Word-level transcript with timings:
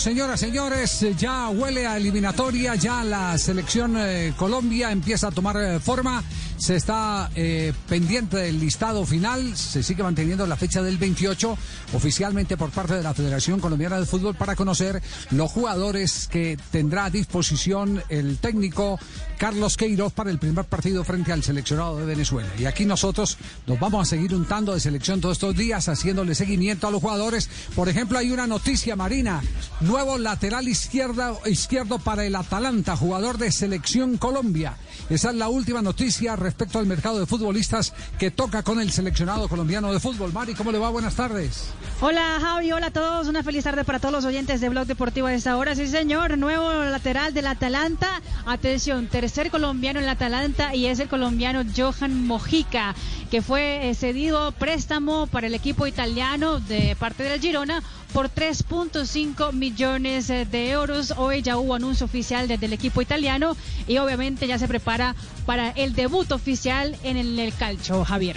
Señoras, 0.00 0.40
señores, 0.40 1.06
ya 1.18 1.48
huele 1.50 1.86
a 1.86 1.96
eliminatoria, 1.98 2.74
ya 2.74 3.04
la 3.04 3.36
selección 3.36 3.96
eh, 3.98 4.32
Colombia 4.36 4.90
empieza 4.90 5.28
a 5.28 5.30
tomar 5.30 5.56
eh, 5.58 5.78
forma, 5.78 6.22
se 6.60 6.76
está 6.76 7.30
eh, 7.34 7.72
pendiente 7.88 8.36
del 8.36 8.60
listado 8.60 9.06
final, 9.06 9.56
se 9.56 9.82
sigue 9.82 10.02
manteniendo 10.02 10.46
la 10.46 10.56
fecha 10.56 10.82
del 10.82 10.98
28 10.98 11.56
oficialmente 11.94 12.58
por 12.58 12.70
parte 12.70 12.94
de 12.94 13.02
la 13.02 13.14
Federación 13.14 13.60
Colombiana 13.60 13.98
de 13.98 14.04
Fútbol 14.04 14.34
para 14.34 14.54
conocer 14.54 15.02
los 15.30 15.50
jugadores 15.50 16.28
que 16.30 16.58
tendrá 16.70 17.06
a 17.06 17.10
disposición 17.10 18.02
el 18.10 18.36
técnico 18.36 18.98
Carlos 19.38 19.78
Queiroz 19.78 20.12
para 20.12 20.30
el 20.30 20.38
primer 20.38 20.66
partido 20.66 21.02
frente 21.02 21.32
al 21.32 21.42
seleccionado 21.42 21.96
de 21.96 22.04
Venezuela. 22.04 22.50
Y 22.58 22.66
aquí 22.66 22.84
nosotros 22.84 23.38
nos 23.66 23.80
vamos 23.80 24.06
a 24.06 24.10
seguir 24.10 24.34
untando 24.34 24.74
de 24.74 24.80
selección 24.80 25.22
todos 25.22 25.38
estos 25.38 25.56
días, 25.56 25.88
haciéndole 25.88 26.34
seguimiento 26.34 26.86
a 26.86 26.90
los 26.90 27.00
jugadores. 27.00 27.48
Por 27.74 27.88
ejemplo, 27.88 28.18
hay 28.18 28.32
una 28.32 28.46
noticia, 28.46 28.96
Marina. 28.96 29.42
Nuevo 29.80 30.18
lateral 30.18 30.68
izquierdo, 30.68 31.40
izquierdo 31.46 31.98
para 31.98 32.26
el 32.26 32.36
Atalanta, 32.36 32.98
jugador 32.98 33.38
de 33.38 33.50
selección 33.50 34.18
Colombia. 34.18 34.76
Esa 35.10 35.30
es 35.30 35.34
la 35.34 35.48
última 35.48 35.82
noticia 35.82 36.36
respecto 36.36 36.78
al 36.78 36.86
mercado 36.86 37.18
de 37.18 37.26
futbolistas 37.26 37.92
que 38.16 38.30
toca 38.30 38.62
con 38.62 38.78
el 38.78 38.92
seleccionado 38.92 39.48
colombiano 39.48 39.92
de 39.92 39.98
fútbol. 39.98 40.32
Mari, 40.32 40.54
¿cómo 40.54 40.70
le 40.70 40.78
va? 40.78 40.88
Buenas 40.88 41.16
tardes. 41.16 41.64
Hola 42.00 42.38
Javi, 42.40 42.70
hola 42.70 42.86
a 42.86 42.90
todos, 42.92 43.26
una 43.26 43.42
feliz 43.42 43.64
tarde 43.64 43.82
para 43.82 43.98
todos 43.98 44.12
los 44.12 44.24
oyentes 44.24 44.60
de 44.60 44.68
Blog 44.68 44.86
Deportivo 44.86 45.26
a 45.26 45.34
esta 45.34 45.56
hora. 45.56 45.74
Sí 45.74 45.88
señor, 45.88 46.38
nuevo 46.38 46.72
lateral 46.84 47.34
del 47.34 47.48
Atalanta. 47.48 48.22
Atención, 48.46 49.08
tercer 49.08 49.50
colombiano 49.50 49.98
en 49.98 50.04
el 50.04 50.10
Atalanta 50.10 50.76
y 50.76 50.86
es 50.86 51.00
el 51.00 51.08
colombiano 51.08 51.64
Johan 51.76 52.28
Mojica, 52.28 52.94
que 53.32 53.42
fue 53.42 53.90
eh, 53.90 53.96
cedido 53.96 54.52
préstamo 54.52 55.26
para 55.26 55.48
el 55.48 55.54
equipo 55.54 55.88
italiano 55.88 56.60
de 56.60 56.94
parte 56.94 57.24
del 57.24 57.40
Girona 57.40 57.82
por 58.12 58.28
3.5 58.28 59.52
millones 59.52 60.30
eh, 60.30 60.44
de 60.44 60.70
euros. 60.70 61.14
Hoy 61.16 61.42
ya 61.42 61.56
hubo 61.58 61.74
anuncio 61.74 62.06
oficial 62.06 62.48
desde 62.48 62.66
el 62.66 62.72
equipo 62.72 63.02
italiano 63.02 63.56
y 63.86 63.98
obviamente 63.98 64.46
ya 64.46 64.58
se 64.58 64.68
prepara 64.68 64.99
para 65.46 65.70
el 65.70 65.94
debut 65.94 66.30
oficial 66.32 66.96
en 67.02 67.16
el, 67.16 67.38
el 67.38 67.54
calcio, 67.54 68.04
Javier. 68.04 68.36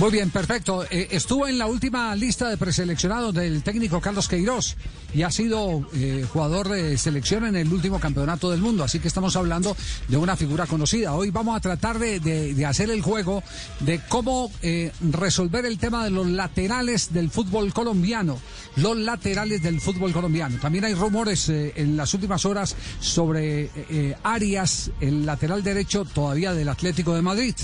Muy 0.00 0.10
bien, 0.10 0.30
perfecto. 0.30 0.84
Eh, 0.90 1.06
estuvo 1.12 1.46
en 1.46 1.56
la 1.56 1.66
última 1.66 2.16
lista 2.16 2.48
de 2.48 2.56
preseleccionados 2.56 3.32
del 3.32 3.62
técnico 3.62 4.00
Carlos 4.00 4.26
Queiroz 4.26 4.74
y 5.14 5.22
ha 5.22 5.30
sido 5.30 5.88
eh, 5.94 6.26
jugador 6.32 6.68
de 6.68 6.98
selección 6.98 7.44
en 7.46 7.54
el 7.54 7.72
último 7.72 8.00
campeonato 8.00 8.50
del 8.50 8.60
mundo, 8.60 8.82
así 8.82 8.98
que 8.98 9.06
estamos 9.06 9.36
hablando 9.36 9.76
de 10.08 10.16
una 10.16 10.36
figura 10.36 10.66
conocida. 10.66 11.14
Hoy 11.14 11.30
vamos 11.30 11.56
a 11.56 11.60
tratar 11.60 12.00
de, 12.00 12.18
de- 12.18 12.66
hacer 12.66 12.90
el 12.90 13.02
juego 13.02 13.44
de 13.80 14.00
cómo 14.08 14.50
eh, 14.62 14.90
resolver 15.12 15.64
el 15.64 15.78
tema 15.78 16.02
de 16.02 16.10
los 16.10 16.26
laterales 16.26 17.12
del 17.12 17.30
fútbol 17.30 17.72
colombiano, 17.72 18.40
los 18.74 18.96
laterales 18.98 19.62
del 19.62 19.80
fútbol 19.80 20.12
colombiano. 20.12 20.58
También 20.60 20.86
hay 20.86 20.94
rumores 20.94 21.48
en 21.48 21.96
las 21.96 22.12
últimas 22.14 22.44
horas 22.44 22.74
sobre 22.98 23.70
Arias, 24.24 24.90
el 25.00 25.24
lateral 25.24 25.62
derecho 25.62 26.04
todavía 26.04 26.52
del 26.52 26.68
Atlético 26.68 27.14
de 27.14 27.22
Madrid. 27.22 27.54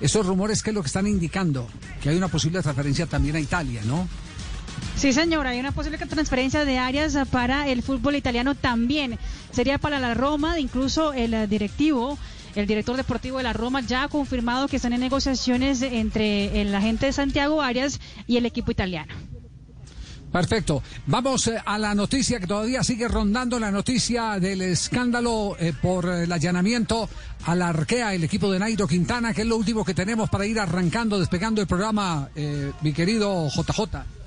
Esos 0.00 0.26
rumores, 0.26 0.62
¿qué 0.62 0.70
es 0.70 0.74
lo 0.74 0.82
que 0.82 0.88
están 0.88 1.06
indicando? 1.06 1.68
Que 2.02 2.10
hay 2.10 2.16
una 2.16 2.28
posible 2.28 2.60
transferencia 2.60 3.06
también 3.06 3.36
a 3.36 3.40
Italia, 3.40 3.80
¿no? 3.84 4.08
Sí, 4.96 5.12
señora, 5.12 5.50
hay 5.50 5.60
una 5.60 5.72
posible 5.72 5.98
transferencia 5.98 6.64
de 6.64 6.78
áreas 6.78 7.16
para 7.30 7.68
el 7.68 7.82
fútbol 7.82 8.16
italiano 8.16 8.54
también. 8.54 9.18
Sería 9.52 9.78
para 9.78 9.98
la 9.98 10.14
Roma, 10.14 10.58
incluso 10.58 11.12
el 11.12 11.48
directivo, 11.48 12.18
el 12.54 12.66
director 12.66 12.96
deportivo 12.96 13.38
de 13.38 13.44
la 13.44 13.52
Roma 13.52 13.80
ya 13.80 14.04
ha 14.04 14.08
confirmado 14.08 14.68
que 14.68 14.76
están 14.76 14.92
en 14.92 15.00
negociaciones 15.00 15.82
entre 15.82 16.60
el 16.60 16.74
agente 16.74 17.06
de 17.06 17.12
Santiago 17.12 17.62
Arias 17.62 18.00
y 18.26 18.36
el 18.36 18.46
equipo 18.46 18.70
italiano. 18.70 19.14
Perfecto. 20.34 20.82
Vamos 21.06 21.46
eh, 21.46 21.62
a 21.64 21.78
la 21.78 21.94
noticia 21.94 22.40
que 22.40 22.48
todavía 22.48 22.82
sigue 22.82 23.06
rondando, 23.06 23.60
la 23.60 23.70
noticia 23.70 24.40
del 24.40 24.62
escándalo 24.62 25.56
eh, 25.60 25.72
por 25.80 26.06
el 26.06 26.32
allanamiento 26.32 27.08
a 27.44 27.54
la 27.54 27.68
Arquea, 27.68 28.14
el 28.14 28.24
equipo 28.24 28.50
de 28.50 28.58
Nairo 28.58 28.88
Quintana, 28.88 29.32
que 29.32 29.42
es 29.42 29.46
lo 29.46 29.56
último 29.56 29.84
que 29.84 29.94
tenemos 29.94 30.28
para 30.28 30.44
ir 30.44 30.58
arrancando, 30.58 31.20
despegando 31.20 31.60
el 31.60 31.68
programa, 31.68 32.30
eh, 32.34 32.72
mi 32.80 32.92
querido 32.92 33.48
JJ. 33.48 34.23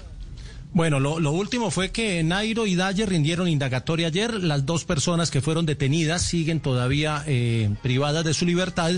Bueno, 0.73 0.99
lo, 0.99 1.19
lo 1.19 1.31
último 1.31 1.71
fue 1.71 1.91
que 1.91 2.21
Nairo 2.23 2.67
y 2.67 2.75
Dyer 2.75 3.09
rindieron 3.09 3.47
indagatoria 3.47 4.07
ayer. 4.07 4.43
Las 4.43 4.65
dos 4.65 4.83
personas 4.83 5.31
que 5.31 5.41
fueron 5.41 5.65
detenidas 5.65 6.21
siguen 6.21 6.59
todavía 6.59 7.23
eh, 7.25 7.73
privadas 7.81 8.23
de 8.25 8.33
su 8.33 8.45
libertad 8.45 8.91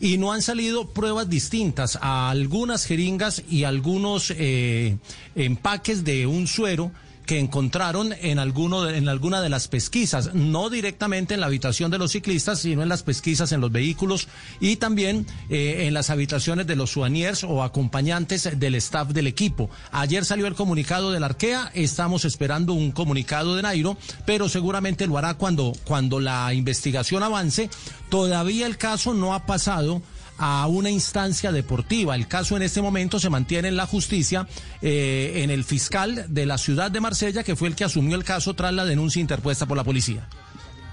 y 0.00 0.18
no 0.18 0.32
han 0.32 0.42
salido 0.42 0.90
pruebas 0.90 1.28
distintas 1.28 1.98
a 2.00 2.30
algunas 2.30 2.84
jeringas 2.84 3.42
y 3.48 3.64
algunos 3.64 4.32
eh, 4.36 4.98
empaques 5.34 6.04
de 6.04 6.26
un 6.26 6.46
suero 6.46 6.92
que 7.26 7.38
encontraron 7.38 8.12
en 8.20 8.38
alguno 8.38 8.82
de- 8.82 8.98
en 8.98 9.08
alguna 9.08 9.40
de 9.40 9.48
las 9.48 9.68
pesquisas, 9.68 10.34
no 10.34 10.70
directamente 10.70 11.34
en 11.34 11.40
la 11.40 11.46
habitación 11.46 11.90
de 11.90 11.98
los 11.98 12.12
ciclistas, 12.12 12.60
sino 12.60 12.82
en 12.82 12.88
las 12.88 13.02
pesquisas 13.02 13.52
en 13.52 13.60
los 13.60 13.72
vehículos 13.72 14.28
y 14.60 14.76
también 14.76 15.26
eh, 15.48 15.86
en 15.86 15.94
las 15.94 16.10
habitaciones 16.10 16.66
de 16.66 16.76
los 16.76 16.90
souvenirs 16.90 17.44
o 17.44 17.62
acompañantes 17.62 18.58
del 18.58 18.74
staff 18.76 19.08
del 19.08 19.26
equipo. 19.26 19.70
Ayer 19.92 20.24
salió 20.24 20.46
el 20.46 20.54
comunicado 20.54 21.12
de 21.12 21.20
la 21.20 21.26
Arquea, 21.26 21.70
estamos 21.74 22.24
esperando 22.24 22.72
un 22.74 22.92
comunicado 22.92 23.56
de 23.56 23.62
Nairo, 23.62 23.96
pero 24.26 24.48
seguramente 24.48 25.06
lo 25.06 25.18
hará 25.18 25.34
cuando, 25.34 25.72
cuando 25.84 26.20
la 26.20 26.52
investigación 26.54 27.22
avance. 27.22 27.70
Todavía 28.10 28.66
el 28.66 28.76
caso 28.76 29.14
no 29.14 29.34
ha 29.34 29.46
pasado 29.46 30.02
a 30.38 30.66
una 30.66 30.90
instancia 30.90 31.52
deportiva. 31.52 32.14
El 32.14 32.28
caso 32.28 32.56
en 32.56 32.62
este 32.62 32.82
momento 32.82 33.20
se 33.20 33.30
mantiene 33.30 33.68
en 33.68 33.76
la 33.76 33.86
justicia 33.86 34.46
eh, 34.82 35.42
en 35.44 35.50
el 35.50 35.64
fiscal 35.64 36.26
de 36.28 36.46
la 36.46 36.58
ciudad 36.58 36.90
de 36.90 37.00
Marsella, 37.00 37.42
que 37.42 37.56
fue 37.56 37.68
el 37.68 37.76
que 37.76 37.84
asumió 37.84 38.16
el 38.16 38.24
caso 38.24 38.54
tras 38.54 38.72
la 38.72 38.84
denuncia 38.84 39.20
interpuesta 39.20 39.66
por 39.66 39.76
la 39.76 39.84
policía. 39.84 40.28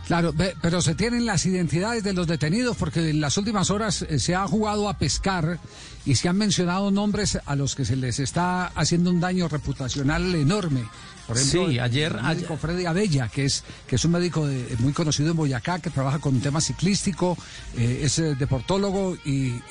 Claro, 0.07 0.33
pero 0.61 0.81
se 0.81 0.95
tienen 0.95 1.25
las 1.25 1.45
identidades 1.45 2.03
de 2.03 2.11
los 2.11 2.27
detenidos 2.27 2.75
porque 2.75 3.11
en 3.11 3.21
las 3.21 3.37
últimas 3.37 3.69
horas 3.69 4.01
eh, 4.01 4.19
se 4.19 4.35
ha 4.35 4.45
jugado 4.45 4.89
a 4.89 4.97
pescar 4.97 5.59
y 6.05 6.15
se 6.15 6.27
han 6.27 6.37
mencionado 6.37 6.91
nombres 6.91 7.39
a 7.45 7.55
los 7.55 7.75
que 7.75 7.85
se 7.85 7.95
les 7.95 8.19
está 8.19 8.65
haciendo 8.67 9.09
un 9.09 9.21
daño 9.21 9.47
reputacional 9.47 10.35
enorme. 10.35 10.83
Por 11.31 11.37
ejemplo, 11.37 11.69
sí, 11.69 11.79
ayer, 11.79 12.15
el 12.15 12.23
médico 12.23 12.57
Freddy 12.57 12.85
Abella, 12.85 13.27
que 13.29 13.45
es 13.45 13.63
que 13.87 13.95
es 13.95 14.05
un 14.05 14.11
médico 14.11 14.47
muy 14.79 14.93
conocido 14.93 15.31
en 15.31 15.37
Boyacá, 15.37 15.79
que 15.79 15.89
trabaja 15.89 16.19
con 16.19 16.35
un 16.35 16.41
tema 16.41 16.61
ciclístico, 16.61 17.37
eh, 17.77 18.01
es 18.03 18.19
eh, 18.19 18.35
deportólogo 18.35 19.15
y, 19.25 19.61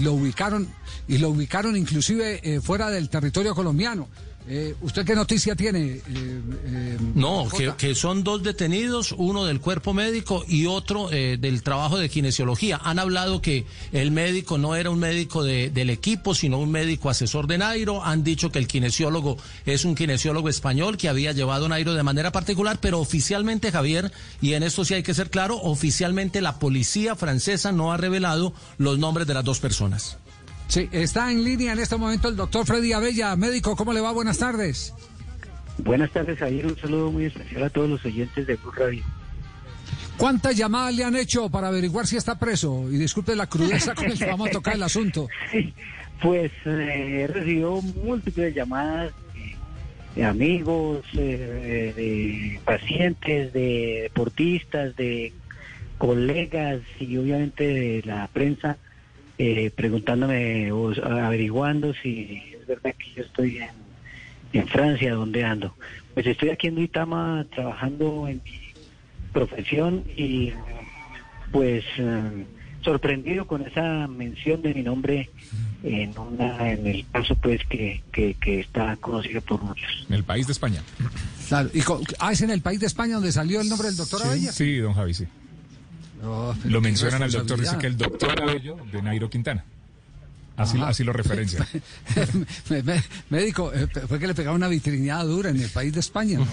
lo 0.00 0.14
ubicaron 0.14 0.68
y 1.06 1.18
lo 1.18 1.30
ubicaron 1.30 1.76
inclusive 1.76 2.60
fuera 2.60 2.90
del 2.90 3.08
territorio 3.08 3.54
colombiano. 3.54 4.08
Eh, 4.46 4.74
¿Usted 4.82 5.06
qué 5.06 5.14
noticia 5.14 5.56
tiene? 5.56 5.80
Eh, 5.80 6.02
eh, 6.06 6.98
no, 7.14 7.48
que, 7.78 7.94
son 7.94 8.24
dos 8.24 8.42
detenidos, 8.42 9.12
uno 9.16 9.46
del 9.46 9.58
cuerpo 9.58 9.94
médico 9.94 10.44
y 10.46 10.66
otro 10.66 11.08
del 11.08 11.62
trabajo 11.62 11.96
de 11.96 12.10
kinesiología. 12.10 12.78
Han 12.82 12.98
hablado 12.98 13.40
que 13.40 13.64
el 13.92 14.10
médico 14.10 14.58
no 14.58 14.76
era 14.76 14.90
un 14.90 14.98
médico 14.98 15.42
del 15.42 15.90
equipo, 15.90 16.34
sino 16.34 16.58
un 16.58 16.70
médico 16.70 17.08
asesor 17.08 17.46
de 17.46 17.58
Nairo. 17.58 18.04
Han 18.04 18.22
dicho 18.22 18.52
que 18.52 18.58
el 18.58 18.66
kinesiólogo 18.66 19.38
es 19.64 19.84
un 19.84 19.94
kinesiólogo 19.94 20.48
español 20.48 20.98
que 20.98 21.08
había 21.08 21.32
llevado 21.32 21.66
a 21.66 21.68
Nairo 21.70 21.94
de 21.94 22.02
manera 22.02 22.30
particular, 22.30 22.78
pero 22.80 23.00
oficialmente, 23.00 23.72
Javier, 23.72 24.12
y 24.42 24.52
en 24.52 24.62
esto 24.62 24.84
sí 24.84 24.94
hay 24.94 25.02
que 25.02 25.14
ser 25.14 25.30
claro, 25.30 25.56
oficialmente 25.56 26.42
la 26.42 26.58
policía 26.58 27.16
francesa 27.16 27.72
no 27.72 27.92
ha 27.92 27.96
revelado 27.96 28.52
los 28.76 28.98
nombres 28.98 29.26
de 29.26 29.34
las 29.34 29.44
dos 29.44 29.60
personas. 29.60 30.18
Sí, 30.68 30.88
está 30.92 31.30
en 31.30 31.44
línea 31.44 31.72
en 31.72 31.78
este 31.78 31.96
momento 31.96 32.28
el 32.28 32.36
doctor 32.36 32.66
Freddy 32.66 32.92
Abella, 32.92 33.36
médico. 33.36 33.76
¿Cómo 33.76 33.92
le 33.92 34.00
va? 34.00 34.12
Buenas 34.12 34.38
tardes. 34.38 34.94
Buenas 35.78 36.10
tardes, 36.10 36.38
Javier. 36.38 36.66
Un 36.66 36.76
saludo 36.76 37.10
muy 37.10 37.26
especial 37.26 37.64
a 37.64 37.70
todos 37.70 37.88
los 37.88 38.04
oyentes 38.04 38.46
de 38.46 38.56
Blue 38.56 38.72
Radio. 38.72 39.04
¿Cuántas 40.16 40.56
llamadas 40.56 40.94
le 40.94 41.04
han 41.04 41.16
hecho 41.16 41.50
para 41.50 41.68
averiguar 41.68 42.06
si 42.06 42.16
está 42.16 42.38
preso? 42.38 42.86
Y 42.90 42.96
disculpe 42.96 43.34
la 43.34 43.48
crudeza 43.48 43.94
con 43.94 44.08
la 44.08 44.14
que 44.14 44.26
vamos 44.26 44.48
a 44.48 44.52
tocar 44.52 44.74
el 44.74 44.82
asunto. 44.82 45.28
pues 46.22 46.52
eh, 46.64 47.22
he 47.22 47.26
recibido 47.26 47.82
múltiples 47.82 48.54
llamadas 48.54 49.12
de, 50.14 50.24
amigos, 50.24 51.04
eh, 51.14 51.92
de 51.96 52.60
pacientes, 52.64 53.52
de 53.52 54.00
deportistas, 54.04 54.94
de 54.96 55.32
colegas 55.98 56.80
y 57.00 57.16
obviamente 57.16 57.64
de 57.64 58.02
la 58.04 58.28
prensa 58.32 58.76
eh, 59.38 59.70
preguntándome 59.74 60.70
o 60.72 60.92
averiguando 61.04 61.92
si 61.94 62.42
es 62.60 62.66
verdad 62.66 62.94
que 62.96 63.12
yo 63.16 63.22
estoy 63.22 63.60
en, 64.52 64.68
Francia, 64.68 65.14
¿dónde 65.14 65.44
ando? 65.44 65.74
Pues 66.14 66.26
estoy 66.26 66.50
aquí 66.50 66.68
en 66.68 66.76
Duitama 66.76 67.44
trabajando 67.52 68.28
en 68.28 68.40
mi 68.44 68.60
profesión 69.32 70.04
y 70.16 70.52
pues 71.50 71.84
eh, 71.98 72.46
sorprendido 72.82 73.48
con 73.48 73.62
esa 73.62 74.06
mención 74.06 74.62
de 74.62 74.74
mi 74.74 74.82
nombre 74.82 75.30
en 75.82 76.16
una 76.16 76.70
en 76.70 76.86
el 76.86 77.04
caso 77.10 77.34
pues 77.36 77.60
que, 77.68 78.02
que, 78.12 78.60
está 78.60 78.96
conocido 78.96 79.40
por 79.42 79.60
muchos. 79.60 80.06
En 80.08 80.14
el 80.14 80.24
país 80.24 80.46
de 80.46 80.52
España. 80.52 80.82
Claro, 81.48 81.70
y 81.74 81.80
ah, 82.20 82.32
es 82.32 82.40
en 82.42 82.50
el 82.50 82.62
país 82.62 82.78
de 82.78 82.86
España 82.86 83.14
donde 83.14 83.32
salió 83.32 83.60
el 83.60 83.68
nombre 83.68 83.88
del 83.88 83.96
doctor 83.96 84.20
sí, 84.34 84.48
Sí, 84.52 84.76
don 84.78 84.94
Javi, 84.94 85.14
sí. 85.14 85.26
Lo 86.64 86.80
mencionan 86.80 87.22
al 87.22 87.30
doctor, 87.30 87.60
dice 87.60 87.78
que 87.78 87.86
el 87.86 87.96
doctor 87.96 88.42
Abello 88.42 88.76
de 88.90 89.02
Nairo 89.02 89.28
Quintana. 89.28 89.64
Así, 90.56 90.78
así 90.80 91.02
lo 91.02 91.12
referencia. 91.12 91.66
Médico, 93.30 93.72
eh, 93.74 93.88
fue 94.06 94.20
que 94.20 94.28
le 94.28 94.34
pegaba 94.34 94.54
una 94.54 94.68
vitrineada 94.68 95.24
dura 95.24 95.50
en 95.50 95.60
el 95.60 95.68
país 95.68 95.92
de 95.92 96.00
España. 96.00 96.38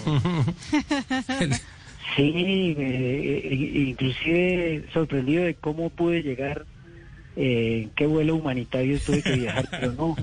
sí, 2.15 2.75
eh, 2.77 3.85
inclusive 3.89 4.85
sorprendido 4.91 5.43
de 5.43 5.53
cómo 5.53 5.91
pude 5.91 6.23
llegar, 6.23 6.65
eh, 7.35 7.89
qué 7.95 8.07
vuelo 8.07 8.35
humanitario 8.35 8.99
tuve 8.99 9.21
que 9.21 9.35
viajar, 9.35 9.67
pero 9.69 9.93
no. 9.93 10.15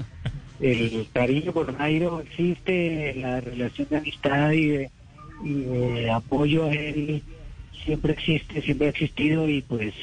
El 0.61 1.07
cariño 1.13 1.53
por 1.53 1.73
Nairo 1.73 2.21
existe, 2.21 3.15
la 3.15 3.41
relación 3.41 3.87
de 3.91 3.97
amistad 3.99 4.51
y 4.51 4.89
de 5.45 6.11
apoyo 6.11 6.65
a 6.65 6.73
él 6.73 7.23
siempre 7.89 8.13
existe, 8.13 8.61
siempre 8.61 8.89
ha 8.89 8.91
existido 8.91 9.49
y 9.49 9.63
pues 9.63 9.95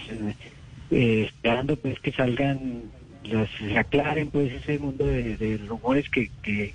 eh, 0.89 1.25
esperando 1.27 1.75
pues 1.75 1.99
que 1.99 2.11
salgan, 2.11 2.81
las, 3.23 3.47
se 3.59 3.77
aclaren 3.77 4.31
pues 4.31 4.51
ese 4.53 4.79
mundo 4.79 5.05
de, 5.05 5.59
rumores 5.67 6.09
que, 6.09 6.31
que, 6.41 6.73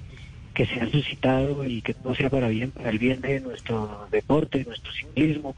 se 0.54 0.78
han 0.78 0.92
suscitado 0.92 1.64
y 1.64 1.80
que 1.80 1.94
todo 1.94 2.14
sea 2.14 2.28
para 2.28 2.48
bien, 2.48 2.70
para 2.70 2.90
el 2.90 2.98
bien 2.98 3.22
de 3.22 3.40
nuestro 3.40 4.06
deporte, 4.12 4.58
de 4.58 4.66
nuestro 4.66 4.92
ciclismo, 4.92 5.56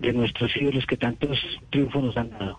de 0.00 0.12
nuestros 0.14 0.50
ídolos 0.56 0.86
que 0.86 0.96
tantos 0.96 1.38
triunfos 1.68 2.02
nos 2.02 2.16
han 2.16 2.30
dado. 2.30 2.58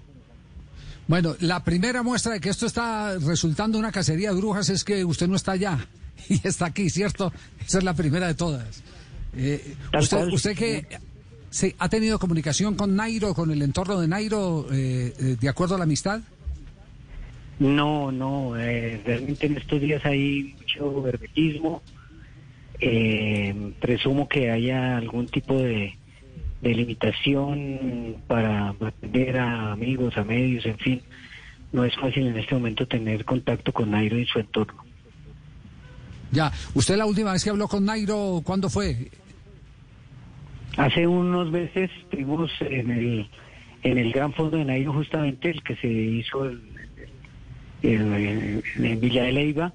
Bueno, 1.08 1.36
la 1.40 1.64
primera 1.64 2.04
muestra 2.04 2.34
de 2.34 2.40
que 2.40 2.50
esto 2.50 2.68
está 2.68 3.18
resultando 3.18 3.80
una 3.80 3.92
cacería 3.92 4.30
de 4.30 4.38
brujas 4.38 4.70
es 4.70 4.84
que 4.84 5.04
usted 5.04 5.28
no 5.28 5.36
está 5.36 5.54
allá 5.54 5.86
y 6.30 6.40
está 6.48 6.68
aquí, 6.68 6.90
¿cierto? 6.90 7.34
Esa 7.66 7.80
es 7.80 7.84
la 7.84 7.96
primera 7.96 8.28
de 8.28 8.36
todas. 8.36 8.84
Eh, 9.36 9.76
usted, 10.00 10.28
usted 10.28 10.56
que 10.56 10.86
Sí, 11.52 11.76
¿ha 11.80 11.90
tenido 11.90 12.18
comunicación 12.18 12.76
con 12.76 12.96
Nairo, 12.96 13.34
con 13.34 13.52
el 13.52 13.62
entorno 13.62 14.00
de 14.00 14.08
Nairo, 14.08 14.68
eh, 14.72 15.14
eh, 15.20 15.36
de 15.40 15.50
acuerdo 15.50 15.76
a 15.76 15.78
la 15.78 15.84
amistad? 15.84 16.22
No, 17.60 18.10
no, 18.10 18.58
eh, 18.58 19.02
realmente 19.06 19.48
en 19.48 19.58
estos 19.58 19.82
días 19.82 20.04
hay 20.06 20.56
mucho 20.58 21.08
hermetismo. 21.08 21.84
presumo 23.82 24.30
que 24.30 24.50
haya 24.50 24.98
algún 24.98 25.28
tipo 25.28 25.56
de, 25.56 25.98
limitación 26.62 28.16
para 28.28 28.70
atender 28.70 29.38
a 29.38 29.74
amigos, 29.74 30.18
a 30.18 30.24
medios, 30.24 30.66
en 30.66 30.78
fin. 30.78 31.02
No 31.74 31.84
es 31.84 31.94
fácil 31.98 32.28
en 32.28 32.38
este 32.38 32.56
momento 32.56 32.88
tener 32.88 33.26
contacto 33.26 33.74
con 33.74 33.92
Nairo 33.92 34.18
y 34.18 34.26
su 34.26 34.40
entorno. 34.40 34.86
Ya, 36.32 36.50
¿usted 36.74 36.96
la 36.96 37.06
última 37.06 37.34
vez 37.34 37.44
que 37.44 37.50
habló 37.50 37.68
con 37.68 37.84
Nairo, 37.84 38.42
cuándo 38.46 38.70
fue? 38.70 39.12
Hace 40.78 41.06
unos 41.06 41.52
meses 41.52 41.92
estuvimos 42.02 42.52
en 42.62 42.92
el, 42.92 43.28
en 43.84 43.98
el 43.98 44.12
Gran 44.12 44.34
Fondo 44.34 44.58
de 44.58 44.66
Nairo, 44.66 44.94
justamente 44.94 45.50
el 45.50 45.64
que 45.64 45.76
se 45.76 45.88
hizo 45.88 46.50
en 47.84 49.00
Villa 49.00 49.24
de 49.24 49.32
Leiva, 49.32 49.74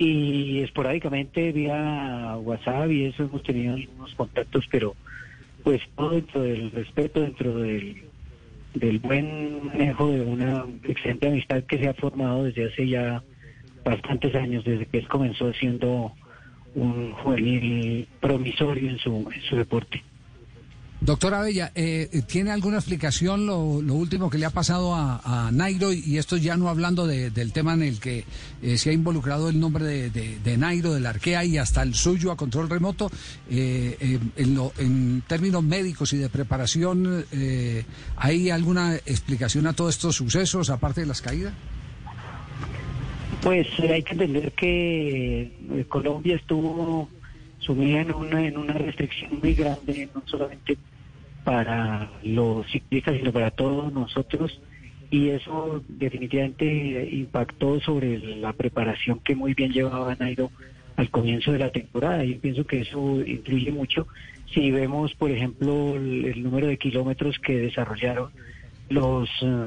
y 0.00 0.60
esporádicamente 0.60 1.52
vía 1.52 2.34
WhatsApp 2.38 2.90
y 2.90 3.04
eso 3.04 3.24
hemos 3.24 3.42
tenido 3.42 3.74
algunos 3.74 4.14
contactos, 4.14 4.66
pero 4.70 4.96
pues 5.62 5.82
todo 5.94 6.10
dentro 6.12 6.40
del 6.40 6.70
respeto, 6.70 7.20
dentro 7.20 7.58
del, 7.58 8.02
del 8.74 8.98
buen 8.98 9.66
manejo 9.66 10.10
de 10.10 10.22
una 10.22 10.64
excelente 10.84 11.28
amistad 11.28 11.64
que 11.64 11.78
se 11.78 11.88
ha 11.88 11.94
formado 11.94 12.44
desde 12.44 12.68
hace 12.68 12.88
ya 12.88 13.22
bastantes 13.84 14.34
años, 14.34 14.64
desde 14.64 14.86
que 14.86 14.98
él 14.98 15.08
comenzó 15.08 15.52
siendo 15.52 16.12
un 16.74 17.12
juvenil 17.12 18.08
promisorio 18.20 18.88
en 18.88 18.98
su, 18.98 19.30
en 19.34 19.42
su 19.42 19.56
deporte. 19.56 20.02
Doctora 21.00 21.40
Bella, 21.40 21.72
eh, 21.74 22.10
¿tiene 22.26 22.50
alguna 22.50 22.76
explicación 22.76 23.46
lo, 23.46 23.56
último 23.94 24.28
que 24.28 24.36
le 24.36 24.44
ha 24.44 24.50
pasado 24.50 24.94
a, 24.94 25.48
Nairo? 25.50 25.94
Y 25.94 26.18
esto 26.18 26.36
ya 26.36 26.58
no 26.58 26.68
hablando 26.68 27.06
del 27.06 27.52
tema 27.54 27.72
en 27.72 27.82
el 27.82 28.00
que 28.00 28.24
eh, 28.62 28.76
se 28.76 28.90
ha 28.90 28.92
involucrado 28.92 29.48
el 29.48 29.58
nombre 29.58 30.10
de, 30.10 30.56
Nairo, 30.58 30.92
del 30.92 31.06
Arkea 31.06 31.46
y 31.46 31.56
hasta 31.56 31.82
el 31.82 31.94
suyo 31.94 32.30
a 32.30 32.36
control 32.36 32.68
remoto. 32.68 33.10
Eh, 33.50 34.18
en, 34.36 35.22
términos 35.26 35.62
médicos 35.62 36.12
y 36.12 36.18
de 36.18 36.28
preparación, 36.28 37.24
¿hay 38.16 38.50
alguna 38.50 38.96
explicación 38.96 39.66
a 39.66 39.72
todos 39.72 39.94
estos 39.94 40.16
sucesos, 40.16 40.68
aparte 40.68 41.00
de 41.00 41.06
las 41.06 41.22
caídas? 41.22 41.54
Pues 43.40 43.66
hay 43.80 44.02
que 44.02 44.12
entender 44.12 44.52
que 44.52 45.86
Colombia 45.88 46.36
estuvo 46.36 47.08
sumida 47.60 48.02
en 48.02 48.12
una, 48.12 48.46
en 48.46 48.58
una 48.58 48.74
restricción 48.74 49.38
muy 49.40 49.54
grande, 49.54 50.10
no 50.14 50.22
solamente 50.26 50.76
para 51.44 52.10
los 52.22 52.66
ciclistas, 52.70 53.16
sino 53.16 53.32
para 53.32 53.50
todos 53.50 53.92
nosotros. 53.92 54.60
Y 55.10 55.30
eso 55.30 55.82
definitivamente 55.88 57.08
impactó 57.10 57.80
sobre 57.80 58.18
la 58.36 58.52
preparación 58.52 59.18
que 59.20 59.34
muy 59.34 59.54
bien 59.54 59.72
llevaba 59.72 60.14
Nairo 60.14 60.50
al 60.96 61.10
comienzo 61.10 61.52
de 61.52 61.58
la 61.58 61.72
temporada. 61.72 62.22
Yo 62.24 62.38
pienso 62.38 62.66
que 62.66 62.80
eso 62.80 63.20
influye 63.26 63.72
mucho. 63.72 64.06
Si 64.52 64.70
vemos, 64.70 65.14
por 65.14 65.30
ejemplo, 65.30 65.96
el, 65.96 66.42
número 66.42 66.66
de 66.68 66.76
kilómetros 66.76 67.38
que 67.38 67.58
desarrollaron 67.58 68.30
los 68.88 69.28
eh, 69.42 69.66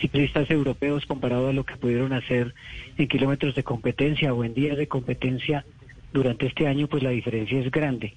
ciclistas 0.00 0.48
europeos 0.50 1.06
comparado 1.06 1.48
a 1.48 1.52
lo 1.52 1.64
que 1.64 1.76
pudieron 1.76 2.12
hacer 2.12 2.54
en 2.96 3.08
kilómetros 3.08 3.54
de 3.54 3.64
competencia 3.64 4.32
o 4.32 4.44
en 4.44 4.54
días 4.54 4.76
de 4.76 4.86
competencia 4.86 5.64
durante 6.12 6.46
este 6.46 6.68
año, 6.68 6.86
pues 6.86 7.02
la 7.02 7.10
diferencia 7.10 7.58
es 7.58 7.70
grande. 7.70 8.14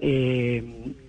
Eh, 0.00 0.62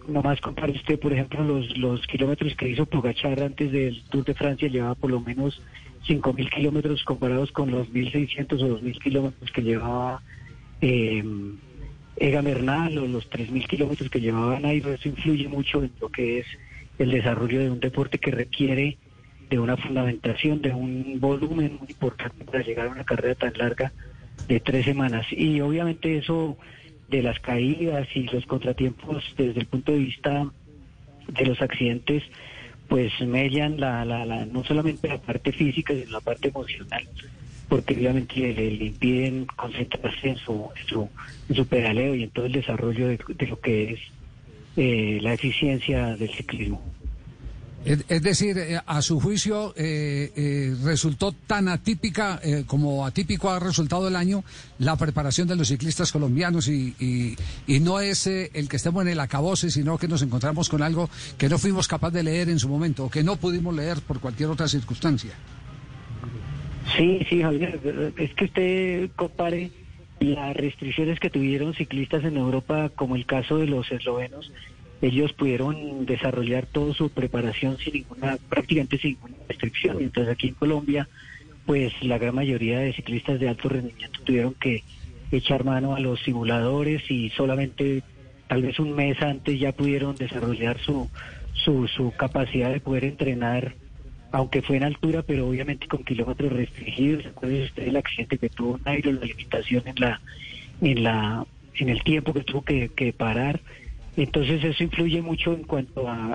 nomás 0.08 0.41
compare 0.41 0.72
usted, 0.72 1.00
por 1.00 1.13
ejemplo, 1.13 1.43
los, 1.43 1.77
los 1.77 2.05
kilómetros 2.08 2.55
que 2.55 2.69
hizo 2.69 2.86
Pogachar 2.86 3.41
antes 3.41 3.72
del 3.72 4.01
Tour 4.10 4.25
de 4.25 4.34
Francia, 4.34 4.67
llevaba 4.67 4.96
por 4.96 5.12
lo 5.12 5.19
menos 5.19 5.62
5.000 6.08 6.50
kilómetros 6.50 7.03
comparados 7.03 7.51
con 7.51 7.69
los 7.72 7.88
1.600 7.91 8.62
o 8.63 8.79
2.000 8.79 9.00
kilómetros 9.00 9.51
que 9.51 9.62
llevaba 9.62 10.22
eh, 10.81 11.24
Ega 12.15 12.41
Bernal 12.41 12.98
o 12.98 13.08
los 13.08 13.29
3.000 13.29 13.67
kilómetros 13.67 14.10
que 14.10 14.22
llevaba 14.22 14.60
Nairo. 14.60 14.93
Eso 14.93 15.10
influye 15.10 15.48
mucho 15.48 15.84
en 15.84 15.91
lo 16.01 16.10
que 16.10 16.39
es 16.39 16.48
el 16.98 17.12
desarrollo 17.12 17.60
de 17.60 17.69
un 17.69 17.79
deporte 17.79 18.17
que 18.17 18.31
requiere 18.31 18.98
de 19.50 19.60
una 19.60 19.77
fundamentación, 19.77 20.62
de 20.62 20.72
un 20.72 21.19
volumen 21.19 21.77
muy 21.79 21.89
importante 21.89 22.43
para 22.43 22.63
llegar 22.63 22.88
a 22.88 22.91
una 22.91 23.03
carrera 23.03 23.36
tan 23.36 23.53
larga 23.58 23.91
de 24.48 24.60
tres 24.60 24.86
semanas. 24.86 25.25
Y 25.31 25.62
obviamente 25.62 26.17
eso 26.17 26.58
de 27.09 27.23
las 27.23 27.39
caídas 27.39 28.07
y 28.15 28.23
los 28.23 28.45
contratiempos 28.45 29.23
desde 29.37 29.59
el 29.59 29.65
punto 29.65 29.91
de 29.91 29.99
vista 29.99 30.51
de 31.27 31.45
los 31.45 31.61
accidentes, 31.61 32.23
pues 32.87 33.11
mellan 33.21 33.79
la, 33.79 34.03
la, 34.05 34.25
la, 34.25 34.45
no 34.45 34.63
solamente 34.63 35.07
la 35.07 35.19
parte 35.19 35.51
física, 35.51 35.93
sino 35.93 36.11
la 36.11 36.21
parte 36.21 36.49
emocional, 36.49 37.07
porque 37.67 37.93
obviamente 37.95 38.53
le, 38.53 38.85
impiden 38.85 39.45
concentrarse 39.45 40.29
en 40.29 40.37
su, 40.37 40.69
en 40.75 40.87
su, 40.87 41.09
su 41.53 41.67
pedaleo 41.67 42.15
y 42.15 42.23
en 42.23 42.29
todo 42.31 42.45
el 42.45 42.51
desarrollo 42.51 43.07
de, 43.07 43.19
de 43.35 43.47
lo 43.47 43.59
que 43.59 43.93
es 43.93 43.99
eh, 44.77 45.19
la 45.21 45.33
eficiencia 45.33 46.15
del 46.15 46.29
ciclismo. 46.29 46.81
Es, 47.86 48.21
decir, 48.21 48.57
eh, 48.57 48.77
a 48.86 49.01
su 49.01 49.21
juicio 49.21 49.74
eh, 49.77 50.31
eh, 50.36 50.75
resultó 50.83 51.31
tan 51.31 51.69
atípica 51.69 52.39
eh, 52.43 52.63
como 52.67 53.05
atípico 53.05 53.50
ha 53.50 53.59
resultado 53.59 54.07
el 54.09 54.17
año 54.17 54.43
la 54.79 54.98
preparación 54.98 55.48
de 55.48 55.55
los 55.55 55.69
ciclistas 55.69 56.12
colombianos 56.12 56.67
y, 56.67 56.93
y, 57.00 57.38
y 57.67 57.79
no 57.79 58.01
es 58.01 58.27
el 58.27 58.67
que 58.67 58.75
estemos 58.75 59.03
en 59.03 59.09
el 59.09 59.19
acabose, 59.19 59.71
sino 59.71 59.98
que 59.98 60.09
nos 60.09 60.21
encontramos 60.21 60.67
con 60.67 60.83
algo 60.83 61.09
que 61.38 61.48
no 61.48 61.57
fuimos 61.57 61.88
capaces 61.88 62.15
de 62.15 62.24
leer 62.24 62.50
en 62.50 62.59
su 62.59 62.67
momento 62.67 63.05
o 63.05 63.09
que 63.09 63.24
no 63.24 63.38
pudimos 63.38 63.74
leer 63.74 64.01
por 64.01 64.19
cualquier 64.19 64.50
otra 64.50 64.67
circunstancia. 64.67 65.31
Sí, 66.98 67.25
sí, 67.29 67.41
Javier, 67.41 68.13
es 68.17 68.33
que 68.33 68.45
usted 68.45 69.09
compare 69.15 69.71
las 70.19 70.55
restricciones 70.55 71.19
que 71.19 71.29
tuvieron 71.29 71.74
ciclistas 71.74 72.24
en 72.25 72.36
Europa, 72.36 72.89
como 72.95 73.15
el 73.15 73.25
caso 73.25 73.57
de 73.57 73.67
los 73.67 73.89
eslovenos, 73.91 74.51
ellos 75.01 75.34
pudieron 75.34 76.06
desarrollar 76.06 76.65
toda 76.65 76.94
su 76.94 77.10
preparación 77.10 77.77
sin 77.77 77.94
ninguna, 77.94 78.38
prácticamente 78.50 78.98
sin 78.98 79.12
ninguna 79.12 79.36
restricción. 79.48 79.98
Entonces 80.01 80.34
aquí 80.34 80.50
en 80.50 80.53
Colombia, 80.56 81.08
pues 81.65 81.94
la 82.01 82.18
gran 82.18 82.36
mayoría 82.36 82.79
de 82.79 82.94
ciclistas 82.94 83.39
de 83.39 83.50
alto 83.50 83.70
rendimiento 83.70 84.20
tuvieron 84.24 84.53
que 84.56 84.84
echar 85.32 85.63
mano 85.63 85.96
a 85.96 86.00
los 86.00 86.22
simuladores 86.24 87.10
y 87.10 87.29
solamente 87.29 88.03
tal 88.48 88.63
vez 88.63 88.79
un 88.79 88.96
mes 88.96 89.22
antes 89.22 89.60
ya 89.60 89.72
pudieron 89.72 90.15
desarrollar 90.15 90.79
su, 90.79 91.10
su, 91.53 91.88
su 91.88 92.12
capacidad 92.18 92.72
de 92.72 92.79
poder 92.79 93.06
entrenar 93.06 93.75
aunque 94.32 94.62
fue 94.62 94.77
en 94.77 94.84
altura, 94.84 95.24
pero 95.24 95.48
obviamente 95.48 95.88
con 95.88 96.03
kilómetros 96.03 96.51
restringidos. 96.53 97.24
Recuerden 97.24 97.63
usted 97.63 97.88
el 97.88 97.98
accidente 97.98 98.38
que 98.38 98.50
tuvo 98.50 98.79
Nairo, 98.86 99.12
la 99.12 99.25
limitación 99.25 99.84
en 99.88 99.96
la, 99.98 100.22
en 100.82 101.03
la, 101.03 101.46
en 101.75 101.89
el 101.89 102.03
tiempo 102.03 102.34
que 102.34 102.41
tuvo 102.41 102.63
que, 102.63 102.89
que 102.89 103.13
parar. 103.13 103.60
Entonces 104.17 104.63
eso 104.63 104.83
influye 104.83 105.21
mucho 105.21 105.53
en 105.53 105.63
cuanto 105.63 106.07
a, 106.07 106.33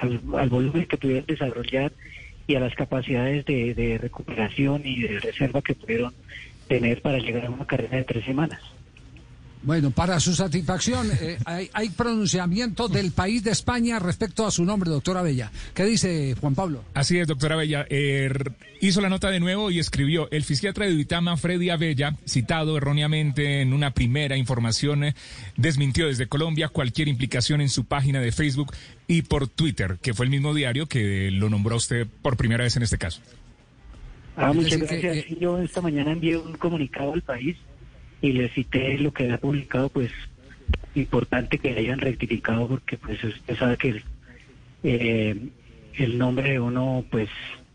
al, 0.00 0.48
volumen 0.48 0.86
que 0.86 0.96
pudieron 0.96 1.26
desarrollar 1.26 1.92
y 2.46 2.54
a 2.54 2.60
las 2.60 2.74
capacidades 2.74 3.44
de, 3.44 3.74
de 3.74 3.98
recuperación 3.98 4.82
y 4.84 5.02
de 5.02 5.20
reserva 5.20 5.62
que 5.62 5.74
pudieron 5.74 6.14
tener 6.68 7.02
para 7.02 7.18
llegar 7.18 7.46
a 7.46 7.50
una 7.50 7.66
carrera 7.66 7.98
de 7.98 8.04
tres 8.04 8.24
semanas. 8.24 8.60
Bueno, 9.62 9.90
para 9.90 10.18
su 10.20 10.34
satisfacción, 10.34 11.10
eh, 11.20 11.36
hay, 11.44 11.68
hay 11.74 11.90
pronunciamiento 11.90 12.88
del 12.88 13.12
país 13.12 13.44
de 13.44 13.50
España 13.50 13.98
respecto 13.98 14.46
a 14.46 14.50
su 14.50 14.64
nombre, 14.64 14.88
doctora 14.88 15.20
Bella. 15.20 15.52
¿Qué 15.74 15.84
dice 15.84 16.34
Juan 16.40 16.54
Pablo? 16.54 16.82
Así 16.94 17.18
es, 17.18 17.28
doctora 17.28 17.56
Bella. 17.56 17.84
Eh, 17.90 18.24
r- 18.30 18.52
hizo 18.80 19.02
la 19.02 19.10
nota 19.10 19.30
de 19.30 19.38
nuevo 19.38 19.70
y 19.70 19.78
escribió, 19.78 20.30
el 20.30 20.44
psiquiatra 20.44 20.86
de 20.86 20.94
Uitama, 20.94 21.36
Freddy 21.36 21.68
Abella, 21.68 22.16
citado 22.26 22.78
erróneamente 22.78 23.60
en 23.60 23.74
una 23.74 23.90
primera 23.90 24.38
información, 24.38 25.04
eh, 25.04 25.14
desmintió 25.58 26.06
desde 26.06 26.26
Colombia 26.26 26.68
cualquier 26.68 27.08
implicación 27.08 27.60
en 27.60 27.68
su 27.68 27.84
página 27.84 28.20
de 28.20 28.32
Facebook 28.32 28.72
y 29.08 29.20
por 29.22 29.46
Twitter, 29.46 29.98
que 30.00 30.14
fue 30.14 30.24
el 30.24 30.30
mismo 30.30 30.54
diario 30.54 30.86
que 30.86 31.30
lo 31.30 31.50
nombró 31.50 31.76
usted 31.76 32.06
por 32.22 32.38
primera 32.38 32.64
vez 32.64 32.76
en 32.76 32.82
este 32.84 32.96
caso. 32.96 33.20
Ah, 34.36 34.54
muchas 34.54 34.78
que, 34.80 34.86
gracias. 34.86 35.26
Sí, 35.28 35.36
Yo 35.38 35.58
esta 35.60 35.82
mañana 35.82 36.12
envié 36.12 36.38
un 36.38 36.54
comunicado 36.56 37.12
al 37.12 37.20
país 37.20 37.58
y 38.20 38.32
le 38.32 38.48
cité 38.50 38.98
lo 38.98 39.12
que 39.12 39.24
había 39.24 39.38
publicado, 39.38 39.88
pues 39.88 40.10
importante 40.94 41.58
que 41.58 41.70
hayan 41.70 41.98
rectificado 41.98 42.68
porque 42.68 42.96
pues 42.96 43.22
usted 43.22 43.56
sabe 43.56 43.76
que 43.76 43.88
el, 43.90 44.04
eh, 44.82 45.36
el 45.94 46.18
nombre 46.18 46.52
de 46.52 46.60
uno 46.60 47.04
pues 47.10 47.28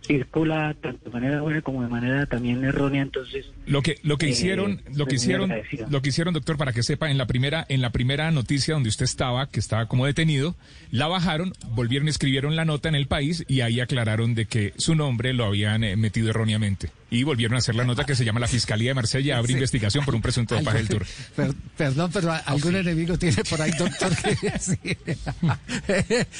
circula 0.06 0.76
tanto 0.82 1.06
de 1.06 1.12
manera 1.12 1.42
buena 1.42 1.62
como 1.62 1.82
de 1.82 1.88
manera 1.90 2.26
también 2.26 2.64
errónea, 2.64 3.02
entonces 3.02 3.46
Lo 3.66 3.82
que 3.82 3.98
lo 4.04 4.18
que 4.18 4.28
Eh, 4.28 4.30
hicieron, 4.30 4.82
lo 4.94 5.06
que 5.08 5.16
hicieron, 5.16 5.52
lo 5.90 6.02
que 6.02 6.10
hicieron, 6.10 6.34
doctor, 6.34 6.58
para 6.58 6.72
que 6.74 6.84
sepa, 6.84 7.10
en 7.10 7.18
la 7.18 7.26
primera 7.26 7.66
en 7.70 7.82
la 7.82 7.90
primera 7.92 8.30
noticia 8.32 8.74
donde 8.76 8.90
usted 8.90 9.06
estaba, 9.06 9.50
que 9.50 9.60
estaba 9.60 9.88
como 9.88 10.06
detenido, 10.06 10.56
la 10.92 11.08
bajaron, 11.08 11.54
volvieron, 11.72 12.08
escribieron 12.08 12.56
la 12.56 12.66
nota 12.66 12.90
en 12.90 12.96
el 12.96 13.08
país 13.08 13.44
y 13.48 13.62
ahí 13.62 13.80
aclararon 13.80 14.36
de 14.36 14.46
que 14.46 14.74
su 14.78 14.96
nombre 14.96 15.34
lo 15.34 15.46
habían 15.46 15.84
eh, 15.84 15.96
metido 15.96 16.30
erróneamente 16.30 16.90
y 17.10 17.24
volvieron 17.24 17.56
a 17.56 17.60
hacer 17.60 17.76
la 17.76 17.86
nota 17.86 18.04
que 18.06 18.16
se 18.16 18.26
llama 18.26 18.40
la 18.40 18.48
Fiscalía 18.48 18.90
de 18.92 18.94
Marsella 18.96 19.38
abre 19.38 19.48
Sí. 19.48 19.54
investigación 19.54 20.04
por 20.06 20.16
un 20.16 20.22
presunto 20.22 20.56
dopaje 20.56 20.78
del 20.80 20.88
Tour. 20.90 21.06
Per- 21.36 21.54
perdón, 21.78 22.12
pero 22.14 22.32
a- 22.32 22.38
algún 22.38 22.76
enemigo 22.76 23.18
tiene 23.18 23.44
por 23.50 23.62
ahí, 23.62 23.72
doctor. 23.78 24.12
que- 24.16 24.36
sí. 24.60 24.78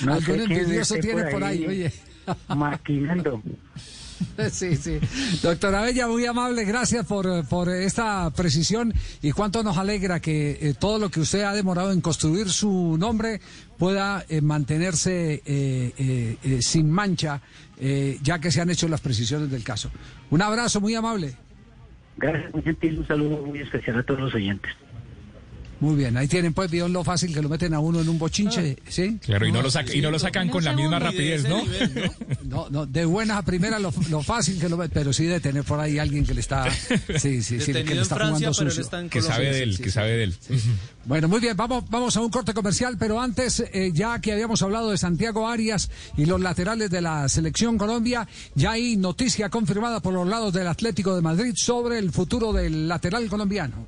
No 0.06 0.14
algún 0.14 0.42
envidioso 0.42 0.96
tiene 0.96 1.24
por 1.24 1.32
por 1.32 1.44
ahí, 1.44 1.60
ahí. 1.60 1.66
oye. 1.68 1.92
Maquinando. 2.50 3.42
Sí, 4.50 4.78
sí. 4.78 4.98
Doctora 5.44 5.82
Bella, 5.82 6.08
muy 6.08 6.26
amable, 6.26 6.64
gracias 6.64 7.06
por, 7.06 7.26
eh, 7.28 7.44
por 7.50 7.70
esta 7.70 8.30
precisión 8.32 8.94
y 9.22 9.32
cuánto 9.32 9.62
nos 9.62 9.78
alegra 9.78 10.22
que 10.22 10.52
eh, 10.62 10.74
todo 10.74 11.00
lo 11.00 11.10
que 11.10 11.20
usted 11.20 11.42
ha 11.44 11.54
demorado 11.54 11.92
en 11.92 12.00
construir 12.00 12.50
su 12.50 12.96
nombre 12.98 13.42
pueda 13.78 14.24
eh, 14.30 14.40
mantenerse 14.40 15.34
eh, 15.34 15.42
eh, 15.46 16.38
eh, 16.44 16.62
sin 16.62 16.90
mancha, 16.90 17.42
eh, 17.78 18.18
ya 18.22 18.40
que 18.40 18.52
se 18.52 18.62
han 18.62 18.70
hecho 18.70 18.88
las 18.88 19.02
precisiones 19.02 19.52
del 19.52 19.64
caso. 19.66 19.92
Un 20.30 20.42
abrazo 20.42 20.80
muy 20.80 20.96
amable. 20.96 21.36
Gracias, 22.18 22.54
muy 22.54 22.64
gentil, 22.64 23.00
un 23.00 23.08
saludo 23.08 23.46
muy 23.46 23.60
especial 23.60 24.00
a 24.00 24.04
todos 24.04 24.22
los 24.22 24.34
oyentes. 24.34 24.72
Muy 25.86 25.96
bien, 25.98 26.18
ahí 26.18 26.28
tienen 26.28 26.52
pues, 26.52 26.72
vieron 26.72 26.92
lo 26.94 27.04
fácil 27.04 27.32
que 27.32 27.44
lo 27.44 27.48
meten 27.48 27.76
a 27.76 27.80
uno 27.80 28.02
en 28.02 28.10
un 28.10 28.18
bochinche, 28.18 28.76
¿sí? 28.90 29.20
Claro, 29.24 29.46
y 29.46 29.52
no 29.52 29.62
lo 29.62 29.70
saca- 29.70 29.94
y 29.94 30.02
no 30.02 30.10
lo 30.10 30.18
sacan 30.18 30.50
con 30.50 30.64
la 30.64 30.74
misma 30.74 30.98
rapidez, 30.98 31.44
¿no? 31.48 31.62
No, 32.44 32.68
no, 32.72 32.86
de 32.88 33.06
buenas 33.06 33.38
a 33.38 33.42
primeras 33.44 33.80
lo, 33.80 33.94
lo 34.10 34.24
fácil 34.24 34.60
que 34.60 34.68
lo 34.68 34.78
ve, 34.78 34.90
pero 34.90 35.14
sí 35.14 35.26
de 35.26 35.40
tener 35.40 35.64
por 35.64 35.80
ahí 35.80 36.00
alguien 36.00 36.26
que 36.26 36.34
le 36.34 36.40
está, 36.42 36.66
sí, 37.18 37.44
sí, 37.44 37.60
sí, 37.60 37.72
que 37.84 37.94
le 37.96 38.02
está 38.02 38.16
jugando 38.16 38.54
sucio. 38.72 38.82
Que 39.10 39.22
sabe 39.22 39.46
de 39.54 39.64
él, 39.64 39.78
que 39.78 39.92
sabe 39.92 40.12
de 40.18 40.24
él. 40.24 40.36
Bueno, 41.06 41.28
muy 41.28 41.40
bien, 41.40 41.56
vamos, 41.56 41.84
vamos 41.90 42.18
a 42.18 42.22
un 42.22 42.30
corte 42.32 42.54
comercial, 42.56 42.96
pero 42.98 43.22
antes, 43.22 43.60
eh, 43.72 43.92
ya 43.94 44.20
que 44.20 44.32
habíamos 44.34 44.64
hablado 44.64 44.90
de 44.90 44.98
Santiago 44.98 45.48
Arias 45.48 45.92
y 46.18 46.26
los 46.26 46.42
laterales 46.42 46.90
de 46.90 47.02
la 47.02 47.30
selección 47.30 47.78
Colombia, 47.78 48.28
ya 48.56 48.72
hay 48.72 48.98
noticia 48.98 49.50
confirmada 49.50 50.00
por 50.00 50.16
los 50.16 50.28
lados 50.28 50.52
del 50.52 50.68
Atlético 50.68 51.16
de 51.16 51.22
Madrid 51.22 51.54
sobre 51.56 52.00
el 52.00 52.12
futuro 52.12 52.52
del 52.54 52.88
lateral 52.88 53.28
colombiano. 53.28 53.88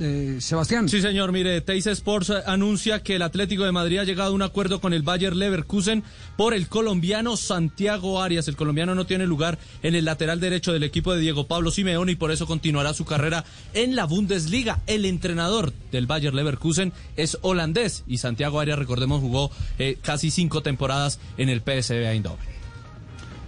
Eh, 0.00 0.38
Sebastián. 0.40 0.88
Sí, 0.88 1.00
señor. 1.00 1.32
Mire, 1.32 1.60
Teis 1.60 1.86
Sports 1.86 2.30
eh, 2.30 2.42
anuncia 2.46 3.02
que 3.02 3.16
el 3.16 3.22
Atlético 3.22 3.64
de 3.64 3.72
Madrid 3.72 3.98
ha 3.98 4.04
llegado 4.04 4.30
a 4.30 4.34
un 4.34 4.42
acuerdo 4.42 4.80
con 4.80 4.92
el 4.92 5.02
Bayer 5.02 5.34
Leverkusen 5.34 6.02
por 6.36 6.54
el 6.54 6.68
colombiano 6.68 7.36
Santiago 7.36 8.20
Arias. 8.20 8.48
El 8.48 8.56
colombiano 8.56 8.94
no 8.94 9.06
tiene 9.06 9.26
lugar 9.26 9.58
en 9.82 9.94
el 9.94 10.04
lateral 10.04 10.40
derecho 10.40 10.72
del 10.72 10.82
equipo 10.82 11.14
de 11.14 11.20
Diego 11.20 11.46
Pablo 11.46 11.70
Simeone 11.70 12.12
y 12.12 12.16
por 12.16 12.30
eso 12.30 12.46
continuará 12.46 12.94
su 12.94 13.04
carrera 13.04 13.44
en 13.74 13.96
la 13.96 14.04
Bundesliga. 14.04 14.80
El 14.86 15.04
entrenador 15.04 15.72
del 15.92 16.06
Bayer 16.06 16.34
Leverkusen 16.34 16.92
es 17.16 17.38
holandés 17.42 18.04
y 18.06 18.18
Santiago 18.18 18.60
Arias, 18.60 18.78
recordemos, 18.78 19.20
jugó 19.20 19.50
eh, 19.78 19.98
casi 20.02 20.30
cinco 20.30 20.62
temporadas 20.62 21.18
en 21.36 21.48
el 21.48 21.60
PSV 21.60 22.06
Eindhoven. 22.06 22.60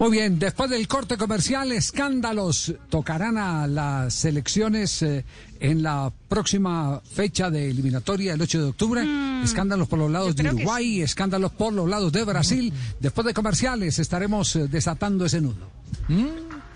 Muy 0.02 0.10
bien, 0.10 0.40
después 0.40 0.68
del 0.68 0.88
corte 0.88 1.16
comercial, 1.16 1.70
escándalos 1.70 2.74
tocarán 2.88 3.38
a 3.38 3.68
las 3.68 4.12
selecciones 4.14 5.00
eh, 5.02 5.24
en 5.62 5.80
la 5.80 6.12
próxima 6.28 7.00
fecha 7.00 7.48
de 7.48 7.70
eliminatoria, 7.70 8.34
el 8.34 8.42
8 8.42 8.58
de 8.58 8.64
octubre. 8.64 9.06
Escándalos 9.44 9.86
por 9.86 9.98
los 10.00 10.10
lados 10.10 10.34
de 10.34 10.42
que 10.42 10.54
Uruguay, 10.54 11.02
escándalos 11.02 11.52
por 11.52 11.72
los 11.72 11.88
lados 11.88 12.12
de 12.12 12.24
Brasil. 12.24 12.72
Después 12.98 13.24
de 13.26 13.32
comerciales 13.32 13.98
estaremos 14.00 14.56
eh, 14.56 14.66
desatando 14.68 15.24
ese 15.24 15.40
nudo. 15.40 15.70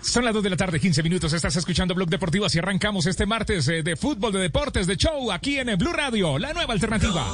Son 0.01 0.23
las 0.23 0.33
2 0.33 0.41
de 0.41 0.49
la 0.49 0.55
tarde, 0.57 0.79
15 0.79 1.03
minutos. 1.03 1.33
Estás 1.33 1.57
escuchando 1.57 1.93
Blog 1.93 2.09
Deportivo. 2.09 2.45
Así 2.45 2.59
arrancamos 2.59 3.05
este 3.07 3.25
martes 3.25 3.67
eh, 3.67 3.83
de 3.83 3.97
fútbol, 3.97 4.31
de 4.31 4.39
deportes, 4.39 4.87
de 4.87 4.95
show 4.95 5.31
aquí 5.33 5.57
en 5.57 5.67
el 5.67 5.75
Blue 5.75 5.91
Radio, 5.91 6.39
la 6.39 6.53
nueva 6.53 6.73
alternativa. 6.73 7.25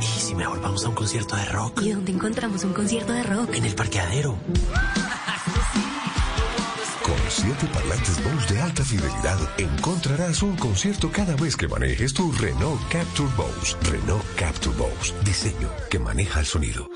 ¿Y 0.00 0.20
si 0.20 0.34
mejor 0.34 0.62
vamos 0.62 0.84
a 0.86 0.88
un 0.88 0.94
concierto 0.94 1.36
de 1.36 1.44
rock? 1.46 1.82
¿Y 1.82 1.90
dónde 1.90 2.12
encontramos 2.12 2.64
un 2.64 2.72
concierto 2.72 3.12
de 3.12 3.24
rock? 3.24 3.54
En 3.54 3.64
el 3.66 3.74
parqueadero. 3.74 4.38
Siete 7.28 7.66
parlantes 7.74 8.22
Bose 8.24 8.54
de 8.54 8.60
alta 8.60 8.82
fidelidad 8.82 9.38
encontrarás 9.58 10.42
un 10.42 10.56
concierto 10.56 11.10
cada 11.12 11.36
vez 11.36 11.56
que 11.56 11.68
manejes 11.68 12.14
tu 12.14 12.32
Renault 12.32 12.80
Capture 12.88 13.28
Bose. 13.36 13.76
Renault 13.82 14.24
Capture 14.36 14.74
Bose. 14.76 15.12
Diseño 15.24 15.68
que 15.90 15.98
maneja 15.98 16.40
el 16.40 16.46
sonido. 16.46 16.88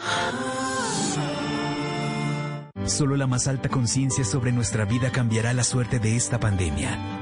Solo 2.87 3.17
la 3.17 3.27
más 3.27 3.47
alta 3.47 3.69
conciencia 3.69 4.25
sobre 4.25 4.53
nuestra 4.53 4.87
vida 4.87 5.13
cambiará 5.13 5.53
la 5.53 5.65
suerte 5.65 5.99
de 5.99 6.17
esta 6.17 6.41
pandemia. 6.41 7.22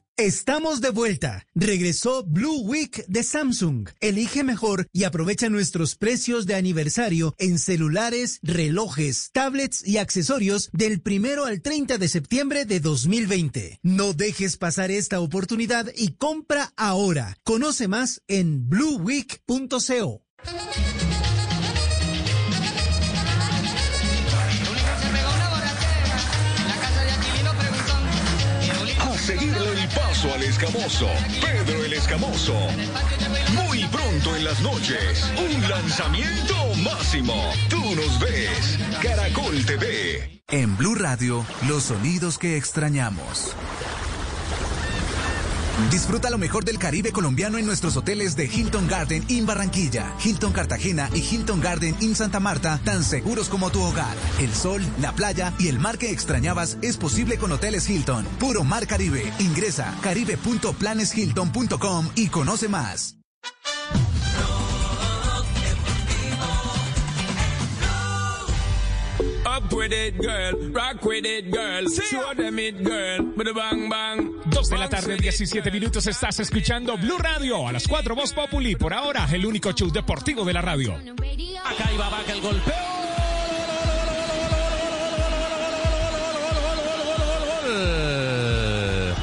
Estamos 0.21 0.81
de 0.81 0.91
vuelta. 0.91 1.47
Regresó 1.55 2.23
Blue 2.23 2.61
Week 2.61 3.03
de 3.07 3.23
Samsung. 3.23 3.89
Elige 4.01 4.43
mejor 4.43 4.85
y 4.93 5.05
aprovecha 5.05 5.49
nuestros 5.49 5.95
precios 5.95 6.45
de 6.45 6.53
aniversario 6.53 7.33
en 7.39 7.57
celulares, 7.57 8.37
relojes, 8.43 9.31
tablets 9.33 9.83
y 9.83 9.97
accesorios 9.97 10.69
del 10.73 11.01
primero 11.01 11.45
al 11.45 11.63
30 11.63 11.97
de 11.97 12.07
septiembre 12.07 12.65
de 12.65 12.79
2020. 12.79 13.79
No 13.81 14.13
dejes 14.13 14.57
pasar 14.57 14.91
esta 14.91 15.19
oportunidad 15.19 15.91
y 15.97 16.09
compra 16.09 16.71
ahora. 16.77 17.39
Conoce 17.43 17.87
más 17.87 18.21
en 18.27 18.69
blueweek.co. 18.69 20.21
escamoso, 30.61 31.07
Pedro 31.41 31.83
el 31.83 31.93
Escamoso. 31.93 32.53
Muy 33.55 33.83
pronto 33.85 34.35
en 34.35 34.43
las 34.43 34.61
noches, 34.61 35.31
un 35.37 35.69
lanzamiento 35.69 36.53
máximo. 36.83 37.33
Tú 37.69 37.81
nos 37.95 38.19
ves, 38.19 38.77
Caracol 39.01 39.65
TV. 39.65 40.43
En 40.49 40.77
Blue 40.77 40.95
Radio, 40.95 41.43
los 41.67 41.83
sonidos 41.83 42.37
que 42.37 42.57
extrañamos. 42.57 43.55
Disfruta 45.89 46.29
lo 46.29 46.37
mejor 46.37 46.65
del 46.65 46.77
Caribe 46.77 47.11
colombiano 47.11 47.57
en 47.57 47.65
nuestros 47.65 47.97
hoteles 47.97 48.35
de 48.35 48.45
Hilton 48.45 48.87
Garden 48.87 49.23
in 49.29 49.45
Barranquilla, 49.45 50.13
Hilton 50.23 50.53
Cartagena 50.53 51.09
y 51.13 51.19
Hilton 51.19 51.61
Garden 51.61 51.95
in 52.01 52.15
Santa 52.15 52.39
Marta, 52.39 52.79
tan 52.83 53.03
seguros 53.03 53.49
como 53.49 53.71
tu 53.71 53.81
hogar. 53.81 54.15
El 54.39 54.53
sol, 54.53 54.81
la 54.99 55.13
playa 55.13 55.53
y 55.59 55.67
el 55.67 55.79
mar 55.79 55.97
que 55.97 56.11
extrañabas 56.11 56.77
es 56.81 56.97
posible 56.97 57.37
con 57.37 57.51
Hoteles 57.51 57.89
Hilton. 57.89 58.25
Puro 58.39 58.63
Mar 58.63 58.87
Caribe. 58.87 59.31
Ingresa 59.39 59.93
caribe.planeshilton.com 60.01 62.09
y 62.15 62.27
conoce 62.27 62.67
más. 62.67 63.20
Up 69.63 69.73
with 69.73 69.91
it, 69.91 70.17
girl. 70.17 70.71
Rock 70.71 71.05
with 71.05 71.25
it, 71.25 71.51
girl. 71.51 71.87
Show 71.89 72.33
them 72.35 72.59
it, 72.59 72.83
girl. 72.83 73.33
With 73.35 73.47
a 73.47 73.53
bang, 73.53 73.89
bang. 73.89 74.33
Dos 74.45 74.69
de 74.69 74.77
la 74.77 74.89
tarde, 74.89 75.17
17 75.17 75.71
minutos. 75.71 76.07
Estás 76.07 76.39
escuchando 76.39 76.97
Blue 76.97 77.17
Radio 77.17 77.67
a 77.67 77.71
las 77.71 77.87
4 77.87 78.15
Voz 78.15 78.33
Populi. 78.33 78.75
Por 78.75 78.93
ahora, 78.93 79.27
el 79.31 79.45
único 79.45 79.71
show 79.71 79.91
deportivo 79.91 80.43
de 80.45 80.53
la 80.53 80.61
radio. 80.61 80.95
Acá 80.95 81.91
iba 81.93 82.09
Vaca 82.09 82.31
el 82.31 82.41
golpeo. 82.41 82.75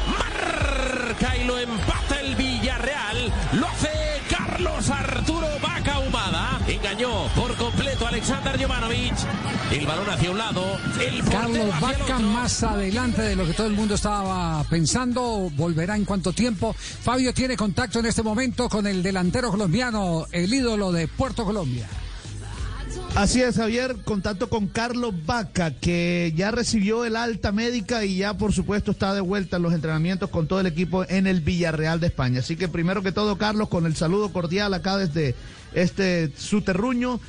Marca 0.06 1.36
y 1.36 1.44
lo 1.44 1.58
empata 1.58 2.20
el 2.20 2.34
Villarreal. 2.36 3.32
Lo 3.54 3.66
hace 3.66 3.90
Carlos 4.30 4.88
Arturo 4.90 5.48
Vaca 5.60 5.98
Humada. 6.00 6.60
Engañó 6.66 7.26
por 7.34 7.47
Jovanovic. 8.56 9.14
El 9.72 9.86
balón 9.86 10.08
hacia 10.08 10.30
un 10.30 10.38
lado. 10.38 10.78
El 11.00 11.24
Carlos 11.24 11.80
Vaca 11.80 12.18
más 12.18 12.62
adelante 12.62 13.22
de 13.22 13.36
lo 13.36 13.46
que 13.46 13.52
todo 13.52 13.66
el 13.66 13.74
mundo 13.74 13.94
estaba 13.94 14.64
pensando, 14.64 15.50
volverá 15.56 15.96
en 15.96 16.04
cuánto 16.04 16.32
tiempo. 16.32 16.72
Fabio 16.74 17.34
tiene 17.34 17.56
contacto 17.56 17.98
en 17.98 18.06
este 18.06 18.22
momento 18.22 18.68
con 18.68 18.86
el 18.86 19.02
delantero 19.02 19.50
colombiano, 19.50 20.26
el 20.32 20.52
ídolo 20.52 20.92
de 20.92 21.08
Puerto 21.08 21.44
Colombia. 21.44 21.88
Así 23.14 23.42
es, 23.42 23.56
Javier, 23.56 23.96
contacto 24.04 24.48
con 24.48 24.68
Carlos 24.68 25.12
Vaca, 25.26 25.72
que 25.72 26.32
ya 26.36 26.50
recibió 26.50 27.04
el 27.04 27.16
alta 27.16 27.52
médica 27.52 28.04
y 28.04 28.18
ya, 28.18 28.34
por 28.34 28.52
supuesto, 28.52 28.92
está 28.92 29.12
de 29.12 29.20
vuelta 29.20 29.56
en 29.56 29.62
los 29.62 29.74
entrenamientos 29.74 30.30
con 30.30 30.46
todo 30.46 30.60
el 30.60 30.66
equipo 30.66 31.04
en 31.08 31.26
el 31.26 31.40
Villarreal 31.40 32.00
de 32.00 32.06
España. 32.08 32.40
Así 32.40 32.56
que, 32.56 32.68
primero 32.68 33.02
que 33.02 33.10
todo, 33.10 33.36
Carlos, 33.36 33.68
con 33.68 33.86
el 33.86 33.96
saludo 33.96 34.32
cordial 34.32 34.72
acá 34.72 34.96
desde 34.96 35.34
este 35.74 36.32
su 36.36 36.62
terruño. 36.62 37.20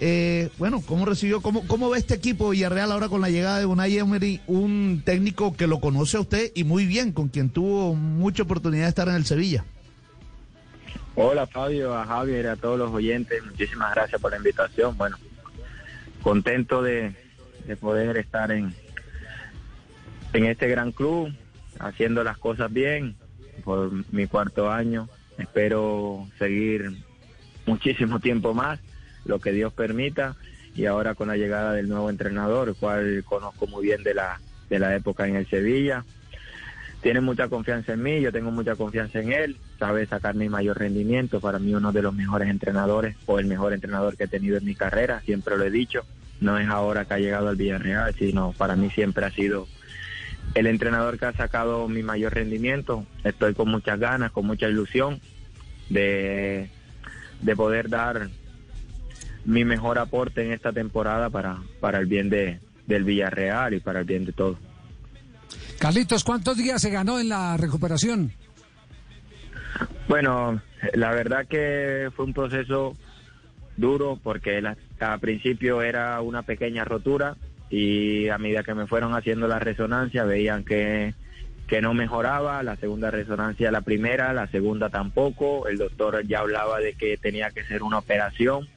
Eh, 0.00 0.50
bueno, 0.58 0.80
¿cómo 0.86 1.04
recibió, 1.04 1.40
cómo, 1.40 1.66
cómo 1.66 1.90
ve 1.90 1.98
este 1.98 2.14
equipo 2.14 2.50
Villarreal 2.50 2.92
ahora 2.92 3.08
con 3.08 3.20
la 3.20 3.30
llegada 3.30 3.58
de 3.58 3.66
Unai 3.66 3.98
Emery, 3.98 4.40
un 4.46 5.02
técnico 5.04 5.56
que 5.56 5.66
lo 5.66 5.80
conoce 5.80 6.16
a 6.16 6.20
usted 6.20 6.52
y 6.54 6.62
muy 6.62 6.86
bien, 6.86 7.12
con 7.12 7.28
quien 7.28 7.50
tuvo 7.50 7.94
mucha 7.94 8.44
oportunidad 8.44 8.84
de 8.84 8.90
estar 8.90 9.08
en 9.08 9.16
el 9.16 9.24
Sevilla? 9.24 9.64
Hola 11.16 11.48
Fabio, 11.48 11.98
a 11.98 12.06
Javier, 12.06 12.46
a 12.46 12.56
todos 12.56 12.78
los 12.78 12.92
oyentes, 12.92 13.44
muchísimas 13.44 13.92
gracias 13.92 14.20
por 14.20 14.30
la 14.30 14.36
invitación. 14.36 14.96
Bueno, 14.96 15.16
contento 16.22 16.80
de, 16.80 17.12
de 17.66 17.76
poder 17.76 18.16
estar 18.18 18.52
en, 18.52 18.72
en 20.32 20.44
este 20.44 20.68
gran 20.68 20.92
club, 20.92 21.34
haciendo 21.80 22.22
las 22.22 22.38
cosas 22.38 22.72
bien 22.72 23.16
por 23.64 23.90
mi 24.12 24.28
cuarto 24.28 24.70
año. 24.70 25.08
Espero 25.38 26.28
seguir 26.38 26.92
muchísimo 27.66 28.20
tiempo 28.20 28.54
más, 28.54 28.78
lo 29.28 29.38
que 29.38 29.52
Dios 29.52 29.72
permita, 29.72 30.34
y 30.74 30.86
ahora 30.86 31.14
con 31.14 31.28
la 31.28 31.36
llegada 31.36 31.72
del 31.72 31.88
nuevo 31.88 32.10
entrenador, 32.10 32.74
cual 32.74 33.22
conozco 33.24 33.66
muy 33.68 33.84
bien 33.86 34.02
de 34.02 34.14
la, 34.14 34.40
de 34.68 34.78
la 34.78 34.96
época 34.96 35.28
en 35.28 35.36
el 35.36 35.48
Sevilla. 35.48 36.04
Tiene 37.02 37.20
mucha 37.20 37.48
confianza 37.48 37.92
en 37.92 38.02
mí, 38.02 38.20
yo 38.20 38.32
tengo 38.32 38.50
mucha 38.50 38.74
confianza 38.74 39.20
en 39.20 39.32
él, 39.32 39.56
sabe 39.78 40.04
sacar 40.06 40.34
mi 40.34 40.48
mayor 40.48 40.78
rendimiento, 40.78 41.40
para 41.40 41.60
mí 41.60 41.72
uno 41.72 41.92
de 41.92 42.02
los 42.02 42.12
mejores 42.12 42.48
entrenadores 42.48 43.16
o 43.26 43.38
el 43.38 43.46
mejor 43.46 43.72
entrenador 43.72 44.16
que 44.16 44.24
he 44.24 44.28
tenido 44.28 44.56
en 44.56 44.64
mi 44.64 44.74
carrera, 44.74 45.20
siempre 45.20 45.56
lo 45.56 45.64
he 45.64 45.70
dicho, 45.70 46.04
no 46.40 46.58
es 46.58 46.68
ahora 46.68 47.04
que 47.04 47.14
ha 47.14 47.18
llegado 47.18 47.48
al 47.48 47.56
Villarreal, 47.56 48.14
sino 48.14 48.52
para 48.52 48.74
mí 48.74 48.90
siempre 48.90 49.26
ha 49.26 49.30
sido 49.30 49.68
el 50.54 50.66
entrenador 50.66 51.18
que 51.18 51.26
ha 51.26 51.32
sacado 51.32 51.88
mi 51.88 52.02
mayor 52.02 52.34
rendimiento, 52.34 53.06
estoy 53.22 53.54
con 53.54 53.68
muchas 53.68 54.00
ganas, 54.00 54.32
con 54.32 54.46
mucha 54.46 54.68
ilusión 54.68 55.20
de, 55.88 56.68
de 57.42 57.56
poder 57.56 57.88
dar 57.88 58.28
mi 59.48 59.64
mejor 59.64 59.98
aporte 59.98 60.44
en 60.44 60.52
esta 60.52 60.72
temporada 60.72 61.30
para, 61.30 61.56
para 61.80 61.98
el 61.98 62.04
bien 62.06 62.28
de, 62.28 62.60
del 62.86 63.04
Villarreal 63.04 63.72
y 63.72 63.80
para 63.80 64.00
el 64.00 64.04
bien 64.04 64.26
de 64.26 64.32
todos. 64.32 64.58
Carlitos, 65.78 66.22
¿cuántos 66.22 66.58
días 66.58 66.82
se 66.82 66.90
ganó 66.90 67.18
en 67.18 67.30
la 67.30 67.56
recuperación? 67.56 68.30
Bueno, 70.06 70.60
la 70.92 71.12
verdad 71.12 71.46
que 71.46 72.10
fue 72.14 72.26
un 72.26 72.34
proceso 72.34 72.94
duro 73.78 74.18
porque 74.22 74.60
la- 74.60 74.76
al 75.00 75.20
principio 75.20 75.80
era 75.80 76.20
una 76.20 76.42
pequeña 76.42 76.84
rotura 76.84 77.36
y 77.70 78.28
a 78.28 78.36
medida 78.36 78.62
que 78.62 78.74
me 78.74 78.86
fueron 78.86 79.14
haciendo 79.14 79.48
la 79.48 79.58
resonancia 79.60 80.24
veían 80.24 80.62
que, 80.64 81.14
que 81.68 81.80
no 81.80 81.94
mejoraba, 81.94 82.62
la 82.62 82.76
segunda 82.76 83.10
resonancia 83.10 83.70
la 83.70 83.80
primera, 83.80 84.34
la 84.34 84.46
segunda 84.48 84.90
tampoco, 84.90 85.68
el 85.68 85.78
doctor 85.78 86.26
ya 86.26 86.40
hablaba 86.40 86.80
de 86.80 86.92
que 86.92 87.16
tenía 87.16 87.50
que 87.50 87.64
ser 87.64 87.82
una 87.82 87.98
operación 87.98 88.68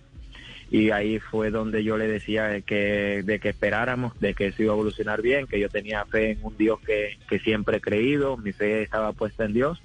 y 0.72 0.90
ahí 0.92 1.20
fue 1.20 1.52
donde 1.52 1.84
yo 1.84 1.98
le 1.98 2.08
decía 2.08 2.46
de 2.46 2.62
que, 2.62 3.24
de 3.26 3.40
que 3.40 3.50
esperáramos, 3.50 4.18
de 4.22 4.34
que 4.34 4.48
eso 4.48 4.64
iba 4.64 4.72
a 4.72 4.76
evolucionar 4.76 5.22
bien, 5.22 5.46
que 5.46 5.60
yo 5.60 5.68
tenía 5.68 6.06
fe 6.06 6.32
en 6.32 6.40
un 6.44 6.56
Dios 6.56 6.80
que, 6.80 7.18
que 7.28 7.40
siempre 7.40 7.78
he 7.78 7.82
creído, 7.82 8.38
mi 8.38 8.54
fe 8.54 8.82
estaba 8.82 9.12
puesta 9.12 9.44
en 9.44 9.52
Dios. 9.52 9.82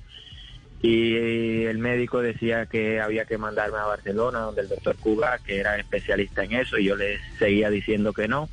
Y 0.80 1.64
el 1.64 1.78
médico 1.78 2.22
decía 2.22 2.66
que 2.66 3.00
había 3.00 3.24
que 3.24 3.36
mandarme 3.36 3.78
a 3.78 3.86
Barcelona 3.86 4.40
donde 4.40 4.60
el 4.60 4.68
doctor 4.68 4.94
Cuba 4.96 5.38
que 5.44 5.58
era 5.58 5.76
especialista 5.76 6.44
en 6.44 6.52
eso 6.52 6.78
y 6.78 6.84
yo 6.84 6.94
le 6.94 7.18
seguía 7.36 7.68
diciendo 7.68 8.12
que 8.12 8.28
no. 8.28 8.48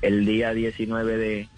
El 0.00 0.26
día 0.26 0.54
19 0.54 1.16
de, 1.16 1.48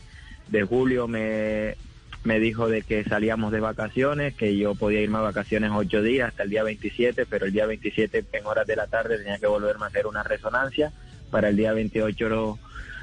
de 0.49 0.63
julio 0.63 1.09
me, 1.09 1.77
me 2.25 2.39
dijo 2.39 2.69
de 2.69 2.83
que 2.83 3.03
salíamos 3.05 3.53
de 3.53 3.61
vacaciones 3.61 4.35
que 4.35 4.57
yo 4.57 4.75
podía 4.75 5.01
irme 5.01 5.19
a 5.19 5.23
vacaciones 5.23 5.71
ocho 5.73 6.03
días 6.03 6.29
hasta 6.29 6.43
el 6.43 6.51
día 6.51 6.63
27 6.63 7.25
pero 7.27 7.47
el 7.47 7.53
día 7.53 7.67
27 7.67 8.25
en 8.33 8.47
horas 8.47 8.67
de 8.67 8.77
la 8.77 8.87
tarde 8.89 9.19
tenía 9.19 9.39
que 9.39 9.47
volverme 9.47 9.85
a 9.85 9.89
hacer 9.89 10.07
una 10.07 10.23
resonancia 10.23 10.93
para 11.31 11.49
el 11.49 11.57
día 11.57 11.73
28 11.73 12.59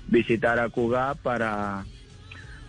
visitar 0.08 0.60
a 0.60 0.70
Cuba 0.70 1.16
para 1.16 1.86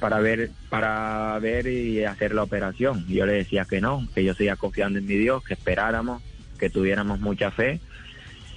para 0.00 0.20
ver 0.20 0.50
para 0.70 1.38
ver 1.40 1.66
y 1.66 2.04
hacer 2.04 2.34
la 2.34 2.42
operación. 2.42 3.04
Yo 3.08 3.26
le 3.26 3.32
decía 3.32 3.64
que 3.64 3.80
no, 3.80 4.06
que 4.14 4.24
yo 4.24 4.34
seguía 4.34 4.56
confiando 4.56 4.98
en 4.98 5.06
mi 5.06 5.14
Dios, 5.14 5.42
que 5.44 5.54
esperáramos, 5.54 6.22
que 6.58 6.70
tuviéramos 6.70 7.20
mucha 7.20 7.50
fe. 7.50 7.80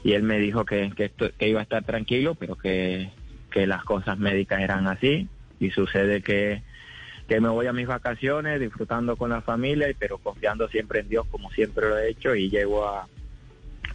Y 0.03 0.13
él 0.13 0.23
me 0.23 0.39
dijo 0.39 0.65
que, 0.65 0.91
que, 0.95 1.11
que 1.37 1.49
iba 1.49 1.59
a 1.59 1.63
estar 1.63 1.83
tranquilo, 1.83 2.35
pero 2.35 2.55
que, 2.55 3.11
que 3.51 3.67
las 3.67 3.83
cosas 3.83 4.17
médicas 4.17 4.61
eran 4.61 4.87
así. 4.87 5.27
Y 5.59 5.71
sucede 5.71 6.21
que 6.21 6.63
que 7.31 7.39
me 7.39 7.47
voy 7.47 7.65
a 7.65 7.71
mis 7.71 7.87
vacaciones, 7.87 8.59
disfrutando 8.59 9.15
con 9.15 9.29
la 9.29 9.39
familia, 9.39 9.87
pero 9.97 10.17
confiando 10.17 10.67
siempre 10.67 10.99
en 10.99 11.07
Dios 11.07 11.25
como 11.31 11.49
siempre 11.49 11.87
lo 11.87 11.97
he 11.97 12.09
hecho 12.09 12.35
y 12.35 12.49
llego 12.49 12.85
a 12.85 13.07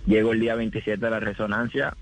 llego 0.07 0.33
el 0.33 0.40
día 0.40 0.55
27 0.55 1.05
de 1.05 1.11
la 1.11 1.20
resonancia 1.20 1.94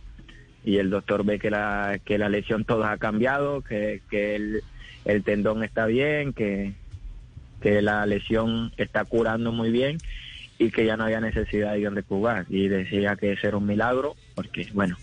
y 0.65 0.77
el 0.77 0.91
doctor 0.91 1.25
ve 1.25 1.41
que 1.41 1.51
la 1.51 1.99
que 2.05 2.19
la 2.19 2.29
lesión 2.29 2.65
toda 2.65 2.93
ha 2.93 2.99
cambiado, 2.99 3.63
que, 3.63 4.01
que 4.09 4.37
el, 4.37 5.25
tendón 5.25 5.65
está 5.65 5.87
bien, 5.87 6.35
que, 6.35 6.75
que 7.61 7.83
la 7.83 8.07
lesión 8.07 8.73
está 8.77 9.05
curando 9.05 9.51
muy 9.51 9.73
bien 9.73 9.99
y 10.61 10.71
que 10.71 10.85
ya 10.85 10.97
no 10.97 11.03
había 11.03 11.21
necesidad 11.21 11.73
de 11.73 11.83
donde 11.83 12.03
jugar. 12.03 12.47
Y 12.49 12.69
decía 12.69 13.17
que 13.17 13.33
ese 13.33 13.49
era 13.49 13.57
un 13.57 13.67
milagro 13.67 14.15
porque 14.37 14.69
bueno 14.73 14.97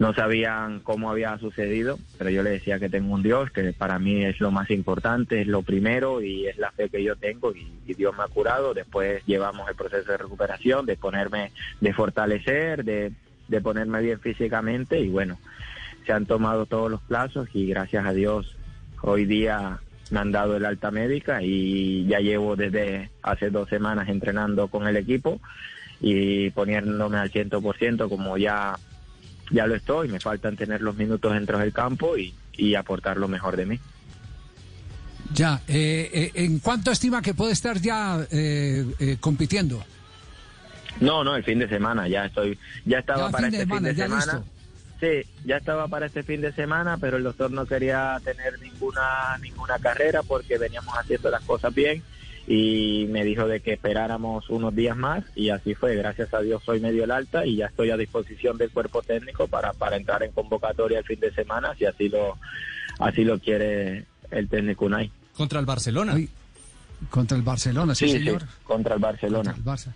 no 0.00 0.14
sabían 0.14 0.80
cómo 0.80 1.10
había 1.10 1.36
sucedido, 1.38 1.98
pero 2.16 2.30
yo 2.30 2.42
le 2.42 2.50
decía 2.50 2.78
que 2.78 2.88
tengo 2.88 3.12
un 3.12 3.22
Dios, 3.22 3.50
que 3.50 3.74
para 3.74 3.98
mí 3.98 4.24
es 4.24 4.40
lo 4.40 4.50
más 4.50 4.70
importante, 4.70 5.42
es 5.42 5.46
lo 5.46 5.60
primero 5.60 6.22
y 6.22 6.46
es 6.46 6.56
la 6.56 6.72
fe 6.72 6.88
que 6.88 7.04
yo 7.04 7.16
tengo 7.16 7.54
y, 7.54 7.70
y 7.86 7.92
Dios 7.92 8.16
me 8.16 8.24
ha 8.24 8.28
curado. 8.28 8.72
Después 8.72 9.22
llevamos 9.26 9.68
el 9.68 9.76
proceso 9.76 10.10
de 10.10 10.16
recuperación, 10.16 10.86
de 10.86 10.96
ponerme, 10.96 11.52
de 11.82 11.92
fortalecer, 11.92 12.82
de, 12.82 13.12
de 13.48 13.60
ponerme 13.60 14.00
bien 14.00 14.18
físicamente 14.20 14.98
y 14.98 15.10
bueno, 15.10 15.38
se 16.06 16.14
han 16.14 16.24
tomado 16.24 16.64
todos 16.64 16.90
los 16.90 17.02
plazos 17.02 17.50
y 17.52 17.66
gracias 17.66 18.06
a 18.06 18.14
Dios 18.14 18.56
hoy 19.02 19.26
día 19.26 19.80
me 20.10 20.20
han 20.20 20.32
dado 20.32 20.56
el 20.56 20.64
alta 20.64 20.90
médica 20.90 21.42
y 21.42 22.06
ya 22.06 22.20
llevo 22.20 22.56
desde 22.56 23.10
hace 23.22 23.50
dos 23.50 23.68
semanas 23.68 24.08
entrenando 24.08 24.68
con 24.68 24.86
el 24.86 24.96
equipo 24.96 25.42
y 26.00 26.48
poniéndome 26.52 27.18
al 27.18 27.30
100% 27.30 28.08
como 28.08 28.38
ya 28.38 28.78
ya 29.50 29.66
lo 29.66 29.74
estoy, 29.74 30.08
me 30.08 30.20
faltan 30.20 30.56
tener 30.56 30.80
los 30.80 30.96
minutos 30.96 31.32
dentro 31.32 31.58
del 31.58 31.72
campo 31.72 32.16
y, 32.16 32.34
y 32.56 32.74
aportar 32.74 33.16
lo 33.16 33.28
mejor 33.28 33.56
de 33.56 33.66
mí. 33.66 33.80
Ya, 35.32 35.62
eh, 35.68 36.10
eh, 36.12 36.30
¿en 36.34 36.58
cuánto 36.58 36.90
estima 36.90 37.22
que 37.22 37.34
puede 37.34 37.52
estar 37.52 37.80
ya 37.80 38.26
eh, 38.30 38.84
eh, 38.98 39.16
compitiendo? 39.20 39.84
No, 41.00 41.22
no, 41.22 41.36
el 41.36 41.44
fin 41.44 41.58
de 41.58 41.68
semana, 41.68 42.08
ya 42.08 42.26
estoy, 42.26 42.58
ya 42.84 42.98
estaba 42.98 43.26
Ya 43.26 43.30
para 43.30 43.44
fin 43.44 43.50
de 43.52 43.56
este 43.58 43.66
fin 43.66 43.76
semana, 43.76 43.88
de 43.88 43.94
ya 43.94 44.04
semana. 44.04 44.44
Sí, 45.00 45.30
ya 45.46 45.56
estaba 45.56 45.88
para 45.88 46.06
este 46.06 46.22
fin 46.22 46.40
de 46.42 46.52
semana, 46.52 46.98
pero 46.98 47.16
el 47.16 47.22
doctor 47.22 47.50
no 47.50 47.64
quería 47.64 48.20
tener 48.22 48.60
ninguna 48.60 49.38
ninguna 49.40 49.78
carrera 49.78 50.22
porque 50.22 50.58
veníamos 50.58 50.94
haciendo 50.94 51.30
las 51.30 51.42
cosas 51.42 51.74
bien 51.74 52.02
y 52.52 53.06
me 53.10 53.22
dijo 53.24 53.46
de 53.46 53.60
que 53.60 53.74
esperáramos 53.74 54.50
unos 54.50 54.74
días 54.74 54.96
más 54.96 55.22
y 55.36 55.50
así 55.50 55.76
fue. 55.76 55.94
Gracias 55.94 56.34
a 56.34 56.40
Dios 56.40 56.60
soy 56.64 56.80
medio 56.80 57.04
el 57.04 57.12
alta 57.12 57.46
y 57.46 57.54
ya 57.54 57.66
estoy 57.66 57.90
a 57.90 57.96
disposición 57.96 58.58
del 58.58 58.70
cuerpo 58.70 59.02
técnico 59.02 59.46
para, 59.46 59.72
para 59.72 59.96
entrar 59.96 60.24
en 60.24 60.32
convocatoria 60.32 60.98
el 60.98 61.04
fin 61.04 61.20
de 61.20 61.32
semana 61.32 61.76
si 61.78 61.84
así 61.84 62.08
lo 62.08 62.38
así 62.98 63.22
lo 63.22 63.38
quiere 63.38 64.04
el 64.32 64.48
técnico 64.48 64.86
Unai. 64.86 65.12
Contra 65.36 65.60
el 65.60 65.66
Barcelona. 65.66 66.18
Contra 67.08 67.36
el 67.36 67.44
Barcelona, 67.44 67.94
sí, 67.94 68.06
Sí, 68.06 68.18
sí, 68.18 68.24
señor. 68.24 68.42
contra 68.64 68.94
el 68.96 69.00
Barcelona. 69.00 69.52
Contra 69.52 69.72
el 69.72 69.78
Barça. 69.78 69.94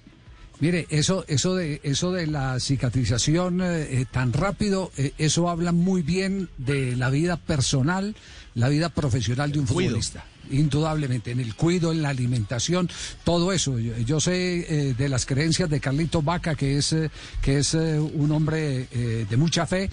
Mire, 0.61 0.87
eso, 0.91 1.25
eso 1.27 1.57
de, 1.57 1.81
eso 1.83 2.13
de 2.13 2.29
la 2.29 2.61
cicatrización 2.61 3.61
eh, 3.63 4.01
eh, 4.01 4.05
tan 4.09 4.33
rápido, 4.33 4.93
eh, 4.97 5.13
eso 5.19 5.51
habla 5.51 5.73
muy 5.73 6.03
bien 6.03 6.49
de 6.59 6.95
la 6.95 7.11
vida 7.11 7.37
personal, 7.37 8.15
la 8.55 8.69
vida 8.69 8.91
profesional 8.91 9.51
de 9.51 9.59
un 9.59 9.67
Cuido. 9.67 9.91
futbolista. 9.91 10.25
Indudablemente, 10.51 11.31
en 11.31 11.41
el 11.41 11.55
cuido, 11.55 11.93
en 11.93 12.03
la 12.03 12.11
alimentación, 12.11 12.89
todo 13.25 13.53
eso. 13.53 13.79
Yo, 13.79 13.97
yo 13.99 14.21
sé 14.21 14.67
eh, 14.69 14.95
de 14.95 15.09
las 15.09 15.27
creencias 15.27 15.69
de 15.71 15.81
Carlito 15.81 16.23
Vaca, 16.23 16.55
que 16.55 16.79
es, 16.79 16.93
eh, 16.93 17.11
que 17.43 17.59
es 17.59 17.75
eh, 17.75 17.99
un 17.99 18.33
hombre 18.33 18.87
de 18.95 19.37
mucha 19.37 19.67
fe, 19.67 19.91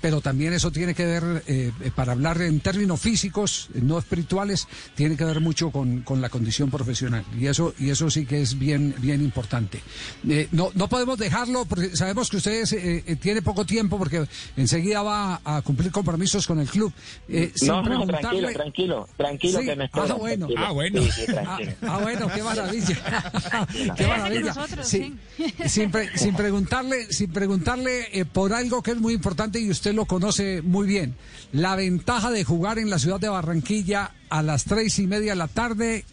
pero 0.00 0.20
también 0.20 0.52
eso 0.52 0.70
tiene 0.70 0.94
que 0.94 1.04
ver, 1.06 1.42
para 1.94 2.12
hablar 2.12 2.40
en 2.42 2.60
términos 2.60 3.00
físicos, 3.00 3.68
no 3.74 3.98
espirituales, 3.98 4.66
tiene 4.94 5.16
que 5.16 5.24
ver 5.24 5.40
mucho 5.40 5.70
con, 5.70 6.02
con 6.02 6.20
la 6.20 6.28
condición 6.28 6.70
profesional. 6.70 7.24
Y 7.38 7.46
eso, 7.46 7.74
y 7.78 7.90
eso 7.90 8.10
sí 8.10 8.26
que 8.26 8.42
es 8.42 8.58
bien, 8.58 8.94
bien 8.98 9.22
importante. 9.22 9.80
No, 10.50 10.70
no 10.74 10.88
podemos 10.88 11.18
dejarlo, 11.18 11.64
porque 11.64 11.96
sabemos 11.96 12.30
que 12.30 12.36
ustedes 12.38 12.76
tiene 13.20 13.42
poco 13.42 13.64
tiempo, 13.64 13.98
porque 13.98 14.26
enseguida 14.56 15.02
va 15.02 15.40
a 15.44 15.62
cumplir 15.62 15.90
compromisos 15.90 16.46
con 16.46 16.60
el 16.60 16.68
club. 16.68 16.92
No, 17.62 17.82
no, 17.82 18.06
tranquilo, 18.06 18.52
tranquilo, 18.52 19.08
tranquilo 19.16 19.60
Sí, 19.60 19.66
que 19.66 19.76
me 19.76 19.81
ah, 19.92 20.14
bueno. 20.14 20.46
tranquilo. 20.46 20.66
Ah, 20.66 20.70
bueno. 20.72 21.02
Sí, 21.02 21.10
sí, 21.10 21.32
Ah, 21.44 21.58
ah, 21.88 21.98
bueno, 22.02 22.28
qué 22.34 22.42
maravilla. 22.42 22.96
qué 23.96 24.06
maravilla. 24.06 24.54
nosotros, 24.54 24.86
Sí, 24.88 25.14
sin, 25.66 25.90
pre- 25.90 26.16
sin 26.16 26.34
preguntarle, 26.34 27.12
sin 27.12 27.30
preguntarle 27.32 28.08
eh, 28.18 28.24
por 28.24 28.52
algo 28.52 28.82
que 28.82 28.92
es 28.92 28.98
muy 28.98 29.14
importante 29.14 29.60
y 29.60 29.70
usted 29.70 29.94
lo 29.94 30.04
conoce 30.06 30.62
muy 30.62 30.86
bien. 30.86 31.14
La 31.52 31.76
ventaja 31.76 32.30
de 32.30 32.44
jugar 32.44 32.78
en 32.78 32.90
la 32.90 32.98
ciudad 32.98 33.20
de 33.20 33.28
Barranquilla 33.28 34.12
a 34.30 34.42
las 34.42 34.64
tres 34.64 34.98
y 34.98 35.06
media 35.06 35.32
de 35.32 35.36
la 35.36 35.48
tarde 35.48 36.04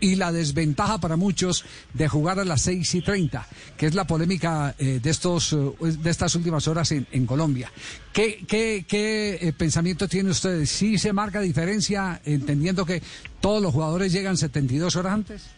y 0.00 0.16
la 0.16 0.32
desventaja 0.32 0.98
para 0.98 1.16
muchos 1.16 1.64
de 1.92 2.08
jugar 2.08 2.38
a 2.38 2.44
las 2.44 2.62
seis 2.62 2.94
y 2.94 3.00
treinta, 3.00 3.46
que 3.76 3.86
es 3.86 3.94
la 3.94 4.06
polémica 4.06 4.74
eh, 4.78 5.00
de 5.02 5.10
estos 5.10 5.52
eh, 5.52 5.56
de 5.80 6.10
estas 6.10 6.34
últimas 6.34 6.66
horas 6.68 6.92
en, 6.92 7.26
Colombia. 7.26 7.70
¿Qué, 8.12 8.44
qué, 8.46 8.84
qué 8.86 9.38
eh, 9.40 9.52
pensamiento 9.52 10.08
tiene 10.08 10.30
usted? 10.30 10.64
¿Sí 10.66 10.98
se 10.98 11.12
marca 11.12 11.40
diferencia 11.40 12.20
entendiendo 12.24 12.84
que 12.84 13.02
todos 13.40 13.62
los 13.62 13.72
jugadores 13.72 14.12
llegan 14.12 14.36
72 14.36 14.94
horas 14.96 15.12
antes? 15.12 15.50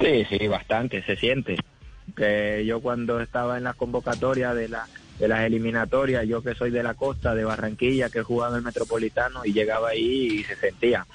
Sí, 0.00 0.24
sí, 0.28 0.46
bastante, 0.46 1.02
se 1.02 1.16
siente. 1.16 1.56
Yo 2.64 2.80
cuando 2.80 3.20
estaba 3.20 3.58
en 3.58 3.64
la 3.64 3.74
convocatoria 3.74 4.54
de 4.54 4.68
la 4.68 4.86
de 5.18 5.28
las 5.28 5.40
eliminatorias, 5.40 6.26
yo 6.26 6.42
que 6.42 6.54
soy 6.54 6.70
de 6.70 6.82
la 6.82 6.94
costa, 6.94 7.34
de 7.34 7.44
Barranquilla, 7.44 8.10
que 8.10 8.18
he 8.18 8.22
jugado 8.22 8.54
en 8.54 8.58
el 8.58 8.64
Metropolitano 8.64 9.44
y 9.44 9.52
llegaba 9.52 9.90
ahí 9.90 10.40
y 10.40 10.44
se 10.44 10.56
sentía. 10.56 11.06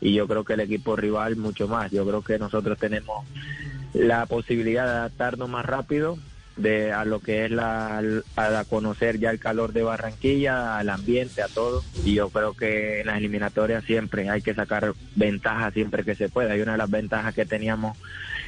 Y 0.00 0.14
yo 0.14 0.28
creo 0.28 0.44
que 0.44 0.54
el 0.54 0.60
equipo 0.60 0.96
rival 0.96 1.36
mucho 1.36 1.68
más. 1.68 1.90
Yo 1.90 2.06
creo 2.06 2.22
que 2.22 2.38
nosotros 2.38 2.78
tenemos 2.78 3.26
la 3.94 4.26
posibilidad 4.26 4.84
de 4.84 4.90
adaptarnos 4.90 5.48
más 5.48 5.64
rápido 5.64 6.18
de 6.58 6.92
a 6.92 7.04
lo 7.04 7.20
que 7.20 7.44
es 7.44 7.50
la 7.50 8.02
a 8.36 8.64
conocer 8.64 9.18
ya 9.18 9.30
el 9.30 9.38
calor 9.38 9.72
de 9.72 9.84
Barranquilla, 9.84 10.76
al 10.78 10.90
ambiente, 10.90 11.42
a 11.42 11.48
todo. 11.48 11.82
Y 12.04 12.14
yo 12.14 12.28
creo 12.30 12.54
que 12.54 13.00
en 13.00 13.06
las 13.06 13.18
eliminatorias 13.18 13.84
siempre 13.84 14.28
hay 14.28 14.42
que 14.42 14.54
sacar 14.54 14.92
ventajas 15.14 15.72
siempre 15.72 16.04
que 16.04 16.16
se 16.16 16.28
pueda. 16.28 16.56
Y 16.56 16.60
una 16.60 16.72
de 16.72 16.78
las 16.78 16.90
ventajas 16.90 17.34
que 17.34 17.46
teníamos 17.46 17.96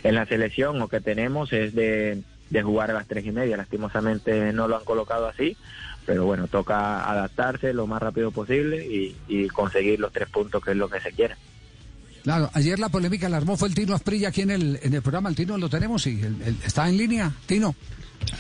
en 0.02 0.14
la 0.14 0.26
selección 0.26 0.80
o 0.82 0.88
que 0.88 1.00
tenemos 1.00 1.52
es 1.52 1.74
de, 1.74 2.22
de 2.50 2.62
jugar 2.62 2.90
a 2.90 2.94
las 2.94 3.06
tres 3.06 3.24
y 3.24 3.32
media. 3.32 3.56
Lastimosamente 3.56 4.52
no 4.52 4.68
lo 4.68 4.76
han 4.76 4.84
colocado 4.84 5.28
así, 5.28 5.56
pero 6.06 6.24
bueno, 6.24 6.46
toca 6.48 7.08
adaptarse 7.10 7.72
lo 7.72 7.86
más 7.86 8.00
rápido 8.02 8.30
posible 8.30 8.84
y, 8.86 9.16
y 9.28 9.48
conseguir 9.48 10.00
los 10.00 10.12
tres 10.12 10.28
puntos 10.28 10.62
que 10.64 10.72
es 10.72 10.76
lo 10.76 10.88
que 10.88 11.00
se 11.00 11.12
quiere. 11.12 11.36
Claro, 12.22 12.50
ayer 12.52 12.78
la 12.78 12.88
polémica 12.90 13.28
la 13.28 13.38
armó 13.38 13.56
fue 13.56 13.68
el 13.68 13.74
Tino 13.74 13.94
Asprilla 13.94 14.28
aquí 14.28 14.42
en 14.42 14.50
el, 14.50 14.78
en 14.82 14.92
el 14.94 15.00
programa. 15.02 15.28
El 15.30 15.36
Tino 15.36 15.56
lo 15.56 15.68
tenemos 15.70 16.06
y 16.06 16.20
el- 16.20 16.42
el- 16.42 16.56
está 16.64 16.88
en 16.88 16.96
línea. 16.98 17.32
Tino. 17.46 17.74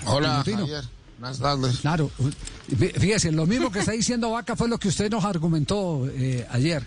Hola, 0.06 0.42
Tino. 0.44 0.58
Javier. 0.58 0.84
Buenas 1.18 1.38
tardes. 1.38 1.78
Claro, 1.80 2.10
fí- 2.70 2.92
fíjese, 2.98 3.30
lo 3.32 3.46
mismo 3.46 3.70
que 3.70 3.80
está 3.80 3.92
diciendo 3.92 4.30
Vaca 4.30 4.56
fue 4.56 4.68
lo 4.68 4.78
que 4.78 4.88
usted 4.88 5.10
nos 5.10 5.24
argumentó 5.24 6.06
eh, 6.14 6.46
ayer, 6.50 6.82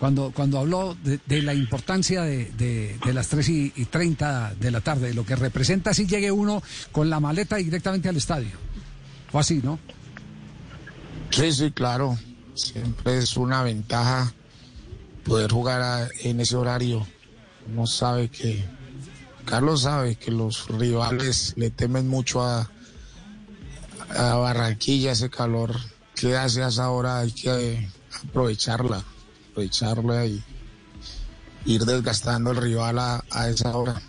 cuando, 0.00 0.32
cuando 0.32 0.58
habló 0.58 0.96
de, 1.02 1.18
de 1.26 1.42
la 1.42 1.54
importancia 1.54 2.22
de, 2.22 2.46
de- 2.58 2.98
de 3.04 3.12
las 3.12 3.28
3 3.28 3.48
y, 3.48 3.72
y 3.76 3.84
30 3.86 4.54
de 4.60 4.70
la 4.72 4.80
tarde, 4.80 5.14
lo 5.14 5.24
que 5.24 5.34
representa 5.36 5.94
si 5.94 6.06
llegue 6.06 6.30
uno 6.32 6.62
con 6.92 7.08
la 7.10 7.18
maleta 7.20 7.56
directamente 7.56 8.08
al 8.08 8.16
estadio. 8.16 8.50
Fue 9.30 9.40
así, 9.40 9.60
¿no? 9.62 9.78
Sí, 11.30 11.52
sí, 11.52 11.70
claro. 11.72 12.18
Siempre 12.54 13.18
es 13.18 13.36
una 13.36 13.62
ventaja 13.62 14.32
poder 15.24 15.50
jugar 15.52 15.82
a- 15.82 16.08
en 16.22 16.40
ese 16.40 16.56
horario. 16.56 17.06
Uno 17.66 17.86
sabe 17.86 18.28
que, 18.28 18.64
Carlos 19.44 19.82
sabe 19.82 20.16
que 20.16 20.30
los 20.30 20.66
rivales 20.68 21.52
le 21.56 21.70
temen 21.70 22.08
mucho 22.08 22.42
a, 22.42 22.70
Barranquilla, 24.10 25.12
ese 25.12 25.28
calor 25.28 25.76
que 26.14 26.36
hace 26.36 26.62
a 26.62 26.68
esa 26.68 26.90
hora, 26.90 27.20
hay 27.20 27.30
que 27.32 27.88
aprovecharla, 28.24 29.04
aprovecharla 29.50 30.24
y 30.26 30.42
ir 31.66 31.84
desgastando 31.84 32.50
el 32.52 32.56
rival 32.56 32.98
a 32.98 33.48
esa 33.48 33.76
hora. 33.76 34.00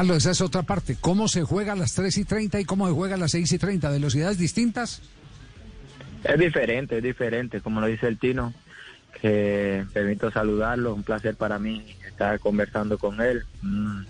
Carlos, 0.00 0.16
esa 0.16 0.30
es 0.30 0.40
otra 0.40 0.62
parte. 0.62 0.96
¿Cómo 0.98 1.28
se 1.28 1.42
juega 1.42 1.74
a 1.74 1.76
las 1.76 1.92
3 1.92 2.16
y 2.16 2.24
30 2.24 2.58
y 2.58 2.64
cómo 2.64 2.86
se 2.86 2.94
juega 2.94 3.16
a 3.16 3.18
las 3.18 3.32
6 3.32 3.52
y 3.52 3.58
30? 3.58 3.90
¿Velocidades 3.90 4.38
distintas? 4.38 5.02
Es 6.24 6.38
diferente, 6.38 6.96
es 6.96 7.02
diferente, 7.02 7.60
como 7.60 7.82
lo 7.82 7.86
dice 7.86 8.06
el 8.08 8.16
Tino, 8.18 8.54
que 9.20 9.84
permito 9.92 10.30
saludarlo, 10.30 10.94
un 10.94 11.02
placer 11.02 11.36
para 11.36 11.58
mí 11.58 11.84
estar 12.08 12.40
conversando 12.40 12.96
con 12.96 13.20
él. 13.20 13.44
Mm, 13.60 14.04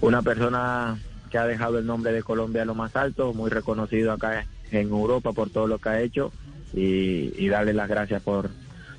Una 0.00 0.22
persona 0.22 0.96
que 1.30 1.36
ha 1.36 1.44
dejado 1.44 1.78
el 1.78 1.84
nombre 1.84 2.12
de 2.14 2.22
Colombia 2.22 2.62
a 2.62 2.64
lo 2.64 2.74
más 2.74 2.96
alto, 2.96 3.34
muy 3.34 3.50
reconocido 3.50 4.12
acá 4.12 4.46
en 4.70 4.88
Europa 4.88 5.34
por 5.34 5.50
todo 5.50 5.66
lo 5.66 5.78
que 5.78 5.90
ha 5.90 6.00
hecho 6.00 6.32
y, 6.72 7.34
y 7.36 7.48
darle 7.48 7.74
las 7.74 7.86
gracias 7.90 8.22
por, 8.22 8.48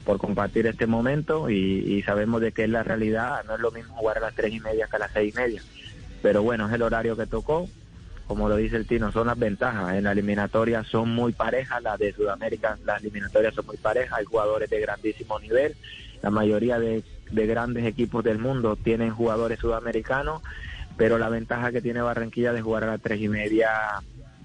por 0.06 0.18
compartir 0.18 0.68
este 0.68 0.88
momento 0.88 1.50
y, 1.50 1.56
y 1.56 2.04
sabemos 2.04 2.42
de 2.42 2.52
que 2.52 2.64
es 2.64 2.70
la 2.70 2.84
realidad, 2.84 3.44
no 3.46 3.56
es 3.56 3.62
lo 3.62 3.72
mismo 3.72 3.96
jugar 3.96 4.18
a 4.18 4.22
las 4.22 4.36
tres 4.36 4.54
y 4.54 4.60
media 4.60 4.88
que 4.88 4.96
a 4.96 5.00
las 5.00 5.12
seis 5.12 5.34
y 5.34 5.38
media, 5.38 5.62
pero 6.22 6.44
bueno, 6.44 6.68
es 6.68 6.74
el 6.74 6.82
horario 6.82 7.16
que 7.16 7.28
tocó. 7.28 7.68
Como 8.28 8.48
lo 8.48 8.56
dice 8.56 8.78
el 8.78 8.88
Tino, 8.88 9.12
son 9.12 9.28
las 9.28 9.38
ventajas. 9.38 9.94
En 9.96 10.06
la 10.06 10.14
eliminatoria 10.14 10.86
son 10.86 11.14
muy 11.14 11.34
parejas, 11.34 11.84
las 11.84 12.00
de 12.00 12.14
Sudamérica, 12.14 12.78
las 12.86 13.02
eliminatorias 13.02 13.54
son 13.54 13.66
muy 13.66 13.76
parejas, 13.76 14.20
hay 14.20 14.24
jugadores 14.24 14.70
de 14.70 14.80
grandísimo 14.80 15.38
nivel, 15.40 15.76
la 16.22 16.30
mayoría 16.30 16.80
de, 16.80 17.04
de 17.30 17.46
grandes 17.46 17.86
equipos 17.86 18.24
del 18.24 18.38
mundo 18.38 18.78
tienen 18.78 19.12
jugadores 19.12 19.60
sudamericanos, 19.60 20.42
pero 20.96 21.18
la 21.18 21.28
ventaja 21.28 21.74
que 21.74 21.82
tiene 21.82 22.02
Barranquilla 22.02 22.54
de 22.54 22.62
jugar 22.62 22.86
a 22.86 22.88
las 22.88 23.02
tres 23.02 23.20
y 23.20 23.28
media 23.28 23.70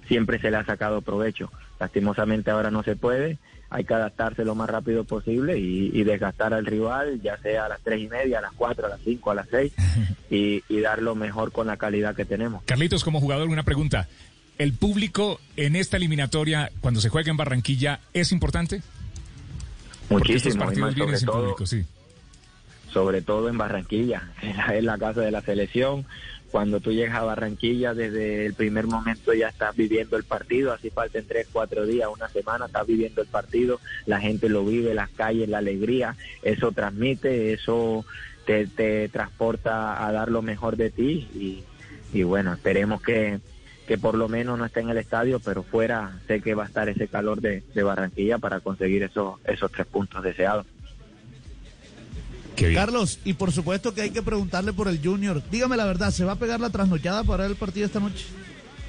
siempre 0.08 0.40
se 0.40 0.50
le 0.50 0.56
ha 0.56 0.64
sacado 0.64 1.00
provecho. 1.02 1.52
Lastimosamente 1.78 2.50
ahora 2.50 2.72
no 2.72 2.82
se 2.82 2.96
puede, 2.96 3.38
hay 3.76 3.84
que 3.84 3.92
adaptarse 3.92 4.42
lo 4.42 4.54
más 4.54 4.70
rápido 4.70 5.04
posible 5.04 5.58
y, 5.58 5.90
y 5.92 6.02
desgastar 6.02 6.54
al 6.54 6.64
rival, 6.64 7.20
ya 7.20 7.36
sea 7.42 7.66
a 7.66 7.68
las 7.68 7.82
tres 7.82 8.00
y 8.00 8.08
media, 8.08 8.38
a 8.38 8.40
las 8.40 8.52
cuatro, 8.54 8.86
a 8.86 8.88
las 8.88 9.00
cinco, 9.04 9.30
a 9.30 9.34
las 9.34 9.46
seis, 9.50 9.70
y, 10.30 10.64
y 10.66 10.80
dar 10.80 11.02
lo 11.02 11.14
mejor 11.14 11.52
con 11.52 11.66
la 11.66 11.76
calidad 11.76 12.16
que 12.16 12.24
tenemos. 12.24 12.62
Carlitos, 12.64 13.04
como 13.04 13.20
jugador, 13.20 13.48
una 13.48 13.64
pregunta. 13.64 14.08
¿El 14.56 14.72
público 14.72 15.40
en 15.56 15.76
esta 15.76 15.98
eliminatoria, 15.98 16.70
cuando 16.80 17.02
se 17.02 17.10
juega 17.10 17.30
en 17.30 17.36
Barranquilla, 17.36 18.00
es 18.14 18.32
importante? 18.32 18.80
Porque 20.08 20.36
estos 20.36 20.54
Muchísimo, 20.54 20.64
partidos 20.64 20.94
vienen 20.94 21.08
sobre 21.08 21.18
sin 21.18 21.26
todo, 21.26 21.42
público, 21.42 21.66
sí. 21.66 21.84
sobre 22.94 23.20
todo 23.20 23.50
en 23.50 23.58
Barranquilla, 23.58 24.30
la, 24.56 24.74
en 24.74 24.86
la 24.86 24.96
casa 24.96 25.20
de 25.20 25.32
la 25.32 25.42
selección. 25.42 26.06
Cuando 26.50 26.80
tú 26.80 26.92
llegas 26.92 27.16
a 27.16 27.24
Barranquilla, 27.24 27.92
desde 27.92 28.46
el 28.46 28.54
primer 28.54 28.86
momento 28.86 29.34
ya 29.34 29.48
estás 29.48 29.76
viviendo 29.76 30.16
el 30.16 30.24
partido, 30.24 30.72
así 30.72 30.90
falten 30.90 31.26
tres, 31.26 31.48
cuatro 31.52 31.86
días, 31.86 32.08
una 32.14 32.28
semana, 32.28 32.66
estás 32.66 32.86
viviendo 32.86 33.20
el 33.20 33.28
partido, 33.28 33.80
la 34.06 34.20
gente 34.20 34.48
lo 34.48 34.64
vive, 34.64 34.94
las 34.94 35.10
calles, 35.10 35.48
la 35.48 35.58
alegría, 35.58 36.16
eso 36.42 36.72
transmite, 36.72 37.52
eso 37.52 38.04
te, 38.46 39.08
transporta 39.08 40.06
a 40.06 40.12
dar 40.12 40.30
lo 40.30 40.40
mejor 40.40 40.76
de 40.76 40.90
ti 40.90 41.28
y, 41.34 41.64
y 42.12 42.22
bueno, 42.22 42.52
esperemos 42.52 43.02
que, 43.02 43.40
que 43.86 43.98
por 43.98 44.14
lo 44.14 44.28
menos 44.28 44.58
no 44.58 44.64
esté 44.64 44.80
en 44.80 44.90
el 44.90 44.98
estadio, 44.98 45.40
pero 45.40 45.62
fuera 45.62 46.18
sé 46.26 46.40
que 46.40 46.54
va 46.54 46.64
a 46.64 46.66
estar 46.66 46.88
ese 46.88 47.08
calor 47.08 47.40
de, 47.40 47.62
de 47.74 47.82
Barranquilla 47.82 48.38
para 48.38 48.60
conseguir 48.60 49.02
esos, 49.02 49.40
esos 49.44 49.70
tres 49.70 49.86
puntos 49.86 50.22
deseados. 50.22 50.66
Carlos, 52.74 53.18
y 53.24 53.34
por 53.34 53.52
supuesto 53.52 53.94
que 53.94 54.02
hay 54.02 54.10
que 54.10 54.22
preguntarle 54.22 54.72
por 54.72 54.88
el 54.88 55.00
Junior. 55.02 55.42
Dígame 55.50 55.76
la 55.76 55.84
verdad, 55.84 56.10
¿se 56.10 56.24
va 56.24 56.32
a 56.32 56.36
pegar 56.36 56.60
la 56.60 56.70
trasnochada 56.70 57.24
para 57.24 57.46
el 57.46 57.56
partido 57.56 57.86
esta 57.86 58.00
noche? 58.00 58.26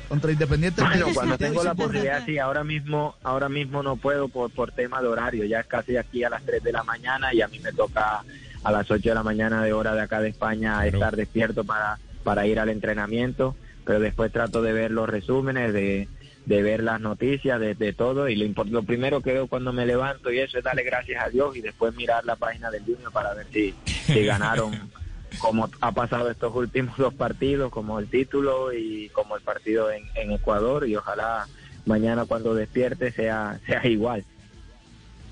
Contra 0.08 0.32
Independiente. 0.32 0.82
Bueno, 0.82 1.08
cuando 1.13 1.38
tengo 1.38 1.63
la 1.63 1.75
posibilidad, 1.75 2.25
sí, 2.25 2.38
ahora 2.38 2.63
mismo, 2.63 3.15
ahora 3.23 3.49
mismo 3.49 3.84
no 3.84 3.97
puedo 3.97 4.30
por, 4.30 4.49
por 4.51 4.71
tema 4.71 5.01
de 5.01 5.08
horario, 5.08 5.43
ya 5.43 5.60
es 5.60 5.67
casi 5.67 5.97
aquí 5.97 6.23
a 6.23 6.30
las 6.30 6.43
3 6.43 6.63
de 6.63 6.71
la 6.71 6.84
mañana 6.84 7.34
y 7.34 7.41
a 7.41 7.47
mí 7.47 7.60
me 7.60 7.73
toca 7.73 8.23
a 8.63 8.71
las 8.71 8.89
8 8.89 9.10
de 9.10 9.15
la 9.15 9.23
mañana 9.23 9.62
de 9.63 9.73
hora 9.73 9.93
de 9.93 10.01
acá 10.01 10.21
de 10.21 10.30
España 10.30 10.86
estar 10.86 11.15
despierto 11.15 11.65
para, 11.65 11.99
para 12.23 12.47
ir 12.47 12.60
al 12.60 12.69
entrenamiento, 12.69 13.56
pero 13.86 13.99
después 13.99 14.32
trato 14.32 14.62
de 14.62 14.71
ver 14.71 14.91
los 14.91 15.10
resúmenes, 15.10 15.73
de, 15.73 16.08
de 16.47 16.62
ver 16.62 16.81
las 16.81 17.01
noticias, 17.01 17.60
de, 17.60 17.75
de 17.75 17.91
todo, 17.91 18.29
y 18.29 18.36
lo, 18.38 18.63
lo 18.63 18.83
primero 18.83 19.21
que 19.21 19.33
veo 19.33 19.47
cuando 19.47 19.73
me 19.73 19.86
levanto 19.86 20.31
y 20.31 20.39
eso 20.39 20.57
es 20.57 20.63
darle 20.63 20.83
gracias 20.83 21.21
a 21.21 21.29
Dios 21.29 21.57
y 21.57 21.62
después 21.62 21.93
mirar 21.93 22.23
la 22.23 22.38
página 22.38 22.71
del 22.71 22.86
Junior 22.86 23.12
para 23.12 23.33
ver 23.33 23.47
si, 23.51 23.75
si 23.86 24.23
ganaron 24.23 24.71
como 25.39 25.69
ha 25.81 25.91
pasado 25.91 26.31
estos 26.31 26.55
últimos 26.55 26.97
dos 26.97 27.13
partidos, 27.13 27.69
como 27.69 27.99
el 27.99 28.10
título 28.10 28.71
y 28.71 29.10
como 29.10 29.36
el 29.36 29.43
partido 29.43 29.91
en, 29.91 30.03
en 30.15 30.31
Ecuador 30.31 30.88
y 30.88 30.95
ojalá 30.95 31.45
mañana 31.86 32.23
cuando 32.25 32.55
despierte 32.55 33.12
sea, 33.12 33.60
sea 33.65 33.86
igual. 33.86 34.23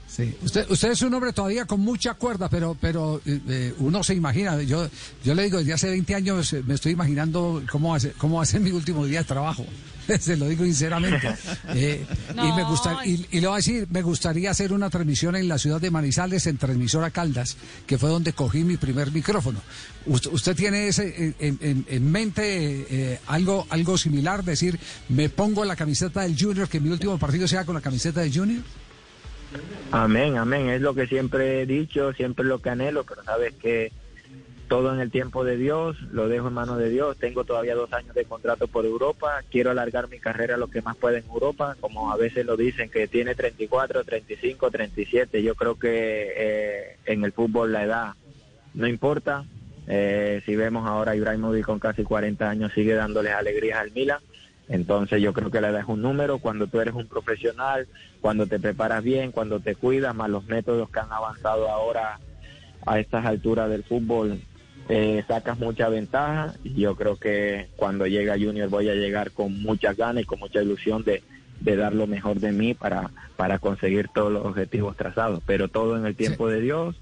Sí. 0.07 0.35
Usted, 0.43 0.69
usted 0.69 0.91
es 0.91 1.01
un 1.01 1.13
hombre 1.13 1.31
todavía 1.31 1.63
con 1.63 1.79
mucha 1.79 2.13
cuerda, 2.15 2.49
pero, 2.49 2.75
pero 2.79 3.21
eh, 3.25 3.39
eh, 3.47 3.73
uno 3.79 4.03
se 4.03 4.13
imagina. 4.13 4.61
Yo, 4.63 4.87
yo 5.23 5.33
le 5.33 5.43
digo, 5.43 5.59
desde 5.59 5.73
hace 5.73 5.89
20 5.89 6.13
años 6.13 6.53
eh, 6.53 6.61
me 6.65 6.73
estoy 6.73 6.91
imaginando 6.91 7.63
cómo 7.71 7.91
va 7.91 7.97
a 7.97 7.99
ser, 8.01 8.13
cómo 8.13 8.37
va 8.37 8.43
a 8.43 8.45
ser 8.45 8.59
mi 8.59 8.71
último 8.71 9.05
día 9.05 9.19
de 9.19 9.25
trabajo. 9.25 9.65
Se 10.19 10.37
lo 10.37 10.47
digo 10.47 10.63
sinceramente. 10.65 11.27
Eh, 11.77 12.05
y 12.31 12.51
me 12.53 12.63
gusta, 12.63 13.05
y, 13.05 13.25
y 13.31 13.41
le 13.41 13.47
voy 13.47 13.55
a 13.55 13.57
decir, 13.57 13.87
me 13.89 14.01
gustaría 14.01 14.51
hacer 14.51 14.71
una 14.71 14.89
transmisión 14.89 15.35
en 15.35 15.47
la 15.47 15.57
ciudad 15.57 15.81
de 15.81 15.91
Manizales, 15.91 16.45
en 16.47 16.57
Transmisora 16.57 17.09
Caldas, 17.11 17.57
que 17.87 17.97
fue 17.97 18.09
donde 18.09 18.31
cogí 18.33 18.63
mi 18.63 18.77
primer 18.77 19.11
micrófono. 19.11 19.59
¿Usted, 20.05 20.31
usted 20.31 20.55
tiene 20.55 20.87
ese, 20.87 21.07
eh, 21.07 21.33
en, 21.39 21.57
en- 21.61 21.85
en 21.89 22.11
mente 22.11 22.85
eh, 22.89 23.19
algo, 23.27 23.65
algo 23.69 23.97
similar? 23.97 24.43
Decir, 24.43 24.79
me 25.09 25.27
pongo 25.29 25.65
la 25.65 25.75
camiseta 25.75 26.21
del 26.21 26.35
Junior, 26.39 26.69
que 26.69 26.79
mi 26.79 26.89
último 26.89 27.17
partido 27.17 27.47
sea 27.47 27.65
con 27.65 27.75
la 27.75 27.81
camiseta 27.81 28.21
del 28.21 28.33
Junior. 28.33 28.61
Amén, 29.91 30.37
amén. 30.37 30.69
Es 30.69 30.81
lo 30.81 30.93
que 30.93 31.07
siempre 31.07 31.61
he 31.61 31.65
dicho, 31.65 32.13
siempre 32.13 32.45
lo 32.45 32.61
que 32.61 32.69
anhelo, 32.69 33.03
pero 33.05 33.23
sabes 33.23 33.53
que 33.61 33.91
todo 34.67 34.93
en 34.93 34.99
el 34.99 35.11
tiempo 35.11 35.43
de 35.43 35.57
Dios, 35.57 35.95
lo 36.11 36.27
dejo 36.27 36.47
en 36.47 36.53
manos 36.53 36.77
de 36.77 36.89
Dios. 36.89 37.17
Tengo 37.17 37.43
todavía 37.43 37.75
dos 37.75 37.91
años 37.93 38.15
de 38.15 38.25
contrato 38.25 38.67
por 38.67 38.85
Europa. 38.85 39.41
Quiero 39.49 39.71
alargar 39.71 40.09
mi 40.09 40.19
carrera 40.19 40.57
lo 40.57 40.67
que 40.67 40.81
más 40.81 40.97
pueda 40.97 41.17
en 41.17 41.25
Europa, 41.25 41.75
como 41.79 42.11
a 42.11 42.17
veces 42.17 42.45
lo 42.45 42.57
dicen, 42.57 42.89
que 42.89 43.07
tiene 43.07 43.35
34, 43.35 44.03
35, 44.03 44.71
37. 44.71 45.43
Yo 45.43 45.55
creo 45.55 45.77
que 45.77 46.33
eh, 46.35 46.97
en 47.05 47.23
el 47.23 47.31
fútbol 47.31 47.71
la 47.71 47.83
edad 47.83 48.13
no 48.73 48.87
importa. 48.87 49.45
Eh, 49.87 50.41
si 50.45 50.55
vemos 50.55 50.87
ahora 50.87 51.11
a 51.11 51.15
Ibrahimovic 51.15 51.65
con 51.65 51.79
casi 51.79 52.03
40 52.03 52.49
años 52.49 52.71
sigue 52.73 52.93
dándoles 52.93 53.33
alegrías 53.33 53.79
al 53.79 53.91
Milan. 53.91 54.19
Entonces 54.67 55.21
yo 55.21 55.31
creo 55.31 55.51
que 55.51 55.61
la 55.61 55.69
edad 55.69 55.81
es 55.81 55.87
un 55.87 56.01
número. 56.01 56.39
Cuando 56.39 56.67
tú 56.67 56.81
eres 56.81 56.95
un 56.95 57.07
profesional, 57.07 57.87
cuando 58.19 58.47
te 58.47 58.59
preparas 58.59 59.03
bien, 59.03 59.31
cuando 59.31 59.59
te 59.59 59.75
cuidas, 59.75 60.15
más 60.15 60.29
los 60.29 60.45
métodos 60.45 60.89
que 60.89 60.99
han 60.99 61.11
avanzado 61.11 61.69
ahora 61.69 62.19
a 62.85 62.99
estas 62.99 63.25
alturas 63.25 63.69
del 63.69 63.83
fútbol, 63.83 64.39
eh, 64.89 65.23
sacas 65.27 65.57
mucha 65.59 65.89
ventaja. 65.89 66.53
Y 66.63 66.81
yo 66.81 66.95
creo 66.95 67.17
que 67.17 67.69
cuando 67.75 68.07
llega 68.07 68.37
Junior 68.39 68.69
voy 68.69 68.89
a 68.89 68.95
llegar 68.95 69.31
con 69.31 69.61
muchas 69.61 69.97
ganas 69.97 70.23
y 70.23 70.25
con 70.25 70.39
mucha 70.39 70.61
ilusión 70.61 71.03
de, 71.03 71.23
de 71.61 71.75
dar 71.75 71.93
lo 71.93 72.07
mejor 72.07 72.39
de 72.39 72.51
mí 72.51 72.73
para, 72.73 73.11
para 73.35 73.59
conseguir 73.59 74.09
todos 74.13 74.31
los 74.31 74.45
objetivos 74.45 74.95
trazados. 74.95 75.41
Pero 75.45 75.67
todo 75.67 75.97
en 75.97 76.05
el 76.05 76.15
tiempo 76.15 76.47
de 76.47 76.61
Dios. 76.61 76.95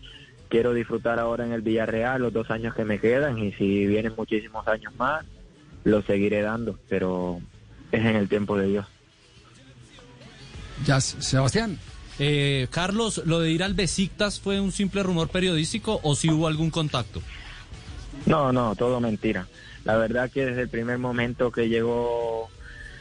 Quiero 0.49 0.73
disfrutar 0.73 1.19
ahora 1.19 1.45
en 1.45 1.51
el 1.51 1.61
Villarreal 1.61 2.21
los 2.21 2.31
dos 2.31 2.51
años 2.51 2.75
que 2.75 2.85
me 2.85 2.99
quedan 2.99 3.39
y 3.39 3.53
si 3.53 3.87
vienen 3.87 4.13
muchísimos 4.15 4.67
años 4.67 4.93
más, 4.97 5.25
lo 5.83 6.03
seguiré 6.03 6.43
dando, 6.43 6.77
pero 6.87 7.41
es 7.91 8.05
en 8.05 8.15
el 8.15 8.29
tiempo 8.29 8.55
de 8.55 8.67
Dios. 8.67 8.85
Ya, 10.85 11.01
Sebastián. 11.01 11.79
Eh, 12.19 12.67
Carlos, 12.69 13.23
¿lo 13.25 13.39
de 13.39 13.51
ir 13.51 13.63
al 13.63 13.73
Besiktas 13.73 14.39
fue 14.39 14.59
un 14.59 14.71
simple 14.71 15.01
rumor 15.01 15.29
periodístico 15.29 15.99
o 16.03 16.15
si 16.15 16.29
hubo 16.29 16.47
algún 16.47 16.69
contacto? 16.69 17.21
No, 18.25 18.53
no, 18.53 18.75
todo 18.75 18.99
mentira. 18.99 19.47
La 19.83 19.97
verdad 19.97 20.31
que 20.31 20.45
desde 20.45 20.61
el 20.61 20.69
primer 20.69 20.97
momento 20.97 21.51
que 21.51 21.67
llegó 21.67 22.49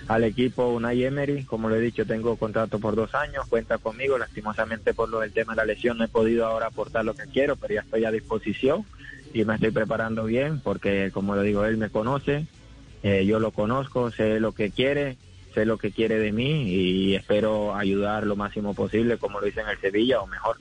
al 0.09 0.25
equipo 0.25 0.69
Unai 0.69 1.05
Emery, 1.05 1.45
como 1.45 1.69
lo 1.69 1.77
he 1.77 1.81
dicho, 1.81 2.05
tengo 2.05 2.37
contrato 2.37 2.81
por 2.81 2.97
dos 2.97 3.15
años, 3.15 3.47
cuenta 3.49 3.79
conmigo, 3.79 4.19
lastimosamente 4.19 4.95
por 4.95 5.09
lo 5.09 5.21
del 5.21 5.33
tema 5.33 5.53
de 5.53 5.59
la 5.59 5.65
lesión 5.65 5.99
no 5.99 6.05
he 6.05 6.09
podido 6.09 6.47
ahora 6.47 6.67
aportar 6.67 7.05
lo 7.05 7.15
que 7.15 7.27
quiero, 7.27 7.57
pero 7.57 7.75
ya 7.75 7.81
estoy 7.83 8.05
a 8.05 8.11
disposición 8.11 8.85
y 9.33 9.45
me 9.45 9.55
estoy 9.55 9.71
preparando 9.71 10.25
bien 10.25 10.61
porque, 10.61 11.11
como 11.13 11.37
lo 11.37 11.43
digo, 11.43 11.65
él 11.65 11.77
me 11.77 11.89
conoce, 11.89 12.47
eh, 13.03 13.25
yo 13.25 13.39
lo 13.39 13.53
conozco, 13.53 14.11
sé 14.11 14.41
lo 14.41 14.53
que 14.53 14.71
quiere, 14.71 15.17
sé 15.55 15.65
lo 15.67 15.79
que 15.79 15.93
quiere 15.93 16.19
de 16.19 16.33
mí 16.33 16.69
y 16.69 17.15
espero 17.15 17.75
ayudar 17.77 18.27
lo 18.27 18.37
máximo 18.37 18.75
posible 18.75 19.19
como 19.19 19.41
lo 19.41 19.47
hice 19.47 19.61
en 19.61 19.69
el 19.69 19.79
Sevilla 19.79 20.21
o 20.21 20.27
mejor. 20.27 20.57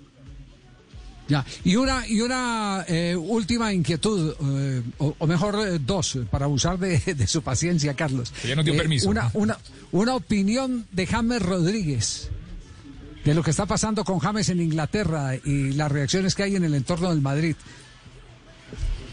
Ya, 1.31 1.45
y 1.63 1.77
una, 1.77 2.05
y 2.05 2.19
una 2.19 2.83
eh, 2.89 3.15
última 3.15 3.71
inquietud, 3.71 4.35
eh, 4.37 4.81
o, 4.97 5.15
o 5.17 5.27
mejor 5.27 5.55
eh, 5.65 5.79
dos, 5.79 6.19
para 6.29 6.43
abusar 6.43 6.77
de, 6.77 6.97
de 7.15 7.25
su 7.25 7.41
paciencia, 7.41 7.93
Carlos. 7.93 8.33
Que 8.41 8.49
ya 8.49 8.55
nos 8.57 8.65
dio 8.65 8.73
Eh, 8.73 8.77
permiso. 8.77 9.09
Una, 9.09 9.31
una, 9.33 9.57
una 9.93 10.15
opinión 10.15 10.85
de 10.91 11.07
James 11.07 11.41
Rodríguez, 11.41 12.29
de 13.23 13.33
lo 13.33 13.43
que 13.43 13.51
está 13.51 13.65
pasando 13.65 14.03
con 14.03 14.19
James 14.19 14.49
en 14.49 14.59
Inglaterra 14.59 15.35
y 15.35 15.71
las 15.71 15.89
reacciones 15.89 16.35
que 16.35 16.43
hay 16.43 16.57
en 16.57 16.65
el 16.65 16.75
entorno 16.75 17.09
del 17.11 17.21
Madrid. 17.21 17.55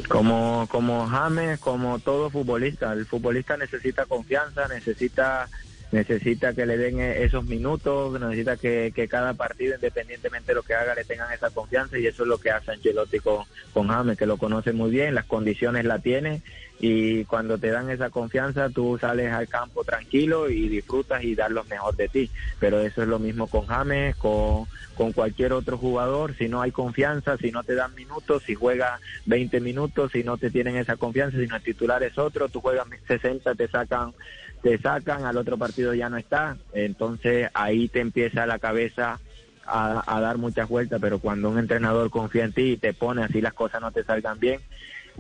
Como, 0.09 0.67
como 0.71 1.07
James, 1.07 1.61
como 1.61 1.99
todo 2.01 2.31
futbolista, 2.31 2.93
el 2.95 3.07
futbolista 3.07 3.57
necesita 3.57 4.07
confianza, 4.07 4.67
necesita 4.67 5.49
necesita 5.91 6.55
que 6.55 6.67
le 6.67 6.77
den 6.77 7.01
e- 7.01 7.25
esos 7.25 7.45
minutos, 7.45 8.19
necesita 8.21 8.57
que, 8.57 8.93
que 8.95 9.09
cada 9.09 9.35
partido, 9.35 9.75
independientemente 9.75 10.53
de 10.53 10.57
lo 10.57 10.63
que 10.63 10.75
haga, 10.75 10.95
le 10.95 11.05
tengan 11.05 11.33
esa 11.33 11.51
confianza 11.51 11.99
y 11.99 12.07
eso 12.07 12.23
es 12.23 12.29
lo 12.29 12.39
que 12.39 12.51
hace 12.51 12.73
Ancelotti 12.73 13.21
con, 13.21 13.45
con 13.73 13.89
James, 13.89 14.17
que 14.17 14.27
lo 14.27 14.37
conoce 14.37 14.73
muy 14.73 14.91
bien, 14.91 15.15
las 15.15 15.27
condiciones 15.27 15.85
la 15.85 15.99
tiene 15.99 16.43
y 16.81 17.25
cuando 17.25 17.59
te 17.59 17.71
dan 17.71 17.91
esa 17.91 18.11
confianza 18.11 18.71
tú 18.71 18.99
sales 19.01 19.33
al 19.33 19.49
campo 19.49 19.85
tranquilo 19.85 20.49
y 20.49 20.69
disfrutas 20.69 21.25
y 21.25 21.35
das 21.35 21.51
lo 21.51 21.65
mejor 21.65 21.97
de 21.97 22.09
ti. 22.09 22.31
Pero 22.61 22.81
eso 22.81 23.03
es 23.03 23.09
lo 23.09 23.19
mismo 23.19 23.49
con 23.49 23.67
James, 23.67 24.15
con, 24.17 24.69
con 24.95 25.13
cualquier 25.13 25.53
otro 25.53 25.77
jugador, 25.79 26.37
si 26.37 26.49
no 26.49 26.63
hay 26.63 26.71
confianza, 26.71 27.37
si 27.39 27.51
no 27.51 27.65
te 27.65 27.75
dan 27.75 27.95
minutos, 27.95 28.43
si 28.47 28.55
juega 28.55 29.01
20 29.27 29.61
minutos, 29.61 30.13
si 30.13 30.23
no 30.23 30.39
te 30.39 30.51
tienen 30.51 30.77
esa 30.77 30.97
confianza, 30.97 31.39
si 31.39 31.47
no 31.47 31.57
el 31.57 31.63
titular 31.63 32.03
es 32.03 32.17
otro, 32.19 32.49
tú 32.49 32.61
juegas 32.61 32.87
60, 33.07 33.55
te 33.55 33.69
sacan 33.69 34.15
te 34.63 34.79
sacan, 34.79 35.25
al 35.25 35.37
otro 35.37 35.57
partido 35.57 35.95
ya 35.95 36.09
no 36.09 36.17
está, 36.17 36.57
entonces 36.73 37.49
ahí 37.55 37.89
te 37.89 38.01
empieza 38.01 38.47
la 38.47 38.59
cabeza 38.59 39.21
a, 39.69 40.21
dar 40.21 40.39
muchas 40.39 40.69
vueltas, 40.69 40.99
pero 41.01 41.19
cuando 41.19 41.51
un 41.51 41.59
entrenador 41.59 42.11
confía 42.11 42.45
en 42.45 42.53
ti 42.53 42.73
y 42.73 42.77
te 42.77 42.95
pone 42.95 43.23
así 43.23 43.41
las 43.41 43.53
cosas 43.53 43.81
no 43.81 43.93
te 43.93 44.05
salgan 44.05 44.39
bien, 44.39 44.61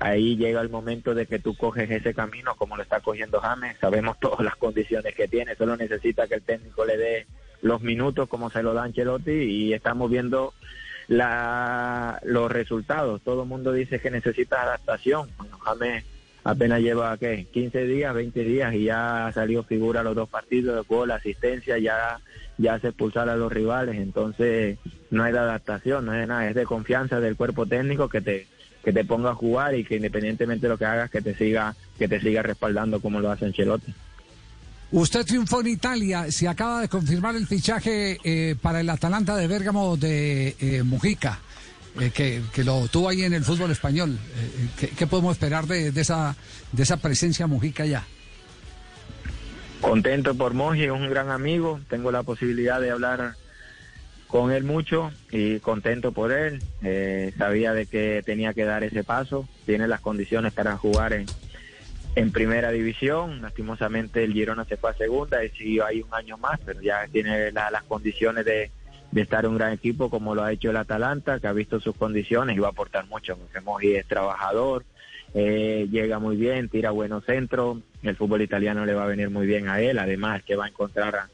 ahí 0.01 0.37
llega 0.37 0.61
el 0.61 0.71
momento 0.71 1.15
de 1.15 1.27
que 1.27 1.39
tú 1.39 1.55
coges 1.57 1.91
ese 1.91 2.15
camino 2.15 2.55
como 2.57 2.77
lo 2.77 2.83
está 2.83 3.01
cogiendo 3.01 3.41
James. 3.41 3.77
Sabemos 3.81 4.19
todas 4.21 4.41
las 4.41 4.57
condiciones 4.57 5.15
que 5.15 5.29
tiene, 5.29 5.55
solo 5.55 5.77
necesita 5.77 6.27
que 6.27 6.37
el 6.37 6.43
técnico 6.43 6.85
le 6.85 6.97
dé 6.97 7.27
los 7.61 7.83
minutos 7.83 8.29
como 8.29 8.51
se 8.51 8.63
lo 8.63 8.73
da 8.73 8.85
Ancelotti 8.85 9.33
y 9.33 9.73
estamos 9.75 10.11
viendo 10.11 10.55
la, 11.09 12.21
los 12.23 12.51
resultados. 12.51 13.21
Todo 13.23 13.43
el 13.43 13.49
mundo 13.49 13.73
dice 13.73 14.01
que 14.01 14.11
necesita 14.11 14.63
adaptación. 14.63 15.29
Bueno, 15.37 15.59
James 15.59 16.05
apenas 16.49 16.81
lleva 16.81 17.17
¿qué? 17.19 17.47
15 17.53 17.85
días, 17.85 18.15
20 18.15 18.43
días 18.43 18.75
y 18.75 18.85
ya 18.85 19.31
salió 19.35 19.63
figura 19.65 20.03
los 20.03 20.17
dos 20.17 20.29
partidos, 20.31 20.87
gol, 20.87 21.11
asistencia, 21.11 21.79
ya 21.79 22.21
ya 22.57 22.75
hace 22.75 22.89
expulsar 22.89 23.29
a 23.29 23.37
los 23.37 23.53
rivales, 23.53 23.97
entonces 23.97 24.79
no 25.11 25.25
es 25.27 25.33
de 25.33 25.39
adaptación, 25.39 26.07
no 26.07 26.15
es 26.15 26.21
de 26.21 26.27
nada, 26.27 26.49
es 26.49 26.57
de 26.57 26.65
confianza 26.65 27.21
del 27.21 27.37
cuerpo 27.37 27.67
técnico 27.67 28.09
que 28.09 28.23
te 28.23 28.47
que 28.83 28.93
te 28.93 29.05
ponga 29.05 29.31
a 29.31 29.35
jugar 29.35 29.75
y 29.75 29.85
que 29.85 29.97
independientemente 29.97 30.67
de 30.67 30.71
lo 30.71 30.79
que 30.79 30.87
hagas 30.87 31.11
que 31.11 31.21
te 31.21 31.35
siga 31.35 31.77
que 31.99 32.09
te 32.09 32.19
siga 32.21 32.43
respaldando 32.43 33.01
como 33.01 33.21
lo 33.21 33.31
hace 33.31 33.45
Ancelotti. 33.45 33.95
Usted 34.91 35.27
triunfó 35.27 35.61
en 35.61 35.67
Italia, 35.67 36.33
se 36.33 36.49
acaba 36.49 36.81
de 36.81 36.89
confirmar 36.89 37.37
el 37.37 37.47
fichaje 37.47 38.19
eh, 38.25 38.57
para 38.61 38.81
el 38.81 38.89
Atalanta 38.89 39.37
de 39.37 39.47
Bérgamo 39.47 39.99
de 39.99 40.57
eh, 40.59 40.83
Mujica, 40.83 41.41
eh, 42.01 42.43
que, 42.53 42.65
lo 42.65 42.87
tuvo 42.89 43.09
ahí 43.09 43.23
en 43.23 43.33
el 43.33 43.45
fútbol 43.45 43.71
español. 43.71 44.19
Eh, 44.37 44.69
¿qué, 44.79 44.89
¿qué, 44.89 45.07
podemos 45.07 45.33
esperar 45.33 45.67
de, 45.67 45.89
esa, 45.89 46.37
de 46.73 46.83
esa 46.83 46.97
presencia 46.99 47.47
Mujica 47.47 47.85
ya? 47.85 48.05
Contento 49.81 50.35
por 50.35 50.55
Moji, 50.55 50.85
es 50.85 50.91
un 50.91 51.09
gran 51.09 51.31
amigo, 51.31 51.81
tengo 51.89 52.11
la 52.11 52.25
posibilidad 52.25 52.81
de 52.81 52.91
hablar 52.91 53.35
con 54.27 54.53
él 54.53 54.65
mucho 54.65 55.11
y 55.31 55.61
contento 55.61 56.13
por 56.13 56.33
él. 56.33 56.63
Eh, 56.83 57.33
sabía 57.39 57.73
de 57.73 57.87
que 57.87 58.23
tenía 58.25 58.55
que 58.55 58.65
dar 58.65 58.83
ese 58.85 59.05
paso, 59.05 59.49
tiene 59.67 59.87
las 59.89 60.01
condiciones 60.01 60.53
para 60.53 60.77
jugar 60.77 61.13
en, 61.13 61.27
en 62.17 62.33
primera 62.33 62.71
división. 62.71 63.41
Lastimosamente 63.41 64.25
el 64.25 64.33
Girona 64.33 64.65
se 64.65 64.77
fue 64.77 64.91
a 64.91 64.95
segunda 64.95 65.39
y 65.45 65.81
ahí 65.81 66.03
un 66.03 66.13
año 66.13 66.37
más, 66.39 66.59
pero 66.65 66.81
ya 66.81 67.07
tiene 67.11 67.53
la, 67.53 67.71
las 67.71 67.85
condiciones 67.85 68.45
de, 68.45 68.71
de, 69.11 69.21
estar 69.21 69.47
un 69.47 69.57
gran 69.57 69.73
equipo 69.73 70.11
como 70.11 70.35
lo 70.35 70.45
ha 70.45 70.53
hecho 70.53 70.71
el 70.71 70.77
Atalanta, 70.77 71.41
que 71.41 71.47
ha 71.47 71.53
visto 71.53 71.81
sus 71.81 71.97
condiciones 71.97 72.57
y 72.57 72.61
va 72.61 72.69
a 72.69 72.71
aportar 72.71 73.07
mucho. 73.07 73.39
Moji 73.65 73.97
es 73.97 74.07
trabajador, 74.07 74.85
eh, 75.35 75.89
llega 75.91 76.19
muy 76.19 76.37
bien, 76.37 76.69
tira 76.69 76.91
buenos 76.91 77.25
centros, 77.25 77.79
el 78.03 78.17
fútbol 78.17 78.43
italiano 78.43 78.85
le 78.87 78.95
va 78.95 79.05
a 79.05 79.09
venir 79.09 79.31
muy 79.31 79.47
bien 79.47 79.69
a 79.69 79.81
él, 79.81 79.99
además 79.99 80.43
que 80.43 80.57
va 80.57 80.67
a 80.67 80.69
encontrar 80.69 81.29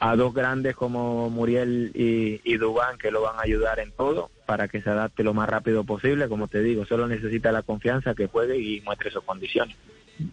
a 0.00 0.16
dos 0.16 0.34
grandes 0.34 0.74
como 0.74 1.28
Muriel 1.28 1.92
y, 1.94 2.40
y, 2.42 2.56
Dubán 2.56 2.96
que 2.98 3.10
lo 3.10 3.20
van 3.22 3.36
a 3.38 3.42
ayudar 3.42 3.78
en 3.80 3.92
todo 3.92 4.30
para 4.46 4.66
que 4.66 4.80
se 4.80 4.90
adapte 4.90 5.22
lo 5.22 5.34
más 5.34 5.48
rápido 5.48 5.84
posible, 5.84 6.28
como 6.28 6.48
te 6.48 6.62
digo, 6.62 6.86
solo 6.86 7.06
necesita 7.06 7.52
la 7.52 7.62
confianza 7.62 8.14
que 8.14 8.26
juegue 8.26 8.58
y 8.58 8.80
muestre 8.80 9.10
sus 9.10 9.22
condiciones. 9.22 9.76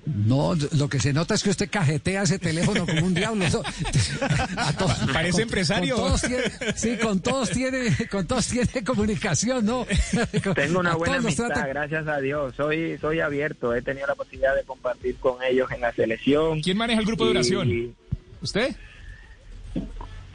No, 0.05 0.55
lo 0.77 0.89
que 0.89 0.99
se 0.99 1.13
nota 1.13 1.35
es 1.35 1.43
que 1.43 1.49
usted 1.49 1.69
cajetea 1.69 2.23
ese 2.23 2.39
teléfono 2.39 2.85
como 2.85 3.05
un 3.05 3.13
diablo. 3.13 3.45
Todos, 4.77 4.93
Parece 5.13 5.31
con, 5.33 5.41
empresario. 5.41 5.95
Con 5.95 6.05
todos 6.07 6.21
tiene, 6.21 6.43
sí, 6.75 6.97
con 6.97 7.19
todos 7.21 7.49
tiene, 7.51 8.07
con 8.09 8.27
todos 8.27 8.47
tiene 8.47 8.83
comunicación, 8.83 9.65
¿no? 9.65 9.85
Tengo 10.55 10.79
una 10.79 10.95
buena 10.95 11.17
amistad, 11.17 11.47
trata... 11.47 11.67
gracias 11.67 12.07
a 12.07 12.19
Dios. 12.19 12.53
Soy, 12.55 12.97
soy 12.99 13.19
abierto. 13.19 13.73
He 13.73 13.81
tenido 13.81 14.07
la 14.07 14.15
posibilidad 14.15 14.55
de 14.55 14.63
compartir 14.63 15.15
con 15.17 15.41
ellos 15.43 15.69
en 15.71 15.81
la 15.81 15.93
selección. 15.93 16.61
¿Quién 16.61 16.77
maneja 16.77 16.99
el 16.99 17.05
grupo 17.05 17.25
de 17.25 17.31
oración? 17.31 17.95
¿Usted? 18.41 18.75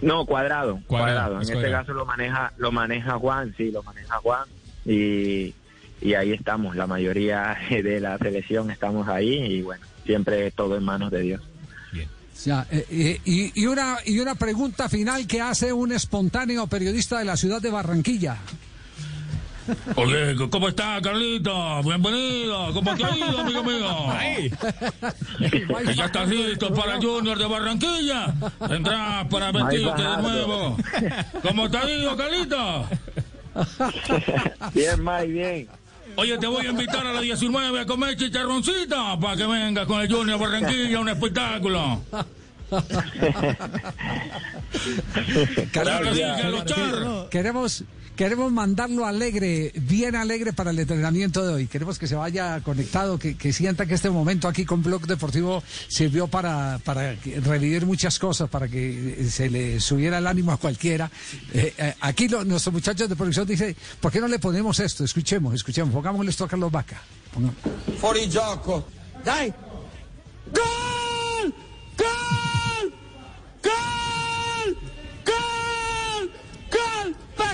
No, 0.02 0.26
cuadrado, 0.26 0.80
cuadrado. 0.86 0.86
cuadrado. 0.86 1.34
En 1.36 1.42
este 1.42 1.54
cuadrado. 1.54 1.84
caso 1.84 1.92
lo 1.94 2.04
maneja, 2.04 2.52
lo 2.58 2.72
maneja 2.72 3.18
Juan, 3.18 3.54
sí, 3.56 3.70
lo 3.70 3.82
maneja 3.82 4.16
Juan. 4.18 4.48
Y 4.84 5.54
y 6.02 6.14
ahí 6.14 6.32
estamos, 6.32 6.74
la 6.76 6.86
mayoría 6.86 7.56
de 7.70 8.00
la 8.00 8.18
selección 8.18 8.70
estamos 8.70 9.08
ahí 9.08 9.34
y 9.34 9.62
bueno, 9.62 9.86
siempre 10.04 10.50
todo 10.50 10.76
en 10.76 10.82
manos 10.82 11.10
de 11.10 11.20
Dios. 11.20 11.42
Bien. 11.92 12.08
Ya, 12.44 12.66
eh, 12.70 13.20
y, 13.24 13.62
y, 13.62 13.66
una, 13.66 13.98
y 14.04 14.18
una 14.18 14.34
pregunta 14.34 14.88
final 14.88 15.26
que 15.26 15.40
hace 15.40 15.72
un 15.72 15.92
espontáneo 15.92 16.66
periodista 16.66 17.18
de 17.20 17.24
la 17.24 17.36
ciudad 17.36 17.62
de 17.62 17.70
Barranquilla. 17.70 18.36
Oye, 19.96 20.36
¿cómo 20.50 20.68
está, 20.68 21.00
Carlito? 21.02 21.82
Bienvenido. 21.82 22.72
¿Cómo 22.72 22.96
te 22.96 23.04
ha 23.04 23.16
ido, 23.16 23.40
amigo 23.40 23.62
mío? 23.62 24.10
Ay. 24.10 24.52
¿Ya 25.94 26.06
estás 26.06 26.28
listo 26.28 26.72
para 26.74 26.96
Junior 27.00 27.38
de 27.38 27.46
Barranquilla? 27.46 28.34
Entrás 28.68 29.26
para 29.28 29.52
vestirte 29.52 30.02
de 30.02 30.16
nuevo. 30.18 30.76
¿Cómo 31.42 31.70
te 31.70 31.78
ha 31.78 31.90
ido, 31.90 32.16
Carlito? 32.16 32.86
Bien, 34.74 35.04
Mike, 35.04 35.26
bien. 35.26 35.68
Oye, 36.16 36.36
te 36.38 36.46
voy 36.46 36.66
a 36.66 36.70
invitar 36.70 37.06
a 37.06 37.12
las 37.12 37.22
19 37.22 37.80
a 37.80 37.86
comer 37.86 38.16
chicharroncita 38.16 39.18
para 39.18 39.36
que 39.36 39.46
vengas 39.46 39.86
con 39.86 40.00
el 40.00 40.12
Junior 40.12 40.38
Barranquilla, 40.38 41.00
un 41.00 41.08
espectáculo. 41.08 42.02
Carlos, 45.72 46.18
queremos 47.30 47.84
queremos 48.16 48.52
mandarlo 48.52 49.06
alegre, 49.06 49.72
bien 49.74 50.16
alegre 50.16 50.52
para 50.52 50.70
el 50.70 50.78
entrenamiento 50.78 51.46
de 51.46 51.54
hoy. 51.54 51.66
Queremos 51.66 51.98
que 51.98 52.06
se 52.06 52.14
vaya 52.14 52.60
conectado, 52.60 53.18
que, 53.18 53.36
que 53.36 53.52
sienta 53.52 53.86
que 53.86 53.94
este 53.94 54.10
momento 54.10 54.48
aquí 54.48 54.64
con 54.64 54.82
Blog 54.82 55.06
Deportivo 55.06 55.62
sirvió 55.88 56.28
para, 56.28 56.78
para 56.84 57.14
revivir 57.14 57.86
muchas 57.86 58.18
cosas, 58.18 58.48
para 58.48 58.68
que 58.68 59.26
se 59.30 59.50
le 59.50 59.80
subiera 59.80 60.18
el 60.18 60.26
ánimo 60.26 60.52
a 60.52 60.56
cualquiera. 60.56 61.10
Eh, 61.52 61.74
eh, 61.76 61.94
aquí 62.00 62.28
lo, 62.28 62.44
nuestros 62.44 62.72
muchachos 62.72 63.08
de 63.08 63.16
producción 63.16 63.46
dicen, 63.46 63.74
¿por 64.00 64.12
qué 64.12 64.20
no 64.20 64.28
le 64.28 64.38
ponemos 64.38 64.78
esto? 64.80 65.04
Escuchemos, 65.04 65.54
escuchemos, 65.54 65.92
pongámosle 65.92 66.30
esto 66.30 66.44
a 66.44 66.48
Carlos 66.48 66.70
Vaca. 66.70 67.00
Fuori 67.98 68.30
gioco. 68.30 68.86
Dai. 69.24 69.52
Gol! 70.52 71.54
Gol! 71.96 72.51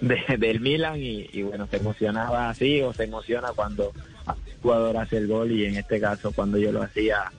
de, 0.00 0.36
del 0.38 0.60
Milan 0.60 1.00
y, 1.00 1.28
y, 1.32 1.42
bueno, 1.42 1.66
se 1.70 1.76
emocionaba 1.76 2.50
así 2.50 2.80
o 2.82 2.92
se 2.92 3.04
emociona 3.04 3.48
cuando 3.54 3.92
el 4.26 4.60
jugador 4.62 4.96
hace 4.96 5.18
el 5.18 5.26
gol 5.26 5.52
y 5.52 5.64
en 5.64 5.76
este 5.76 6.00
caso 6.00 6.32
cuando 6.32 6.58
yo 6.58 6.72
lo 6.72 6.82
hacía 6.82 7.32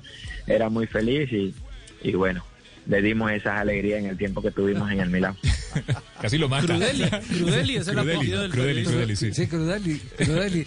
era 0.48 0.70
muy 0.70 0.88
feliz 0.88 1.32
y, 1.32 1.54
y 2.02 2.14
bueno, 2.14 2.44
le 2.88 3.02
dimos 3.02 3.32
esas 3.32 3.60
alegrías 3.60 4.00
en 4.00 4.08
el 4.08 4.18
tiempo 4.18 4.42
que 4.42 4.52
tuvimos 4.52 4.92
en 4.92 5.00
el 5.00 5.10
Milan. 5.10 5.36
Casi 6.22 6.38
lo 6.38 6.50
mata. 6.50 6.66
Crudeli, 6.66 7.10
Crudeli 7.10 7.76
es 7.78 7.88
el 7.88 7.96
Crudeli, 7.96 8.16
apellido 8.16 8.42
del 8.42 8.52
Crudeli, 8.52 8.84
Crudeli, 8.84 9.16
sí. 9.16 9.34
Sí, 9.34 9.48
Crudeli, 9.48 10.00
Crudeli. 10.18 10.66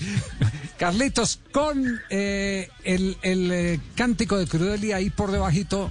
Carlitos, 0.79 1.41
con 1.51 2.01
eh, 2.11 2.69
el, 2.85 3.17
el 3.23 3.53
eh, 3.53 3.81
cántico 3.97 4.39
de 4.39 4.47
Crudeli 4.47 4.93
ahí 4.93 5.11
por 5.11 5.33
debajito, 5.33 5.91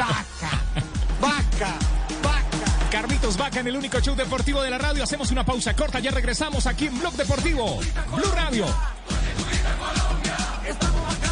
vaca, 0.00 0.50
vaca, 1.20 1.74
vaca. 2.22 2.88
Carlitos 2.90 3.36
Vaca 3.36 3.60
en 3.60 3.68
el 3.68 3.76
único 3.76 4.00
show 4.00 4.16
deportivo 4.16 4.62
de 4.62 4.70
la 4.70 4.78
radio. 4.78 5.04
Hacemos 5.04 5.30
una 5.30 5.44
pausa 5.44 5.74
corta, 5.74 6.00
ya 6.00 6.10
regresamos 6.10 6.66
aquí 6.66 6.86
en 6.86 6.98
Blog 6.98 7.12
Deportivo. 7.14 7.78
Blue 8.10 8.32
Radio. 8.34 8.66
Estamos 10.66 11.29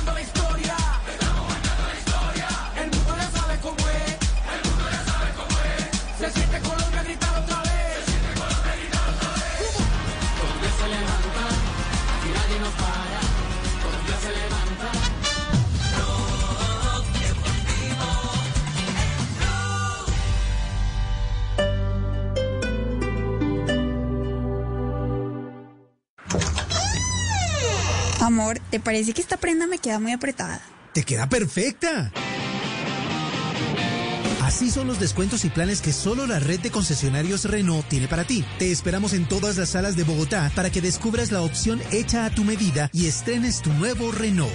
Amor, 28.28 28.60
¿te 28.70 28.78
parece 28.78 29.14
que 29.14 29.22
esta 29.22 29.38
prenda 29.38 29.66
me 29.66 29.78
queda 29.78 29.98
muy 29.98 30.12
apretada? 30.12 30.60
Te 30.92 31.02
queda 31.02 31.30
perfecta. 31.30 32.12
Así 34.42 34.70
son 34.70 34.86
los 34.86 35.00
descuentos 35.00 35.46
y 35.46 35.48
planes 35.48 35.80
que 35.80 35.94
solo 35.94 36.26
la 36.26 36.38
red 36.38 36.60
de 36.60 36.70
concesionarios 36.70 37.46
Renault 37.46 37.88
tiene 37.88 38.06
para 38.06 38.24
ti. 38.24 38.44
Te 38.58 38.70
esperamos 38.70 39.14
en 39.14 39.26
todas 39.26 39.56
las 39.56 39.70
salas 39.70 39.96
de 39.96 40.04
Bogotá 40.04 40.52
para 40.54 40.68
que 40.70 40.82
descubras 40.82 41.32
la 41.32 41.40
opción 41.40 41.80
hecha 41.90 42.26
a 42.26 42.30
tu 42.30 42.44
medida 42.44 42.90
y 42.92 43.06
estrenes 43.06 43.62
tu 43.62 43.72
nuevo 43.72 44.12
Renault. 44.12 44.52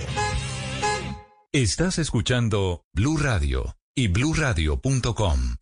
Estás 1.51 1.97
escuchando 1.97 2.85
Blue 2.93 3.17
Radio 3.17 3.75
y 3.95 4.07
bluradio.com. 4.07 5.55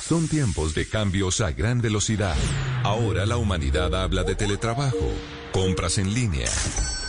Son 0.00 0.26
tiempos 0.26 0.74
de 0.74 0.88
cambios 0.88 1.40
a 1.40 1.52
gran 1.52 1.80
velocidad. 1.80 2.36
Ahora 2.82 3.24
la 3.24 3.36
humanidad 3.36 3.94
habla 3.94 4.24
de 4.24 4.34
teletrabajo, 4.34 5.12
compras 5.52 5.98
en 5.98 6.12
línea, 6.12 6.48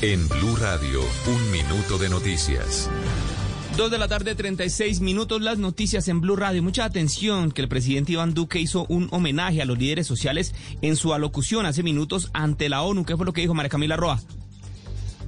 En 0.00 0.28
Blue 0.28 0.54
Radio, 0.54 1.00
un 1.26 1.50
minuto 1.50 1.98
de 1.98 2.08
noticias. 2.08 2.88
Dos 3.76 3.90
de 3.90 3.98
la 3.98 4.06
tarde, 4.06 4.36
36 4.36 5.00
minutos, 5.00 5.42
las 5.42 5.58
noticias 5.58 6.06
en 6.06 6.20
Blue 6.20 6.36
Radio. 6.36 6.62
Mucha 6.62 6.84
atención 6.84 7.50
que 7.50 7.62
el 7.62 7.68
presidente 7.68 8.12
Iván 8.12 8.32
Duque 8.32 8.60
hizo 8.60 8.86
un 8.88 9.08
homenaje 9.10 9.60
a 9.60 9.64
los 9.64 9.76
líderes 9.76 10.06
sociales 10.06 10.54
en 10.82 10.94
su 10.94 11.14
alocución 11.14 11.66
hace 11.66 11.82
minutos 11.82 12.30
ante 12.32 12.68
la 12.68 12.82
ONU. 12.82 13.04
¿Qué 13.04 13.16
fue 13.16 13.26
lo 13.26 13.32
que 13.32 13.40
dijo 13.40 13.54
María 13.54 13.70
Camila 13.70 13.96
Roa? 13.96 14.20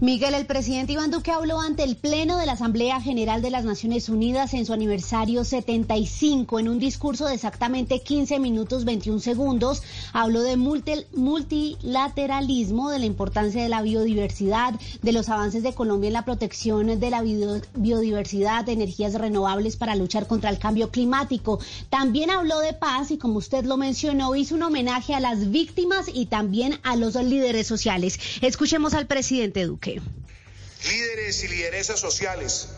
Miguel, 0.03 0.33
el 0.33 0.47
presidente 0.47 0.95
Iván 0.95 1.11
Duque 1.11 1.31
habló 1.31 1.61
ante 1.61 1.83
el 1.83 1.95
Pleno 1.95 2.39
de 2.39 2.47
la 2.47 2.53
Asamblea 2.53 3.03
General 3.03 3.43
de 3.43 3.51
las 3.51 3.67
Naciones 3.67 4.09
Unidas 4.09 4.55
en 4.55 4.65
su 4.65 4.73
aniversario 4.73 5.45
75. 5.45 6.59
En 6.59 6.71
un 6.71 6.79
discurso 6.79 7.27
de 7.27 7.35
exactamente 7.35 8.01
15 8.01 8.39
minutos 8.39 8.87
21 8.87 9.21
segundos, 9.21 9.83
habló 10.15 10.41
de 10.41 10.57
multilateralismo, 10.57 12.89
de 12.89 12.99
la 12.99 13.05
importancia 13.05 13.63
de 13.63 13.69
la 13.69 13.83
biodiversidad, 13.83 14.73
de 15.03 15.13
los 15.13 15.29
avances 15.29 15.63
de 15.63 15.75
Colombia 15.75 16.09
en 16.09 16.15
la 16.15 16.25
protección 16.25 16.99
de 16.99 17.11
la 17.11 17.21
biodiversidad, 17.21 18.65
de 18.65 18.73
energías 18.73 19.13
renovables 19.13 19.77
para 19.77 19.97
luchar 19.97 20.27
contra 20.27 20.49
el 20.49 20.59
cambio 20.59 20.91
climático. 20.91 21.59
También 21.91 22.31
habló 22.31 22.61
de 22.61 22.73
paz 22.73 23.11
y, 23.11 23.19
como 23.19 23.37
usted 23.37 23.67
lo 23.67 23.77
mencionó, 23.77 24.35
hizo 24.35 24.55
un 24.55 24.63
homenaje 24.63 25.13
a 25.13 25.21
las 25.21 25.51
víctimas 25.51 26.07
y 26.11 26.25
también 26.25 26.81
a 26.85 26.97
los 26.97 27.17
líderes 27.17 27.67
sociales. 27.67 28.19
Escuchemos 28.41 28.95
al 28.95 29.07
presidente 29.07 29.67
Duque. 29.67 29.90
Líderes 29.99 31.43
y 31.45 31.49
lideresas 31.49 32.01
sociales 32.01 32.69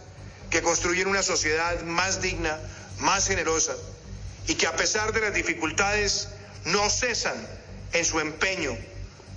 que 0.50 0.62
construyen 0.62 1.08
una 1.08 1.22
sociedad 1.22 1.82
más 1.82 2.22
digna, 2.22 2.58
más 3.00 3.26
generosa 3.26 3.74
y 4.48 4.54
que 4.54 4.66
a 4.66 4.76
pesar 4.76 5.12
de 5.12 5.20
las 5.20 5.34
dificultades 5.34 6.28
no 6.66 6.88
cesan 6.90 7.36
en 7.92 8.04
su 8.04 8.20
empeño 8.20 8.76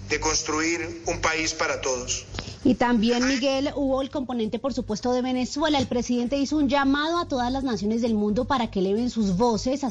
de 0.10 0.20
construir 0.20 1.04
un 1.06 1.20
país 1.22 1.54
para 1.54 1.82
todos. 1.82 2.26
Y 2.64 2.76
también, 2.76 3.28
Miguel, 3.28 3.72
hubo 3.76 4.02
el 4.02 4.10
componente, 4.10 4.60
por 4.60 4.74
supuesto, 4.74 5.14
de 5.14 5.22
Venezuela. 5.22 5.78
El 5.78 5.88
presidente 5.88 6.38
hizo 6.38 6.58
un 6.58 6.68
llamado 6.68 7.20
a 7.20 7.28
todas 7.28 7.52
las 7.52 7.64
naciones 7.64 8.02
del 8.02 8.16
mundo 8.16 8.46
para 8.46 8.72
que 8.72 8.80
eleven 8.80 9.10
sus 9.10 9.38
voces 9.38 9.84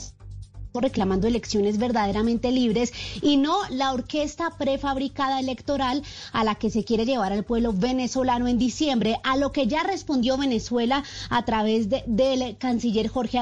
reclamando 0.80 1.28
elecciones 1.28 1.78
verdaderamente 1.78 2.50
libres 2.50 2.92
y 3.22 3.36
no 3.36 3.56
la 3.70 3.92
orquesta 3.92 4.50
prefabricada 4.58 5.38
electoral 5.38 6.02
a 6.32 6.42
la 6.42 6.56
que 6.56 6.70
se 6.70 6.84
quiere 6.84 7.06
llevar 7.06 7.32
al 7.32 7.44
pueblo 7.44 7.72
venezolano 7.72 8.48
en 8.48 8.58
diciembre, 8.58 9.20
a 9.22 9.36
lo 9.36 9.52
que 9.52 9.68
ya 9.68 9.84
respondió 9.84 10.36
Venezuela 10.36 11.04
a 11.30 11.44
través 11.44 11.88
de, 11.88 12.02
del 12.06 12.56
canciller 12.56 13.08
Jorge 13.08 13.38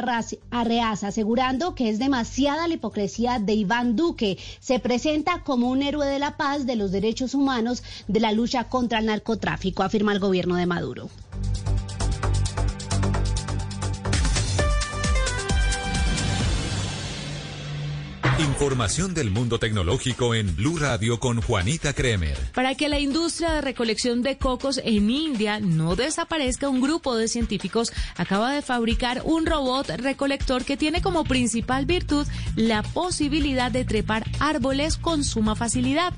Arreaza, 0.51 1.09
asegurando 1.09 1.75
que 1.75 1.89
es 1.89 1.99
demasiada 1.99 2.69
la 2.69 2.75
hipocresía 2.75 3.39
de 3.39 3.55
Iván 3.55 3.97
Duque. 3.97 4.39
Se 4.61 4.79
presenta 4.79 5.43
como 5.43 5.71
un 5.71 5.83
héroe 5.83 6.07
de 6.07 6.19
la 6.19 6.37
paz, 6.37 6.67
de 6.67 6.77
los 6.77 6.93
derechos 6.93 7.35
humanos, 7.35 7.83
de 8.09 8.21
la 8.21 8.33
lucha 8.33 8.65
contra 8.65 8.99
el 8.99 9.07
narcotráfico, 9.07 9.83
afirma 9.83 10.13
el 10.13 10.19
gobierno 10.19 10.57
de 10.57 10.67
Maduro. 10.67 11.09
Información 18.43 19.15
del 19.15 19.31
mundo 19.31 19.61
tecnológico 19.61 20.35
en 20.35 20.57
Blue 20.57 20.77
Radio 20.77 21.21
con 21.21 21.41
Juanita 21.41 21.93
Kremer. 21.93 22.37
Para 22.53 22.75
que 22.75 22.89
la 22.89 22.99
industria 22.99 23.53
de 23.53 23.61
recolección 23.61 24.21
de 24.23 24.37
cocos 24.37 24.81
en 24.83 25.11
India 25.11 25.61
no 25.61 25.95
desaparezca, 25.95 26.69
un 26.69 26.81
grupo 26.81 27.15
de 27.15 27.29
científicos 27.29 27.93
acaba 28.17 28.53
de 28.53 28.61
fabricar 28.61 29.23
un 29.25 29.47
robot 29.47 29.91
recolector 29.91 30.65
que 30.65 30.77
tiene 30.77 31.03
como 31.03 31.23
principal 31.23 31.87
virtud 31.87 32.27
la 32.57 32.83
posibilidad 32.83 33.71
de 33.71 33.85
trepar 33.85 34.25
árboles 34.41 34.97
con 34.97 35.23
suma 35.23 35.55
facilidad. 35.55 36.13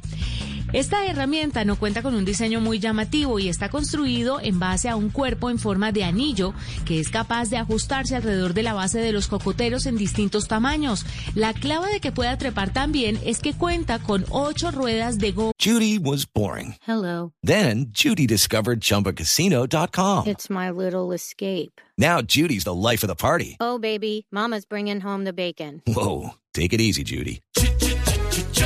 Esta 0.75 1.07
herramienta 1.07 1.65
no 1.65 1.79
cuenta 1.79 2.03
con 2.03 2.17
un 2.17 2.25
diseño 2.25 2.61
muy 2.61 2.81
llamativo 2.81 3.39
y 3.39 3.49
está 3.49 3.69
construido 3.69 4.41
en 4.41 4.59
base 4.59 4.89
a 4.89 4.97
un 4.97 5.09
cuerpo 5.09 5.49
en 5.49 5.61
forma 5.61 5.93
de 5.93 6.03
anillo 6.03 6.53
que 6.85 6.99
es 6.99 7.11
capaz 7.11 7.49
de 7.49 7.59
ajustarse 7.59 8.17
alrededor 8.17 8.55
de 8.55 8.65
la 8.65 8.75
base 8.75 8.99
de 8.99 9.13
los 9.13 9.29
cocoteros 9.29 9.87
en 9.87 9.97
distintos 9.97 10.49
tamaños. 10.49 11.07
La 11.37 11.53
clave 11.53 11.93
de 11.93 12.01
que 12.01 12.11
pueda 12.11 12.37
trepar 12.39 12.73
también 12.73 13.21
es 13.25 13.39
que 13.39 13.55
cuenta 13.55 14.01
con 14.01 14.25
ocho 14.31 14.73
ruedas 14.73 15.19
de 15.19 15.31
goma. 15.31 15.53
Judy 15.65 15.97
was 15.97 16.27
boring. 16.27 16.75
Hello. 16.85 17.31
Then 17.41 17.93
Judy 17.93 18.27
discovered 18.27 18.81
chumbacasino.com. 18.81 20.27
It's 20.27 20.51
my 20.51 20.71
little 20.73 21.15
escape. 21.15 21.81
Now 21.97 22.21
Judy's 22.21 22.65
the 22.65 22.75
life 22.75 23.05
of 23.05 23.09
the 23.09 23.15
party. 23.15 23.59
Oh, 23.61 23.79
baby, 23.79 24.27
Mama's 24.33 24.65
bringing 24.65 25.01
home 25.01 25.23
the 25.23 25.33
bacon. 25.33 25.83
Whoa. 25.87 26.31
Take 26.53 26.73
it 26.73 26.81
easy, 26.81 27.05
Judy. 27.05 27.43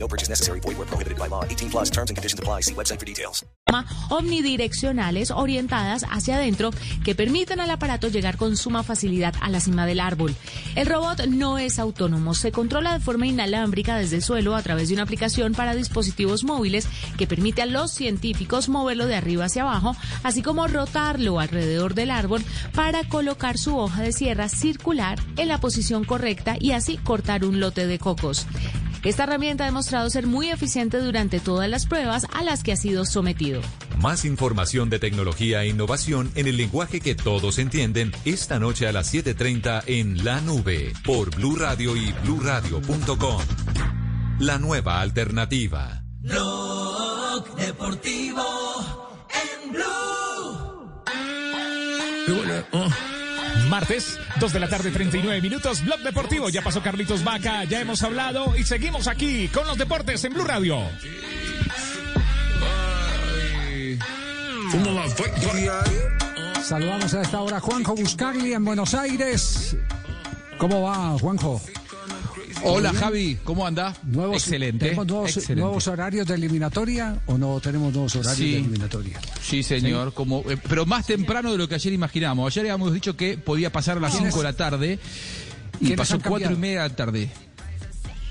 No 0.00 0.08
purchase 0.08 0.30
necessary. 0.30 0.60
Void 0.60 0.78
where 0.78 0.88
prohibited 0.88 1.18
by 1.18 1.28
law. 1.28 1.44
18 1.44 1.70
plus 1.70 1.90
terms 1.90 2.10
and 2.10 2.16
conditions 2.16 2.40
apply. 2.40 2.62
See 2.62 2.74
website 2.74 2.98
for 2.98 3.06
details. 3.06 3.44
omnidireccionales 4.08 5.30
orientadas 5.30 6.04
hacia 6.10 6.36
adentro 6.36 6.70
que 7.04 7.14
permiten 7.14 7.60
al 7.60 7.70
aparato 7.70 8.08
llegar 8.08 8.36
con 8.36 8.56
suma 8.56 8.82
facilidad 8.82 9.34
a 9.40 9.48
la 9.48 9.60
cima 9.60 9.86
del 9.86 10.00
árbol. 10.00 10.34
El 10.74 10.86
robot 10.86 11.26
no 11.26 11.58
es 11.58 11.78
autónomo, 11.78 12.34
se 12.34 12.50
controla 12.50 12.94
de 12.94 13.00
forma 13.00 13.28
inalámbrica 13.28 13.96
desde 13.96 14.16
el 14.16 14.22
suelo 14.22 14.56
a 14.56 14.62
través 14.62 14.88
de 14.88 14.94
una 14.94 15.04
aplicación 15.04 15.52
para 15.52 15.74
dispositivos 15.74 16.42
móviles 16.42 16.88
que 17.16 17.28
permite 17.28 17.62
a 17.62 17.66
los 17.66 17.92
científicos 17.92 18.68
moverlo 18.68 19.06
de 19.06 19.14
arriba 19.14 19.44
hacia 19.44 19.62
abajo, 19.62 19.94
así 20.24 20.42
como 20.42 20.66
rotarlo 20.66 21.38
alrededor 21.38 21.94
del 21.94 22.10
árbol 22.10 22.42
para 22.74 23.04
colocar 23.04 23.56
su 23.56 23.76
hoja 23.76 24.02
de 24.02 24.12
sierra 24.12 24.48
circular 24.48 25.18
en 25.36 25.48
la 25.48 25.60
posición 25.60 26.04
correcta 26.04 26.56
y 26.58 26.72
así 26.72 26.96
cortar 26.96 27.44
un 27.44 27.60
lote 27.60 27.86
de 27.86 27.98
cocos. 27.98 28.46
Esta 29.02 29.24
herramienta 29.24 29.64
ha 29.64 29.66
demostrado 29.66 30.10
ser 30.10 30.26
muy 30.26 30.50
eficiente 30.50 30.98
durante 30.98 31.40
todas 31.40 31.70
las 31.70 31.86
pruebas 31.86 32.26
a 32.34 32.42
las 32.42 32.62
que 32.62 32.72
ha 32.72 32.76
sido 32.76 33.06
sometido. 33.06 33.62
Más 33.98 34.24
información 34.24 34.90
de 34.90 34.98
tecnología 34.98 35.62
e 35.62 35.68
innovación 35.68 36.30
en 36.34 36.46
el 36.46 36.56
lenguaje 36.56 37.00
que 37.00 37.14
todos 37.14 37.58
entienden 37.58 38.12
esta 38.24 38.58
noche 38.58 38.86
a 38.86 38.92
las 38.92 39.12
7:30 39.12 39.84
en 39.86 40.24
La 40.24 40.40
Nube 40.40 40.92
por 41.04 41.34
Blue 41.34 41.56
Radio 41.56 41.96
y 41.96 42.12
bluradio.com. 42.24 43.42
La 44.38 44.58
nueva 44.58 45.00
alternativa. 45.00 46.02
Blog 46.20 47.56
deportivo 47.56 48.42
en 49.30 49.72
Blue. 49.72 51.00
Martes, 53.70 54.18
2 54.40 54.52
de 54.52 54.60
la 54.60 54.68
tarde, 54.68 54.90
39 54.90 55.40
minutos. 55.40 55.82
Blog 55.84 56.00
Deportivo. 56.00 56.50
Ya 56.50 56.60
pasó 56.60 56.82
Carlitos 56.82 57.24
Vaca, 57.24 57.64
ya 57.64 57.80
hemos 57.80 58.02
hablado 58.02 58.56
y 58.56 58.64
seguimos 58.64 59.06
aquí 59.06 59.48
con 59.48 59.66
los 59.66 59.78
deportes 59.78 60.22
en 60.24 60.34
Blue 60.34 60.44
Radio. 60.44 60.82
Saludamos 66.62 67.14
a 67.14 67.22
esta 67.22 67.40
hora 67.40 67.60
Juanjo 67.60 67.94
Buscagli 67.94 68.52
en 68.52 68.64
Buenos 68.64 68.94
Aires. 68.94 69.76
¿Cómo 70.58 70.82
va, 70.82 71.16
Juanjo? 71.18 71.60
Hola 72.62 72.92
Javi, 72.92 73.38
¿cómo 73.44 73.66
anda? 73.66 73.94
Nuevos, 74.02 74.42
Excelente. 74.42 74.86
¿Tenemos 74.86 75.06
nuevos, 75.06 75.36
excelente. 75.36 75.60
nuevos 75.62 75.86
horarios 75.88 76.26
de 76.26 76.34
eliminatoria 76.34 77.20
o 77.26 77.38
no 77.38 77.58
tenemos 77.60 77.92
nuevos 77.92 78.14
horarios 78.16 78.36
Sí. 78.38 78.52
de 78.52 78.58
eliminatoria? 78.58 79.20
Sí, 79.42 79.62
señor, 79.62 80.12
como 80.12 80.44
eh, 80.48 80.56
pero 80.68 80.84
más 80.86 81.06
temprano 81.06 81.52
de 81.52 81.58
lo 81.58 81.68
que 81.68 81.74
ayer 81.76 81.92
imaginábamos. 81.92 82.52
Ayer 82.52 82.62
habíamos 82.70 82.92
dicho 82.92 83.16
que 83.16 83.38
podía 83.38 83.70
pasar 83.72 83.96
a 83.96 84.00
las 84.00 84.12
¿Quiénes- 84.12 84.32
5 84.34 84.38
de 84.42 84.44
la 84.44 84.56
tarde 84.56 84.98
y 85.80 85.92
pasó 85.96 86.14
han 86.14 86.20
4 86.20 86.52
y 86.52 86.56
media 86.56 86.82
de 86.82 86.88
la 86.90 86.96
tarde. 86.96 87.30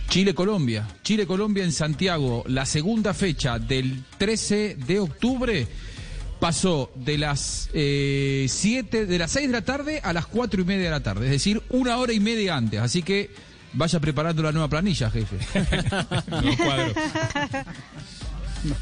Chile-Colombia. 0.09 0.87
Chile-Colombia 1.03 1.63
en 1.63 1.71
Santiago. 1.71 2.43
La 2.47 2.65
segunda 2.65 3.13
fecha 3.13 3.59
del 3.59 4.03
13 4.17 4.75
de 4.87 4.99
octubre 4.99 5.67
pasó 6.39 6.91
de 6.95 7.17
las 7.17 7.69
7, 7.71 9.05
de 9.05 9.17
las 9.19 9.31
6 9.31 9.47
de 9.47 9.53
la 9.53 9.61
tarde 9.63 9.99
a 10.03 10.13
las 10.13 10.25
4 10.25 10.61
y 10.61 10.65
media 10.65 10.85
de 10.85 10.89
la 10.91 11.03
tarde. 11.03 11.25
Es 11.25 11.31
decir, 11.31 11.61
una 11.69 11.97
hora 11.97 12.13
y 12.13 12.19
media 12.19 12.55
antes. 12.55 12.79
Así 12.79 13.03
que 13.03 13.29
vaya 13.73 13.99
preparando 13.99 14.43
la 14.43 14.51
nueva 14.51 14.67
planilla, 14.67 15.09
jefe. 15.11 15.37
No 16.29 16.57
cuadro. 16.57 16.93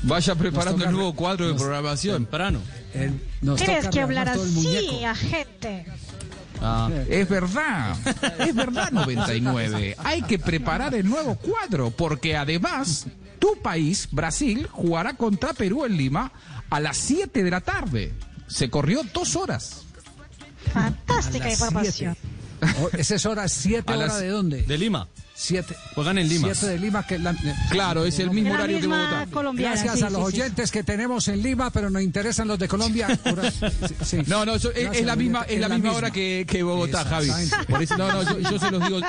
Vaya 0.03 0.35
preparando 0.35 0.77
toca 0.79 0.89
el 0.89 0.95
nuevo 0.95 1.13
cuadro 1.13 1.47
de 1.47 1.53
programación. 1.53 2.23
Temprano. 2.23 2.59
El- 2.93 3.21
nos 3.41 3.57
Tienes 3.59 3.79
toca 3.81 3.89
que 3.91 4.01
hablar 4.01 4.29
así, 4.29 5.03
agente. 5.03 5.85
Ah, 6.59 6.89
es 7.07 7.29
verdad, 7.29 7.95
es 8.39 8.55
verdad 8.55 8.91
99. 8.91 9.95
Hay 10.03 10.23
que 10.23 10.39
preparar 10.39 10.95
el 10.95 11.07
nuevo 11.07 11.35
cuadro 11.35 11.91
porque 11.91 12.35
además 12.35 13.05
tu 13.37 13.61
país, 13.61 14.07
Brasil, 14.11 14.67
jugará 14.71 15.13
contra 15.13 15.53
Perú 15.53 15.85
en 15.85 15.95
Lima 15.95 16.31
a 16.71 16.79
las 16.79 16.97
7 16.97 17.43
de 17.43 17.51
la 17.51 17.61
tarde. 17.61 18.13
Se 18.47 18.71
corrió 18.71 19.03
dos 19.13 19.35
horas. 19.35 19.83
Fantástica 20.73 21.51
información. 21.51 22.17
Oh, 22.81 22.89
¿Esa 22.97 23.15
es 23.15 23.25
hora 23.25 23.47
7 23.47 23.91
A 23.93 23.97
hora 23.97 24.17
de 24.17 24.27
dónde? 24.29 24.63
De 24.63 24.77
Lima. 24.77 25.07
7. 25.35 25.75
Juegan 25.93 26.17
en 26.17 26.27
Lima. 26.27 26.47
7 26.53 26.73
de 26.73 26.79
Lima. 26.79 27.05
Que 27.05 27.19
la- 27.19 27.35
Claro, 27.69 28.05
es 28.05 28.17
el 28.17 28.31
mismo 28.31 28.53
horario 28.53 28.79
que 28.79 28.87
Bogotá. 28.87 29.27
colombiana. 29.31 29.75
Gracias 29.75 29.99
sí, 29.99 30.03
a 30.03 30.09
los 30.09 30.25
sí, 30.31 30.35
sí. 30.35 30.41
oyentes 30.41 30.71
que 30.71 30.83
tenemos 30.83 31.27
en 31.27 31.43
Lima, 31.43 31.69
pero 31.71 31.89
nos 31.91 32.01
interesan 32.01 32.47
los 32.47 32.57
de 32.57 32.67
Colombia. 32.67 33.07
Ahora- 33.25 33.51
sí, 33.51 33.65
sí. 34.03 34.17
No, 34.25 34.45
no, 34.45 34.55
eso 34.55 34.71
es, 34.71 35.05
la 35.05 35.15
misma, 35.15 35.43
es 35.43 35.59
la 35.59 35.69
misma 35.69 35.91
hora 35.93 36.09
que, 36.11 36.45
que 36.49 36.63
Bogotá, 36.63 37.05
Javi. 37.05 37.27
Exactamente. 37.29 37.71
Por 37.71 37.83
eso, 37.83 37.97
no, 37.97 38.11
no, 38.11 38.23
yo, 38.39 38.49
yo 38.51 38.59
se 38.59 38.71
los 38.71 38.83
digo 38.87 38.99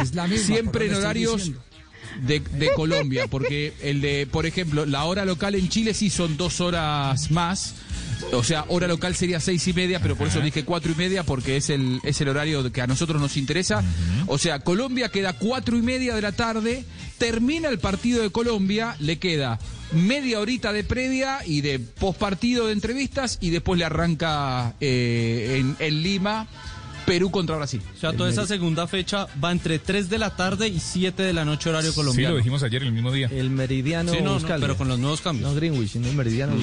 Es 0.00 0.14
la 0.14 0.26
misma, 0.26 0.46
siempre 0.46 0.86
en 0.86 0.94
horarios 0.94 1.50
de, 2.22 2.40
de 2.40 2.72
Colombia, 2.74 3.26
porque 3.28 3.74
el 3.82 4.00
de, 4.00 4.26
por 4.30 4.46
ejemplo, 4.46 4.86
la 4.86 5.04
hora 5.04 5.24
local 5.26 5.54
en 5.54 5.68
Chile 5.68 5.92
sí 5.92 6.08
son 6.08 6.36
dos 6.38 6.60
horas 6.62 7.30
más. 7.30 7.74
O 8.32 8.42
sea, 8.42 8.64
hora 8.68 8.88
local 8.88 9.14
sería 9.14 9.38
seis 9.38 9.66
y 9.68 9.72
media, 9.72 10.00
pero 10.00 10.16
por 10.16 10.26
eso 10.26 10.40
dije 10.40 10.64
cuatro 10.64 10.90
y 10.90 10.94
media, 10.96 11.22
porque 11.22 11.56
es 11.56 11.70
el, 11.70 12.00
es 12.02 12.20
el 12.20 12.28
horario 12.28 12.70
que 12.72 12.80
a 12.82 12.86
nosotros 12.86 13.20
nos 13.20 13.36
interesa. 13.36 13.84
O 14.26 14.38
sea, 14.38 14.58
Colombia 14.60 15.08
queda 15.10 15.34
cuatro 15.34 15.76
y 15.78 15.82
media 15.82 16.14
de 16.16 16.22
la 16.22 16.32
tarde, 16.32 16.84
termina 17.18 17.68
el 17.68 17.78
partido 17.78 18.22
de 18.22 18.30
Colombia, 18.30 18.96
le 18.98 19.18
queda 19.18 19.58
media 19.92 20.40
horita 20.40 20.72
de 20.72 20.82
previa 20.82 21.38
y 21.46 21.60
de 21.60 21.78
postpartido 21.78 22.66
de 22.66 22.72
entrevistas, 22.72 23.38
y 23.40 23.50
después 23.50 23.78
le 23.78 23.84
arranca 23.84 24.74
eh, 24.80 25.58
en, 25.60 25.76
en 25.78 26.02
Lima 26.02 26.48
Perú 27.06 27.30
contra 27.30 27.54
Brasil. 27.56 27.82
O 27.94 28.00
sea, 28.00 28.14
toda 28.14 28.30
esa 28.30 28.46
segunda 28.46 28.86
fecha 28.88 29.28
va 29.42 29.52
entre 29.52 29.78
3 29.78 30.08
de 30.08 30.18
la 30.18 30.34
tarde 30.34 30.68
y 30.68 30.80
7 30.80 31.22
de 31.22 31.32
la 31.34 31.44
noche 31.44 31.68
horario 31.68 31.90
Sí, 31.90 31.94
colombiano. 31.96 32.30
lo 32.32 32.38
dijimos 32.38 32.62
ayer, 32.62 32.82
el 32.82 32.92
mismo 32.92 33.12
día. 33.12 33.28
El 33.30 33.50
meridiano 33.50 34.10
Sí, 34.12 34.18
no, 34.20 34.24
no, 34.30 34.34
Buscalia. 34.34 34.58
pero 34.66 34.76
con 34.78 34.88
los 34.88 34.98
nuevos 34.98 35.20
cambios. 35.20 35.48
No 35.50 35.54
Greenwich, 35.54 35.90
sino 35.92 36.08
el 36.08 36.16
meridiano. 36.16 36.54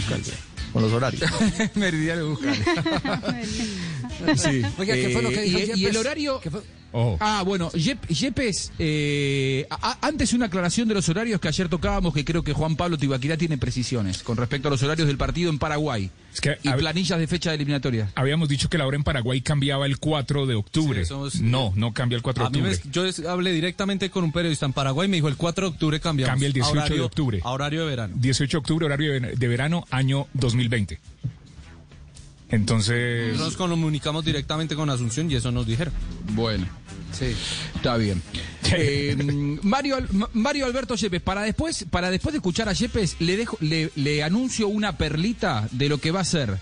Con 0.73 0.81
los 0.83 0.91
horarios. 0.93 1.21
Meridiano 1.75 2.27
Buscale. 2.29 2.57
Sí. 4.35 4.61
Oiga, 4.77 4.93
¿qué 4.93 5.09
fue 5.11 5.21
lo 5.23 5.29
que 5.29 5.39
Eh, 5.41 5.43
dijo 5.43 5.57
y, 5.59 5.61
y 5.63 5.65
Yepes? 5.77 5.89
el 5.89 5.97
horario. 5.97 6.39
¿Qué 6.41 6.51
fue? 6.51 6.61
Ojo. 6.93 7.17
Ah, 7.19 7.43
bueno, 7.45 7.71
Yep- 7.71 8.07
Yepes, 8.07 8.71
eh, 8.79 9.65
antes 10.01 10.33
una 10.33 10.47
aclaración 10.47 10.87
de 10.87 10.93
los 10.95 11.07
horarios 11.09 11.39
que 11.39 11.47
ayer 11.47 11.69
tocábamos, 11.69 12.13
que 12.13 12.25
creo 12.25 12.43
que 12.43 12.53
Juan 12.53 12.75
Pablo 12.75 12.97
Tibaquirá 12.97 13.37
tiene 13.37 13.57
precisiones 13.57 14.23
con 14.23 14.37
respecto 14.37 14.67
a 14.67 14.71
los 14.71 14.83
horarios 14.83 15.07
del 15.07 15.17
partido 15.17 15.49
en 15.49 15.57
Paraguay 15.59 16.09
Es 16.33 16.41
que 16.41 16.57
y 16.63 16.69
planillas 16.71 17.17
de 17.19 17.27
fecha 17.27 17.49
de 17.51 17.55
eliminatoria. 17.55 18.11
habíamos 18.15 18.49
dicho 18.49 18.69
que 18.69 18.77
la 18.77 18.85
hora 18.87 18.97
en 18.97 19.03
Paraguay 19.03 19.41
cambiaba 19.41 19.85
el 19.85 19.99
4 19.99 20.45
de 20.45 20.55
octubre. 20.55 21.05
Sí, 21.05 21.13
no, 21.41 21.71
no 21.75 21.93
cambia 21.93 22.15
el 22.17 22.21
4 22.21 22.43
de 22.43 22.47
A 22.47 22.49
mí 22.51 22.61
me- 22.61 22.69
octubre. 22.73 22.89
yo 22.91 23.05
es- 23.05 23.19
hablé 23.25 23.51
directamente 23.53 24.09
con 24.09 24.23
un 24.23 24.31
periodista 24.31 24.65
en 24.65 24.73
Paraguay 24.73 25.07
me 25.07 25.17
dijo 25.17 25.27
el 25.27 25.37
4 25.37 25.67
de 25.67 25.73
octubre 25.73 25.99
cambiamos. 25.99 26.29
Cambia 26.31 26.47
el 26.47 26.53
18 26.53 26.79
a 26.79 26.83
horario- 26.83 26.97
de 26.97 27.03
octubre. 27.03 27.39
A 27.43 27.51
horario 27.51 27.81
de 27.81 27.87
verano. 27.87 28.13
18 28.17 28.57
de 28.57 28.59
octubre, 28.59 28.85
horario 28.85 29.13
de 29.13 29.35
de 29.35 29.47
verano, 29.47 29.85
año 29.91 30.27
2020. 30.33 30.99
Entonces, 32.51 33.37
nos 33.37 33.55
comunicamos 33.55 34.25
directamente 34.25 34.75
con 34.75 34.89
Asunción 34.89 35.31
y 35.31 35.35
eso 35.35 35.51
nos 35.51 35.65
dijeron. 35.65 35.93
Bueno, 36.33 36.67
sí, 37.11 37.33
está 37.75 37.97
bien. 37.97 38.21
Eh, 38.73 39.15
Mario, 39.63 39.97
Mario 40.33 40.65
Alberto 40.65 40.95
Yepes, 40.95 41.21
para 41.21 41.41
después, 41.43 41.85
para 41.89 42.11
después 42.11 42.33
de 42.33 42.37
escuchar 42.37 42.69
a 42.69 42.73
Yepes, 42.73 43.17
le, 43.19 43.37
dejo, 43.37 43.57
le, 43.61 43.91
le 43.95 44.23
anuncio 44.23 44.67
una 44.67 44.97
perlita 44.97 45.67
de 45.71 45.89
lo 45.89 45.97
que 45.97 46.11
va 46.11 46.21
a 46.21 46.25
ser 46.25 46.57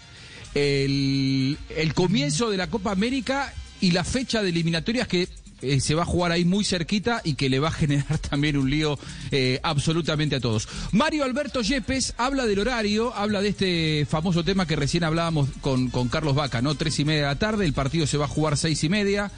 el, 0.56 1.58
el 1.76 1.94
comienzo 1.94 2.50
de 2.50 2.58
la 2.58 2.70
Copa 2.70 2.92
América 2.92 3.54
y 3.82 3.92
la 3.92 4.04
fecha 4.04 4.42
de 4.42 4.50
eliminatorias 4.50 5.08
que 5.08 5.28
eh, 5.62 5.80
se 5.82 5.94
va 5.94 6.04
a 6.04 6.06
jugar 6.06 6.32
ahí 6.32 6.46
muy 6.46 6.64
cerquita 6.64 7.22
y 7.24 7.34
que 7.34 7.50
le 7.50 7.60
va 7.60 7.68
a 7.70 7.72
generar 7.72 8.18
también 8.30 8.58
un 8.58 8.70
lío 8.70 8.98
eh, 9.32 9.60
absolutamente 9.64 10.36
a 10.36 10.40
todos. 10.40 10.68
Mario 10.92 11.24
Alberto 11.24 11.62
Yepes 11.62 12.14
habla 12.18 12.46
del 12.46 12.60
horario, 12.60 13.14
habla 13.14 13.42
de 13.42 13.50
este 13.50 14.08
famoso 14.10 14.44
tema 14.44 14.66
que 14.66 14.76
recién 14.76 15.04
hablábamos 15.04 15.50
con, 15.62 15.90
con 15.90 16.08
Carlos 16.08 16.36
Vaca, 16.36 16.62
¿no? 16.62 16.76
Tres 16.76 17.00
y 17.00 17.06
media 17.06 17.22
de 17.22 17.28
la 17.28 17.40
tarde, 17.40 17.66
el 17.66 17.74
partido 17.74 18.08
se 18.08 18.18
va 18.18 18.26
a 18.26 18.30
jugar 18.30 18.58
seis 18.58 18.84
y 18.84 18.90
media. 18.90 19.32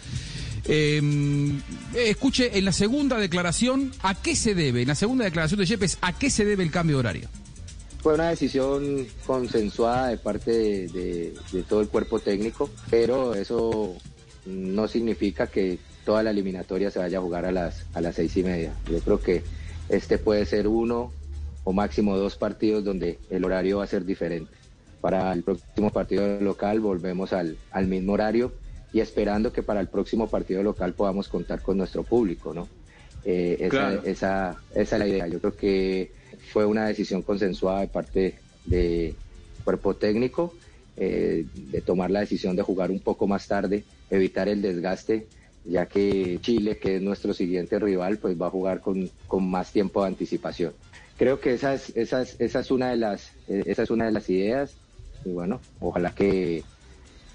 Eh, 0.66 1.02
escuche, 1.96 2.58
en 2.58 2.66
la 2.66 2.72
segunda 2.72 3.18
declaración, 3.18 3.92
¿a 4.04 4.14
qué 4.14 4.36
se 4.36 4.54
debe? 4.54 4.84
En 4.84 4.90
la 4.90 4.96
segunda 4.96 5.26
declaración 5.26 5.60
de 5.60 5.66
Yepes, 5.66 5.98
¿a 6.02 6.14
qué 6.14 6.30
se 6.30 6.46
debe 6.46 6.64
el 6.64 6.72
cambio 6.72 6.98
de 6.98 7.00
horario? 7.00 7.30
Fue 8.02 8.14
una 8.14 8.30
decisión 8.30 9.08
consensuada 9.26 10.10
de 10.10 10.18
parte 10.18 10.52
de 10.52 11.34
todo 11.68 11.82
el 11.82 11.88
cuerpo 11.88 12.20
técnico, 12.20 12.70
pero 12.90 13.36
eso 13.36 13.96
no 14.46 14.88
significa 14.88 15.48
que 15.48 15.78
toda 16.06 16.24
la 16.24 16.32
eliminatoria 16.32 16.91
se 16.91 16.99
vaya 16.99 17.18
a 17.20 17.22
jugar 17.22 17.45
a 17.45 17.52
las, 17.52 17.86
a 17.93 18.02
las 18.02 18.16
seis 18.16 18.36
y 18.38 18.43
media. 18.43 18.74
Yo 18.89 18.99
creo 18.99 19.20
que 19.20 19.43
este 19.89 20.18
puede 20.18 20.45
ser 20.45 20.68
uno 20.68 21.12
o 21.64 21.74
máximo 21.74 22.18
dos 22.18 22.36
partidos 22.36 22.84
donde 22.84 23.20
el 23.30 23.45
horario 23.45 23.78
va 23.80 23.84
a 23.84 23.88
ser 23.88 24.06
diferente. 24.06 24.52
Para 24.99 25.32
el 25.34 25.43
próximo 25.43 25.89
partido 25.91 26.39
local 26.41 26.80
volvemos 26.80 27.34
al, 27.34 27.58
al 27.72 27.88
mismo 27.88 28.14
horario 28.14 28.52
y 28.93 28.99
esperando 28.99 29.52
que 29.54 29.64
para 29.64 29.80
el 29.80 29.88
próximo 29.88 30.28
partido 30.28 30.64
local 30.64 30.93
podamos 30.93 31.28
contar 31.28 31.62
con 31.62 31.78
nuestro 31.78 32.04
público, 32.04 32.54
¿no? 32.54 32.68
Eh, 33.24 33.58
esa, 33.60 33.70
Claro. 33.70 34.02
esa, 34.06 34.56
esa 34.76 34.95
es 34.95 34.99
la 34.99 35.08
idea. 35.08 35.28
Yo 35.28 35.39
creo 35.39 35.56
que 35.56 36.12
fue 36.52 36.66
una 36.66 36.88
decisión 36.88 37.22
consensuada 37.22 37.82
de 37.82 37.88
parte 37.88 38.36
del 38.66 39.16
cuerpo 39.64 39.95
técnico 39.95 40.54
eh, 40.97 41.45
de 41.54 41.82
tomar 41.82 42.12
la 42.12 42.20
decisión 42.20 42.56
de 42.56 42.62
jugar 42.64 42.91
un 42.91 42.99
poco 42.99 43.28
más 43.28 43.47
tarde, 43.47 43.84
evitar 44.10 44.49
el 44.49 44.62
desgaste, 44.62 45.28
ya 45.66 45.86
que 45.86 46.39
Chile, 46.41 46.78
que 46.78 46.97
es 46.97 47.01
nuestro 47.01 47.34
siguiente 47.34 47.80
rival, 47.80 48.18
pues 48.18 48.39
va 48.39 48.47
a 48.47 48.51
jugar 48.51 48.82
con, 48.82 49.09
con 49.28 49.49
más 49.49 49.72
tiempo 49.72 50.01
de 50.01 50.07
anticipación. 50.07 50.74
Creo 51.18 51.39
que 51.39 51.53
esa 51.53 51.74
es, 51.74 51.95
esa 51.95 52.22
es, 52.22 52.36
esa 52.39 52.62
es 52.62 52.72
una 52.72 52.89
de 52.89 52.97
las, 52.97 53.32
eh, 53.47 53.64
esa 53.66 53.84
es 53.84 53.91
una 53.91 54.05
de 54.05 54.12
las 54.12 54.30
ideas 54.30 54.74
y 55.24 55.30
bueno, 55.30 55.62
ojalá 55.80 56.16
que, 56.16 56.64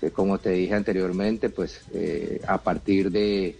que 0.00 0.10
como 0.10 0.38
te 0.38 0.50
dije 0.50 0.74
anteriormente, 0.74 1.50
pues 1.50 1.82
eh, 1.94 2.40
a 2.48 2.58
partir 2.58 3.10
de, 3.10 3.56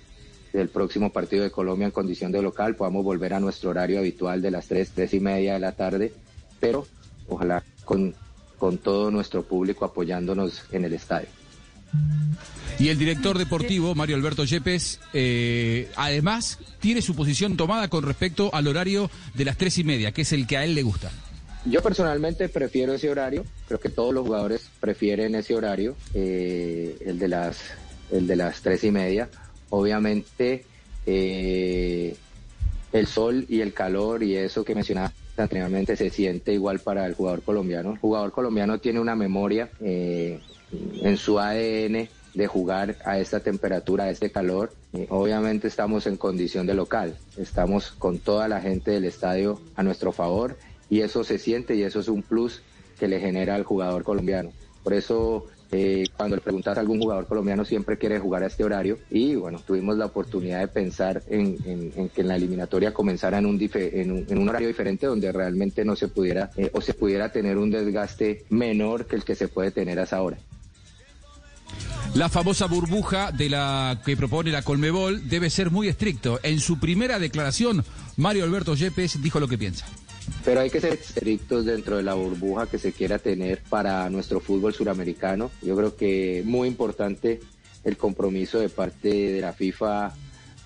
del 0.53 0.69
próximo 0.69 1.13
partido 1.13 1.45
de 1.45 1.51
Colombia 1.51 1.87
en 1.87 1.93
condición 1.93 2.33
de 2.33 2.43
local 2.43 2.75
podamos 2.75 3.05
volver 3.05 3.35
a 3.35 3.41
nuestro 3.41 3.71
horario 3.71 4.01
habitual 4.01 4.43
de 4.43 4.51
las 4.51 4.67
3, 4.67 4.91
3 4.95 5.15
y 5.15 5.21
media 5.21 5.55
de 5.55 5.61
la 5.61 5.73
tarde, 5.73 6.13
pero 6.59 6.87
ojalá 7.29 7.63
con, 7.85 8.15
con 8.59 8.79
todo 8.79 9.11
nuestro 9.11 9.43
público 9.45 9.85
apoyándonos 9.85 10.65
en 10.73 10.85
el 10.87 10.95
estadio. 10.95 11.29
Y 12.79 12.89
el 12.91 12.99
director 12.99 13.39
deportivo, 13.39 13.95
Mario 13.95 14.17
Alberto 14.17 14.45
Yepes, 14.45 15.01
eh, 15.15 15.89
además 15.97 16.59
tiene 16.79 17.01
su 17.01 17.15
posición 17.15 17.57
tomada 17.57 17.89
con 17.89 18.05
respecto 18.05 18.55
al 18.55 18.69
horario 18.69 19.11
de 19.33 19.47
las 19.47 19.57
tres 19.57 19.79
y 19.79 19.85
media, 19.85 20.13
que 20.13 20.23
es 20.23 20.33
el 20.33 20.47
que 20.47 20.59
a 20.59 20.65
él 20.65 20.75
le 20.75 20.83
gusta. 20.83 21.11
Yo 21.65 21.83
personalmente 21.83 22.51
prefiero 22.51 22.93
ese 22.93 23.11
horario, 23.11 23.45
creo 23.67 23.81
que 23.81 23.89
todos 23.89 24.13
los 24.13 24.27
jugadores 24.27 24.69
prefieren 24.79 25.35
ese 25.35 25.55
horario, 25.55 25.97
eh, 26.15 26.99
el 27.07 27.19
de 27.19 27.29
las 27.29 27.59
el 28.13 28.27
de 28.27 28.37
las 28.37 28.61
tres 28.61 28.85
y 28.85 28.91
media. 28.91 29.29
Obviamente 29.71 30.65
eh, 31.07 32.15
el 32.93 33.07
sol 33.07 33.47
y 33.49 33.63
el 33.63 33.73
calor 33.73 34.23
y 34.23 34.37
eso 34.37 34.65
que 34.65 34.75
mencionaba 34.75 35.13
anteriormente 35.37 35.97
se 35.97 36.11
siente 36.11 36.53
igual 36.53 36.79
para 36.81 37.07
el 37.07 37.15
jugador 37.15 37.43
colombiano. 37.43 37.93
El 37.93 37.99
jugador 37.99 38.33
colombiano 38.33 38.79
tiene 38.79 39.01
una 39.01 39.17
memoria 39.17 39.71
en 39.81 41.17
su 41.17 41.41
ADN 41.41 42.09
de 42.37 42.47
jugar 42.47 42.97
a 43.05 43.19
esta 43.19 43.41
temperatura, 43.41 44.05
a 44.05 44.11
este 44.11 44.31
calor. 44.31 44.73
Eh, 44.93 45.07
obviamente 45.11 45.67
estamos 45.67 46.07
en 46.07 46.17
condición 46.17 46.67
de 46.67 46.75
local, 46.75 47.17
estamos 47.37 47.91
con 47.91 48.19
toda 48.19 48.47
la 48.47 48.61
gente 48.61 48.93
del 48.93 49.07
estadio 49.07 49.61
a 49.75 49.83
nuestro 49.83 50.13
favor 50.13 50.57
y 50.89 51.01
eso 51.01 51.25
se 51.25 51.39
siente 51.39 51.75
y 51.75 51.83
eso 51.83 51.99
es 51.99 52.09
un 52.09 52.23
plus 52.23 52.63
que 52.99 53.09
le 53.09 53.19
genera 53.19 53.55
al 53.55 53.65
jugador 53.65 54.05
colombiano. 54.05 54.53
Por 54.85 54.95
eso 54.95 55.47
Eh, 55.73 56.05
cuando 56.17 56.37
le 56.37 56.43
preguntas 56.43 56.77
a 56.77 56.81
algún 56.81 57.01
jugador 57.01 57.27
colombiano 57.27 57.65
siempre 57.65 57.99
quiere 57.99 58.21
jugar 58.21 58.45
a 58.45 58.47
este 58.47 58.63
horario 58.63 58.99
y 59.11 59.35
bueno, 59.35 59.61
tuvimos 59.67 59.97
la 59.97 60.07
oportunidad 60.07 60.61
de 60.61 60.69
pensar 60.69 61.23
en, 61.29 61.59
que 62.15 62.21
en 62.21 62.29
la 62.29 62.37
eliminatoria 62.37 62.95
comenzara 62.95 63.39
en 63.39 63.47
un, 63.47 63.59
en 63.75 64.39
un, 64.39 64.49
horario 64.49 64.69
diferente 64.69 65.07
donde 65.07 65.33
realmente 65.33 65.85
no 65.85 65.97
se 65.97 66.07
pudiera 66.07 66.51
eh, 66.57 66.71
o 66.73 66.81
se 66.81 66.95
pudiera 66.95 67.33
tener 67.33 67.59
un 67.59 67.71
desgaste 67.71 68.45
menor 68.49 69.07
que 69.07 69.17
el 69.17 69.25
que 69.25 69.35
se 69.35 69.49
puede 69.49 69.73
tener 69.73 69.99
a 69.99 70.05
esa 70.05 70.23
hora. 70.23 70.39
La 72.15 72.29
famosa 72.29 72.67
burbuja 72.67 73.31
de 73.31 73.51
la 73.51 74.01
que 74.05 74.17
propone 74.17 74.51
la 74.51 74.63
Colmebol 74.63 75.29
debe 75.29 75.51
ser 75.51 75.71
muy 75.71 75.89
estricto. 75.89 76.41
En 76.43 76.61
su 76.61 76.79
primera 76.79 77.19
declaración, 77.19 77.85
Mario 78.17 78.45
Alberto 78.45 78.75
Yepes 78.75 79.23
dijo 79.23 79.39
lo 79.39 79.49
que 79.49 79.59
piensa. 79.59 79.87
Pero 80.45 80.61
hay 80.61 80.71
que 80.71 80.81
ser 80.81 80.95
estrictos 80.95 81.67
dentro 81.67 81.97
de 81.97 82.03
la 82.03 82.15
burbuja 82.15 82.67
que 82.67 82.79
se 82.79 82.93
quiera 82.93 83.19
tener 83.19 83.63
para 83.69 84.09
nuestro 84.11 84.41
fútbol 84.41 84.73
suramericano. 84.73 85.51
Yo 85.63 85.77
creo 85.77 85.97
que 85.97 86.43
muy 86.45 86.69
importante 86.69 87.41
el 87.85 87.97
compromiso 87.97 88.59
de 88.59 88.69
parte 88.69 89.09
de 89.09 89.41
la 89.41 89.53
FIFA 89.53 90.15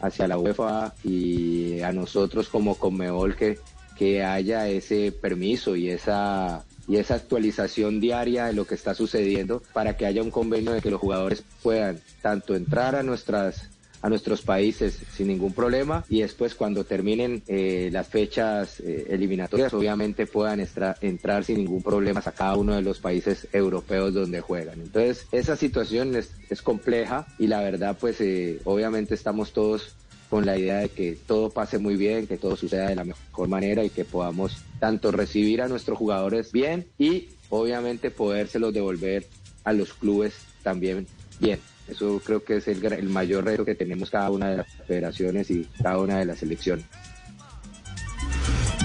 hacia 0.01 0.29
la 0.29 0.39
UEFA 0.39 0.95
y 1.05 1.81
a 1.81 1.93
nosotros 1.93 2.49
como 2.49 2.77
Conmebol 2.77 3.37
que, 3.37 3.59
que 3.97 4.25
haya 4.25 4.69
ese 4.69 5.13
permiso 5.13 5.77
y 5.77 5.91
esa 5.91 6.65
y 6.91 6.97
esa 6.97 7.15
actualización 7.15 8.01
diaria 8.01 8.47
de 8.47 8.53
lo 8.53 8.67
que 8.67 8.75
está 8.75 8.95
sucediendo 8.95 9.63
para 9.73 9.97
que 9.97 10.07
haya 10.07 10.23
un 10.23 10.33
convenio 10.33 10.73
de 10.73 10.81
que 10.81 10.91
los 10.91 11.01
jugadores 11.01 11.45
puedan 11.63 12.01
tanto 12.21 12.57
entrar 12.57 12.97
a 12.97 13.05
nuestras 13.05 13.71
a 14.03 14.09
nuestros 14.09 14.43
países 14.43 14.99
sin 15.15 15.29
ningún 15.29 15.53
problema 15.53 16.05
y 16.09 16.23
después 16.23 16.55
cuando 16.55 16.85
terminen 16.85 17.43
eh, 17.47 17.91
las 17.93 18.09
fechas 18.09 18.81
eh, 18.81 19.07
eliminatorias 19.11 19.73
obviamente 19.75 20.27
puedan 20.27 20.67
entrar 21.01 21.45
sin 21.45 21.59
ningún 21.59 21.83
problema 21.83 22.23
a 22.25 22.33
cada 22.33 22.57
uno 22.57 22.75
de 22.75 22.83
los 22.83 22.99
países 22.99 23.47
europeos 23.53 24.15
donde 24.15 24.41
juegan. 24.41 24.81
Entonces 24.81 25.27
esa 25.33 25.55
situación 25.55 26.17
es, 26.17 26.31
es 26.49 26.63
compleja 26.63 27.27
y 27.39 27.47
la 27.47 27.61
verdad 27.61 27.97
pues 28.01 28.21
eh, 28.21 28.59
obviamente 28.65 29.15
estamos 29.15 29.53
todos 29.53 29.95
con 30.31 30.47
la 30.47 30.57
idea 30.57 30.79
de 30.79 30.89
que 30.89 31.19
todo 31.27 31.51
pase 31.51 31.79
muy 31.79 31.97
bien, 31.97 32.29
que 32.29 32.39
todo 32.39 32.57
suceda 32.57 32.89
de 32.89 32.95
la 32.95 33.05
mejor 33.05 33.49
manera 33.49 33.85
y 33.85 33.91
que 33.91 34.05
podamos 34.05 34.63
tanto 34.79 35.11
recibir 35.11 35.61
a 35.61 35.69
nuestros 35.69 35.99
jugadores 35.99 36.53
bien 36.53 36.87
y 36.99 37.29
obviamente 37.51 38.13
podérselos 38.13 38.73
devolver 38.73 39.27
a 39.65 39.73
los 39.73 39.93
clubes 39.93 40.35
también 40.63 41.07
bien. 41.41 41.59
Eso 41.89 42.23
creo 42.25 42.45
que 42.45 42.59
es 42.59 42.69
el, 42.69 43.09
mayor 43.09 43.45
reto 43.45 43.65
que 43.65 43.75
tenemos 43.75 44.11
cada 44.11 44.31
una 44.31 44.51
de 44.51 44.59
las 44.59 44.67
federaciones 44.87 45.51
y 45.51 45.67
cada 45.83 45.99
una 45.99 46.19
de 46.19 46.25
las 46.25 46.39
selecciones. 46.39 46.85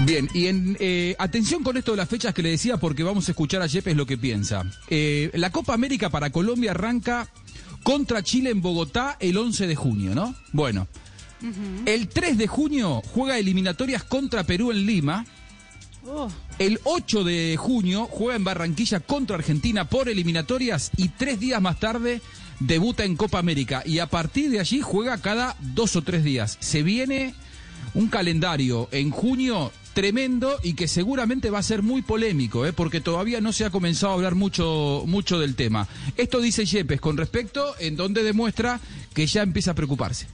Bien, 0.04 0.28
y 0.34 0.48
en, 0.48 0.76
eh, 0.80 1.14
atención 1.18 1.62
con 1.62 1.76
esto 1.76 1.92
de 1.92 1.98
las 1.98 2.08
fechas 2.08 2.34
que 2.34 2.42
le 2.42 2.50
decía, 2.50 2.76
porque 2.76 3.04
vamos 3.04 3.28
a 3.28 3.30
escuchar 3.30 3.62
a 3.62 3.66
Yepes 3.66 3.96
lo 3.96 4.04
que 4.04 4.18
piensa. 4.18 4.64
Eh, 4.90 5.30
la 5.34 5.50
Copa 5.50 5.72
América 5.72 6.10
para 6.10 6.30
Colombia 6.30 6.72
arranca 6.72 7.28
contra 7.84 8.22
Chile 8.24 8.50
en 8.50 8.60
Bogotá 8.60 9.16
el 9.20 9.38
11 9.38 9.68
de 9.68 9.76
junio, 9.76 10.14
¿no? 10.14 10.34
Bueno, 10.52 10.88
el 11.86 12.08
3 12.08 12.38
de 12.38 12.46
junio 12.46 13.02
juega 13.12 13.38
eliminatorias 13.38 14.04
contra 14.04 14.44
Perú 14.44 14.70
en 14.70 14.86
Lima. 14.86 15.26
Oh. 16.08 16.28
El 16.58 16.80
8 16.84 17.24
de 17.24 17.56
junio 17.58 18.08
juega 18.10 18.36
en 18.36 18.44
Barranquilla 18.44 19.00
contra 19.00 19.36
Argentina 19.36 19.88
por 19.88 20.08
eliminatorias 20.08 20.90
y 20.96 21.08
tres 21.08 21.40
días 21.40 21.60
más 21.60 21.80
tarde 21.80 22.20
debuta 22.60 23.04
en 23.04 23.16
Copa 23.16 23.38
América 23.38 23.82
y 23.84 23.98
a 23.98 24.06
partir 24.06 24.50
de 24.50 24.60
allí 24.60 24.80
juega 24.80 25.18
cada 25.18 25.56
dos 25.60 25.96
o 25.96 26.02
tres 26.02 26.24
días. 26.24 26.56
Se 26.60 26.82
viene 26.82 27.34
un 27.94 28.08
calendario 28.08 28.88
en 28.92 29.10
junio 29.10 29.72
tremendo 29.94 30.58
y 30.62 30.74
que 30.74 30.88
seguramente 30.88 31.48
va 31.48 31.58
a 31.58 31.62
ser 31.62 31.82
muy 31.82 32.02
polémico, 32.02 32.66
¿eh? 32.66 32.72
porque 32.72 33.00
todavía 33.00 33.40
no 33.40 33.52
se 33.52 33.64
ha 33.64 33.70
comenzado 33.70 34.12
a 34.12 34.16
hablar 34.16 34.34
mucho, 34.34 35.04
mucho 35.06 35.38
del 35.38 35.54
tema. 35.54 35.88
Esto 36.16 36.40
dice 36.40 36.66
Yepes 36.66 37.00
con 37.00 37.16
respecto 37.16 37.74
en 37.78 37.96
donde 37.96 38.22
demuestra 38.22 38.78
que 39.14 39.26
ya 39.26 39.42
empieza 39.42 39.70
a 39.70 39.74
preocuparse. 39.74 40.26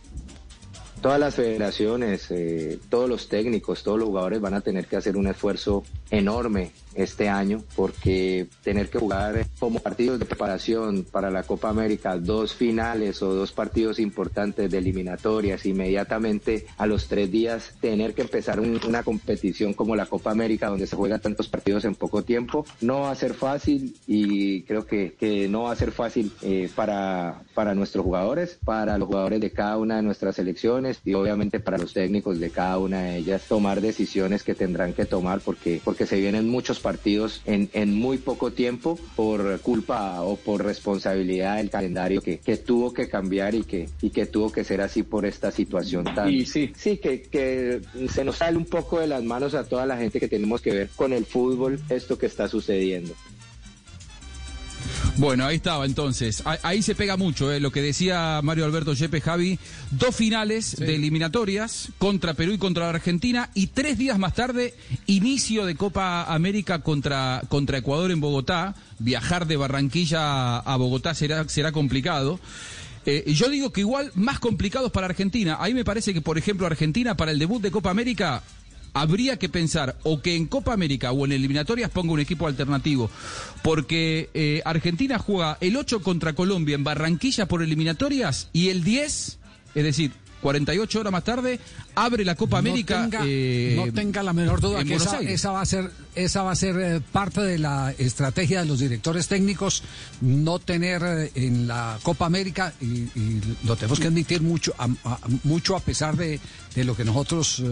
Todas 1.03 1.19
las 1.19 1.35
federaciones, 1.35 2.31
eh, 2.31 2.79
todos 2.89 3.09
los 3.09 3.29
técnicos, 3.29 3.83
todos 3.83 3.99
los 3.99 4.07
jugadores 4.09 4.41
van 4.41 4.55
a 4.55 4.61
tener 4.61 4.87
que 4.87 4.95
hacer 4.95 5.17
un 5.17 5.27
esfuerzo 5.27 5.83
enorme 6.13 6.71
este 6.95 7.29
año 7.29 7.63
porque 7.77 8.47
tener 8.63 8.89
que 8.91 8.99
jugar 8.99 9.47
como 9.59 9.81
partidos 9.81 10.19
de 10.19 10.25
preparación 10.25 11.05
para 11.11 11.31
la 11.31 11.43
Copa 11.43 11.69
América, 11.69 12.17
dos 12.19 12.55
finales 12.55 13.23
o 13.23 13.33
dos 13.35 13.53
partidos 13.53 13.99
importantes 13.99 14.71
de 14.71 14.79
eliminatorias, 14.79 15.65
inmediatamente 15.67 16.67
a 16.79 16.87
los 16.87 17.07
tres 17.09 17.31
días 17.31 17.75
tener 17.81 18.15
que 18.15 18.23
empezar 18.23 18.61
un- 18.61 18.81
una 18.87 19.03
competición 19.03 19.75
como 19.75 19.97
la 19.97 20.07
Copa 20.07 20.31
América 20.31 20.69
donde 20.69 20.87
se 20.87 20.97
juegan 20.97 21.21
tantos 21.21 21.49
partidos 21.49 21.85
en 21.85 21.95
poco 21.95 22.23
tiempo, 22.23 22.65
no 22.81 23.01
va 23.03 23.11
a 23.11 23.15
ser 23.15 23.35
fácil 23.35 23.95
y 24.07 24.63
creo 24.63 24.87
que, 24.87 25.15
que 25.19 25.49
no 25.49 25.65
va 25.65 25.73
a 25.73 25.77
ser 25.77 25.93
fácil 25.93 26.33
eh, 26.43 26.69
para, 26.75 27.43
para 27.55 27.75
nuestros 27.75 28.05
jugadores, 28.05 28.59
para 28.65 28.99
los 28.99 29.09
jugadores 29.09 29.41
de 29.41 29.51
cada 29.51 29.79
una 29.79 29.97
de 29.97 30.03
nuestras 30.03 30.37
selecciones 30.37 31.01
y 31.05 31.15
obviamente 31.15 31.61
para 31.61 31.79
los 31.79 31.93
técnicos 31.93 32.39
de 32.41 32.51
cada 32.51 32.79
una 32.79 33.03
de 33.03 33.17
ellas 33.19 33.43
tomar 33.49 33.81
decisiones 33.81 34.43
que 34.43 34.55
tendrán 34.55 34.93
que 34.93 35.05
tomar 35.05 35.41
porque, 35.41 35.81
porque 35.85 36.07
se 36.07 36.19
vienen 36.21 36.49
muchos 36.49 36.81
partidos 36.83 37.41
en, 37.47 37.71
en 37.73 37.95
muy 37.95 38.19
poco 38.19 38.53
tiempo 38.53 38.99
por 39.17 39.61
culpa 39.61 40.23
o 40.23 40.37
por 40.37 40.65
responsabilidad 40.65 41.57
del 41.57 41.71
calendario 41.71 42.21
que, 42.21 42.39
que 42.39 42.57
tuvo 42.57 42.93
que 42.93 43.09
cambiar 43.09 43.55
y 43.55 43.63
que, 43.63 43.89
y 44.01 44.11
que 44.11 44.27
tuvo 44.27 44.53
que 44.53 44.65
ser 44.65 44.81
así 44.81 45.03
por 45.03 45.25
esta 45.25 45.51
situación 45.51 46.05
tan... 46.05 46.29
Y 46.29 46.45
sí. 46.45 46.73
Sí, 46.77 46.99
que, 46.99 47.23
que 47.23 47.81
se 48.11 48.25
nos 48.25 48.37
sale 48.37 48.57
un 48.57 48.67
poco 48.67 49.01
de 49.01 49.07
las 49.07 49.23
manos 49.23 49.55
a 49.55 49.65
toda 49.65 49.87
la 49.87 49.97
gente 49.97 50.21
que 50.21 50.29
tenemos 50.29 50.61
que 50.61 50.73
ver 50.73 50.89
con 50.95 51.13
el 51.13 51.25
fútbol 51.25 51.81
esto 51.89 52.19
que 52.19 52.27
está 52.27 52.49
sucediendo. 52.49 53.15
Bueno, 55.17 55.45
ahí 55.45 55.57
estaba 55.57 55.85
entonces. 55.85 56.43
Ah- 56.45 56.59
Ahí 56.63 56.83
se 56.83 56.95
pega 56.95 57.17
mucho, 57.17 57.53
eh, 57.53 57.61
lo 57.61 57.71
que 57.71 57.83
decía 57.83 58.41
Mario 58.43 58.65
Alberto 58.65 58.95
Yepes 58.95 59.23
Javi. 59.23 59.59
Dos 59.91 60.15
finales 60.17 60.77
de 60.77 60.95
eliminatorias 60.95 61.89
contra 61.99 62.35
Perú 62.35 62.53
y 62.53 62.59
contra 62.59 62.85
la 62.85 62.91
Argentina 62.91 63.51
y 63.55 63.69
tres 63.69 63.99
días 63.99 64.19
más 64.19 64.35
tarde 64.35 64.75
inicio 65.07 65.67
de 65.67 65.75
Copa 65.75 66.25
América 66.25 66.81
contra, 66.81 67.43
contra 67.49 67.79
Ecuador 67.79 68.11
en 68.11 68.21
Bogotá. 68.21 68.75
Viajar 68.99 69.47
de 69.47 69.57
Barranquilla 69.57 70.59
a 70.59 70.77
Bogotá 70.77 71.15
será, 71.15 71.49
será 71.49 71.73
complicado. 71.73 72.39
Eh, 73.05 73.25
yo 73.35 73.49
digo 73.49 73.73
que 73.73 73.81
igual 73.81 74.13
más 74.15 74.39
complicados 74.39 74.93
para 74.93 75.07
Argentina. 75.07 75.57
Ahí 75.61 75.75
me 75.75 75.85
parece 75.85 76.15
que, 76.15 76.21
por 76.21 76.39
ejemplo, 76.39 76.67
Argentina 76.67 77.17
para 77.17 77.33
el 77.33 77.39
debut 77.39 77.61
de 77.61 77.73
Copa 77.73 77.91
América 77.91 78.43
habría 78.95 79.39
que 79.39 79.49
pensar 79.49 79.97
o 80.03 80.21
que 80.21 80.37
en 80.37 80.47
Copa 80.47 80.73
América 80.73 81.13
o 81.13 81.25
en 81.25 81.33
eliminatorias 81.33 81.91
ponga 81.91 82.13
un 82.13 82.21
equipo 82.21 82.47
alternativo, 82.47 83.11
porque 83.63 84.31
eh, 84.35 84.63
Argentina 84.65 85.19
juega 85.19 85.59
el 85.61 85.77
8 85.77 86.03
contra 86.03 86.35
Colombia 86.35 86.75
en 86.75 86.85
Barranquilla 86.85 87.47
por 87.47 87.63
eliminatorias 87.63 88.49
y 88.53 88.69
el 88.69 88.85
10, 88.85 89.39
es 89.75 89.85
decir, 89.85 90.13
48 90.43 91.01
horas 91.01 91.13
más 91.13 91.25
tarde, 91.25 91.59
abre 91.95 92.25
la 92.25 92.35
Copa 92.35 92.59
América. 92.59 93.05
No 93.05 93.11
tenga, 93.11 93.25
eh, 93.27 93.75
no 93.77 93.93
tenga 93.93 94.23
la 94.23 94.33
menor 94.33 94.61
duda 94.61 94.85
que 94.85 94.95
esa, 94.97 95.53
va 95.53 95.61
a 95.63 95.67
ser, 95.67 95.91
esa 96.15 96.43
va 96.43 96.51
a 96.53 96.57
ser 96.57 96.77
eh, 96.79 97.01
parte 97.13 97.41
de 97.41 97.59
la 97.59 97.95
estrategia 97.97 98.61
de 98.61 98.67
los 98.67 98.81
directores 98.81 99.29
técnicos, 99.29 99.83
no 100.21 100.59
tener 100.59 101.03
eh, 101.05 101.31
en 101.37 101.67
la 101.67 101.99
Copa 102.03 102.27
América, 102.27 102.75
y, 102.81 102.87
y 103.15 103.41
lo 103.65 103.77
tenemos 103.77 103.99
que 104.01 104.09
admitir 104.09 104.43
mucho, 104.43 104.75
a, 104.79 104.85
a- 105.05 105.19
mucho 105.45 105.77
a 105.77 105.81
pesar 105.81 106.17
de, 106.17 106.41
de 106.75 106.85
lo 106.85 106.97
que 106.97 107.05
nosotros 107.05 107.63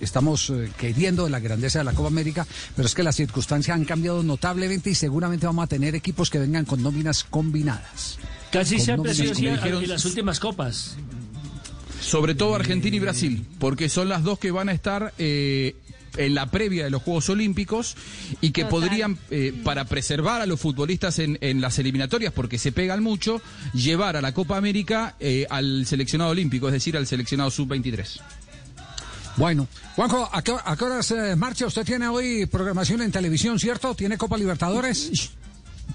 estamos 0.00 0.50
eh, 0.50 0.70
queriendo 0.76 1.24
de 1.24 1.30
la 1.30 1.40
grandeza 1.40 1.78
de 1.78 1.84
la 1.84 1.92
Copa 1.92 2.08
América, 2.08 2.46
pero 2.74 2.86
es 2.86 2.94
que 2.94 3.02
las 3.02 3.16
circunstancias 3.16 3.74
han 3.76 3.84
cambiado 3.84 4.22
notablemente 4.22 4.90
y 4.90 4.94
seguramente 4.94 5.46
vamos 5.46 5.64
a 5.64 5.66
tener 5.68 5.94
equipos 5.94 6.30
que 6.30 6.38
vengan 6.38 6.64
con 6.64 6.82
nóminas 6.82 7.24
combinadas. 7.24 8.18
Casi 8.50 8.76
Con 8.76 8.84
siempre 8.84 9.10
ha 9.12 9.14
sido 9.14 9.32
nóminas 9.34 9.36
así 9.38 9.46
en- 9.46 9.54
combinadas. 9.56 9.82
en 9.84 9.88
las 9.90 10.04
últimas 10.04 10.40
copas. 10.40 10.96
Sobre 12.02 12.34
todo 12.34 12.54
Argentina 12.54 12.96
y 12.96 13.00
Brasil, 13.00 13.46
porque 13.58 13.88
son 13.88 14.08
las 14.08 14.22
dos 14.22 14.38
que 14.38 14.50
van 14.50 14.68
a 14.68 14.72
estar 14.72 15.14
eh, 15.18 15.74
en 16.16 16.34
la 16.34 16.50
previa 16.50 16.84
de 16.84 16.90
los 16.90 17.02
Juegos 17.02 17.28
Olímpicos 17.30 17.96
y 18.40 18.50
que 18.50 18.64
Total. 18.64 18.70
podrían, 18.70 19.18
eh, 19.30 19.54
para 19.64 19.84
preservar 19.84 20.40
a 20.40 20.46
los 20.46 20.60
futbolistas 20.60 21.18
en, 21.18 21.38
en 21.40 21.60
las 21.60 21.78
eliminatorias, 21.78 22.32
porque 22.32 22.58
se 22.58 22.72
pegan 22.72 23.02
mucho, 23.02 23.40
llevar 23.72 24.16
a 24.16 24.20
la 24.20 24.32
Copa 24.34 24.56
América 24.56 25.16
eh, 25.20 25.46
al 25.48 25.86
seleccionado 25.86 26.30
olímpico, 26.30 26.68
es 26.68 26.74
decir, 26.74 26.96
al 26.96 27.06
seleccionado 27.06 27.50
sub-23. 27.50 28.20
Bueno, 29.36 29.66
Juanjo, 29.96 30.28
¿a 30.30 30.42
qué, 30.42 30.54
a 30.62 30.76
qué 30.76 30.84
horas 30.84 31.10
eh, 31.10 31.36
marcha? 31.36 31.66
Usted 31.66 31.84
tiene 31.84 32.06
hoy 32.08 32.46
programación 32.46 33.00
en 33.00 33.10
televisión, 33.10 33.58
¿cierto? 33.58 33.94
¿Tiene 33.94 34.18
Copa 34.18 34.36
Libertadores? 34.36 35.30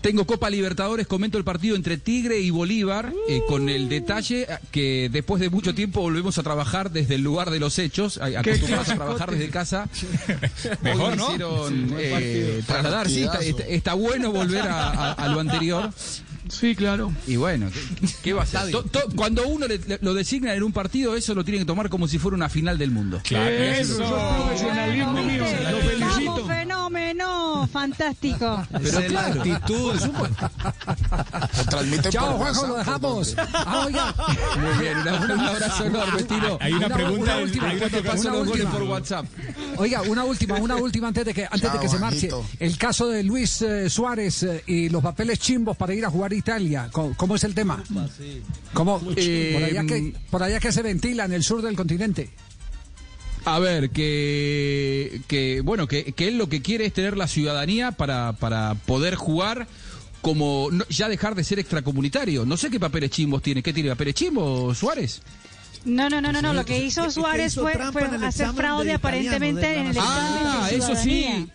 Tengo 0.02 0.26
Copa 0.26 0.50
Libertadores, 0.50 1.08
comento 1.08 1.38
el 1.40 1.44
partido 1.44 1.76
entre 1.76 1.98
Tigre 1.98 2.40
y 2.40 2.52
Bolívar, 2.52 3.12
eh, 3.28 3.42
con 3.48 3.68
el 3.68 3.90
detalle 3.90 4.44
eh, 4.44 4.48
que 4.72 5.10
después 5.12 5.42
de 5.42 5.50
mucho 5.50 5.74
tiempo 5.74 6.02
volvemos 6.02 6.38
a 6.38 6.44
trabajar 6.44 6.92
desde 6.92 7.16
el 7.16 7.22
lugar 7.24 7.50
de 7.50 7.60
los 7.60 7.80
hechos, 7.80 8.18
acostumbrados 8.20 8.90
a 8.90 8.96
trabajar 8.96 9.32
desde 9.32 9.50
casa. 9.50 9.90
Mejor, 10.84 11.12
Hoy 11.14 11.18
¿no? 11.18 11.26
hicieron 11.26 11.96
eh, 11.98 12.10
partido. 12.12 12.66
trasladar, 12.68 13.10
sí, 13.10 13.24
está, 13.24 13.40
está- 13.40 13.64
está 13.66 13.94
bueno 13.96 14.32
volver 14.32 14.62
a, 14.68 14.90
a- 14.90 15.12
a 15.14 15.28
lo 15.30 15.40
anterior. 15.40 15.92
Sí, 16.50 16.76
claro. 16.76 17.12
Y 17.28 17.36
bueno, 17.36 17.70
¿qué, 17.72 18.08
qué 18.24 18.34
va 18.34 18.44
a 18.44 18.46
ser? 18.46 18.72
To- 18.72 18.84
to- 18.84 19.10
cuando 19.16 19.48
uno 19.48 19.68
le- 19.68 19.78
le- 19.80 20.00
lo 20.02 20.14
designa 20.14 20.54
en 20.54 20.64
un 20.64 20.72
partido, 20.72 21.16
eso 21.16 21.34
lo 21.36 21.44
tiene 21.44 21.60
que 21.60 21.66
tomar 21.66 21.90
como 21.90 22.08
si 22.08 22.18
fuera 22.20 22.36
una 22.36 22.50
final 22.50 22.78
del 22.78 22.92
mundo. 22.92 23.22
Eso, 23.24 23.34
eso 23.34 24.04
es 24.04 24.36
profesionalismo 24.36 25.14
mío. 25.24 25.44
Lo 25.72 25.78
felicito. 25.80 26.32
¡Vamos, 26.34 26.48
fenómeno! 26.48 27.38
fantástico. 27.72 28.66
Pero 28.72 28.86
es 28.86 28.94
la 28.94 29.08
claro. 29.32 29.42
actitud. 29.42 29.94
transmiten 31.70 32.12
Chao, 32.12 32.38
Juanjo, 32.38 32.62
lo 32.68 32.68
¿por 32.76 32.78
dejamos. 32.86 33.36
Ah, 33.54 33.84
oiga. 33.86 34.16
Muy 34.60 34.84
bien, 34.84 34.98
un, 35.00 35.32
un 35.32 35.40
abrazo 35.42 35.86
enorme, 35.86 36.24
Tino. 36.24 36.58
Hay 36.62 36.74
una 36.74 36.90
pregunta 36.90 37.34
una 37.34 37.38
última, 37.44 37.68
hay 37.70 37.78
una 37.78 37.88
una 37.88 38.32
los 38.32 38.48
goles 38.48 38.50
última. 38.52 38.72
por 38.72 38.84
WhatsApp. 38.84 39.26
Oiga, 39.78 40.02
una 40.04 40.24
última, 40.24 40.56
una 40.56 40.76
última 40.76 41.08
antes 41.10 41.26
de 41.26 41.34
que 41.34 41.46
antes 41.46 41.62
de 41.62 41.68
Chao, 41.70 41.80
que 41.80 41.90
se 41.90 42.00
marche. 42.00 42.30
Juanjito. 42.30 42.46
El 42.60 42.78
caso 42.78 43.08
de 43.08 43.24
Luis 43.24 43.62
eh, 43.62 43.90
Suárez 43.90 44.44
eh, 44.44 44.64
y 44.68 44.90
los 44.90 45.02
papeles 45.04 45.40
chimbos 45.40 45.76
para 45.78 45.94
ir 45.94 46.06
a 46.06 46.10
jugar 46.10 46.34
Italia. 46.38 46.90
¿Cómo, 46.92 47.14
cómo 47.18 47.36
es 47.36 47.44
el 47.44 47.54
tema? 47.54 47.84
¿Cómo, 48.74 49.02
Eh, 49.16 49.52
por, 49.54 49.64
allá 49.64 49.84
que, 49.86 50.14
por 50.32 50.44
allá 50.44 50.60
que 50.60 50.72
se 50.72 50.82
ventila 50.82 51.26
en 51.26 51.34
el 51.34 51.44
sur 51.44 51.62
del 51.62 51.76
continente. 51.76 52.30
A 53.46 53.60
ver, 53.60 53.92
que, 53.92 55.22
que 55.28 55.62
bueno, 55.62 55.88
que, 55.88 56.12
que 56.14 56.28
él 56.28 56.38
lo 56.38 56.50
que 56.50 56.62
quiere 56.62 56.86
es 56.86 56.94
tener 56.94 57.16
la 57.16 57.28
ciudadanía 57.28 57.92
para, 57.92 58.34
para 58.34 58.76
poder 58.76 59.16
jugar 59.16 59.68
como 60.22 60.68
no- 60.72 60.86
ya 60.90 61.08
dejar 61.08 61.36
de 61.36 61.44
ser 61.46 61.60
extracomunitario. 61.60 62.46
No 62.46 62.58
sé 62.58 62.70
qué 62.70 62.80
papeles 62.80 63.12
chimbos 63.12 63.42
tiene. 63.42 63.64
¿Qué 63.64 63.72
tiene 63.72 63.90
papeles 63.90 64.16
chimbos, 64.16 64.78
Suárez? 64.78 65.22
No, 65.86 66.10
no, 66.10 66.20
no, 66.20 66.34
no, 66.34 66.42
no. 66.42 66.54
Lo 66.54 66.66
que 66.66 66.74
¿Qué- 66.80 66.86
hizo 66.86 67.10
Suárez 67.10 67.56
fue, 67.56 67.72
hacer 67.74 68.50
fraude 68.54 68.94
aparentemente 68.94 69.76
en 69.78 69.88
el 69.88 69.94
de 69.94 70.00
examen 70.00 70.44
de 70.44 70.50
Ah, 70.50 70.70
eso 70.72 70.96
sí. 70.96 71.48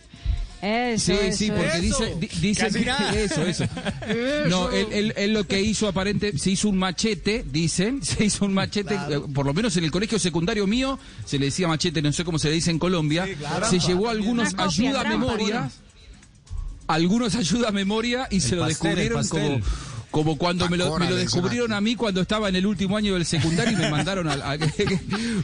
Eso, 0.65 1.13
Sí, 1.13 1.33
sí, 1.33 1.45
eso, 1.47 1.55
porque 1.55 1.71
eso. 1.89 2.05
dice, 2.05 2.15
di- 2.21 2.41
dice 2.41 2.61
Casi 2.63 2.79
que 2.79 2.85
nada. 2.85 3.11
eso, 3.21 3.43
eso. 3.45 3.65
No, 4.49 4.71
él, 4.71 4.87
él- 4.93 5.13
él 5.17 5.33
lo 5.35 5.45
que 5.45 5.61
hizo 5.61 5.89
aparente, 5.89 6.39
se 6.39 6.51
hizo 6.53 6.69
un 6.69 6.79
machete, 6.79 7.45
dicen, 7.51 8.01
se 8.05 8.25
hizo 8.25 8.45
un 8.45 8.55
machete, 8.55 8.95
eh, 8.95 9.21
por 9.35 9.45
lo 9.45 9.53
menos 9.55 9.77
en 9.77 9.83
el 9.83 9.91
colegio 9.91 10.21
secundario 10.21 10.69
mío, 10.69 11.01
se 11.25 11.39
le 11.41 11.47
decía 11.47 11.67
machete, 11.67 12.01
no 12.01 12.13
sé 12.13 12.25
cómo 12.25 12.39
se 12.39 12.49
le 12.49 12.55
dice 12.55 12.71
en 12.71 12.79
Colombia, 12.79 13.27
se 13.69 13.81
llevó 13.81 14.09
algunos 14.09 14.51
copia, 14.55 14.65
ayuda 14.67 15.01
a 15.01 15.05
memoria, 15.05 15.71
algunos 16.87 17.35
ayuda 17.35 17.69
a 17.69 17.73
memoria 17.73 18.29
y 18.31 18.41
se 18.41 18.55
lo 18.57 18.63
pastel, 18.63 18.95
descubrieron 18.97 19.29
como... 19.29 19.61
Como 20.13 20.37
cuando 20.39 20.69
me 20.69 20.77
lo, 20.77 20.85
me 20.99 21.11
lo 21.11 21.17
descubrieron 21.17 21.73
a 21.73 21.81
mí 21.81 21.97
cuando 21.97 22.21
estaba 22.21 22.49
en 22.49 22.55
el 22.57 22.67
último 22.67 22.97
año 22.97 23.15
del 23.15 23.25
secundario 23.27 23.73
y 23.73 23.77
me 23.83 23.91
mandaron 23.91 24.29
a, 24.29 24.35
a- 24.35 24.59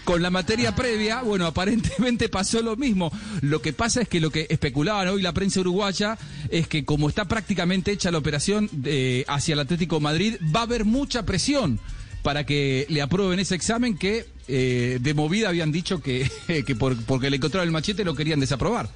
con 0.05 0.23
la 0.23 0.31
materia 0.31 0.75
previa. 0.77 1.23
Bueno, 1.23 1.47
aparentemente 1.47 2.29
pasó 2.29 2.63
lo 2.63 2.77
mismo. 2.77 3.11
Lo 3.41 3.61
que 3.63 3.73
pasa 3.73 4.03
es 4.03 4.09
que 4.09 4.21
lo 4.21 4.31
que 4.31 4.47
especulaban 4.51 5.09
hoy 5.09 5.23
la 5.23 5.33
prensa 5.33 5.61
uruguaya 5.61 6.17
es 6.51 6.69
que 6.69 6.85
como 6.85 7.09
está 7.09 7.25
prácticamente 7.25 7.91
hecha 7.93 8.11
la 8.11 8.19
operación 8.19 8.69
de- 8.73 9.25
hacia 9.27 9.55
el 9.55 9.61
Atlético 9.61 10.01
Madrid, 10.01 10.37
va 10.55 10.61
a 10.61 10.65
haber 10.65 10.85
mucha 10.85 11.25
presión 11.25 11.81
para 12.23 12.45
que 12.45 12.85
le 12.91 13.01
aprueben 13.01 13.39
ese 13.39 13.55
examen 13.55 13.97
que 13.97 14.27
eh, 14.49 14.99
de 15.01 15.15
movida 15.15 15.49
habían 15.49 15.73
dicho 15.73 16.01
que, 16.03 16.31
que 16.67 16.77
por- 16.77 16.97
porque 17.05 17.31
le 17.31 17.37
encontraron 17.37 17.67
el 17.67 17.73
machete 17.73 18.05
lo 18.05 18.15
querían 18.15 18.39
desaprobar. 18.41 18.91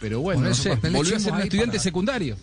Pero 0.00 0.20
bueno, 0.20 0.42
no 0.42 0.54
sé, 0.54 0.76
volvió 0.92 1.16
a 1.16 1.18
ser 1.20 1.32
un 1.32 1.40
estudiante 1.42 1.72
para- 1.72 1.82
secundario. 1.82 2.36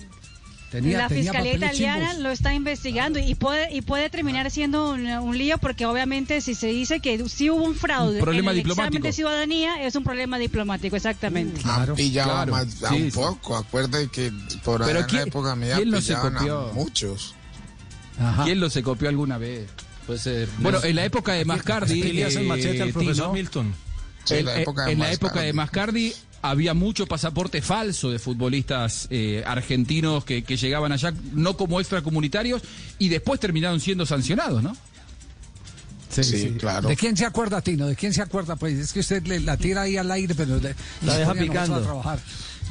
Tenía, 0.82 0.98
la 0.98 1.08
tenía 1.08 1.24
fiscalía 1.24 1.56
italiana 1.56 2.06
chimbos. 2.10 2.24
lo 2.24 2.32
está 2.32 2.54
investigando 2.54 3.20
y 3.20 3.36
puede 3.36 3.74
y 3.74 3.82
puede 3.82 4.10
terminar 4.10 4.50
siendo 4.52 4.92
un, 4.92 5.08
un 5.08 5.38
lío 5.38 5.58
porque 5.58 5.86
obviamente 5.86 6.42
si 6.42 6.56
se 6.56 6.68
dice 6.68 7.00
que 7.00 7.28
sí 7.30 7.50
hubo 7.50 7.64
un 7.64 7.76
fraude 7.76 8.18
Un 8.20 8.24
problema 8.24 8.52
en 8.52 8.58
el 8.58 8.64
diplomático. 8.64 8.88
examen 8.98 9.02
de 9.04 9.14
ciudadanía 9.14 9.84
es 9.86 9.96
un 9.96 10.04
problema 10.04 10.38
diplomático 10.38 10.96
exactamente. 10.96 11.62
Han 11.66 11.96
pillado 11.96 12.32
claro. 12.32 12.56
a 12.56 12.94
un 12.94 13.12
sí. 13.12 13.12
poco. 13.14 13.58
Acuérdate 13.58 14.08
que 14.10 14.32
por 14.64 14.86
Pero 14.86 15.00
allá 15.00 15.00
en 15.00 15.06
¿quién- 15.08 15.22
la 15.22 15.28
época 15.28 15.56
mía 15.56 15.76
quién 15.78 15.90
no 15.90 16.02
se 16.02 16.08
pillaban 16.14 16.34
copió? 16.34 16.60
a 16.70 16.74
muchos. 16.74 17.36
¿Quién 18.44 18.60
lo 18.60 18.70
se 18.70 18.84
copió 18.84 19.10
alguna 19.10 19.38
vez? 19.38 19.68
Puede 20.06 20.20
ser. 20.20 20.48
Bueno, 20.60 20.84
en 20.84 20.96
la 20.96 21.06
época 21.06 21.34
de 21.34 21.46
Mascardi, 21.46 22.02
eh, 22.02 22.40
machete 22.46 22.82
al 22.82 22.92
profesor 22.94 23.34
Milton. 23.34 23.74
Sí, 24.24 24.36
en, 24.36 24.46
la 24.46 24.60
época 24.62 24.86
de 24.86 24.92
en 24.94 25.00
la 25.00 25.12
época 25.12 25.42
de 25.42 25.54
Mascardi 25.54 26.14
había 26.42 26.74
mucho 26.74 27.08
pasaporte 27.08 27.62
falso 27.62 28.12
de 28.12 28.20
futbolistas 28.20 29.08
eh, 29.10 29.44
argentinos 29.46 30.24
que, 30.26 30.44
que 30.44 30.58
llegaban 30.58 30.92
allá 30.92 31.14
no 31.34 31.58
como 31.58 31.80
extracomunitarios 31.80 32.62
y 33.00 33.10
después 33.10 33.40
terminaron 33.40 33.80
siendo 33.80 34.06
sancionados, 34.06 34.62
¿no? 34.62 34.76
Sí, 36.10 36.56
claro. 36.58 36.88
¿De 36.88 36.96
quién 36.96 37.18
se 37.18 37.26
acuerda, 37.26 37.62
Tino? 37.62 37.88
¿De 37.88 37.96
quién 37.96 38.14
se 38.14 38.22
acuerda? 38.22 38.56
Pues 38.56 38.76
es 38.76 38.94
que 38.94 39.02
usted 39.02 39.26
le- 39.28 39.42
la 39.42 39.58
tira 39.58 39.82
ahí 39.82 39.98
al 39.98 40.10
aire, 40.12 40.34
pero 40.34 40.58
le- 40.62 40.74
La 41.02 41.18
deja 41.18 41.34
picando. 41.34 41.76
a 41.76 41.82
trabajar. 41.82 42.20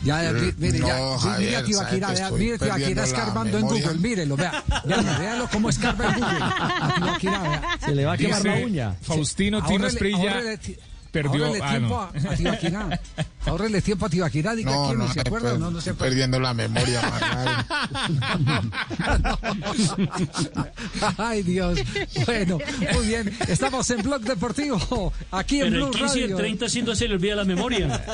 Ya, 0.03 0.23
ya, 0.23 0.33
mi- 0.33 0.53
mire, 0.59 0.79
No, 0.79 0.87
ya, 0.89 1.19
Javier, 1.19 1.41
mire 1.41 1.57
a 1.57 1.65
Tibaquirá, 1.65 2.07
sabe 2.09 2.17
que 2.17 2.21
vea, 2.23 2.31
mire 2.39 2.55
a 2.55 2.59
Tibaquirá 2.59 2.75
perdiendo 2.77 3.01
la 3.03 3.07
escarbando 3.09 3.59
en. 3.59 3.65
Google, 3.67 3.95
mírelo, 3.99 4.37
vea, 4.37 4.65
vea, 4.87 5.19
véalo 5.19 5.49
cómo 5.51 5.69
escarba 5.71 6.07
en 6.07 6.15
Google. 6.15 6.39
A 6.41 6.95
Tibaquirá, 6.97 7.43
vea. 7.43 7.79
Se 7.85 7.95
le 7.95 8.05
va 8.07 8.13
a 8.13 8.17
quemar 8.17 8.43
Dice 8.43 8.61
la 8.61 8.67
uña. 8.67 8.97
Faustino 9.03 9.65
Tino 9.67 9.87
Esprilla 9.87 10.43
perdió. 11.15 11.45
ahórrele 11.47 11.65
Ah, 11.65 11.71
tiempo 11.71 12.09
no. 12.13 12.31
a, 12.31 12.35
Tibaquirá. 12.37 13.01
Ahórrele 13.47 13.83
tiempo 13.83 14.07
a 14.07 14.09
Tibaquirá, 14.09 14.55
diga 14.55 14.71
No, 14.73 14.87
quién 14.87 14.99
no, 14.99 15.07
no 15.07 15.13
se 15.13 15.21
acuerda, 15.21 15.59
no, 15.59 15.71
no 15.71 15.81
se 15.81 15.91
estoy 15.91 15.93
acuerda. 15.93 16.11
perdiendo 16.11 16.41
la 16.41 16.55
memoria. 16.55 17.01
Ay, 21.19 21.43
Dios. 21.43 21.79
Bueno, 22.27 22.59
muy 22.93 23.07
bien. 23.07 23.33
Estamos 23.49 23.89
en 23.91 24.03
Blog 24.03 24.23
Deportivo, 24.23 25.13
aquí 25.31 25.61
en 25.61 25.71
Pero 25.73 25.87
Blue 25.89 25.95
el 25.95 26.01
15 26.01 26.19
y 26.19 26.23
el 26.23 26.31
Radio. 26.31 26.37
30 26.39 26.69
siendo 26.69 26.95
se 26.97 27.09
le 27.09 27.15
olvida 27.15 27.35
la 27.37 27.45
memoria. 27.45 28.05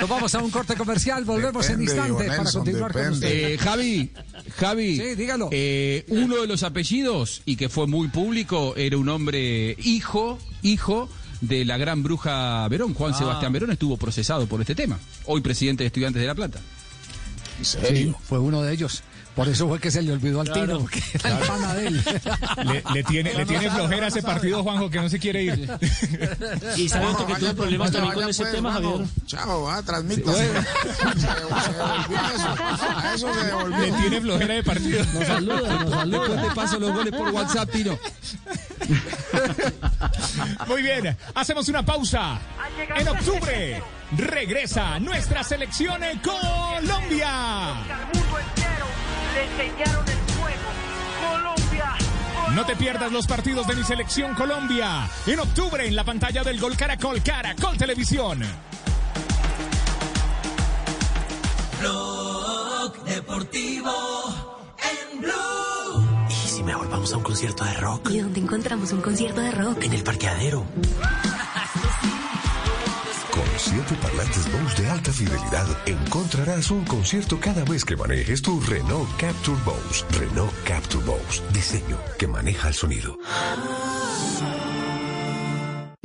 Nos 0.00 0.08
vamos 0.08 0.34
a 0.34 0.38
un 0.38 0.50
corte 0.50 0.74
comercial, 0.76 1.24
volvemos 1.24 1.68
en 1.70 1.80
Depende, 1.80 1.92
instante 1.92 2.12
Diego 2.12 2.18
para 2.30 2.42
Nelson, 2.42 2.64
continuar 2.64 2.92
con 2.92 3.02
depende. 3.02 3.26
usted. 3.26 3.48
Eh, 3.54 3.58
Javi, 3.58 4.10
Javi, 4.56 4.96
Sí, 4.96 5.14
dígalo. 5.16 5.48
eh, 5.52 6.04
uno 6.08 6.36
de 6.40 6.46
los 6.46 6.62
apellidos 6.62 7.42
y 7.44 7.56
que 7.56 7.68
fue 7.68 7.86
muy 7.86 8.08
público 8.08 8.74
era 8.76 8.96
un 8.96 9.08
hombre 9.08 9.76
hijo, 9.82 10.38
hijo 10.62 11.08
de 11.40 11.64
la 11.64 11.76
gran 11.76 12.02
bruja 12.02 12.66
Verón, 12.68 12.94
Juan 12.94 13.12
Ah. 13.14 13.18
Sebastián 13.18 13.52
Verón 13.52 13.70
estuvo 13.70 13.96
procesado 13.96 14.46
por 14.46 14.60
este 14.60 14.74
tema, 14.74 14.98
hoy 15.26 15.40
presidente 15.40 15.84
de 15.84 15.88
Estudiantes 15.88 16.20
de 16.20 16.26
La 16.28 16.34
Plata. 16.34 16.58
¿En 17.58 17.64
Sí, 17.64 17.78
serio? 17.80 18.18
fue 18.22 18.38
uno 18.38 18.62
de 18.62 18.72
ellos. 18.72 19.02
Por 19.38 19.48
eso 19.48 19.68
fue 19.68 19.78
que 19.78 19.88
se 19.92 20.02
le 20.02 20.10
olvidó 20.12 20.40
al 20.40 20.50
tiro, 20.52 20.80
porque 20.80 21.00
era 21.14 21.38
el 21.38 21.46
pana 21.46 21.74
de 21.74 21.86
él. 21.86 22.02
Le, 22.64 22.82
le 22.92 23.04
tiene, 23.04 23.34
le 23.34 23.46
tiene 23.46 23.70
flojera 23.70 24.08
ese 24.08 24.20
partido, 24.20 24.64
Juanjo, 24.64 24.90
que 24.90 25.00
no 25.00 25.08
se 25.08 25.20
quiere 25.20 25.44
ir. 25.44 25.70
Y 26.76 26.88
sabe 26.88 27.04
Juanjo, 27.04 27.26
que 27.26 27.34
tuvo 27.36 27.54
problemas 27.54 27.92
también 27.92 28.14
con 28.14 28.28
ese 28.28 28.42
pues, 28.42 28.54
tema. 28.56 28.72
Javier. 28.72 29.06
Chao, 29.26 29.62
va, 29.62 29.80
transmita. 29.82 30.32
Se, 30.32 30.38
se 30.38 30.48
devolvió 30.48 32.18
eso. 32.34 32.56
A 32.96 33.14
eso 33.14 33.32
se 33.32 33.40
Le 33.40 33.46
devolvió. 33.46 33.94
tiene 33.94 34.20
flojera 34.22 34.54
de 34.54 34.64
partido. 34.64 35.04
Nos 35.14 35.26
saluda, 35.28 35.84
nos 35.84 35.90
saluda. 35.90 36.18
Después 36.18 36.48
te 36.48 36.54
paso 36.56 36.80
los 36.80 36.92
goles 36.92 37.14
por 37.14 37.28
WhatsApp, 37.28 37.70
Tino. 37.70 37.98
Muy 40.66 40.82
bien, 40.82 41.16
hacemos 41.36 41.68
una 41.68 41.84
pausa. 41.84 42.40
En 42.96 43.06
octubre 43.06 43.80
regresa 44.16 44.98
nuestra 44.98 45.44
selección 45.44 46.02
en 46.02 46.18
Colombia. 46.18 47.84
No 52.54 52.66
te 52.66 52.74
pierdas 52.74 53.12
los 53.12 53.26
partidos 53.26 53.68
de 53.68 53.76
mi 53.76 53.84
selección 53.84 54.34
Colombia. 54.34 55.08
En 55.26 55.38
octubre 55.38 55.86
en 55.86 55.94
la 55.94 56.02
pantalla 56.02 56.42
del 56.42 56.58
Gol 56.58 56.76
Caracol 56.76 57.22
Caracol 57.22 57.76
Televisión. 57.76 58.40
Blog 61.80 63.04
Deportivo 63.04 64.58
en 65.12 65.20
Blue. 65.20 66.26
¿Y 66.28 66.48
si 66.48 66.62
mejor 66.64 66.90
vamos 66.90 67.12
a 67.12 67.18
un 67.18 67.22
concierto 67.22 67.64
de 67.64 67.74
rock? 67.74 68.10
¿Y 68.10 68.18
dónde 68.18 68.40
encontramos 68.40 68.90
un 68.92 69.02
concierto 69.02 69.40
de 69.40 69.52
rock? 69.52 69.84
En 69.84 69.92
el 69.92 70.02
parqueadero. 70.02 70.64
Siete 73.58 73.96
parlantes 74.00 74.46
Bose 74.52 74.82
de 74.82 74.88
alta 74.88 75.12
fidelidad 75.12 75.66
encontrarás 75.84 76.70
un 76.70 76.84
concierto 76.84 77.40
cada 77.40 77.64
vez 77.64 77.84
que 77.84 77.96
manejes 77.96 78.40
tu 78.40 78.60
Renault 78.60 79.08
Capture 79.18 79.58
Bose. 79.64 80.04
Renault 80.16 80.52
Capture 80.64 81.04
Bose. 81.04 81.42
Diseño 81.52 81.98
que 82.18 82.28
maneja 82.28 82.68
el 82.68 82.74
sonido. 82.74 83.18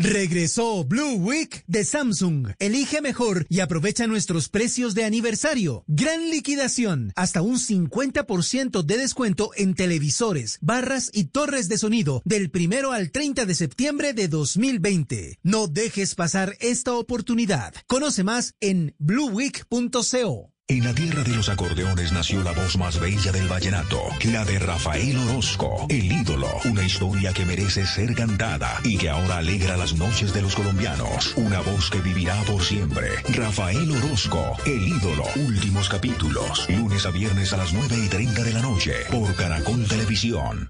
Regresó 0.04 0.84
Blue 0.84 1.14
Week 1.14 1.64
de 1.66 1.86
Samsung. 1.86 2.50
Elige 2.60 3.02
mejor 3.02 3.46
y 3.48 3.62
aprovecha 3.62 4.06
nuestros 4.06 4.50
precios 4.50 4.96
de 4.96 5.06
aniversario. 5.06 5.86
Gran 5.88 6.30
liquidación. 6.30 7.14
Hasta 7.16 7.42
un 7.42 7.56
50% 7.56 8.84
de 8.84 8.98
descuento 8.98 9.52
en 9.56 9.76
televisores, 9.76 10.58
barras 10.60 11.10
y 11.14 11.26
torres 11.28 11.70
de 11.70 11.78
sonido 11.78 12.22
del 12.26 12.52
primero 12.52 12.92
al 12.92 13.12
30 13.12 13.46
de 13.46 13.56
septiembre 13.56 14.12
de 14.12 14.28
2020. 14.28 15.40
No 15.42 15.68
dejes 15.68 16.16
pasar 16.16 16.58
esta 16.60 16.92
oportunidad. 16.96 17.74
Conoce 17.88 18.26
más 18.26 18.56
en 18.60 18.96
blueweek.co. 19.00 20.53
En 20.70 20.82
la 20.86 20.96
tierra 20.96 21.24
de 21.24 21.36
los 21.36 21.50
acordeones 21.50 22.14
nació 22.14 22.42
la 22.42 22.54
voz 22.54 22.78
más 22.78 22.98
bella 22.98 23.34
del 23.34 23.50
vallenato, 23.50 24.02
la 24.32 24.46
de 24.46 24.60
Rafael 24.60 25.18
Orozco, 25.18 25.86
el 25.90 26.10
ídolo, 26.10 26.48
una 26.64 26.86
historia 26.86 27.34
que 27.34 27.46
merece 27.46 27.86
ser 27.86 28.16
cantada 28.16 28.80
y 28.86 28.98
que 28.98 29.10
ahora 29.10 29.40
alegra 29.40 29.76
las 29.76 29.94
noches 29.96 30.34
de 30.34 30.42
los 30.42 30.56
colombianos, 30.56 31.34
una 31.36 31.60
voz 31.60 31.90
que 31.90 32.00
vivirá 32.00 32.42
por 32.44 32.64
siempre. 32.64 33.10
Rafael 33.34 33.92
Orozco, 33.92 34.56
el 34.66 34.88
ídolo, 34.88 35.26
últimos 35.36 35.90
capítulos, 35.90 36.70
lunes 36.70 37.06
a 37.06 37.12
viernes 37.12 37.52
a 37.52 37.58
las 37.58 37.74
9 37.74 37.98
y 38.06 38.08
30 38.08 38.44
de 38.44 38.54
la 38.54 38.62
noche, 38.62 38.94
por 39.12 39.36
Caracol 39.36 39.86
Televisión. 39.86 40.70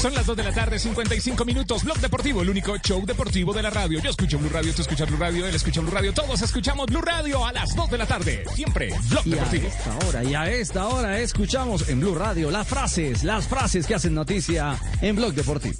Son 0.00 0.14
las 0.14 0.26
2 0.26 0.36
de 0.36 0.44
la 0.44 0.52
tarde, 0.52 0.78
55 0.78 1.44
minutos. 1.44 1.82
Blog 1.82 1.98
Deportivo, 1.98 2.42
el 2.42 2.50
único 2.50 2.76
show 2.78 3.04
deportivo 3.04 3.52
de 3.52 3.62
la 3.62 3.70
radio. 3.70 4.00
Yo 4.00 4.10
escucho 4.10 4.38
Blue 4.38 4.48
Radio, 4.48 4.72
tú 4.72 4.82
escuchas 4.82 5.08
Blue 5.08 5.18
Radio, 5.18 5.44
él 5.46 5.54
escucha 5.54 5.80
Blue 5.80 5.90
Radio. 5.90 6.12
Todos 6.14 6.40
escuchamos 6.42 6.86
Blue 6.86 7.00
Radio 7.02 7.44
a 7.44 7.52
las 7.52 7.74
2 7.74 7.90
de 7.90 7.98
la 7.98 8.06
tarde. 8.06 8.44
Siempre 8.54 8.94
Blog 9.08 9.26
Y 9.26 9.32
a 9.32 9.36
Deportivo. 9.36 9.68
esta 9.68 10.06
hora, 10.06 10.24
y 10.24 10.34
a 10.34 10.50
esta 10.50 10.86
hora 10.86 11.18
escuchamos 11.18 11.88
en 11.88 11.98
Blue 12.00 12.14
Radio 12.14 12.50
las 12.50 12.68
frases, 12.68 13.24
las 13.24 13.48
frases 13.48 13.86
que 13.86 13.94
hacen 13.96 14.14
noticia 14.14 14.78
en 15.00 15.16
Blog 15.16 15.34
Deportivo. 15.34 15.74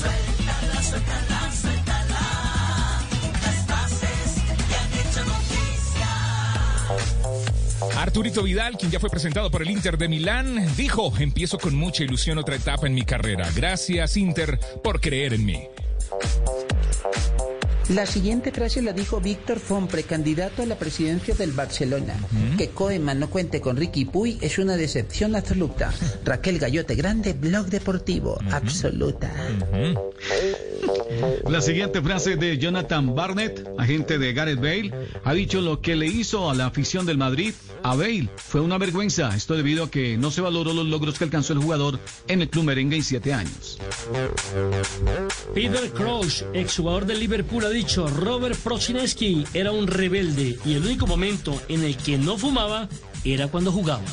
Suéltala, 0.00 0.82
suéltala. 0.82 1.35
Arturito 7.96 8.42
Vidal, 8.42 8.76
quien 8.76 8.90
ya 8.90 9.00
fue 9.00 9.10
presentado 9.10 9.50
por 9.50 9.62
el 9.62 9.70
Inter 9.70 9.98
de 9.98 10.08
Milán, 10.08 10.66
dijo, 10.76 11.12
empiezo 11.18 11.58
con 11.58 11.74
mucha 11.74 12.04
ilusión 12.04 12.38
otra 12.38 12.56
etapa 12.56 12.86
en 12.86 12.94
mi 12.94 13.02
carrera. 13.02 13.48
Gracias 13.54 14.16
Inter 14.16 14.58
por 14.82 15.00
creer 15.00 15.34
en 15.34 15.44
mí. 15.44 15.68
La 17.90 18.04
siguiente 18.04 18.50
frase 18.50 18.82
la 18.82 18.92
dijo 18.92 19.20
Víctor 19.20 19.60
Fon, 19.60 19.86
precandidato 19.86 20.62
a 20.62 20.66
la 20.66 20.76
presidencia 20.76 21.34
del 21.36 21.52
Barcelona. 21.52 22.14
Que 22.58 22.70
Koeman 22.70 23.20
no 23.20 23.30
cuente 23.30 23.60
con 23.60 23.76
Ricky 23.76 24.04
Puy 24.06 24.38
es 24.40 24.58
una 24.58 24.76
decepción 24.76 25.36
absoluta. 25.36 25.92
Raquel 26.24 26.58
Gallote 26.58 26.96
Grande, 26.96 27.32
Blog 27.32 27.66
Deportivo, 27.66 28.38
absoluta. 28.50 29.32
La 31.48 31.60
siguiente 31.60 32.02
frase 32.02 32.36
de 32.36 32.58
Jonathan 32.58 33.14
Barnett, 33.14 33.66
agente 33.78 34.18
de 34.18 34.32
Gareth 34.32 34.60
Bale, 34.60 34.92
ha 35.24 35.32
dicho 35.34 35.60
lo 35.60 35.80
que 35.80 35.96
le 35.96 36.06
hizo 36.06 36.50
a 36.50 36.54
la 36.54 36.66
afición 36.66 37.06
del 37.06 37.18
Madrid 37.18 37.54
a 37.82 37.94
Bale 37.94 38.28
fue 38.36 38.60
una 38.60 38.78
vergüenza. 38.78 39.34
Esto 39.34 39.54
debido 39.54 39.84
a 39.84 39.90
que 39.90 40.16
no 40.16 40.30
se 40.30 40.40
valoró 40.40 40.72
los 40.72 40.86
logros 40.86 41.18
que 41.18 41.24
alcanzó 41.24 41.52
el 41.52 41.60
jugador 41.60 42.00
en 42.28 42.42
el 42.42 42.48
club 42.48 42.64
merengue 42.64 42.96
en 42.96 43.04
siete 43.04 43.32
años. 43.32 43.78
Peter 45.54 45.90
Crouch, 45.92 46.42
exjugador 46.52 47.06
del 47.06 47.20
Liverpool, 47.20 47.64
ha 47.64 47.70
dicho, 47.70 48.08
Robert 48.08 48.58
Prosinski 48.58 49.44
era 49.54 49.72
un 49.72 49.86
rebelde 49.86 50.58
y 50.64 50.74
el 50.74 50.84
único 50.84 51.06
momento 51.06 51.60
en 51.68 51.84
el 51.84 51.96
que 51.96 52.18
no 52.18 52.36
fumaba 52.36 52.88
era 53.24 53.48
cuando 53.48 53.70
jugaba. 53.72 54.04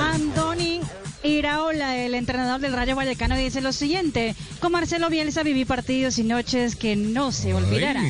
Andoni 0.00 0.80
Iraola, 1.24 1.96
el 1.96 2.14
entrenador 2.14 2.60
del 2.60 2.72
Rayo 2.74 2.96
Vallecano, 2.96 3.36
dice 3.36 3.60
lo 3.60 3.72
siguiente: 3.72 4.34
Con 4.60 4.72
Marcelo 4.72 5.08
Bielsa 5.08 5.42
viví 5.42 5.64
partidos 5.64 6.18
y 6.18 6.24
noches 6.24 6.76
que 6.76 6.96
no 6.96 7.32
se 7.32 7.54
olvidarán. 7.54 8.04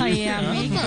Ay, 0.00 0.28
amigo. 0.28 0.76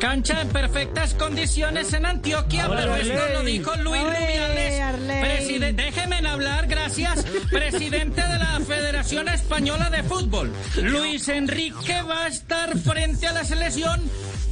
Cancha 0.00 0.42
en 0.42 0.48
perfectas 0.48 1.14
condiciones 1.14 1.92
en 1.94 2.04
Antioquia, 2.04 2.68
Hola, 2.68 2.80
pero 2.82 2.96
esto 2.96 3.14
Arley. 3.14 3.32
lo 3.32 3.42
dijo 3.44 3.74
Luis 3.76 4.02
Rubiales. 4.02 5.76
Déjeme 5.76 6.16
hablar, 6.28 6.66
gracias. 6.66 7.24
Presidente 7.50 8.20
de 8.20 8.38
la 8.38 8.60
Federación 8.60 9.28
Española 9.28 9.88
de 9.88 10.02
Fútbol. 10.02 10.52
Luis 10.82 11.28
Enrique 11.28 12.02
va 12.02 12.24
a 12.24 12.28
estar 12.28 12.76
frente 12.76 13.26
a 13.26 13.32
la 13.32 13.44
selección 13.44 14.02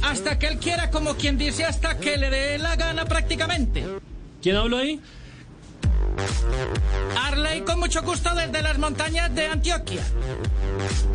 hasta 0.01 0.39
que 0.39 0.47
él 0.47 0.57
quiera, 0.57 0.89
como 0.89 1.13
quien 1.15 1.37
dice, 1.37 1.65
hasta 1.65 1.99
que 1.99 2.17
le 2.17 2.31
dé 2.31 2.57
la 2.57 2.75
gana 2.75 3.05
prácticamente. 3.05 3.85
¿Quién 4.45 4.57
habló 4.57 4.77
ahí? 4.77 5.01
Arley, 7.17 7.61
con 7.61 7.79
mucho 7.79 8.01
gusto 8.03 8.33
desde 8.35 8.61
las 8.61 8.77
montañas 8.77 9.33
de 9.33 9.47
Antioquia. 9.47 10.01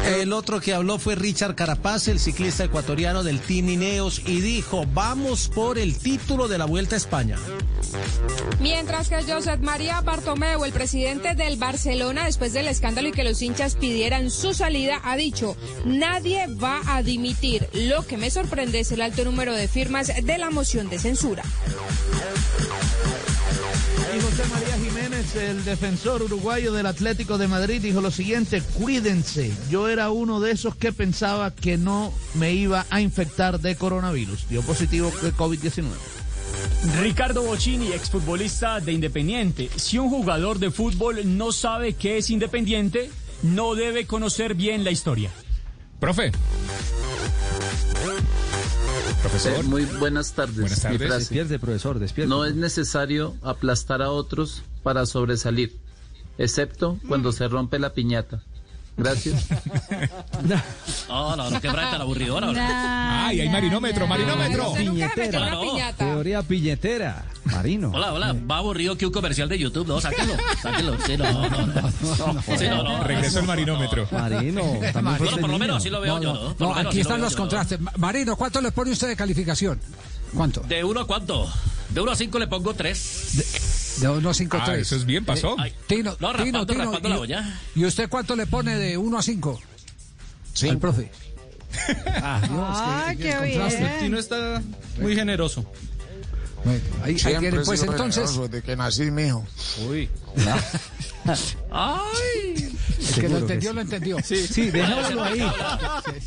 El 0.05 0.33
otro 0.33 0.61
que 0.61 0.75
habló 0.75 0.99
fue 0.99 1.15
Richard 1.15 1.55
Carapaz, 1.55 2.09
el 2.09 2.19
ciclista 2.19 2.65
ecuatoriano 2.65 3.23
del 3.23 3.41
Team 3.41 3.69
Ineos, 3.69 4.23
y 4.27 4.41
dijo, 4.41 4.87
vamos 4.93 5.49
por 5.49 5.79
el 5.79 5.97
título 5.97 6.49
de 6.49 6.59
la 6.59 6.65
Vuelta 6.65 6.97
a 6.97 6.99
España. 6.99 7.37
Mientras 8.61 9.09
que 9.09 9.23
Josep 9.23 9.61
María 9.61 10.01
Bartomeu, 10.01 10.65
el 10.65 10.73
presidente 10.73 11.35
del 11.35 11.57
Barcelona, 11.57 12.25
después 12.25 12.53
del 12.53 12.69
escándalo 12.69 13.09
y 13.09 13.13
que 13.13 13.25
los 13.25 13.41
hinchas 13.43 13.77
pidieran 13.77 14.31
su 14.31 14.55
salida, 14.55 15.01
ha 15.05 15.17
dicho, 15.17 15.57
nadie 15.85 16.47
va 16.47 16.81
a 16.87 17.03
dimitir. 17.03 17.69
Lo 17.73 18.07
que 18.07 18.17
me 18.17 18.31
sorprende 18.31 18.81
es 18.81 18.93
el 18.93 19.03
alto 19.03 19.25
número 19.25 19.55
de 19.55 19.69
firmas 19.69 20.09
de 20.23 20.39
la 20.39 20.51
moción 20.51 20.89
de 20.89 20.99
censura. 20.99 21.43
Y 24.17 24.21
José 24.21 24.45
María 24.51 24.70
Jiménez, 24.79 25.37
el 25.37 25.65
defensor 25.65 26.23
uruguayo 26.23 26.73
del 26.73 26.87
Atlético 26.87 27.39
de 27.39 27.49
Madrid, 27.49 27.81
dijo 27.81 28.01
lo 28.01 28.11
siguiente, 28.11 28.63
cuídense, 28.75 29.53
yo 29.71 29.89
era 29.89 30.11
uno 30.11 30.41
de 30.41 30.53
esos 30.53 30.75
que 30.77 30.93
pensaba 30.93 31.51
que 31.55 31.77
no 31.77 32.13
me 32.35 32.53
iba 32.53 32.87
a 32.91 33.01
infectar 33.01 33.61
de 33.61 33.77
coronavirus, 33.77 34.49
dio 34.49 34.63
positivo 34.63 35.13
de 35.23 35.33
COVID-19. 35.33 35.85
Ricardo 37.01 37.43
Bocini, 37.43 37.93
exfutbolista 37.93 38.81
de 38.81 38.93
Independiente. 38.93 39.71
Si 39.77 39.99
un 39.99 40.11
jugador 40.11 40.59
de 40.59 40.71
fútbol 40.71 41.21
no 41.37 41.53
sabe 41.53 41.95
qué 41.95 42.19
es 42.19 42.31
Independiente, 42.31 43.11
no 43.43 43.75
debe 43.75 44.07
conocer 44.07 44.55
bien 44.55 44.85
la 44.85 44.91
historia. 44.91 45.31
Profe. 46.01 46.33
Eh, 49.45 49.63
muy 49.65 49.85
buenas 49.85 50.33
tardes. 50.33 50.57
Buenas 50.57 50.79
Mi 50.79 50.83
tardes. 50.83 50.99
frase. 51.07 51.19
Despierte, 51.19 51.59
profesor, 51.59 51.99
despierte. 51.99 52.29
No 52.29 52.45
es 52.45 52.55
necesario 52.55 53.37
aplastar 53.43 54.03
a 54.03 54.11
otros 54.11 54.63
para 54.83 55.05
sobresalir, 55.07 55.79
excepto 56.39 56.99
cuando 57.07 57.33
se 57.33 57.47
rompe 57.49 57.79
la 57.79 57.93
piñata. 57.93 58.43
Gracias. 59.01 59.47
No, 61.09 61.37
no, 61.37 61.51
no, 61.51 61.61
qué 61.61 61.71
frase 61.71 61.91
tan 61.91 62.01
aburridora. 62.01 63.27
Ay, 63.27 63.41
hay 63.41 63.49
marinómetro, 63.49 64.07
marinómetro. 64.07 64.73
Piñetera. 64.75 65.51
Teoría 65.99 66.43
piñetera. 66.43 67.25
Marino. 67.45 67.91
Hola, 67.93 68.13
hola, 68.13 68.37
va 68.51 68.59
aburrido 68.59 68.97
que 68.97 69.07
un 69.07 69.13
comercial 69.13 69.49
de 69.49 69.59
YouTube. 69.59 69.87
No, 69.87 70.01
sáquenlo, 70.01 70.35
sáquenlo. 70.63 70.97
Sí, 71.05 71.17
no, 71.17 71.33
no, 71.51 71.67
no. 71.67 72.43
Sí, 72.57 72.69
no, 72.69 72.83
no. 72.83 73.03
Regresó 73.05 73.41
el 73.41 73.47
marinómetro. 73.47 74.07
Marino. 74.13 74.63
Bueno, 74.65 75.37
por 75.41 75.51
lo 75.51 75.59
menos 75.59 75.77
así 75.79 75.91
lo 75.91 76.01
veo 76.01 76.21
yo, 76.21 76.33
¿no? 76.33 76.41
Por 76.55 76.61
No, 76.61 76.69
lo 76.69 76.75
menos 76.77 76.87
aquí 76.91 76.97
lo 76.99 77.03
están 77.03 77.21
los 77.21 77.33
yo. 77.33 77.39
contrastes. 77.39 77.81
Ma- 77.81 77.93
Marino, 77.97 78.37
¿cuánto 78.37 78.61
le 78.61 78.71
pone 78.73 78.93
usted 78.93 79.09
de 79.09 79.17
calificación? 79.17 79.81
¿Cuánto? 80.35 80.61
¿De 80.61 80.85
uno 80.85 81.01
a 81.01 81.07
cuánto? 81.07 81.51
De 81.93 82.01
uno 82.01 82.13
a 82.13 82.17
cinco 82.17 82.39
le 82.39 82.47
pongo 82.47 82.75
tres. 82.75 83.97
De 84.01 84.09
1 84.09 84.31
a 84.31 84.35
5 84.35 84.57
Ah, 84.59 84.65
3. 84.65 84.81
eso 84.81 84.97
es 84.97 85.05
bien, 85.05 85.25
pasó. 85.27 85.57
Tino, 85.87 86.17
No, 86.21 86.29
Tino, 86.33 86.33
raspando, 86.33 86.67
Tino, 86.67 86.85
raspando 86.85 87.09
la 87.11 87.17
y- 87.17 87.19
olla. 87.19 87.61
¿Y 87.75 87.85
usted 87.85 88.09
cuánto 88.09 88.35
le 88.35 88.47
pone 88.47 88.77
de 88.77 88.97
1 88.97 89.19
a 89.19 89.23
5? 89.23 89.61
Al 90.63 90.79
profe. 90.79 91.11
Ah, 92.23 92.41
Dios, 92.49 92.79
Ay, 92.81 93.17
qué- 93.17 93.23
qué 93.25 93.41
bien. 93.45 93.99
Tino 94.01 94.19
está 94.19 94.63
muy 95.01 95.15
generoso. 95.15 95.71
Ahí, 97.03 97.17
he 97.17 97.51
pues 97.65 97.81
sido 97.81 97.93
entonces. 97.93 98.37
desde 98.37 98.63
que 98.63 98.77
nací, 98.77 99.11
mijo. 99.11 99.45
Uy. 99.89 100.09
¡Ay! 101.71 102.77
El 103.01 103.15
que 103.15 103.29
lo 103.29 103.39
entendió, 103.39 103.73
lo 103.73 103.81
entendió. 103.81 104.17
Sí, 104.23 104.47
sí, 104.47 104.71
dejémoslo 104.71 105.25
ahí. 105.25 105.41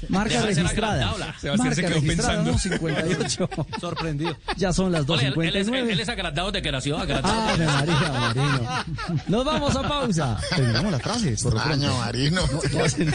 Marca 0.10 0.42
registrada. 0.42 1.14
se 1.40 1.52
Marca 1.56 1.76
quedó 1.76 1.90
registrada, 1.90 2.44
pensando. 2.44 2.52
¿no? 2.52 2.58
58. 2.58 3.50
Sorprendido. 3.80 4.38
Ya 4.58 4.74
son 4.74 4.92
las 4.92 5.08
Ole, 5.08 5.28
él, 5.28 5.34
él 5.42 5.56
es, 5.56 5.68
2.59. 5.68 5.92
él 5.92 6.00
es 6.00 6.10
agrandado 6.10 6.52
de 6.52 6.62
que 6.62 6.72
nació, 6.72 6.98
agrandado. 6.98 7.50
Ave 7.50 7.66
María, 7.66 8.12
Marino. 8.12 8.86
Nos 9.28 9.46
vamos 9.46 9.76
a 9.76 9.88
pausa. 9.88 10.40
Terminamos 10.50 10.92
la 10.92 11.00
frase. 11.00 11.36
Por 11.44 11.60
Año. 11.60 11.96
Marino. 11.98 12.42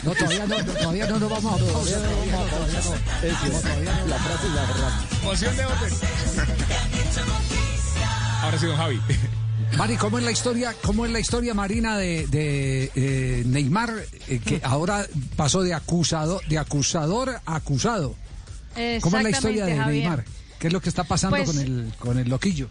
No, 0.04 0.14
todavía 0.14 0.46
no, 0.46 0.56
todavía 0.56 1.06
no 1.06 1.18
nos 1.18 1.30
vamos 1.30 1.60
a 1.60 1.72
pausa. 1.72 2.00
La 4.08 4.18
frase 4.18 4.46
es 4.46 4.54
la 4.54 4.62
verdad. 4.62 5.17
Moción 5.28 5.54
de 5.58 5.64
orden. 5.66 5.92
Ahora 8.42 8.58
sí, 8.58 8.64
don 8.64 8.76
Javi. 8.78 8.98
Mari, 9.76 9.96
¿cómo 9.98 10.16
es 10.16 10.24
la 10.24 10.30
historia, 10.30 10.74
cómo 10.82 11.04
es 11.04 11.12
la 11.12 11.20
historia 11.20 11.52
marina 11.52 11.98
de, 11.98 12.26
de, 12.28 12.90
eh, 12.94 13.42
Neymar, 13.44 13.92
eh, 14.26 14.38
que 14.38 14.62
ahora 14.64 15.04
pasó 15.36 15.62
de 15.62 15.74
acusado, 15.74 16.40
de 16.48 16.56
acusador 16.56 17.42
a 17.44 17.56
acusado? 17.56 18.14
¿Cómo 19.02 19.18
es 19.18 19.22
la 19.22 19.28
historia 19.28 19.66
de 19.66 19.76
Javier. 19.76 20.02
Neymar? 20.04 20.24
¿Qué 20.58 20.68
es 20.68 20.72
lo 20.72 20.80
que 20.80 20.88
está 20.88 21.04
pasando 21.04 21.36
Pues- 21.36 21.50
con 21.50 21.58
el 21.58 21.92
con 21.98 22.18
el 22.18 22.30
loquillo? 22.30 22.70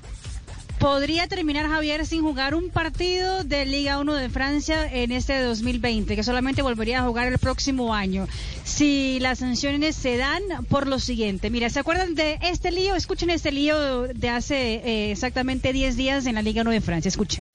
Podría 0.80 1.28
terminar 1.28 1.67
Javier 1.67 2.05
sin 2.05 2.21
jugar 2.21 2.55
un 2.55 2.69
partido 2.69 3.43
de 3.43 3.65
Liga 3.65 3.99
1 3.99 4.13
de 4.15 4.30
Francia 4.30 4.88
en 4.91 5.11
este 5.11 5.39
2020, 5.41 6.15
que 6.15 6.23
solamente 6.23 6.61
volvería 6.61 6.99
a 6.99 7.03
jugar 7.03 7.28
el 7.28 7.38
próximo 7.39 7.93
año. 7.93 8.28
Si 8.63 9.19
las 9.19 9.39
sanciones 9.39 9.95
se 9.95 10.17
dan 10.17 10.41
por 10.69 10.88
lo 10.88 10.99
siguiente. 10.99 11.49
Mira, 11.49 11.69
¿se 11.69 11.80
acuerdan 11.80 12.15
de 12.15 12.38
este 12.41 12.71
lío? 12.71 12.95
Escuchen 12.95 13.30
este 13.30 13.51
lío 13.51 14.03
de 14.03 14.30
hace 14.30 14.75
eh, 14.75 15.11
exactamente 15.11 15.73
10 15.73 15.95
días 15.97 16.25
en 16.25 16.36
la 16.36 16.41
Liga 16.41 16.61
1 16.61 16.71
de 16.71 16.82
Francia. 16.82 17.09
Escuchen. 17.09 17.39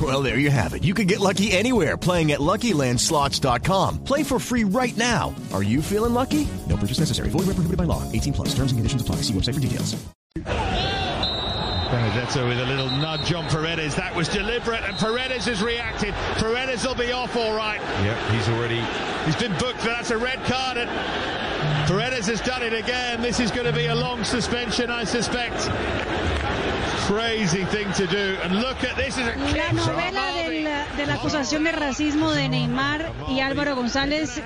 Well, 0.00 0.22
there 0.22 0.38
you 0.38 0.50
have 0.50 0.74
it. 0.74 0.84
You 0.84 0.94
can 0.94 1.06
get 1.06 1.18
lucky 1.18 1.50
anywhere 1.50 1.96
playing 1.96 2.30
at 2.32 2.38
LuckyLandSlots.com. 2.40 4.04
Play 4.04 4.22
for 4.22 4.38
free 4.38 4.64
right 4.64 4.96
now. 4.96 5.34
Are 5.52 5.62
you 5.62 5.82
feeling 5.82 6.14
lucky? 6.14 6.46
No 6.68 6.76
purchase 6.76 7.00
necessary. 7.00 7.30
Void 7.30 7.46
where 7.46 7.54
prohibited 7.54 7.78
by 7.78 7.84
law. 7.84 8.04
18 8.12 8.32
plus. 8.34 8.48
Terms 8.50 8.70
and 8.70 8.78
conditions 8.78 9.02
apply. 9.02 9.16
See 9.22 9.32
website 9.32 9.54
for 9.54 9.60
details. 9.60 9.96
Benedetto 11.90 12.46
with 12.46 12.60
a 12.60 12.66
little 12.66 12.90
nudge 12.90 13.32
on 13.32 13.48
Paredes. 13.48 13.94
That 13.94 14.14
was 14.14 14.28
deliberate, 14.28 14.82
and 14.82 14.94
Paredes 14.98 15.46
has 15.46 15.62
reacted. 15.62 16.12
Paredes 16.36 16.86
will 16.86 16.94
be 16.94 17.12
off 17.12 17.34
all 17.34 17.56
right. 17.56 17.80
Yep, 17.80 18.30
he's 18.30 18.48
already. 18.50 18.80
He's 19.24 19.36
been 19.36 19.52
booked, 19.58 19.78
but 19.78 19.86
that's 19.86 20.10
a 20.10 20.18
red 20.18 20.38
card. 20.44 20.76
And 20.76 21.88
Paredes 21.88 22.26
has 22.26 22.42
done 22.42 22.62
it 22.62 22.74
again. 22.74 23.22
This 23.22 23.40
is 23.40 23.50
going 23.50 23.64
to 23.64 23.72
be 23.72 23.86
a 23.86 23.94
long 23.94 24.22
suspension, 24.22 24.90
I 24.90 25.04
suspect. 25.04 25.70
Crazy 27.08 27.64
thing 27.64 27.90
to 27.96 28.06
do. 28.06 28.36
And 28.44 28.56
look 28.60 28.84
at 28.84 28.94
this. 28.96 29.16
Is 29.16 29.26
a 29.26 29.34
La 29.56 29.72
novela 29.72 30.86
de 30.96 31.06
la 31.06 31.14
acusación 31.14 31.64
de 31.64 31.72
racismo 31.72 32.32
de 32.32 32.50
Neymar 32.50 33.10
y 33.30 33.40
Álvaro 33.40 33.74
González 33.76 34.42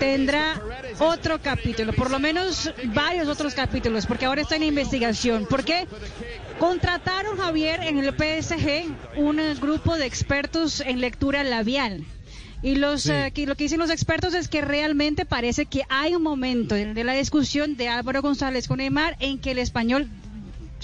tendrá 0.00 0.60
otro 0.98 1.40
capítulo, 1.40 1.92
por 1.92 2.10
lo 2.10 2.18
menos 2.18 2.72
varios 2.86 3.28
otros 3.28 3.54
capítulos, 3.54 4.06
porque 4.06 4.24
ahora 4.26 4.42
está 4.42 4.56
en 4.56 4.64
investigación. 4.64 5.46
¿Por 5.46 5.62
qué? 5.64 5.86
Contrataron 6.58 7.36
Javier 7.38 7.80
en 7.84 7.98
el 7.98 8.12
PSG 8.12 8.86
un 9.16 9.40
grupo 9.60 9.94
de 9.96 10.06
expertos 10.06 10.80
en 10.80 11.00
lectura 11.00 11.44
labial. 11.44 12.04
Y 12.62 12.74
los, 12.74 13.06
eh, 13.06 13.30
que- 13.32 13.46
lo 13.46 13.54
que 13.54 13.64
dicen 13.64 13.78
los 13.78 13.90
expertos 13.90 14.34
es 14.34 14.48
que 14.48 14.62
realmente 14.62 15.26
parece 15.26 15.66
que 15.66 15.82
hay 15.90 16.16
un 16.16 16.22
momento 16.22 16.74
de, 16.74 16.92
de 16.94 17.04
la 17.04 17.12
discusión 17.12 17.76
de 17.76 17.88
Álvaro 17.88 18.22
González 18.22 18.66
con 18.66 18.78
Neymar 18.78 19.16
en 19.20 19.38
que 19.38 19.52
el 19.52 19.58
español 19.58 20.08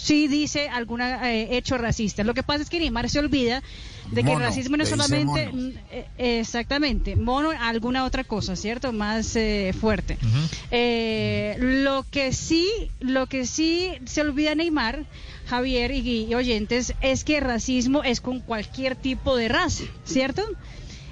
sí 0.03 0.27
dice 0.27 0.69
algún 0.69 1.01
hecho 1.01 1.79
racista. 1.79 2.25
Lo 2.25 2.35
que 2.35 2.43
pasa 2.43 2.63
es 2.63 2.71
que 2.71 2.81
Neymar 2.81 3.09
se 3.09 3.19
olvida 3.21 3.63
de 4.11 4.25
que 4.25 4.33
el 4.33 4.41
racismo 4.41 4.77
no 4.77 4.83
es 4.83 4.89
solamente 4.89 5.49
mm, 5.53 5.71
eh, 5.91 6.41
exactamente 6.41 7.17
mono 7.17 7.51
alguna 7.51 8.05
otra 8.05 8.25
cosa, 8.25 8.57
¿cierto? 8.57 8.93
Más 8.93 9.37
eh, 9.37 9.73
fuerte. 9.79 10.19
Eh, 10.71 11.57
lo 11.59 12.05
que 12.11 12.33
sí, 12.33 12.69
lo 13.01 13.27
que 13.27 13.47
sí 13.47 13.91
se 14.05 14.21
olvida 14.23 14.55
Neymar, 14.55 15.07
Javier 15.47 15.93
y, 15.93 16.25
y 16.25 16.35
oyentes, 16.35 16.95
es 17.01 17.25
que 17.25 17.41
racismo 17.41 18.03
es 18.03 18.21
con 18.21 18.41
cualquier 18.41 18.97
tipo 18.97 19.37
de 19.37 19.49
raza, 19.49 19.85
¿cierto? 20.05 20.43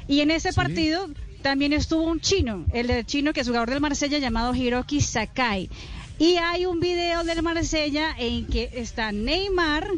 Y 0.09 0.20
en 0.20 0.32
ese 0.32 0.53
partido 0.53 1.09
también 1.43 1.72
estuvo 1.72 2.03
un 2.03 2.20
chino, 2.20 2.66
el 2.72 3.07
chino 3.07 3.32
que 3.32 3.41
es 3.41 3.47
jugador 3.47 3.70
del 3.70 3.80
Marsella 3.80 4.18
llamado 4.18 4.55
Hiroki 4.55 5.01
Sakai. 5.01 5.70
Y 6.20 6.36
hay 6.36 6.66
un 6.66 6.80
video 6.80 7.24
del 7.24 7.42
Marsella 7.42 8.14
en 8.18 8.46
que 8.46 8.68
está 8.74 9.10
Neymar 9.10 9.88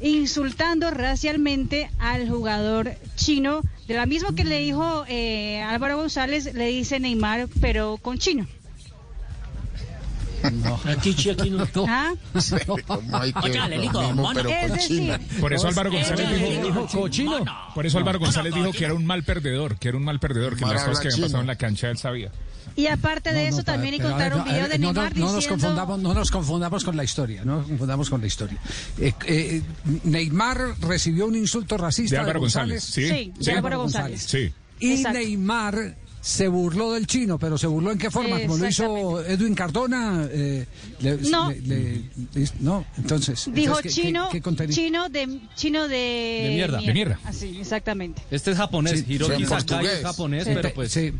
insultando 0.00 0.90
racialmente 0.90 1.90
al 1.98 2.26
jugador 2.30 2.94
chino, 3.14 3.60
de 3.86 3.92
la 3.92 4.06
misma 4.06 4.34
que 4.34 4.44
le 4.44 4.60
dijo 4.60 5.04
eh, 5.06 5.60
Álvaro 5.60 5.98
González, 5.98 6.54
le 6.54 6.68
dice 6.68 6.98
Neymar, 6.98 7.46
pero 7.60 7.98
con 7.98 8.16
chino. 8.16 8.46
Aquí, 10.86 11.14
chi, 11.14 11.28
aquí 11.28 11.50
no. 11.50 11.68
¿Ah? 11.86 12.14
Por 15.40 15.52
eso 15.52 15.68
Álvaro 15.68 15.92
González 15.92 16.30
dijo, 16.30 16.64
dijo 16.64 16.86
cochino. 16.86 17.44
Por 17.74 17.84
eso 17.84 17.98
Álvaro 17.98 18.18
González 18.18 18.54
dijo 18.54 18.72
que 18.72 18.86
era 18.86 18.94
un 18.94 19.04
mal 19.04 19.24
perdedor, 19.24 19.78
que 19.78 19.88
era 19.88 19.98
un 19.98 20.04
mal 20.04 20.18
perdedor, 20.20 20.56
que 20.56 20.64
las 20.64 20.84
cosas 20.84 21.00
que 21.00 21.08
habían 21.08 21.20
pasado 21.20 21.42
en 21.42 21.48
la 21.48 21.56
cancha 21.56 21.90
él 21.90 21.98
sabía. 21.98 22.32
Y 22.76 22.86
aparte 22.86 23.32
de 23.32 23.42
No, 23.42 23.48
eso, 23.48 23.56
no, 23.58 23.64
también 23.64 23.94
pero, 23.96 24.08
encontraron 24.08 24.38
un 24.40 24.44
ver, 24.44 24.54
video 24.54 24.64
de 24.64 24.70
ver, 24.70 24.80
no, 24.80 24.86
no, 24.92 24.92
Neymar 25.02 25.16
no 25.16 25.26
nos 25.26 25.34
diciendo... 25.36 25.56
confundamos, 25.62 26.00
no 26.00 26.14
nos 26.14 26.30
confundamos 26.30 26.84
con 26.84 26.96
la 26.96 27.04
historia, 27.04 27.44
no 27.44 27.56
nos 27.58 27.66
confundamos 27.68 28.10
con 28.10 28.20
la 28.20 28.26
historia. 28.26 28.58
Eh, 28.98 29.12
eh, 29.26 29.62
Neymar 30.04 30.74
recibió 30.80 31.26
un 31.26 31.36
insulto 31.36 31.76
racista 31.76 32.16
De 32.16 32.20
Álvaro 32.20 32.40
González, 32.40 32.82
sí. 32.84 33.08
Sí, 33.08 33.32
de. 33.38 33.52
Álvaro 33.52 33.78
González. 33.78 34.22
Sí. 34.22 34.52
Y 34.80 34.92
Exacto. 34.92 35.18
Neymar 35.18 35.96
se 36.20 36.46
burló 36.46 36.92
del 36.92 37.08
chino, 37.08 37.36
pero 37.36 37.58
se 37.58 37.66
burló 37.66 37.90
en 37.90 37.98
qué 37.98 38.08
forma, 38.08 38.40
como 38.42 38.56
lo 38.56 38.68
hizo 38.68 39.24
Edwin 39.24 39.56
Cardona. 39.56 40.24
eh, 40.30 40.66
le- 41.00 41.16
No. 41.16 41.50
le- 41.50 41.60
le- 41.60 42.48
no, 42.60 42.84
entonces. 42.96 43.46
Dijo 43.52 43.76
entonces, 43.78 43.94
¿qué- 43.96 44.02
chino, 44.02 44.28
qué- 44.30 44.38
qué 44.38 44.42
contenido? 44.42 44.74
chino 44.74 45.08
de 45.08 45.40
chino 45.56 45.88
de, 45.88 45.96
De 46.44 46.50
mierda. 46.54 46.78
De 46.80 46.92
mierda. 46.92 47.18
Así, 47.24 47.58
exactamente. 47.60 48.22
Este 48.30 48.52
es 48.52 48.56
japonés, 48.56 49.00
Sí, 49.00 49.14
Hiroki 49.14 49.44
Sakai 49.46 49.84
es 49.86 50.02
japonés, 50.02 50.44
Sí. 50.44 50.50
pero 50.54 50.72
pues 50.74 50.92
Sí. 50.92 51.12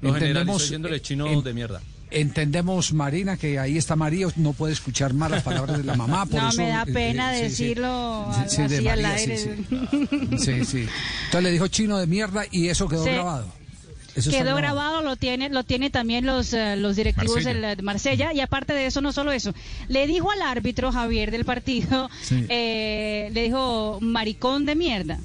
Lo 0.00 0.14
Entendemos, 0.14 0.62
diciéndole 0.62 1.00
chino 1.02 1.26
en- 1.26 1.42
de 1.42 1.52
mierda. 1.54 1.80
Entendemos, 2.10 2.94
Marina, 2.94 3.36
que 3.36 3.58
ahí 3.58 3.76
está 3.76 3.94
María, 3.94 4.28
no 4.36 4.54
puede 4.54 4.72
escuchar 4.72 5.12
malas 5.12 5.42
palabras 5.42 5.76
de 5.76 5.84
la 5.84 5.94
mamá. 5.94 6.24
Por 6.24 6.40
No, 6.42 6.48
eso, 6.48 6.56
me 6.62 6.68
da 6.68 6.84
eh, 6.88 6.92
pena 6.92 7.36
eh, 7.38 7.42
decirlo 7.42 8.26
Sí, 8.46 8.56
sí, 8.56 8.56
de 8.62 8.64
así 8.78 8.88
al 8.88 9.02
María, 9.02 9.14
aire. 9.14 9.36
sí. 9.36 9.50
Sí, 10.38 10.64
sí. 10.64 10.86
Entonces 11.26 11.42
le 11.42 11.50
dijo 11.50 11.66
chino 11.68 11.98
de 11.98 12.06
mierda 12.06 12.44
y 12.50 12.68
eso 12.68 12.88
quedó 12.88 13.04
Sí. 13.04 13.10
grabado. 13.10 13.46
Eso 14.14 14.30
Quedó 14.30 14.56
grabado, 14.56 15.02
lo 15.02 15.14
tiene, 15.16 15.48
lo 15.50 15.62
tiene 15.64 15.90
también 15.90 16.24
los, 16.26 16.52
eh, 16.54 16.74
los 16.76 16.96
directivos 16.96 17.36
Marsella. 17.44 17.68
del- 17.68 17.76
de 17.76 17.82
Marsella 17.84 18.32
y 18.32 18.40
aparte 18.40 18.72
de 18.72 18.86
eso, 18.86 19.00
no 19.02 19.12
solo 19.12 19.30
eso, 19.30 19.52
le 19.88 20.06
dijo 20.08 20.30
al 20.32 20.40
árbitro 20.42 20.90
Javier 20.90 21.30
del 21.30 21.44
partido, 21.44 22.08
Sí. 22.22 22.44
eh, 22.48 23.30
le 23.32 23.42
dijo 23.42 23.98
maricón 24.00 24.64
de 24.64 24.74
mierda. 24.74 25.20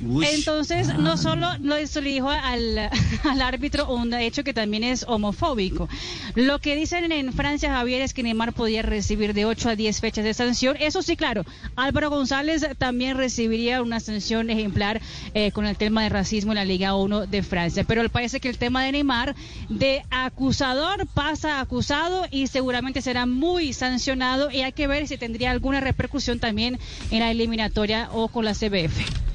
Entonces, 0.00 0.96
no 0.96 1.16
solo 1.16 1.48
lo 1.60 1.76
eso 1.76 2.00
le 2.00 2.10
dijo 2.10 2.28
al, 2.28 2.78
al 3.24 3.42
árbitro 3.42 3.92
un 3.92 4.12
hecho 4.14 4.44
que 4.44 4.54
también 4.54 4.84
es 4.84 5.04
homofóbico. 5.08 5.88
Lo 6.34 6.60
que 6.60 6.76
dicen 6.76 7.10
en 7.10 7.32
Francia, 7.32 7.70
Javier, 7.72 8.02
es 8.02 8.14
que 8.14 8.22
Neymar 8.22 8.52
podía 8.52 8.82
recibir 8.82 9.34
de 9.34 9.44
8 9.44 9.70
a 9.70 9.76
10 9.76 10.00
fechas 10.00 10.24
de 10.24 10.34
sanción. 10.34 10.76
Eso 10.78 11.02
sí, 11.02 11.16
claro, 11.16 11.44
Álvaro 11.76 12.10
González 12.10 12.66
también 12.78 13.16
recibiría 13.16 13.82
una 13.82 14.00
sanción 14.00 14.50
ejemplar 14.50 15.00
eh, 15.34 15.50
con 15.52 15.66
el 15.66 15.76
tema 15.76 16.02
de 16.02 16.08
racismo 16.08 16.52
en 16.52 16.56
la 16.56 16.64
Liga 16.64 16.94
1 16.94 17.26
de 17.26 17.42
Francia. 17.42 17.84
Pero 17.84 18.08
parece 18.08 18.40
que 18.40 18.48
el 18.48 18.58
tema 18.58 18.84
de 18.84 18.92
Neymar, 18.92 19.34
de 19.68 20.02
acusador 20.10 21.06
pasa 21.06 21.58
a 21.58 21.60
acusado 21.60 22.26
y 22.30 22.46
seguramente 22.46 23.02
será 23.02 23.26
muy 23.26 23.72
sancionado 23.72 24.50
y 24.50 24.62
hay 24.62 24.72
que 24.72 24.86
ver 24.86 25.06
si 25.06 25.18
tendría 25.18 25.50
alguna 25.50 25.80
repercusión 25.80 26.38
también 26.38 26.78
en 27.10 27.20
la 27.20 27.30
eliminatoria 27.30 28.08
o 28.12 28.28
con 28.28 28.44
la 28.44 28.54
CBF. 28.54 29.28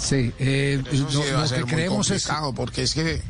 Sí, 0.00 0.32
eh, 0.38 0.82
Eso 0.92 1.10
sí 1.10 1.18
va 1.32 1.38
a 1.38 1.42
lo 1.42 1.46
ser 1.48 1.58
que 1.58 1.64
muy 1.64 1.72
creemos 1.74 2.10
es. 2.10 2.28
porque 2.54 2.82
es 2.84 2.94
que 2.94 3.20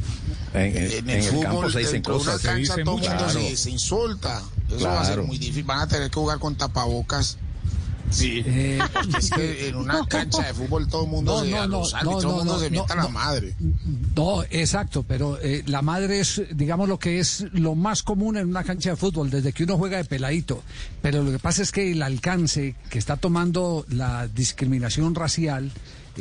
En, 0.55 0.61
en, 0.61 0.77
en- 0.77 1.11
el 1.11 1.17
en 1.17 1.23
fútbol, 1.25 1.43
campo 1.45 1.71
se 1.71 1.79
dicen 1.81 2.03
una 2.07 2.15
cosas. 2.19 2.41
se 2.41 2.47
cancha, 2.49 2.59
dicen 2.61 2.85
todo 2.85 2.95
el 2.97 3.01
mucho. 3.01 3.11
mundo 3.15 3.29
se, 3.31 3.39
Claro. 3.41 3.57
se 3.57 3.71
insulta. 3.71 4.43
Eso 4.69 4.85
va 4.87 5.01
a 5.01 5.05
ser 5.05 5.15
Claro. 5.15 5.27
muy 5.27 5.39
difícil. 5.39 5.65
Van 5.65 5.81
a 5.81 5.89
tener 5.89 6.11
que 6.11 6.15
jugar 6.21 6.39
con 6.39 6.55
tapabocas. 6.57 7.39
Sí. 8.11 8.43
Eh, 8.47 8.79
es 9.19 9.31
que 9.31 9.69
en 9.69 9.77
una 9.77 10.07
cancha 10.07 10.43
de 10.43 10.55
fútbol 10.55 10.89
todo 10.89 11.05
el 11.05 11.11
mundo 11.11 11.33
No, 11.41 11.45
se, 11.45 11.51
no, 11.51 11.61
a 11.63 11.67
no, 11.67 11.79
los 11.81 11.93
no, 11.93 11.99
árbitros, 11.99 12.23
todo 12.23 12.37
mundo 12.37 12.53
no, 12.55 12.59
se 12.59 12.65
no, 12.67 12.71
mienta 12.71 12.95
no. 12.95 13.03
la 13.03 13.09
madre. 13.09 13.55
No, 14.17 14.43
exacto, 14.45 15.05
pero 15.07 15.39
eh, 15.43 15.63
la 15.67 15.83
madre 15.83 16.21
es, 16.21 16.41
digamos, 16.55 16.89
lo 16.89 16.99
que 16.99 17.19
es 17.19 17.45
lo 17.53 17.75
más 17.75 18.03
común 18.03 18.39
en 18.39 18.49
una 18.49 18.65
cancha 18.65 18.91
de 18.91 18.97
fútbol, 18.97 19.29
desde 19.31 19.53
que 19.53 19.65
uno 19.65 19.77
juega 19.77 19.99
de 19.99 20.05
peladito. 20.07 20.63
Pero 21.03 21.23
lo 21.23 21.31
que 21.33 21.39
pasa 21.39 21.61
es 21.63 21.71
que 21.71 21.93
el 21.93 22.03
alcance 22.03 22.77
que 22.89 22.99
está 22.99 23.17
tomando 23.17 23.85
la 23.91 24.27
discriminación 24.27 25.15
racial 25.15 25.71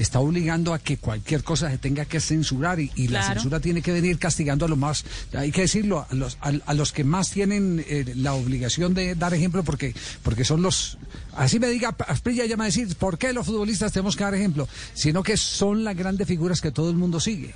está 0.02 0.20
obligando 0.20 0.74
a 0.74 0.80
que 0.80 0.98
cualquier 0.98 1.44
cosa 1.44 1.70
se 1.72 1.78
tenga 1.78 2.06
que 2.06 2.20
censurar 2.20 2.80
y, 2.80 2.92
y 2.96 3.08
la 3.08 3.24
censura 3.34 3.60
tiene 3.60 3.82
que 3.82 3.92
venir 3.92 4.18
castigando 4.20 4.66
a 4.66 4.70
los 4.70 4.78
más, 4.78 5.04
hay 5.34 5.52
que 5.52 5.62
decirlo, 5.62 6.06
a 6.10 6.14
los, 6.16 6.38
a, 6.42 6.52
a 6.66 6.74
los 6.74 6.92
que 6.94 7.04
más 7.04 7.32
tienen 7.32 7.84
eh, 7.88 8.14
la 8.16 8.34
obligación 8.34 8.94
de 8.94 9.16
dar 9.16 9.34
ejemplo 9.34 9.64
porque, 9.64 9.94
porque 10.24 10.46
son 10.46 10.62
los, 10.62 10.98
así 11.36 11.60
me 11.60 11.68
diga 11.70 11.96
Asprilla 12.08 12.46
ya 12.46 12.56
me 12.56 12.60
va 12.62 12.64
a 12.66 12.68
decir, 12.68 12.96
¿por 12.96 13.18
qué 13.18 13.34
los 13.34 13.46
futbolistas 13.46 13.92
tenemos 13.92 14.16
que 14.16 14.24
dar 14.24 14.36
ejemplo? 14.36 14.68
Sino 14.94 15.24
que 15.24 15.38
son 15.38 15.84
las 15.84 15.96
grandes 15.96 16.28
figuras 16.28 16.62
que 16.62 16.72
todo 16.72 16.90
el 16.90 16.96
mundo 16.96 17.20
sigue. 17.20 17.54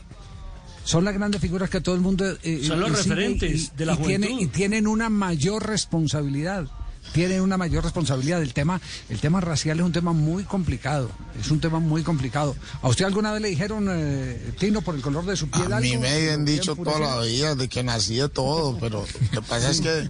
Son 0.84 1.06
las 1.06 1.14
grandes 1.14 1.40
figuras 1.40 1.70
que 1.70 1.80
todo 1.80 1.94
el 1.94 2.02
mundo 2.02 2.26
eh, 2.42 2.62
Son 2.64 2.80
los 2.80 2.90
eh, 2.90 2.94
referentes 2.96 3.78
de 3.78 3.86
la 3.86 3.94
y 3.94 3.98
tiene- 3.98 4.28
juventud. 4.28 4.44
y 4.46 4.48
tienen 4.48 4.88
una 4.88 5.10
mayor 5.10 5.68
responsabilidad 5.68 6.66
tienen 7.14 7.42
una 7.42 7.58
mayor 7.58 7.84
responsabilidad. 7.84 8.42
El 8.42 8.54
tema, 8.54 8.80
el 9.10 9.20
tema 9.20 9.42
racial 9.42 9.80
es 9.80 9.86
un 9.86 9.92
tema 9.92 10.14
muy 10.14 10.44
complicado. 10.44 11.10
Es 11.40 11.52
un 11.52 11.60
tema 11.60 11.80
muy 11.80 12.04
complicado. 12.04 12.56
¿A 12.82 12.88
usted 12.90 13.06
alguna 13.06 13.32
vez 13.32 13.42
le 13.42 13.50
dijeron, 13.50 13.88
eh, 13.90 14.54
Tino, 14.60 14.82
por 14.82 14.96
el 14.96 15.02
color 15.02 15.26
de 15.26 15.36
su 15.36 15.50
piel? 15.50 15.72
A 15.74 15.80
mí 15.80 15.92
algo? 15.92 16.02
me 16.04 16.10
habían 16.10 16.46
¿Lo 16.46 16.52
dicho 16.52 16.76
toda 16.76 17.00
la 17.00 17.20
vida 17.22 17.56
de 17.56 17.68
que 17.68 17.84
nací 17.84 18.16
de 18.16 18.30
todo, 18.30 18.78
pero 18.80 19.06
lo 19.34 19.42
que 19.42 19.48
pasa 19.48 19.72
es 19.72 19.82
que, 19.82 20.10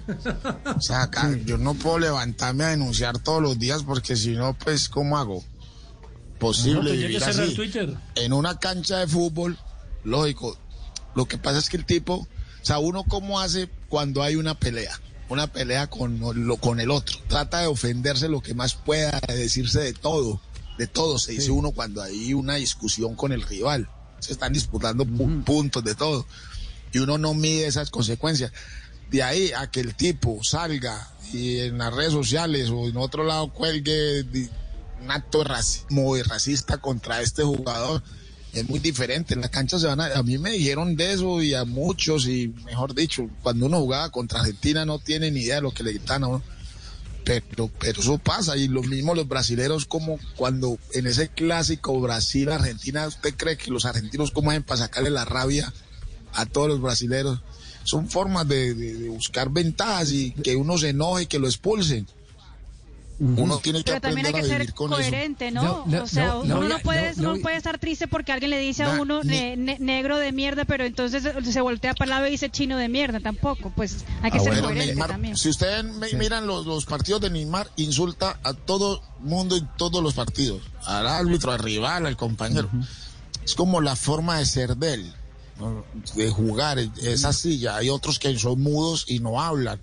o 0.75 0.81
sea, 0.81 1.03
acá 1.03 1.31
yo 1.45 1.57
no 1.57 1.73
puedo 1.73 1.99
levantarme 1.99 2.63
a 2.65 2.67
denunciar 2.69 3.19
todos 3.19 3.41
los 3.41 3.57
días 3.57 3.83
porque 3.83 4.15
si 4.15 4.31
no, 4.31 4.53
pues, 4.53 4.89
¿cómo 4.89 5.17
hago? 5.17 5.43
Posible 6.39 6.83
No, 6.83 6.91
vivir 6.91 7.23
así. 7.23 7.53
Twitter. 7.55 7.95
En 8.15 8.33
una 8.33 8.57
cancha 8.57 8.97
de 8.97 9.07
fútbol, 9.07 9.57
lógico. 10.03 10.57
Lo 11.13 11.25
que 11.25 11.37
pasa 11.37 11.59
es 11.59 11.69
que 11.69 11.77
el 11.77 11.85
tipo, 11.85 12.15
o 12.15 12.27
sea, 12.65 12.79
uno 12.79 13.03
cómo 13.03 13.39
hace 13.39 13.69
cuando 13.89 14.23
hay 14.23 14.35
una 14.37 14.55
pelea, 14.57 14.99
una 15.31 15.47
pelea 15.47 15.87
con, 15.87 16.19
lo, 16.19 16.57
con 16.57 16.79
el 16.79 16.91
otro. 16.91 17.17
Trata 17.27 17.59
de 17.61 17.67
ofenderse 17.67 18.27
lo 18.29 18.41
que 18.41 18.53
más 18.53 18.73
pueda, 18.75 19.19
de 19.27 19.35
decirse 19.35 19.79
de 19.79 19.93
todo, 19.93 20.41
de 20.77 20.87
todo 20.87 21.17
se 21.19 21.31
dice 21.33 21.51
uno 21.51 21.71
cuando 21.71 22.01
hay 22.01 22.33
una 22.33 22.55
discusión 22.55 23.15
con 23.15 23.31
el 23.31 23.41
rival. 23.41 23.89
Se 24.19 24.33
están 24.33 24.53
disputando 24.53 25.05
pu- 25.05 25.43
puntos 25.43 25.83
de 25.83 25.95
todo. 25.95 26.25
Y 26.93 26.99
uno 26.99 27.17
no 27.17 27.33
mide 27.33 27.67
esas 27.67 27.89
consecuencias. 27.89 28.51
De 29.09 29.23
ahí 29.23 29.51
a 29.57 29.69
que 29.71 29.79
el 29.79 29.95
tipo 29.95 30.43
salga 30.43 31.09
y 31.33 31.59
en 31.59 31.77
las 31.77 31.93
redes 31.93 32.11
sociales 32.13 32.69
o 32.69 32.87
en 32.87 32.97
otro 32.97 33.23
lado 33.23 33.51
cuelgue 33.53 34.25
un 35.01 35.09
acto 35.11 35.43
racismo 35.43 36.15
y 36.17 36.21
racista 36.21 36.77
contra 36.79 37.21
este 37.21 37.43
jugador 37.43 38.03
es 38.53 38.67
muy 38.67 38.79
diferente. 38.79 39.33
En 39.33 39.41
la 39.41 39.49
cancha 39.49 39.79
se 39.79 39.87
van 39.87 40.01
a, 40.01 40.07
a 40.07 40.23
mí 40.23 40.37
me 40.37 40.51
dijeron 40.51 40.95
de 40.95 41.13
eso 41.13 41.41
y 41.41 41.53
a 41.53 41.65
muchos 41.65 42.27
y 42.27 42.53
mejor 42.65 42.93
dicho, 42.93 43.29
cuando 43.41 43.65
uno 43.65 43.79
jugaba 43.79 44.09
contra 44.09 44.39
Argentina 44.39 44.85
no 44.85 44.99
tiene 44.99 45.31
ni 45.31 45.41
idea 45.41 45.55
de 45.55 45.61
lo 45.61 45.71
que 45.71 45.83
le 45.83 45.93
gritan 45.93 46.23
a 46.23 46.27
uno. 46.27 46.43
Pero, 47.23 47.69
pero 47.79 48.01
eso 48.01 48.17
pasa 48.17 48.57
y 48.57 48.67
lo 48.67 48.81
mismo 48.81 49.13
los 49.13 49.27
brasileros 49.27 49.85
como 49.85 50.19
cuando 50.35 50.79
en 50.93 51.05
ese 51.05 51.29
clásico 51.29 51.99
Brasil-Argentina, 52.01 53.07
¿usted 53.07 53.35
cree 53.35 53.57
que 53.57 53.69
los 53.69 53.85
argentinos 53.85 54.31
cómo 54.31 54.49
hacen 54.49 54.63
para 54.63 54.79
sacarle 54.79 55.11
la 55.11 55.23
rabia 55.23 55.71
a 56.33 56.45
todos 56.47 56.67
los 56.67 56.81
brasileros? 56.81 57.39
Son 57.83 58.09
formas 58.09 58.47
de 58.47 59.07
buscar 59.09 59.49
ventajas 59.49 60.11
y 60.11 60.31
que 60.31 60.55
uno 60.55 60.77
se 60.77 60.89
enoje 60.89 61.23
y 61.23 61.27
que 61.27 61.39
lo 61.39 61.47
expulsen. 61.47 62.07
Uno 63.23 63.59
tiene 63.59 63.79
que 63.83 63.91
Pero 63.91 64.01
también 64.01 64.25
hay 64.25 64.31
aprender 64.31 64.57
que 64.57 64.63
a 64.63 64.65
ser 64.65 64.73
coherente, 64.73 65.51
¿no? 65.51 65.83
O 66.01 66.07
sea, 66.07 66.37
uno 66.37 66.63
no 66.63 66.75
a- 66.75 66.79
puede, 66.79 67.13
no 67.17 67.35
estar 67.35 67.77
triste 67.77 68.07
porque 68.07 68.31
alguien 68.31 68.49
le 68.49 68.57
dice 68.57 68.81
a 68.83 68.99
uno 68.99 69.23
ne- 69.23 69.55
ne- 69.57 69.77
negro 69.79 70.17
de 70.17 70.31
mierda, 70.31 70.65
pero 70.65 70.85
entonces 70.85 71.21
se 71.21 71.61
voltea 71.61 71.93
para 71.93 72.05
el 72.05 72.09
lado 72.09 72.27
y 72.27 72.31
dice 72.31 72.49
chino 72.49 72.77
de 72.77 72.89
mierda, 72.89 73.19
tampoco. 73.19 73.71
Pues 73.75 73.97
hay 74.23 74.31
que 74.31 74.37
Ah, 74.39 74.41
ser 74.41 74.53
bueno, 74.53 74.67
coherente 74.69 74.87
Neymar, 74.93 75.09
también. 75.09 75.37
Si 75.37 75.49
ustedes 75.49 75.83
me- 75.83 76.11
miran 76.13 76.47
los, 76.47 76.65
los 76.65 76.85
partidos 76.85 77.21
de 77.21 77.29
Neymar, 77.29 77.69
insulta 77.75 78.39
a 78.43 78.53
todo 78.55 79.03
mundo 79.19 79.55
en 79.55 79.69
todos 79.77 80.01
los 80.01 80.15
partidos. 80.15 80.63
Al 80.85 81.05
árbitro, 81.05 81.51
al 81.51 81.59
rival, 81.59 82.07
al 82.07 82.17
compañero. 82.17 82.69
Es 83.45 83.53
como 83.53 83.81
la 83.81 83.95
forma 83.95 84.39
de 84.39 84.47
ser 84.47 84.77
de 84.77 84.95
él, 84.95 85.13
¿no? 85.59 85.85
de 86.15 86.29
jugar. 86.31 86.79
Es 86.79 87.23
así. 87.23 87.59
ya 87.59 87.75
Hay 87.75 87.89
otros 87.89 88.17
que 88.17 88.35
son 88.39 88.59
mudos 88.63 89.05
y 89.07 89.19
no 89.19 89.39
hablan. 89.39 89.79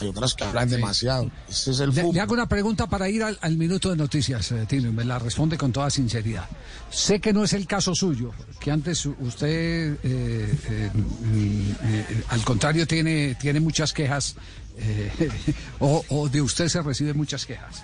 Hay 0.00 0.08
otras 0.08 0.34
que 0.34 0.44
hablan 0.44 0.68
demasiado. 0.68 1.30
Ese 1.48 1.70
es 1.70 1.80
el 1.80 1.90
Le, 1.90 2.20
hago 2.20 2.34
una 2.34 2.48
pregunta 2.48 2.86
para 2.88 3.08
ir 3.08 3.22
al, 3.22 3.38
al 3.40 3.56
minuto 3.56 3.90
de 3.90 3.96
noticias, 3.96 4.52
eh, 4.52 4.66
Tino, 4.68 4.92
me 4.92 5.04
la 5.04 5.18
responde 5.18 5.56
con 5.56 5.72
toda 5.72 5.90
sinceridad. 5.90 6.48
Sé 6.90 7.20
que 7.20 7.32
no 7.32 7.44
es 7.44 7.52
el 7.52 7.66
caso 7.66 7.94
suyo, 7.94 8.32
que 8.60 8.70
antes 8.70 9.04
usted, 9.06 9.96
eh, 10.02 10.58
eh, 10.68 10.90
mm, 10.94 11.70
eh, 11.82 12.24
al 12.28 12.44
contrario, 12.44 12.86
tiene, 12.86 13.34
tiene 13.34 13.60
muchas 13.60 13.92
quejas, 13.92 14.36
o, 15.80 16.04
o 16.08 16.28
de 16.28 16.40
usted 16.40 16.68
se 16.68 16.80
reciben 16.82 17.16
muchas 17.16 17.44
quejas. 17.44 17.82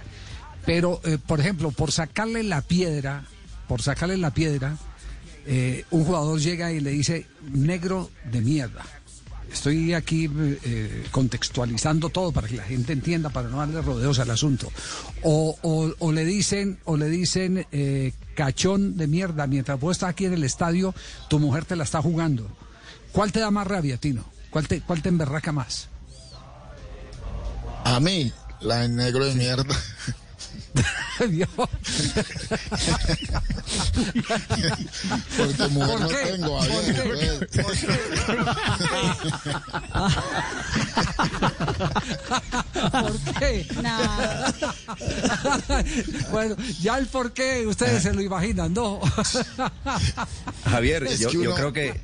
Pero, 0.65 1.01
por 1.27 1.41
ejemplo, 1.41 1.73
por 1.73 1.91
sacarle 1.91 2.43
la 2.45 2.63
piedra, 2.63 3.25
por 3.67 3.83
sacarle 3.83 4.17
la 4.17 4.33
piedra, 4.33 4.77
un 5.91 6.05
jugador 6.05 6.41
llega 6.41 6.73
y 6.73 6.81
le 6.81 6.91
dice, 6.91 7.27
negro 7.53 8.11
de 8.31 8.41
mierda. 8.41 8.83
Estoy 9.55 9.95
aquí 9.95 10.29
eh, 10.65 11.07
contextualizando 11.13 12.11
todo 12.11 12.33
para 12.33 12.49
que 12.49 12.57
la 12.57 12.65
gente 12.65 12.93
entienda, 12.93 13.31
para 13.31 13.49
no 13.49 13.59
darle 13.59 13.81
rodeos 13.81 14.19
al 14.19 14.31
asunto. 14.31 14.71
O, 15.23 15.57
o- 15.63 15.95
o 16.01 16.13
le 16.13 16.25
dicen, 16.25 16.79
o 16.85 16.97
le 16.97 17.09
dicen 17.09 17.65
eh, 17.71 18.13
cachón 18.35 18.97
de 18.97 19.07
mierda, 19.07 19.47
mientras 19.47 19.79
vos 19.79 19.93
estás 19.97 20.11
aquí 20.11 20.27
en 20.27 20.33
el 20.35 20.43
estadio, 20.45 20.93
tu 21.29 21.39
mujer 21.39 21.65
te 21.65 21.77
la 21.77 21.85
está 21.85 22.03
jugando. 22.03 22.49
¿Cuál 23.13 23.31
te 23.31 23.39
da 23.41 23.51
más 23.53 23.67
rabia, 23.67 23.97
Tino? 23.97 24.25
¿Cuál 24.51 24.67
te, 24.67 24.81
cuál 24.81 25.01
te 25.03 25.09
emberraca 25.09 25.53
más? 25.53 25.89
A 27.85 28.01
mí, 28.01 28.33
la 28.61 28.79
de 28.81 28.89
negro 28.89 29.25
de 29.25 29.35
mierda. 29.37 29.75
Dios. 31.29 31.49
Porque 35.37 35.69
mujer 35.71 35.91
¿Por 35.91 36.01
no 36.01 36.09
qué? 36.09 36.17
tengo. 36.25 36.59
¿Por 36.59 36.85
qué? 36.85 37.63
pues. 37.63 37.87
¿Por 42.93 43.19
qué? 43.39 43.67
bueno, 46.31 46.57
ya 46.81 46.99
el 46.99 47.07
por 47.07 47.33
qué 47.33 47.67
ustedes 47.67 48.03
se 48.03 48.13
lo 48.13 48.21
imaginan, 48.23 48.73
¿no? 48.73 49.01
Javier, 50.65 51.07
yo, 51.17 51.31
yo 51.31 51.55
creo 51.55 51.73
que... 51.73 52.01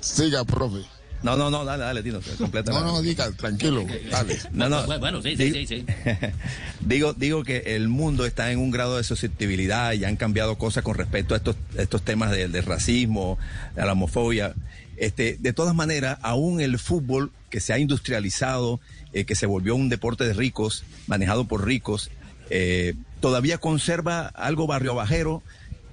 Siga, 0.00 0.44
profe. 0.44 0.84
No, 1.22 1.36
no, 1.36 1.50
no, 1.50 1.64
dale, 1.64 1.82
dale, 1.84 2.02
Tino, 2.02 2.20
completa. 2.38 2.72
No, 2.72 2.84
no, 2.84 3.02
diga, 3.02 3.30
tranquilo. 3.32 3.84
Dale. 4.10 4.38
No, 4.52 4.68
no. 4.68 4.86
Bueno, 4.98 5.22
sí, 5.22 5.36
sí, 5.36 5.44
Digo- 5.50 5.54
sí, 5.54 5.66
sí. 5.66 5.84
digo, 6.80 7.12
digo 7.14 7.42
que 7.44 7.74
el 7.76 7.88
mundo 7.88 8.26
está 8.26 8.52
en 8.52 8.58
un 8.58 8.70
grado 8.70 8.96
de 8.96 9.04
susceptibilidad 9.04 9.92
y 9.94 10.04
han 10.04 10.16
cambiado 10.16 10.56
cosas 10.56 10.84
con 10.84 10.94
respecto 10.94 11.34
a 11.34 11.38
estos, 11.38 11.56
estos 11.76 12.02
temas 12.02 12.30
del 12.30 12.52
del 12.52 12.64
racismo, 12.64 13.38
a 13.76 13.84
la 13.84 13.92
homofobia. 13.92 14.54
Este, 14.96 15.36
de 15.40 15.52
todas 15.52 15.74
maneras, 15.74 16.18
aún 16.22 16.60
el 16.60 16.78
fútbol 16.78 17.30
que 17.50 17.60
se 17.60 17.72
ha 17.72 17.78
industrializado, 17.78 18.80
eh, 19.12 19.24
que 19.24 19.34
se 19.34 19.46
volvió 19.46 19.74
un 19.76 19.88
deporte 19.88 20.24
de 20.24 20.32
ricos, 20.32 20.84
manejado 21.06 21.46
por 21.46 21.64
ricos, 21.66 22.10
eh, 22.50 22.94
todavía 23.20 23.58
conserva 23.58 24.26
algo 24.28 24.66
barrio 24.66 24.94
bajero 24.94 25.42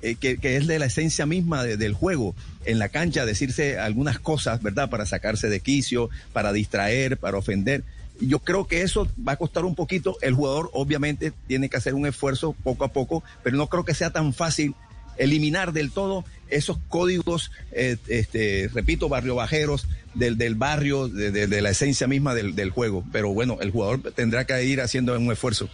eh, 0.03 0.15
que, 0.15 0.37
es 0.57 0.67
de 0.67 0.77
la 0.77 0.85
esencia 0.85 1.25
misma 1.25 1.63
de- 1.63 1.77
del 1.77 1.93
juego. 1.93 2.35
En 2.65 2.77
la 2.77 2.89
cancha 2.89 3.25
decirse 3.25 3.79
algunas 3.79 4.19
cosas, 4.19 4.61
¿verdad? 4.61 4.89
Para 4.89 5.05
sacarse 5.07 5.49
de 5.49 5.59
quicio, 5.61 6.09
para 6.33 6.53
distraer, 6.53 7.17
para 7.17 7.37
ofender. 7.37 7.83
Yo 8.19 8.37
creo 8.39 8.67
que 8.67 8.83
eso 8.83 9.07
va 9.27 9.31
a 9.31 9.37
costar 9.37 9.65
un 9.65 9.73
poquito. 9.73 10.17
El 10.21 10.33
jugador 10.35 10.69
obviamente 10.73 11.33
tiene 11.47 11.67
que 11.69 11.77
hacer 11.77 11.95
un 11.95 12.05
esfuerzo 12.05 12.53
poco 12.63 12.85
a 12.85 12.93
poco, 12.93 13.23
pero 13.41 13.57
no 13.57 13.67
creo 13.67 13.83
que 13.85 13.95
sea 13.95 14.11
tan 14.11 14.33
fácil 14.33 14.75
eliminar 15.17 15.73
del 15.73 15.91
todo 15.91 16.23
esos 16.49 16.77
códigos, 16.89 17.51
eh, 17.71 17.97
este, 18.07 18.69
repito, 18.73 19.09
barrio 19.09 19.35
bajeros 19.35 19.87
del, 20.13 20.37
del 20.37 20.55
barrio, 20.55 21.07
de, 21.07 21.31
de- 21.31 21.47
de 21.47 21.61
la 21.61 21.71
esencia 21.71 22.07
misma 22.07 22.35
del, 22.35 22.53
del 22.55 22.69
juego. 22.69 23.03
Pero 23.11 23.33
bueno, 23.33 23.57
el 23.61 23.71
jugador 23.71 24.01
tendrá 24.13 24.45
que 24.45 24.63
ir 24.63 24.81
haciendo 24.81 25.17
un 25.17 25.31
esfuerzo. 25.31 25.69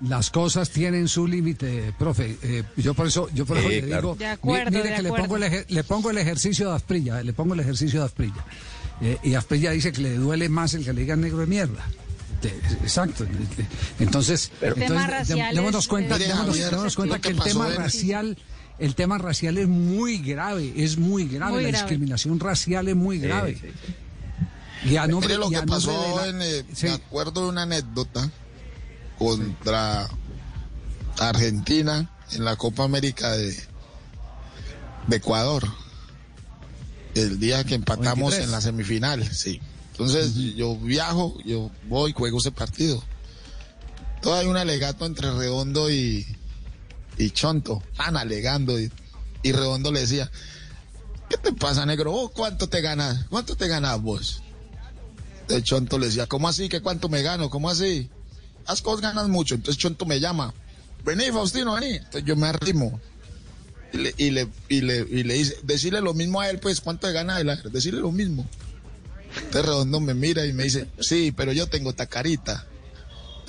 Las 0.00 0.30
cosas 0.30 0.70
tienen 0.70 1.08
su 1.08 1.26
límite, 1.26 1.92
profe. 1.98 2.38
Eh, 2.42 2.62
yo 2.76 2.94
por 2.94 3.08
eso, 3.08 3.28
yo 3.34 3.44
por 3.44 3.58
eso 3.58 3.68
Sí, 3.68 3.74
le 3.80 3.86
claro. 3.88 4.02
digo, 4.02 4.14
De 4.16 4.26
acuerdo, 4.26 4.70
mi- 4.70 4.76
mire 4.76 4.90
de 4.90 4.96
que 4.96 5.02
le 5.02 5.08
pongo, 5.08 5.36
el 5.36 5.42
ejer- 5.42 5.66
le 5.68 5.82
pongo 5.84 6.10
el 6.10 6.18
ejercicio 6.18 6.68
de 6.70 6.76
Asprilla, 6.76 7.22
le 7.22 7.32
pongo 7.32 7.54
el 7.54 7.60
ejercicio 7.60 7.98
de 8.00 8.06
Asprilla. 8.06 8.44
Eh, 9.00 9.18
y 9.24 9.34
Asprilla 9.34 9.72
dice 9.72 9.90
que 9.90 10.00
le 10.00 10.14
duele 10.14 10.48
más 10.48 10.74
el 10.74 10.84
que 10.84 10.92
le 10.92 11.00
digan 11.00 11.20
negro 11.20 11.38
de 11.38 11.46
mierda. 11.46 11.84
De- 12.42 12.48
exacto. 12.84 13.24
Entonces, 13.98 14.52
entonces 14.62 15.28
de- 15.28 15.34
démonos 15.54 15.88
cuenta, 15.88 16.14
eh, 16.14 16.20
démonos, 16.20 16.46
Javier, 16.46 16.70
démonos 16.70 16.94
cuenta 16.96 17.16
lo 17.16 17.20
que 17.20 17.28
que 17.28 17.32
el 17.32 17.36
pasó 17.38 17.48
tema 17.50 17.68
racial, 17.70 18.38
el 18.78 18.94
tema 18.94 19.18
racial 19.18 19.58
es 19.58 19.66
muy 19.66 20.18
grave, 20.18 20.72
es 20.76 20.96
muy 20.98 21.26
grave, 21.26 21.54
Muy 21.54 21.62
la 21.64 21.68
grave. 21.70 21.82
discriminación 21.84 22.38
racial 22.38 22.86
es 22.86 22.94
muy 22.94 23.18
grave. 23.18 23.58
Y 24.84 24.96
a 24.96 25.08
nombre, 25.08 25.30
Mire 25.30 25.40
lo 25.40 25.50
y 25.50 25.56
a 25.56 25.60
que 25.62 25.66
nombre 25.66 25.86
pasó 25.92 26.20
de 26.22 26.32
la- 26.32 26.44
en, 26.44 26.60
eh, 26.60 26.64
Sí. 26.72 26.86
me 26.86 26.92
acuerdo 26.92 27.42
de 27.42 27.48
una 27.48 27.62
anécdota 27.62 28.30
contra 29.18 30.08
Argentina 31.18 32.10
en 32.32 32.44
la 32.44 32.56
Copa 32.56 32.84
América 32.84 33.32
de, 33.32 33.56
de 35.06 35.16
Ecuador. 35.16 35.64
El 37.14 37.40
día 37.40 37.64
que 37.64 37.74
empatamos 37.74 38.30
23. 38.30 38.44
en 38.44 38.50
la 38.52 38.60
semifinal, 38.60 39.34
sí. 39.34 39.60
Entonces 39.92 40.34
yo 40.54 40.76
viajo, 40.76 41.36
yo 41.44 41.70
voy, 41.88 42.12
juego 42.12 42.38
ese 42.38 42.52
partido. 42.52 43.02
Todo 44.22 44.34
hay 44.34 44.46
un 44.46 44.56
alegato 44.56 45.06
entre 45.06 45.30
Redondo 45.32 45.90
y, 45.90 46.24
y 47.16 47.30
Chonto. 47.30 47.82
Están 47.90 48.16
alegando 48.16 48.78
y, 48.78 48.92
y 49.42 49.52
Redondo 49.52 49.90
le 49.90 50.00
decía, 50.00 50.30
¿qué 51.28 51.36
te 51.36 51.52
pasa, 51.52 51.84
negro? 51.86 52.12
¿Vos 52.12 52.30
¿Cuánto 52.32 52.68
te 52.68 52.80
ganas? 52.80 53.26
¿Cuánto 53.28 53.56
te 53.56 53.66
ganas 53.66 54.00
vos? 54.00 54.42
El 55.48 55.64
Chonto 55.64 55.98
le 55.98 56.06
decía, 56.06 56.26
¿cómo 56.26 56.48
así? 56.48 56.68
¿Qué 56.68 56.80
cuánto 56.80 57.08
me 57.08 57.22
gano? 57.22 57.50
¿Cómo 57.50 57.68
así? 57.68 58.08
Las 58.68 58.82
cosas 58.82 59.00
ganas 59.00 59.28
mucho. 59.28 59.54
Entonces 59.54 59.80
Chonto 59.80 60.04
me 60.06 60.20
llama. 60.20 60.52
Vení, 61.04 61.30
Faustino, 61.32 61.74
vení. 61.74 61.96
Entonces 61.96 62.24
yo 62.24 62.36
me 62.36 62.46
arrimo. 62.48 63.00
Y 63.92 63.96
le, 63.98 64.14
y 64.18 64.30
le, 64.30 64.48
y 64.68 64.80
le, 64.82 64.98
y 64.98 65.22
le 65.24 65.34
dice, 65.34 65.56
decirle 65.62 66.00
lo 66.02 66.12
mismo 66.12 66.40
a 66.42 66.50
él, 66.50 66.58
pues, 66.58 66.80
¿cuánto 66.82 67.10
gana 67.12 67.40
él? 67.40 67.50
Decirle 67.72 68.00
lo 68.00 68.12
mismo. 68.12 68.46
Entonces 69.36 69.62
Redondo 69.64 70.00
me 70.00 70.12
mira 70.14 70.44
y 70.44 70.52
me 70.52 70.64
dice, 70.64 70.88
sí, 71.00 71.32
pero 71.32 71.52
yo 71.52 71.66
tengo 71.68 71.94
tacarita. 71.94 72.66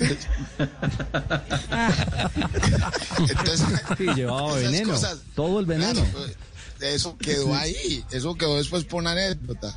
Entonces, 3.18 3.66
Sí, 3.98 4.06
llevaba 4.14 4.54
veneno. 4.56 4.92
cosas- 4.94 5.18
todo 5.34 5.60
el 5.60 5.66
veneno. 5.66 5.92
Claro, 6.02 6.08
pues, 6.78 6.94
eso 6.94 7.18
quedó 7.18 7.54
ahí, 7.54 8.04
eso 8.10 8.34
quedó 8.36 8.56
después 8.56 8.84
por 8.84 9.00
una 9.02 9.12
anécdota. 9.12 9.76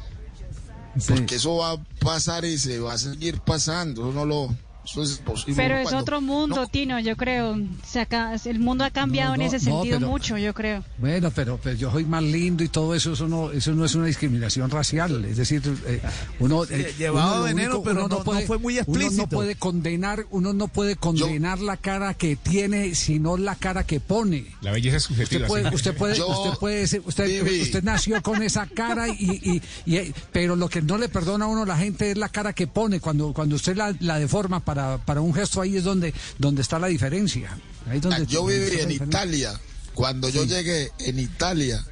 Porque 1.07 1.35
eso 1.35 1.57
va 1.57 1.71
a 1.71 1.83
pasar 1.99 2.45
y 2.45 2.57
se 2.57 2.79
va 2.79 2.93
a 2.93 2.97
seguir 2.97 3.39
pasando, 3.41 4.01
eso 4.03 4.13
no 4.13 4.25
lo... 4.25 4.55
Eso 4.85 5.01
es 5.01 5.17
posible. 5.19 5.55
Pero 5.55 5.75
es 5.77 5.83
Cuando- 5.83 6.01
otro 6.01 6.21
mundo, 6.21 6.67
Tino, 6.67 6.99
yo 6.99 7.15
creo. 7.15 7.57
Se 7.85 8.01
acá- 8.01 8.35
el 8.45 8.59
mundo 8.59 8.83
ha 8.83 8.89
cambiado 8.91 9.31
No, 9.31 9.37
no, 9.37 9.41
en 9.43 9.47
ese 9.55 9.57
no, 9.69 9.77
sentido 9.77 9.99
pero- 9.99 10.11
mucho, 10.11 10.37
yo 10.37 10.53
creo. 10.53 10.83
Bueno, 10.97 11.31
pero, 11.31 11.57
pero 11.63 11.75
yo 11.77 11.91
soy 11.91 12.05
más 12.05 12.21
lindo 12.23 12.63
y 12.63 12.67
todo 12.69 12.93
eso, 12.93 13.13
eso 13.13 13.27
no, 13.27 13.51
eso 13.51 13.71
no 13.73 13.85
es 13.85 13.95
una 13.95 14.05
discriminación 14.07 14.69
racial. 14.69 15.23
Es 15.25 15.37
decir, 15.37 15.61
eh, 15.87 16.01
uno, 16.39 16.65
eh, 16.65 16.93
llevaba 16.97 17.27
uno 17.31 17.37
lo 17.39 17.43
veneno, 17.45 17.81
pero 17.83 18.07
no- 18.07 18.23
no 18.23 18.41
fue 18.41 18.57
muy 18.57 18.73
Uno 18.79 18.83
no 18.87 18.93
explícito. 18.99 19.27
puede 19.29 19.55
condenar, 19.55 20.25
uno 20.31 20.53
no 20.53 20.67
puede 20.67 20.95
condenar 20.95 21.59
la 21.59 21.77
cara 21.77 22.13
que 22.13 22.35
tiene, 22.35 22.93
sino 22.95 23.37
la 23.37 23.55
cara 23.55 23.85
que 23.85 23.99
pone. 23.99 24.47
La 24.61 24.71
belleza 24.71 24.97
es 24.97 25.03
Usted 25.09 25.15
subjetiva. 25.23 25.47
puede, 25.47 25.69
sí. 25.69 25.75
usted 25.75 25.95
puede, 25.97 26.15
Yo, 26.15 26.27
usted 26.27 26.59
puede, 26.59 26.87
ser- 26.87 27.01
usted, 27.05 27.83
nació 27.83 28.21
con 28.21 28.41
esa 28.43 28.65
cara 28.67 29.07
y, 29.09 29.61
y, 29.85 29.95
y- 29.97 30.13
pero 30.31 30.55
lo 30.55 30.67
que 30.69 30.81
no 30.81 30.97
le 30.97 31.09
perdona 31.09 31.45
a 31.45 31.47
uno 31.47 31.65
la 31.65 31.77
gente 31.77 32.11
es 32.11 32.17
la 32.17 32.29
cara 32.29 32.53
que 32.53 32.67
pone 32.67 32.99
cuando, 32.99 33.33
cuando 33.33 33.55
usted 33.55 33.75
la, 33.77 33.93
la 33.99 34.19
deforma 34.19 34.59
para, 34.59 34.72
para 35.05 35.21
un 35.21 35.33
gesto 35.33 35.61
ahí 35.61 35.77
es 35.77 35.83
donde, 35.83 36.13
donde 36.37 36.61
está 36.61 36.79
la 36.79 36.87
diferencia. 36.87 37.57
Ahí 37.87 37.97
es 37.97 38.01
donde- 38.03 38.17
Ah, 38.23 38.25
Yo 38.27 38.45
viví 38.45 38.79
en. 38.79 38.91
Italia. 38.91 39.59
Cuando 39.93 40.29
yo 40.29 40.43
llegué 40.43 40.91
en 40.99 41.19
Italia, 41.19 41.85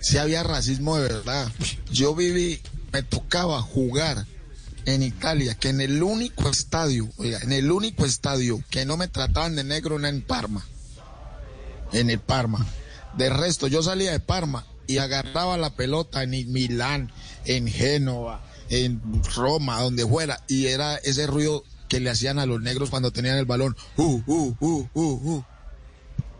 sí 0.00 0.18
había 0.18 0.42
racismo 0.42 0.96
de 0.96 1.02
verdad. 1.08 1.50
Yo 1.90 2.14
viví, 2.14 2.60
me 2.92 3.02
tocaba 3.02 3.60
jugar 3.60 4.24
en 4.86 5.02
Italia, 5.02 5.54
que 5.56 5.68
en 5.70 5.80
el 5.80 6.02
único 6.02 6.48
estadio, 6.48 7.08
oiga, 7.16 7.38
en 7.42 7.52
el 7.52 7.70
único 7.72 8.06
estadio 8.06 8.62
que 8.70 8.84
no 8.86 8.96
me 8.96 9.08
trataban 9.08 9.56
de 9.56 9.64
negro 9.64 9.98
era 9.98 10.08
en 10.08 10.22
Parma. 10.22 10.64
En 11.92 12.08
el 12.10 12.20
Parma. 12.20 12.66
De 13.16 13.28
resto, 13.30 13.66
yo 13.66 13.82
salía 13.82 14.12
de 14.12 14.20
Parma 14.20 14.64
y 14.86 14.98
agarraba 14.98 15.56
la 15.58 15.74
pelota 15.74 16.22
en 16.22 16.30
Milán, 16.52 17.10
en 17.44 17.66
Génova, 17.66 18.42
en 18.68 19.00
Roma, 19.34 19.80
donde 19.82 20.06
fuera, 20.06 20.42
y 20.48 20.66
era 20.66 20.96
ese 20.96 21.26
ruido 21.26 21.64
que 21.90 22.00
le 22.00 22.08
hacían 22.08 22.38
a 22.38 22.46
los 22.46 22.62
negros 22.62 22.88
cuando 22.88 23.10
tenían 23.10 23.36
el 23.36 23.44
balón. 23.44 23.76
Uh, 23.96 24.22
uh, 24.24 24.56
uh, 24.60 24.88
uh, 24.94 25.34
uh. 25.34 25.44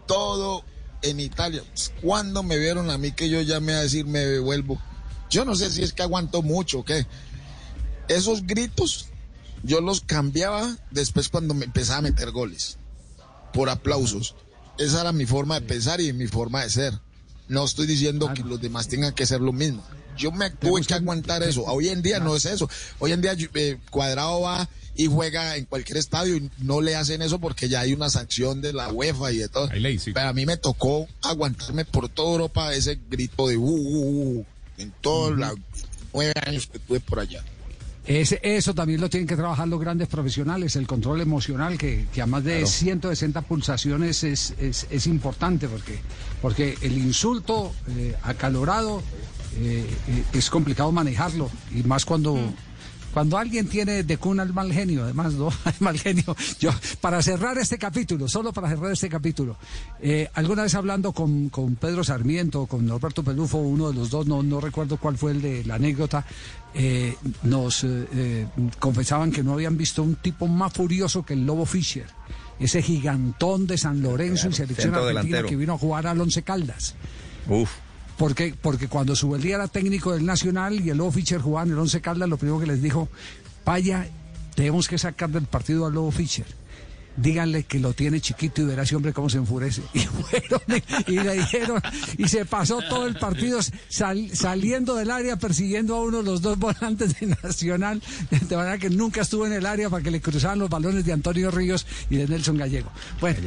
Todo 0.06 0.64
en 1.02 1.18
Italia. 1.18 1.62
Cuando 2.00 2.42
me 2.44 2.56
vieron 2.56 2.88
a 2.88 2.96
mí 2.96 3.12
que 3.12 3.28
yo 3.28 3.42
llamé 3.42 3.74
a 3.74 3.80
decir 3.80 4.06
me 4.06 4.38
vuelvo? 4.38 4.80
Yo 5.28 5.44
no 5.44 5.56
sé 5.56 5.70
si 5.70 5.82
es 5.82 5.92
que 5.92 6.02
aguanto 6.02 6.42
mucho 6.42 6.78
o 6.78 6.84
qué. 6.84 7.04
Esos 8.08 8.46
gritos 8.46 9.08
yo 9.64 9.80
los 9.80 10.00
cambiaba 10.00 10.76
después 10.92 11.28
cuando 11.28 11.52
me 11.52 11.64
empezaba 11.64 11.98
a 11.98 12.02
meter 12.02 12.30
goles. 12.30 12.78
Por 13.52 13.68
aplausos. 13.68 14.36
Esa 14.78 15.00
era 15.00 15.12
mi 15.12 15.26
forma 15.26 15.58
de 15.58 15.66
pensar 15.66 16.00
y 16.00 16.12
mi 16.12 16.28
forma 16.28 16.62
de 16.62 16.70
ser. 16.70 16.98
No 17.48 17.64
estoy 17.64 17.88
diciendo 17.88 18.32
que 18.32 18.44
los 18.44 18.60
demás 18.60 18.86
tengan 18.86 19.12
que 19.14 19.26
ser 19.26 19.40
lo 19.40 19.52
mismo. 19.52 19.84
Yo 20.16 20.30
me 20.30 20.50
tuve 20.50 20.82
que 20.82 20.94
aguantar 20.94 21.42
eso. 21.42 21.64
Hoy 21.64 21.88
en 21.88 22.02
día 22.02 22.20
no 22.20 22.36
es 22.36 22.44
eso. 22.44 22.70
Hoy 23.00 23.10
en 23.10 23.20
día 23.20 23.34
eh, 23.54 23.78
Cuadrado 23.90 24.42
va 24.42 24.68
y 25.02 25.06
juega 25.06 25.56
en 25.56 25.64
cualquier 25.64 25.98
estadio 25.98 26.36
y 26.36 26.50
no 26.58 26.80
le 26.80 26.94
hacen 26.96 27.22
eso 27.22 27.38
porque 27.38 27.68
ya 27.68 27.80
hay 27.80 27.92
una 27.94 28.10
sanción 28.10 28.60
de 28.60 28.72
la 28.72 28.92
UEFA 28.92 29.32
y 29.32 29.38
de 29.38 29.48
todo. 29.48 29.68
Pero 30.14 30.28
a 30.28 30.32
mí 30.32 30.44
me 30.46 30.56
tocó 30.56 31.08
aguantarme 31.22 31.84
por 31.84 32.08
toda 32.08 32.32
Europa 32.32 32.74
ese 32.74 32.98
grito 33.08 33.48
de 33.48 33.56
uh, 33.56 33.62
uh, 33.64 34.38
uh, 34.40 34.44
en 34.78 34.92
todos 35.00 35.36
los 35.36 35.54
nueve 36.12 36.32
años 36.46 36.66
que 36.66 36.78
estuve 36.78 37.00
por 37.00 37.20
allá. 37.20 37.42
Ese- 38.06 38.40
eso 38.42 38.74
también 38.74 39.00
lo 39.00 39.08
tienen 39.08 39.26
que 39.28 39.36
trabajar 39.36 39.68
los 39.68 39.78
grandes 39.78 40.08
profesionales, 40.08 40.74
el 40.74 40.86
control 40.86 41.20
emocional, 41.20 41.78
que, 41.78 42.06
que 42.12 42.22
a 42.22 42.26
más 42.26 42.42
de 42.44 42.52
Claro. 42.60 42.66
160 42.66 43.42
pulsaciones 43.42 44.24
es, 44.24 44.54
es, 44.58 44.86
es 44.90 45.06
importante, 45.06 45.68
porque, 45.68 45.98
porque 46.42 46.76
el 46.82 46.96
insulto 46.98 47.72
eh, 47.88 48.14
acalorado 48.22 49.02
eh, 49.58 49.86
eh, 50.08 50.24
es 50.32 50.50
complicado 50.50 50.90
manejarlo, 50.92 51.50
y 51.74 51.82
más 51.84 52.04
cuando... 52.04 52.36
Cuando 53.12 53.38
alguien 53.38 53.66
tiene 53.68 54.04
de 54.04 54.16
cuna 54.18 54.42
el 54.42 54.52
mal 54.52 54.72
genio, 54.72 55.04
además, 55.04 55.34
¿no? 55.34 55.48
El 55.66 55.74
mal 55.80 55.98
genio. 55.98 56.36
Yo, 56.58 56.70
para 57.00 57.20
cerrar 57.22 57.58
este 57.58 57.76
capítulo, 57.78 58.28
solo 58.28 58.52
para 58.52 58.68
cerrar 58.68 58.92
este 58.92 59.08
capítulo, 59.08 59.56
eh, 60.00 60.28
alguna 60.34 60.62
vez 60.62 60.74
hablando 60.74 61.12
con, 61.12 61.48
con 61.48 61.74
Pedro 61.76 62.04
Sarmiento, 62.04 62.66
con 62.66 62.86
Norberto 62.86 63.22
Pelufo, 63.24 63.58
uno 63.58 63.88
de 63.88 63.94
los 63.94 64.10
dos, 64.10 64.26
no, 64.26 64.42
no 64.42 64.60
recuerdo 64.60 64.96
cuál 64.96 65.16
fue 65.18 65.32
el 65.32 65.42
de 65.42 65.64
la 65.64 65.74
anécdota, 65.74 66.24
eh, 66.74 67.16
nos 67.42 67.82
eh, 67.84 68.06
eh, 68.12 68.46
confesaban 68.78 69.32
que 69.32 69.42
no 69.42 69.54
habían 69.54 69.76
visto 69.76 70.02
un 70.02 70.14
tipo 70.16 70.46
más 70.46 70.72
furioso 70.72 71.24
que 71.24 71.34
el 71.34 71.44
Lobo 71.44 71.66
Fischer, 71.66 72.06
ese 72.60 72.80
gigantón 72.80 73.66
de 73.66 73.76
San 73.76 74.02
Lorenzo 74.02 74.48
Claro, 74.48 74.50
y 74.50 74.56
selección 74.56 74.94
argentina 74.94 75.22
delantero. 75.22 75.48
que 75.48 75.56
vino 75.56 75.74
a 75.74 75.78
jugar 75.78 76.06
al 76.06 76.20
Once 76.20 76.42
Caldas. 76.42 76.94
Uf. 77.48 77.70
Porque, 78.20 78.54
porque 78.60 78.86
cuando 78.86 79.16
Subeldía 79.16 79.54
era 79.56 79.66
técnico 79.66 80.12
del 80.12 80.26
Nacional 80.26 80.78
y 80.78 80.90
el 80.90 80.98
Lobo 80.98 81.10
Fischer 81.10 81.40
jugaba 81.40 81.64
en 81.66 81.72
el 81.72 81.78
Once 81.78 82.02
Caldas, 82.02 82.28
lo 82.28 82.36
primero 82.36 82.60
que 82.60 82.66
les 82.66 82.82
dijo, 82.82 83.08
vaya, 83.64 84.06
tenemos 84.54 84.88
que 84.88 84.98
sacar 84.98 85.30
del 85.30 85.44
partido 85.46 85.86
al 85.86 85.94
Lobo 85.94 86.10
Fischer. 86.10 86.44
Díganle 87.16 87.64
que 87.64 87.80
lo 87.80 87.94
tiene 87.94 88.20
chiquito 88.20 88.60
y 88.60 88.66
verá 88.66 88.82
ese 88.82 88.94
hombre 88.94 89.14
cómo 89.14 89.30
se 89.30 89.38
enfurece. 89.38 89.80
Y 89.94 90.00
fueron 90.00 90.60
y, 91.06 91.12
le 91.18 91.32
dijeron, 91.38 91.80
y 92.18 92.28
se 92.28 92.44
pasó 92.44 92.80
todo 92.90 93.06
el 93.06 93.14
partido 93.18 93.58
sal- 93.88 94.30
saliendo 94.34 94.94
del 94.96 95.10
área, 95.10 95.36
persiguiendo 95.36 95.96
a 95.96 96.02
uno 96.02 96.18
de 96.18 96.24
los 96.24 96.42
dos 96.42 96.58
volantes 96.58 97.18
de 97.18 97.26
Nacional, 97.42 98.02
de 98.30 98.54
manera 98.56 98.76
que 98.76 98.90
nunca 98.90 99.22
estuvo 99.22 99.46
en 99.46 99.54
el 99.54 99.64
área 99.64 99.88
para 99.88 100.02
que 100.04 100.10
le 100.10 100.20
cruzaban 100.20 100.58
los 100.58 100.68
balones 100.68 101.06
de 101.06 101.12
Antonio 101.14 101.50
Ríos 101.50 101.86
y 102.10 102.16
de 102.16 102.28
Nelson 102.28 102.58
Gallego. 102.58 102.90
Bueno, 103.18 103.38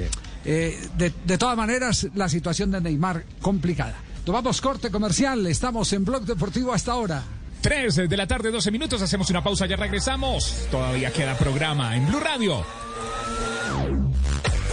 eh, 0.45 0.79
de, 0.97 1.13
de 1.27 1.37
todas 1.37 1.55
maneras, 1.55 2.07
la 2.15 2.27
situación 2.27 2.71
de 2.71 2.81
Neymar 2.81 3.23
complicada. 3.39 3.95
Tomamos 4.25 4.61
corte 4.61 4.89
comercial, 4.89 5.45
estamos 5.47 5.91
en 5.91 6.05
Blog 6.05 6.23
Deportivo 6.23 6.73
hasta 6.73 6.93
ahora. 6.93 7.23
3 7.61 8.07
de 8.09 8.17
la 8.17 8.25
tarde, 8.25 8.51
12 8.51 8.71
minutos. 8.71 9.01
Hacemos 9.01 9.29
una 9.29 9.43
pausa, 9.43 9.65
ya 9.65 9.75
regresamos. 9.75 10.67
Todavía 10.71 11.11
queda 11.11 11.37
programa 11.37 11.95
en 11.95 12.07
Blue 12.07 12.19
Radio. 12.21 12.65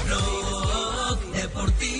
Blog 0.07 1.33
Deportivo 1.33 2.00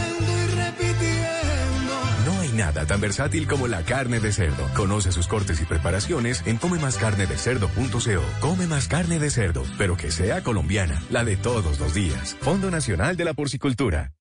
nada 2.61 2.85
tan 2.85 3.01
versátil 3.01 3.47
como 3.47 3.67
la 3.67 3.81
carne 3.83 4.19
de 4.19 4.31
cerdo. 4.31 4.69
Conoce 4.75 5.11
sus 5.11 5.27
cortes 5.27 5.59
y 5.61 5.65
preparaciones 5.65 6.43
en 6.45 6.57
comemascarnedecerdo.co. 6.57 8.23
Come 8.39 8.67
más 8.67 8.87
carne 8.87 9.17
de 9.17 9.31
cerdo, 9.31 9.63
pero 9.79 9.97
que 9.97 10.11
sea 10.11 10.43
colombiana, 10.43 11.01
la 11.09 11.23
de 11.23 11.37
todos 11.37 11.79
los 11.79 11.93
días. 11.95 12.37
Fondo 12.41 12.69
Nacional 12.69 13.17
de 13.17 13.25
la 13.25 13.33
Porcicultura. 13.33 14.11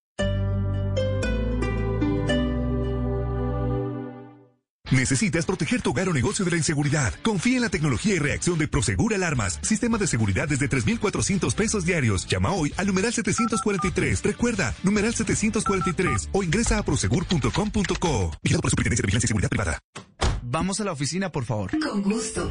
Necesitas 4.91 5.47
proteger 5.47 5.83
tu 5.83 5.91
hogar 5.91 6.09
o 6.09 6.12
negocio 6.12 6.45
de 6.45 6.51
la 6.51 6.57
inseguridad. 6.57 7.15
Confía 7.23 7.57
en 7.57 7.62
la 7.62 7.69
tecnología 7.69 8.15
y 8.15 8.19
reacción 8.19 8.59
de 8.59 8.67
Prosegur 8.67 9.15
Alarmas. 9.15 9.61
Sistema 9.62 9.99
de 9.99 10.09
seguridad 10.09 10.49
desde 10.49 10.67
3,400 10.69 11.55
pesos 11.55 11.85
diarios. 11.85 12.27
Llama 12.27 12.51
hoy 12.51 12.75
al 12.77 12.89
numeral 12.89 13.12
743. 13.12 14.23
Recuerda, 14.25 14.75
numeral 14.83 15.15
743 15.15 16.31
o 16.33 16.43
ingresa 16.43 16.79
a 16.79 16.83
prosegur.com.co. 16.83 18.31
Vigilado 18.43 18.62
por 18.62 18.69
la 18.69 18.71
Superintendencia 18.71 19.03
de 19.03 19.07
Vigilancia 19.07 19.27
y 19.27 19.29
Seguridad 19.29 19.49
Privada. 19.49 19.79
Vamos 20.43 20.81
a 20.81 20.85
la 20.85 20.93
oficina, 20.93 21.31
por 21.31 21.45
favor. 21.45 21.71
Con 21.79 22.03
gusto. 22.03 22.51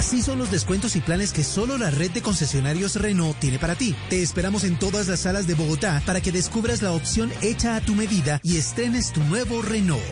Así 0.00 0.22
son 0.22 0.38
los 0.38 0.50
descuentos 0.50 0.96
y 0.96 1.02
planes 1.02 1.30
que 1.30 1.44
solo 1.44 1.76
la 1.76 1.90
red 1.90 2.10
de 2.10 2.22
concesionarios 2.22 2.96
Renault 2.96 3.38
tiene 3.38 3.58
para 3.58 3.74
ti. 3.74 3.94
Te 4.08 4.22
esperamos 4.22 4.64
en 4.64 4.78
todas 4.78 5.08
las 5.08 5.20
salas 5.20 5.46
de 5.46 5.52
Bogotá 5.52 6.02
para 6.06 6.22
que 6.22 6.32
descubras 6.32 6.80
la 6.80 6.92
opción 6.92 7.30
hecha 7.42 7.76
a 7.76 7.82
tu 7.82 7.94
medida 7.94 8.40
y 8.42 8.56
estrenes 8.56 9.12
tu 9.12 9.22
nuevo 9.24 9.60
Renault. 9.60 10.02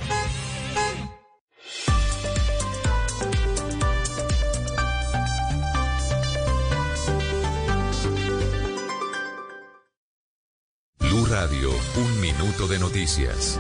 Blue 10.99 11.25
Radio, 11.31 11.71
un 11.97 12.21
minuto 12.21 12.69
de 12.69 12.79
noticias. 12.79 13.59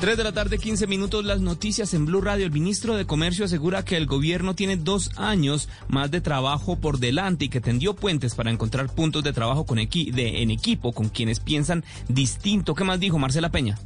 3 0.00 0.16
de 0.16 0.22
la 0.22 0.30
tarde, 0.30 0.58
15 0.58 0.86
minutos, 0.86 1.24
las 1.24 1.40
noticias 1.40 1.92
en 1.92 2.06
Blue 2.06 2.20
Radio. 2.20 2.46
El 2.46 2.52
ministro 2.52 2.96
de 2.96 3.04
Comercio 3.04 3.44
asegura 3.44 3.84
que 3.84 3.96
el 3.96 4.06
gobierno 4.06 4.54
tiene 4.54 4.76
dos 4.76 5.10
años 5.16 5.68
más 5.88 6.08
de 6.12 6.20
trabajo 6.20 6.76
por 6.76 7.00
delante 7.00 7.46
y 7.46 7.48
que 7.48 7.60
tendió 7.60 7.94
puentes 7.94 8.36
para 8.36 8.52
encontrar 8.52 8.94
puntos 8.94 9.24
de 9.24 9.32
trabajo 9.32 9.66
con 9.66 9.78
de, 9.78 10.42
en 10.42 10.50
equipo 10.52 10.92
con 10.92 11.08
quienes 11.08 11.40
piensan 11.40 11.84
distinto. 12.08 12.76
¿Qué 12.76 12.84
más 12.84 13.00
dijo 13.00 13.18
Marcela 13.18 13.50
Peña? 13.50 13.76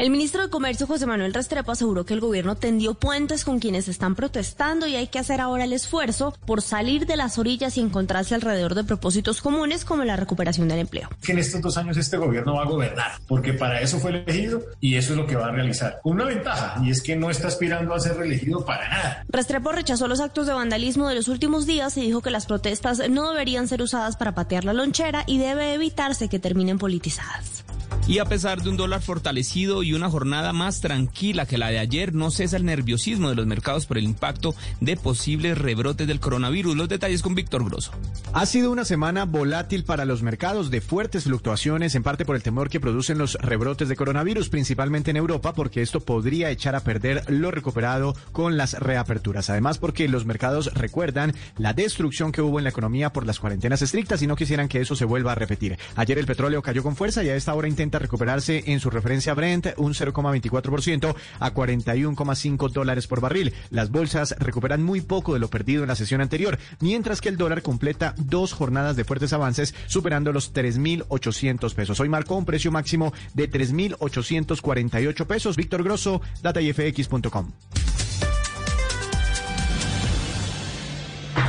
El 0.00 0.08
ministro 0.08 0.40
de 0.40 0.48
Comercio, 0.48 0.86
José 0.86 1.04
Manuel 1.04 1.34
Restrepo, 1.34 1.72
aseguró 1.72 2.06
que 2.06 2.14
el 2.14 2.20
gobierno 2.20 2.56
tendió 2.56 2.94
puentes 2.94 3.44
con 3.44 3.58
quienes 3.58 3.86
están 3.86 4.14
protestando 4.14 4.86
y 4.86 4.96
hay 4.96 5.08
que 5.08 5.18
hacer 5.18 5.42
ahora 5.42 5.64
el 5.64 5.74
esfuerzo 5.74 6.34
por 6.46 6.62
salir 6.62 7.04
de 7.04 7.18
las 7.18 7.36
orillas 7.36 7.76
y 7.76 7.80
encontrarse 7.82 8.34
alrededor 8.34 8.74
de 8.74 8.82
propósitos 8.82 9.42
comunes 9.42 9.84
como 9.84 10.02
la 10.04 10.16
recuperación 10.16 10.68
del 10.68 10.78
empleo. 10.78 11.10
Que 11.20 11.32
en 11.32 11.40
estos 11.40 11.60
dos 11.60 11.76
años 11.76 11.98
este 11.98 12.16
gobierno 12.16 12.54
va 12.54 12.62
a 12.62 12.64
gobernar, 12.64 13.12
porque 13.28 13.52
para 13.52 13.82
eso 13.82 13.98
fue 13.98 14.12
elegido 14.12 14.62
y 14.80 14.96
eso 14.96 15.12
es 15.12 15.18
lo 15.18 15.26
que 15.26 15.36
va 15.36 15.48
a 15.48 15.50
realizar. 15.50 16.00
Una 16.02 16.24
ventaja, 16.24 16.80
y 16.82 16.88
es 16.88 17.02
que 17.02 17.14
no 17.14 17.28
está 17.28 17.48
aspirando 17.48 17.92
a 17.92 18.00
ser 18.00 18.16
reelegido 18.16 18.64
para 18.64 18.88
nada. 18.88 19.24
Restrepo 19.28 19.70
rechazó 19.70 20.08
los 20.08 20.20
actos 20.20 20.46
de 20.46 20.54
vandalismo 20.54 21.10
de 21.10 21.16
los 21.16 21.28
últimos 21.28 21.66
días 21.66 21.94
y 21.98 22.00
dijo 22.00 22.22
que 22.22 22.30
las 22.30 22.46
protestas 22.46 23.02
no 23.10 23.32
deberían 23.32 23.68
ser 23.68 23.82
usadas 23.82 24.16
para 24.16 24.34
patear 24.34 24.64
la 24.64 24.72
lonchera 24.72 25.24
y 25.26 25.36
debe 25.36 25.74
evitarse 25.74 26.30
que 26.30 26.38
terminen 26.38 26.78
politizadas. 26.78 27.64
Y 28.06 28.18
a 28.18 28.24
pesar 28.24 28.60
de 28.60 28.70
un 28.70 28.76
dólar 28.76 29.02
fortalecido 29.02 29.82
y 29.84 29.92
una 29.92 30.10
jornada 30.10 30.52
más 30.52 30.80
tranquila 30.80 31.46
que 31.46 31.58
la 31.58 31.68
de 31.68 31.78
ayer, 31.78 32.12
no 32.12 32.30
cesa 32.30 32.56
el 32.56 32.64
nerviosismo 32.64 33.28
de 33.28 33.36
los 33.36 33.46
mercados 33.46 33.86
por 33.86 33.98
el 33.98 34.04
impacto 34.04 34.54
de 34.80 34.96
posibles 34.96 35.56
rebrotes 35.56 36.08
del 36.08 36.18
coronavirus. 36.18 36.76
Los 36.76 36.88
detalles 36.88 37.22
con 37.22 37.36
Víctor 37.36 37.64
Grosso. 37.64 37.92
Ha 38.32 38.46
sido 38.46 38.72
una 38.72 38.84
semana 38.84 39.26
volátil 39.26 39.84
para 39.84 40.04
los 40.04 40.22
mercados, 40.22 40.70
de 40.70 40.80
fuertes 40.80 41.24
fluctuaciones, 41.24 41.94
en 41.94 42.02
parte 42.02 42.24
por 42.24 42.34
el 42.34 42.42
temor 42.42 42.68
que 42.68 42.80
producen 42.80 43.18
los 43.18 43.34
rebrotes 43.34 43.88
de 43.88 43.96
coronavirus, 43.96 44.48
principalmente 44.48 45.10
en 45.10 45.16
Europa, 45.16 45.52
porque 45.52 45.82
esto 45.82 46.00
podría 46.00 46.50
echar 46.50 46.74
a 46.74 46.80
perder 46.80 47.22
lo 47.28 47.50
recuperado 47.50 48.16
con 48.32 48.56
las 48.56 48.74
reaperturas. 48.74 49.50
Además, 49.50 49.78
porque 49.78 50.08
los 50.08 50.26
mercados 50.26 50.72
recuerdan 50.74 51.34
la 51.58 51.74
destrucción 51.74 52.32
que 52.32 52.42
hubo 52.42 52.58
en 52.58 52.64
la 52.64 52.70
economía 52.70 53.12
por 53.12 53.26
las 53.26 53.38
cuarentenas 53.38 53.82
estrictas 53.82 54.22
y 54.22 54.26
no 54.26 54.36
quisieran 54.36 54.68
que 54.68 54.80
eso 54.80 54.96
se 54.96 55.04
vuelva 55.04 55.32
a 55.32 55.36
repetir. 55.36 55.78
Ayer 55.96 56.18
el 56.18 56.26
petróleo 56.26 56.62
cayó 56.62 56.82
con 56.82 56.96
fuerza 56.96 57.22
y 57.22 57.28
a 57.28 57.36
esta 57.36 57.54
hora 57.54 57.68
intenta 57.80 57.98
recuperarse 57.98 58.64
en 58.66 58.78
su 58.78 58.90
referencia 58.90 59.32
Brent 59.32 59.68
un 59.78 59.94
0,24% 59.94 61.14
a 61.38 61.54
41,5 61.54 62.70
dólares 62.70 63.06
por 63.06 63.22
barril. 63.22 63.54
Las 63.70 63.90
bolsas 63.90 64.34
recuperan 64.38 64.82
muy 64.82 65.00
poco 65.00 65.32
de 65.32 65.40
lo 65.40 65.48
perdido 65.48 65.82
en 65.82 65.88
la 65.88 65.94
sesión 65.94 66.20
anterior, 66.20 66.58
mientras 66.80 67.22
que 67.22 67.30
el 67.30 67.38
dólar 67.38 67.62
completa 67.62 68.14
dos 68.18 68.52
jornadas 68.52 68.96
de 68.96 69.04
fuertes 69.04 69.32
avances, 69.32 69.74
superando 69.86 70.30
los 70.30 70.52
3.800 70.52 71.74
pesos. 71.74 71.98
Hoy 72.00 72.10
marcó 72.10 72.36
un 72.36 72.44
precio 72.44 72.70
máximo 72.70 73.14
de 73.32 73.50
3.848 73.50 75.26
pesos. 75.26 75.56
Víctor 75.56 75.82
Grosso, 75.82 76.20
datayfx.com. 76.42 77.50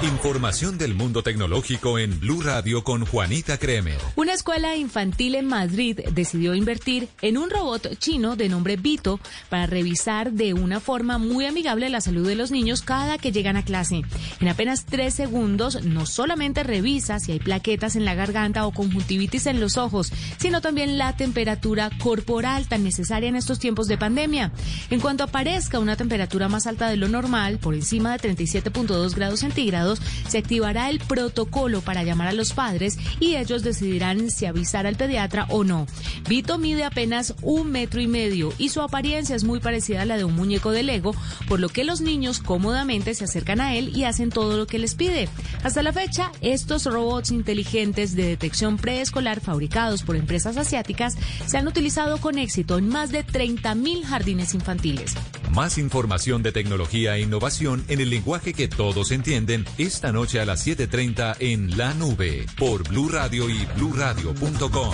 Información 0.04 0.80
del 0.80 0.96
mundo 0.96 1.22
tecnológico 1.22 2.00
en 2.00 2.20
Blue 2.20 2.42
Radio 2.42 2.84
con 2.84 3.06
Juanita 3.06 3.60
Kremer. 3.60 4.00
Una 4.16 4.34
escuela 4.34 4.76
infantil 4.76 5.36
en 5.36 5.46
Madrid 5.46 6.00
decidió 6.14 6.56
invertir 6.56 7.08
en 7.22 7.38
un 7.38 7.52
robot 7.52 8.00
chino 8.00 8.36
de 8.36 8.50
nombre 8.50 8.78
Vito 8.78 9.20
para 9.50 9.68
revisar 9.68 10.32
de 10.32 10.56
una 10.56 10.80
forma 10.80 11.20
muy 11.20 11.46
amigable 11.46 11.88
la 11.90 12.02
salud 12.02 12.28
de 12.28 12.34
los 12.34 12.50
niños 12.50 12.82
cada 12.82 13.20
que 13.20 13.32
llegan 13.32 13.58
a 13.58 13.64
clase. 13.64 14.02
En 14.40 14.48
apenas 14.48 14.86
tres 14.86 15.14
segundos 15.14 15.84
no 15.84 16.08
solamente 16.08 16.64
revisa 16.64 17.20
si 17.20 17.34
hay 17.34 17.40
plaquetas 17.40 17.96
en 17.96 18.06
la 18.06 18.16
garganta 18.16 18.66
o 18.66 18.72
conjuntivitis 18.72 19.46
en 19.46 19.60
los 19.60 19.78
ojos, 19.78 20.12
sino 20.40 20.62
también 20.62 20.98
la 20.98 21.16
temperatura 21.16 21.92
corporal 22.00 22.68
tan 22.68 22.84
necesaria 22.84 23.30
en 23.30 23.36
estos 23.36 23.60
tiempos 23.60 23.88
de 23.88 24.00
pandemia. 24.00 24.52
En 24.90 25.00
cuanto 25.00 25.24
aparezca 25.24 25.78
una 25.78 25.96
temperatura 25.96 26.50
más 26.50 26.66
alta 26.66 26.90
de 26.90 26.98
lo 26.98 27.08
normal, 27.08 27.60
por 27.60 27.76
encima 27.76 28.18
de 28.18 28.30
37.2 28.30 29.14
grados 29.14 29.42
centígrados, 29.42 29.91
se 30.00 30.38
activará 30.38 30.90
el 30.90 31.00
protocolo 31.00 31.82
para 31.82 32.04
llamar 32.04 32.28
a 32.28 32.34
los 32.34 32.54
padres 32.54 32.98
y 33.20 33.36
ellos 33.36 33.64
decidirán 33.64 34.30
si 34.30 34.46
avisar 34.46 34.88
al 34.88 34.96
pediatra 34.96 35.46
o 35.50 35.64
no. 35.64 35.88
Vito 36.28 36.58
mide 36.58 36.84
apenas 36.84 37.34
un 37.42 37.72
metro 37.72 38.02
y 38.02 38.08
medio 38.08 38.54
y 38.58 38.70
su 38.70 38.82
apariencia 38.82 39.36
es 39.36 39.44
muy 39.44 39.60
parecida 39.60 40.02
a 40.02 40.06
la 40.06 40.18
de 40.18 40.24
un 40.24 40.36
muñeco 40.36 40.72
de 40.72 40.84
Lego, 40.84 41.16
por 41.48 41.60
lo 41.60 41.70
que 41.70 41.84
los 41.84 42.02
niños 42.02 42.40
cómodamente 42.40 43.14
se 43.16 43.24
acercan 43.24 43.62
a 43.62 43.76
él 43.76 43.96
y 43.96 44.04
hacen 44.04 44.30
todo 44.30 44.58
lo 44.58 44.68
que 44.68 44.80
les 44.80 44.96
pide. 44.96 45.30
Hasta 45.64 45.84
la 45.84 45.94
fecha, 45.94 46.32
estos 46.42 46.86
robots 46.86 47.32
inteligentes 47.32 48.16
de 48.16 48.24
detección 48.24 48.78
preescolar 48.78 49.42
fabricados 49.42 50.04
por 50.04 50.16
empresas 50.16 50.58
asiáticas 50.58 51.16
se 51.46 51.58
han 51.58 51.68
utilizado 51.68 52.18
con 52.20 52.38
éxito 52.38 52.78
en 52.78 52.88
más 52.88 53.12
de 53.12 53.26
30.000 53.26 54.04
jardines 54.04 54.54
infantiles. 54.54 55.14
Más 55.54 55.78
información 55.78 56.44
de 56.44 56.54
tecnología 56.54 57.18
e 57.18 57.22
innovación 57.22 57.84
en 57.90 58.00
el 58.00 58.10
lenguaje 58.10 58.54
que 58.54 58.70
todos 58.70 59.12
entienden 59.12 59.66
esta 59.84 60.12
noche 60.12 60.40
a 60.40 60.46
las 60.46 60.66
7:30 60.66 61.38
en 61.40 61.78
La 61.78 61.94
Nube 61.94 62.46
por 62.58 62.88
Blue 62.88 63.10
Radio 63.10 63.50
y 63.50 63.66
bluradio.com. 63.76 64.94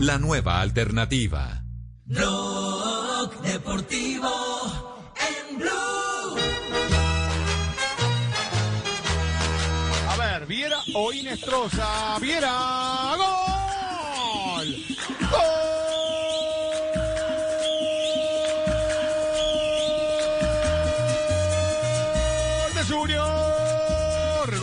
La 0.00 0.18
nueva 0.18 0.60
alternativa. 0.60 1.64
Blog 2.04 3.40
Deportivo 3.42 4.30
en 5.16 5.58
Blue. 5.58 6.36
A 10.08 10.16
ver, 10.16 10.46
Viera 10.46 10.78
o 10.94 11.12
Inestrosa. 11.12 12.18
Viera, 12.20 13.16
gol. 13.16 14.76
Gol 15.30 15.67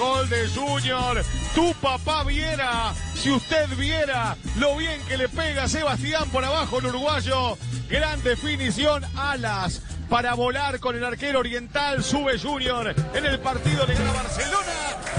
Gol 0.06 0.30
de 0.30 0.48
Junior. 0.49 1.23
Tu 1.56 1.73
papá 1.82 2.23
viera, 2.23 2.94
si 3.15 3.32
usted 3.32 3.68
viera 3.76 4.38
lo 4.60 4.77
bien 4.77 5.02
que 5.07 5.18
le 5.18 5.27
pega 5.27 5.68
Sebastián 5.68 6.30
por 6.30 6.45
abajo 6.45 6.77
el 6.77 6.86
uruguayo. 6.88 7.57
Gran 7.90 8.22
definición, 8.22 9.03
alas 9.15 9.82
para 10.07 10.36
volar 10.36 10.80
con 10.80 10.95
el 10.95 11.03
arquero 11.03 11.40
oriental. 11.40 12.03
Sube 12.03 12.38
Junior 12.38 12.94
en 13.15 13.26
el 13.26 13.40
partido 13.40 13.86
de 13.88 13.95
Barcelona 13.95 14.73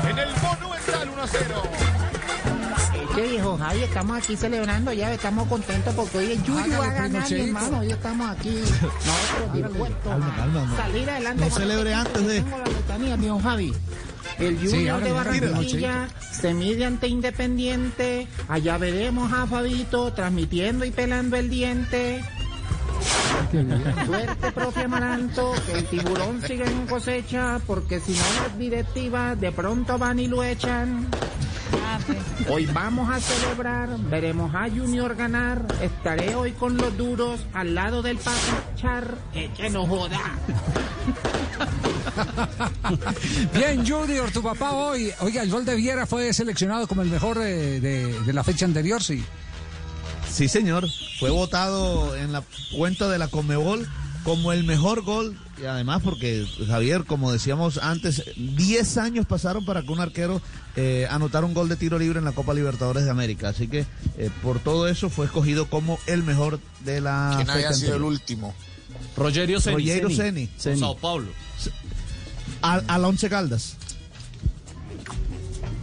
en 0.09 0.19
el 0.19 0.29
Monumental 0.41 1.11
1-0. 1.11 2.56
Che, 3.17 3.27
viejo 3.27 3.57
Javi, 3.57 3.83
estamos 3.83 4.19
aquí 4.19 4.37
celebrando 4.37 4.93
ya, 4.93 5.11
estamos 5.13 5.49
contentos 5.49 5.95
porque 5.95 6.19
hoy 6.19 6.33
el 6.33 6.43
Yuyu 6.45 6.79
va 6.79 6.85
a 6.85 6.93
ganar, 6.93 7.31
mi 7.31 7.41
hermano. 7.41 7.79
Hoy 7.79 7.91
estamos 7.91 8.31
aquí, 8.31 8.51
nosotros 8.61 9.53
dispuestos 9.55 10.13
a 10.13 10.77
salir 10.77 11.09
adelante. 11.11 11.45
No 11.45 11.51
celebre 11.51 11.95
antes 11.95 12.27
de- 12.27 12.41
Tengo 12.43 12.59
la 12.59 12.65
letanía, 12.67 13.17
viejo 13.17 13.41
Javi. 13.41 13.73
El 14.39 14.59
Junior 14.59 15.03
de 15.03 15.13
Barranquilla 15.13 16.09
se 16.31 16.53
mide 16.53 16.85
ante 16.85 17.09
Independiente. 17.09 18.29
Allá 18.49 18.77
veremos 18.77 19.33
a 19.33 19.47
Fabito 19.47 20.13
transmitiendo 20.13 20.85
y 20.85 20.91
pelando 20.91 21.37
el 21.37 21.49
diente. 21.49 22.23
Suerte, 24.07 24.53
profe 24.53 24.83
Amaranto, 24.83 25.53
que 25.67 25.73
el 25.73 25.85
tiburón 25.87 26.43
sigue 26.43 26.65
en 26.65 26.87
cosecha, 26.87 27.61
porque 27.67 28.01
si 28.01 28.13
no 28.13 28.25
las 28.43 28.59
directivas 28.59 29.41
de 29.41 29.53
pronto 29.53 29.99
van 29.99 30.19
y 30.19 30.27
lo 30.27 30.43
echan. 30.43 31.09
Hoy 32.49 32.67
vamos 32.67 33.11
a 33.11 33.21
celebrar, 33.21 33.89
veremos 34.11 34.55
a 34.55 34.69
Junior 34.69 35.15
ganar, 35.17 35.67
estaré 35.81 36.35
hoy 36.35 36.53
con 36.53 36.77
los 36.77 36.97
duros 36.97 37.41
al 37.53 37.75
lado 37.75 38.03
del 38.03 38.19
Char, 38.77 39.17
que 39.33 39.71
no 39.71 39.87
joda. 39.87 40.21
Bien, 43.55 43.87
Junior, 43.87 44.31
tu 44.31 44.43
papá 44.43 44.73
hoy. 44.73 45.13
Oiga, 45.21 45.43
el 45.43 45.51
gol 45.51 45.65
de 45.65 45.75
Viera 45.75 46.07
fue 46.07 46.33
seleccionado 46.33 46.87
como 46.87 47.03
el 47.03 47.09
mejor 47.09 47.39
eh, 47.43 47.81
de 47.81 48.33
la 48.33 48.45
fecha 48.45 48.65
anterior, 48.65 49.03
sí. 49.03 49.25
Sí, 50.37 50.49
señor. 50.49 50.87
Fue 51.19 51.31
votado 51.31 52.15
en 52.15 52.31
la 52.31 52.43
cuenta 52.77 53.09
de 53.09 53.17
la 53.19 53.29
Comebol 53.29 53.89
como 54.23 54.53
el 54.53 54.65
mejor 54.65 55.01
gol. 55.01 55.35
Y 55.59 55.65
además 55.65 56.03
porque, 56.05 56.47
Javier, 56.67 57.05
como 57.05 57.33
decíamos 57.33 57.79
antes, 57.79 58.23
10 58.37 58.99
años 58.99 59.25
pasaron 59.25 59.65
para 59.65 59.81
que 59.81 59.91
un 59.91 60.01
arquero 60.01 60.43
eh, 60.77 61.07
anotara 61.11 61.47
un 61.47 61.55
gol 61.55 61.71
de 61.71 61.77
tiro 61.77 61.99
libre 61.99 62.19
en 62.19 62.27
la 62.27 62.33
Copa 62.33 62.53
Libertadores 62.53 63.05
de 63.05 63.11
América. 63.11 63.49
Así 63.49 63.67
que 63.67 63.87
eh, 64.19 64.29
por 64.43 64.59
todo 64.59 64.89
eso 64.89 65.09
fue 65.09 65.25
escogido 65.25 65.71
como 65.71 65.99
el 66.07 66.23
mejor 66.23 66.61
de 66.85 67.01
la 67.01 67.33
¿Quién 67.37 67.47
fecha 67.47 67.55
había 67.55 67.73
sido 67.73 67.97
el 67.97 68.03
último? 68.03 68.55
Rogerio 69.17 69.59
Ceni. 69.59 69.77
Rogerio 69.77 70.11
Ceni, 70.11 70.51
Ceni. 70.59 70.81
Sao 70.81 70.99
Paulo. 70.99 71.29
Al, 72.61 72.85
al 72.89 73.05
Once 73.07 73.27
Caldas. 73.31 73.77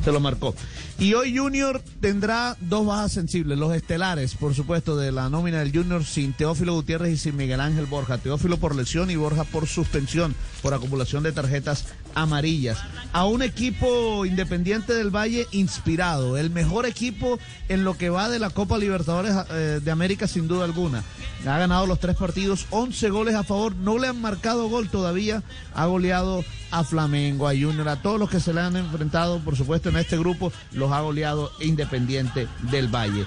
Se 0.04 0.12
lo 0.12 0.20
marcó. 0.20 0.54
Y 1.00 1.16
hoy 1.16 1.38
Junior 1.38 1.82
tendrá 2.00 2.56
dos 2.62 2.86
bajas 2.86 3.12
sensibles, 3.12 3.58
los 3.58 3.76
estelares, 3.76 4.36
por 4.36 4.54
supuesto, 4.54 4.96
de 4.96 5.12
la 5.12 5.28
nómina 5.28 5.60
del 5.60 5.74
Junior 5.74 6.06
sin 6.06 6.34
Teófilo 6.34 6.76
Gutiérrez 6.76 7.14
y 7.14 7.18
sin 7.18 7.36
Miguel 7.36 7.60
Ángel 7.60 7.88
Borja. 7.88 8.20
Teófilo 8.20 8.58
por 8.58 8.76
lesión 8.76 9.12
y 9.12 9.16
Borja 9.16 9.44
por 9.44 9.68
suspensión, 9.68 10.36
por 10.62 10.74
acumulación 10.74 11.24
de 11.24 11.32
tarjetas 11.32 11.86
amarillas. 12.16 12.80
A 13.12 13.26
un 13.26 13.42
equipo 13.44 14.26
independiente 14.26 14.94
del 14.94 15.16
Valle 15.16 15.48
inspirado, 15.52 16.38
el 16.38 16.50
mejor 16.50 16.86
equipo 16.86 17.40
en 17.70 17.84
lo 17.84 17.98
que 17.98 18.10
va 18.10 18.30
de 18.30 18.40
la 18.40 18.50
Copa 18.50 18.78
Libertadores 18.78 19.36
eh, 19.52 19.80
de 19.84 19.92
América 19.92 20.28
sin 20.28 20.48
duda 20.48 20.66
alguna. 20.66 21.04
Ha 21.46 21.58
ganado 21.58 21.86
los 21.86 22.00
tres 22.00 22.16
partidos, 22.16 22.66
11 22.70 23.10
goles 23.10 23.36
a 23.36 23.44
favor, 23.44 23.76
no 23.76 23.98
le 23.98 24.08
han 24.08 24.22
marcado 24.22 24.70
gol 24.70 24.90
todavía, 24.90 25.44
ha 25.76 25.86
goleado 25.86 26.44
a 26.72 26.84
Flamengo, 26.84 27.48
a 27.48 27.52
Junior, 27.52 27.88
a 27.90 28.02
todos 28.02 28.20
los 28.20 28.30
que 28.30 28.40
se 28.40 28.54
le 28.54 28.62
han 28.62 28.78
enfrentado, 28.78 29.40
por 29.40 29.56
supuesto, 29.56 29.90
en 29.90 29.98
este 29.98 30.18
grupo, 30.18 30.52
los 30.72 30.92
ha 30.92 31.02
goleado 31.02 31.52
Independiente 31.60 32.48
del 32.72 32.88
Valle. 32.88 33.26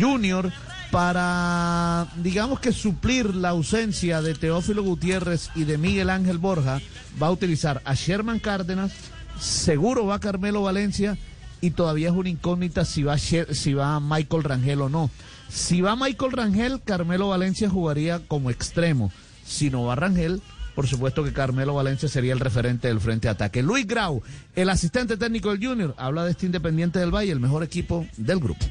Junior, 0.00 0.50
para, 0.90 2.08
digamos 2.16 2.60
que 2.60 2.72
suplir 2.72 3.34
la 3.34 3.50
ausencia 3.50 4.22
de 4.22 4.34
Teófilo 4.34 4.82
Gutiérrez 4.82 5.50
y 5.54 5.64
de 5.64 5.78
Miguel 5.78 6.10
Ángel 6.10 6.38
Borja, 6.38 6.80
va 7.20 7.26
a 7.26 7.32
utilizar 7.32 7.82
a 7.84 7.94
Sherman 7.94 8.38
Cárdenas, 8.38 8.92
seguro 9.38 10.06
va 10.06 10.20
Carmelo 10.20 10.62
Valencia 10.62 11.18
y 11.60 11.70
todavía 11.70 12.08
es 12.08 12.14
una 12.14 12.28
incógnita 12.28 12.84
si 12.84 13.02
va, 13.02 13.18
si 13.18 13.74
va 13.74 14.00
Michael 14.00 14.44
Rangel 14.44 14.80
o 14.82 14.88
no. 14.88 15.10
Si 15.48 15.80
va 15.80 15.96
Michael 15.96 16.32
Rangel, 16.32 16.82
Carmelo 16.82 17.28
Valencia 17.28 17.68
jugaría 17.68 18.20
como 18.26 18.50
extremo. 18.50 19.10
Si 19.44 19.70
no 19.70 19.84
va 19.84 19.94
Rangel, 19.94 20.42
por 20.74 20.86
supuesto 20.86 21.24
que 21.24 21.32
Carmelo 21.32 21.74
Valencia 21.74 22.08
sería 22.08 22.32
el 22.32 22.40
referente 22.40 22.88
del 22.88 23.00
frente 23.00 23.28
de 23.28 23.32
ataque. 23.32 23.62
Luis 23.62 23.86
Grau, 23.86 24.22
el 24.54 24.68
asistente 24.68 25.16
técnico 25.16 25.50
del 25.50 25.66
Junior, 25.66 25.94
habla 25.98 26.24
de 26.24 26.32
este 26.32 26.46
Independiente 26.46 26.98
del 26.98 27.14
Valle, 27.14 27.32
el 27.32 27.40
mejor 27.40 27.62
equipo 27.62 28.06
del 28.16 28.38
grupo. 28.38 28.64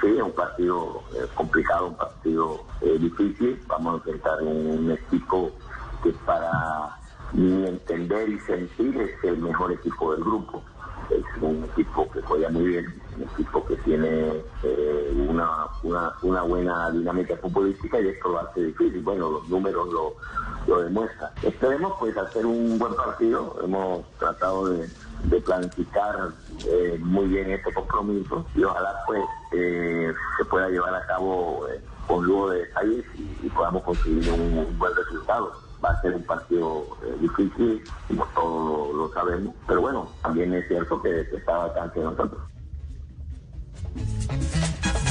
Sí, 0.00 0.06
es 0.16 0.22
un 0.22 0.32
partido 0.32 1.02
eh, 1.14 1.26
complicado, 1.34 1.88
un 1.88 1.96
partido 1.96 2.60
eh, 2.80 2.96
difícil. 3.00 3.60
Vamos 3.66 3.94
a 3.94 3.96
enfrentar 3.96 4.42
un 4.42 4.90
equipo 4.92 5.50
que 6.02 6.12
para 6.24 6.96
mi 7.32 7.66
entender 7.66 8.28
y 8.28 8.38
sentir 8.40 8.96
es 9.00 9.24
el 9.24 9.38
mejor 9.38 9.72
equipo 9.72 10.12
del 10.12 10.22
grupo. 10.22 10.62
Es 11.10 11.42
un 11.42 11.64
equipo 11.64 12.08
que 12.12 12.20
juega 12.22 12.48
muy 12.50 12.64
bien, 12.64 13.02
un 13.16 13.22
equipo 13.22 13.64
que 13.66 13.76
tiene 13.78 14.44
eh, 14.62 15.26
una, 15.28 15.66
una, 15.82 16.12
una 16.22 16.42
buena 16.42 16.90
dinámica 16.90 17.36
futbolística 17.38 18.00
y 18.00 18.08
esto 18.08 18.28
lo 18.28 18.40
hace 18.40 18.62
difícil. 18.66 19.00
Bueno, 19.02 19.30
los 19.30 19.48
números 19.48 19.88
lo, 19.92 20.14
lo 20.68 20.82
demuestran. 20.82 21.30
Esperemos 21.42 21.94
pues 21.98 22.16
hacer 22.16 22.46
un 22.46 22.78
buen 22.78 22.94
partido. 22.94 23.58
Hemos 23.64 24.04
tratado 24.18 24.68
de, 24.68 24.88
de 25.24 25.40
planificar 25.40 26.30
eh, 26.66 26.98
muy 27.02 27.26
bien 27.26 27.50
este 27.50 27.72
compromiso 27.72 28.46
y 28.54 28.62
ojalá 28.64 28.94
pues 29.06 29.22
eh, 29.52 30.12
se 30.36 30.44
pueda 30.44 30.68
llevar 30.68 30.94
a 30.94 31.06
cabo 31.06 31.66
eh, 31.68 31.80
con 32.06 32.24
lujo 32.24 32.50
de 32.50 32.60
detalles 32.60 33.04
y, 33.42 33.48
podamos 33.50 33.82
conseguir 33.82 34.30
un, 34.32 34.78
buen 34.78 34.94
resultado. 34.94 35.52
Va 35.84 35.90
a 35.90 36.00
ser 36.00 36.14
un 36.14 36.22
partido 36.24 36.84
eh, 37.04 37.16
difícil, 37.20 37.82
como 38.08 38.26
todos 38.34 38.92
lo, 38.92 39.06
lo 39.06 39.12
sabemos, 39.12 39.54
pero 39.66 39.80
bueno, 39.80 40.08
también 40.22 40.52
es 40.54 40.66
cierto 40.68 41.00
que, 41.02 41.26
que 41.30 41.36
está 41.36 41.68
de 41.68 42.02
nosotros. 42.02 42.40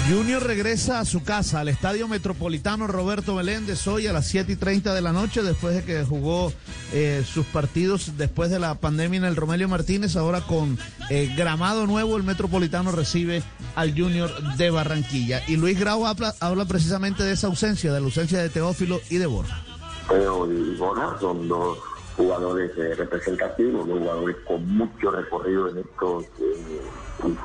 Junior 0.09 0.41
regresa 0.41 1.01
a 1.01 1.05
su 1.05 1.21
casa, 1.21 1.59
al 1.59 1.67
Estadio 1.67 2.07
Metropolitano 2.07 2.87
Roberto 2.87 3.35
Meléndez, 3.35 3.85
hoy 3.87 4.07
a 4.07 4.13
las 4.13 4.25
7 4.27 4.53
y 4.53 4.55
30 4.55 4.93
de 4.93 5.01
la 5.01 5.11
noche, 5.11 5.43
después 5.43 5.75
de 5.75 5.83
que 5.83 6.05
jugó 6.05 6.53
eh, 6.93 7.25
sus 7.27 7.45
partidos 7.47 8.17
después 8.17 8.49
de 8.49 8.57
la 8.57 8.75
pandemia 8.75 9.17
en 9.17 9.25
el 9.25 9.35
Romelio 9.35 9.67
Martínez. 9.67 10.15
Ahora 10.15 10.39
con 10.39 10.77
eh, 11.09 11.33
gramado 11.35 11.87
nuevo, 11.87 12.15
el 12.15 12.23
Metropolitano 12.23 12.93
recibe 12.93 13.43
al 13.75 13.99
Junior 13.99 14.31
de 14.55 14.69
Barranquilla. 14.69 15.41
Y 15.45 15.57
Luis 15.57 15.77
Grau 15.77 16.05
habla, 16.05 16.65
precisamente 16.65 17.23
de 17.23 17.33
esa 17.33 17.47
ausencia, 17.47 17.91
de 17.91 17.99
la 17.99 18.05
ausencia 18.05 18.41
de 18.41 18.47
Teófilo 18.47 19.01
y 19.09 19.17
de 19.17 19.25
Borja. 19.25 19.61
Teo 20.07 20.49
y 20.49 20.77
Borja 20.77 21.17
son 21.19 21.49
dos 21.49 21.79
jugadores 22.17 22.71
eh, 22.77 22.95
representativos, 22.95 23.87
dos 23.87 23.99
jugadores 23.99 24.35
con 24.47 24.67
mucho 24.77 25.11
recorrido 25.11 25.69
en 25.69 25.77
estos 25.77 26.23
eh, 26.39 26.81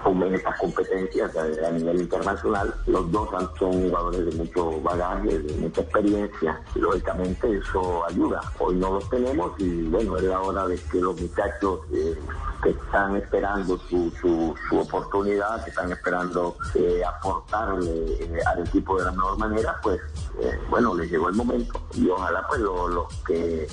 en 0.05 0.35
estas 0.35 0.59
competencias 0.59 1.35
a, 1.37 1.71
nivel 1.71 2.03
internacional. 2.03 2.75
Los 2.87 3.11
dos 3.11 3.29
son 3.59 3.73
jugadores 3.89 4.27
de 4.27 4.33
mucho 4.33 4.81
bagaje, 4.83 5.39
de 5.39 5.55
mucha 5.61 5.81
experiencia 5.81 6.61
y 6.75 6.79
lógicamente 6.81 7.57
eso 7.57 8.05
ayuda. 8.07 8.41
Hoy 8.59 8.77
no 8.77 8.95
los 8.95 9.09
tenemos 9.09 9.53
y 9.59 9.85
bueno, 9.89 10.17
es 10.19 10.25
la 10.25 10.41
hora 10.41 10.67
de 10.67 10.77
que 10.79 11.01
los 11.01 11.19
muchachos 11.19 11.81
eh, 11.95 12.19
que 12.63 12.71
están 12.71 13.17
esperando 13.17 13.79
su, 13.89 14.11
su, 14.21 14.55
su 14.69 14.79
oportunidad, 14.79 15.65
que 15.65 15.71
están 15.71 15.91
esperando 15.91 16.55
eh, 16.75 17.03
aportarle 17.05 17.91
eh, 18.21 18.39
al 18.47 18.61
equipo 18.67 18.99
de 18.99 19.07
la 19.07 19.13
mejor 19.13 19.39
manera, 19.39 19.81
pues 19.83 19.99
eh, 20.41 20.51
bueno, 20.69 20.95
les 20.95 21.11
llegó 21.11 21.29
el 21.31 21.35
momento 21.35 21.81
y 21.95 22.09
ojalá 22.11 22.47
pues 22.47 22.61
lo- 22.61 22.89
los 22.89 23.07
que 23.27 23.67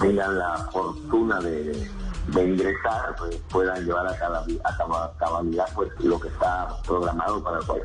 tengan 0.00 0.38
la 0.38 0.56
fortuna 0.72 1.40
de, 1.40 1.88
de 2.28 2.44
ingresar 2.46 3.14
pues, 3.18 3.36
puedan 3.50 3.84
llevar 3.84 4.06
a, 4.06 4.16
caba- 4.18 4.44
a 4.64 4.76
caba- 4.76 5.12
cabalidad 5.18 5.66
pues 5.74 5.90
lo 6.00 6.18
que 6.20 6.28
está 6.28 6.68
programado 6.86 7.42
para 7.42 7.58
el 7.58 7.64
juego. 7.64 7.84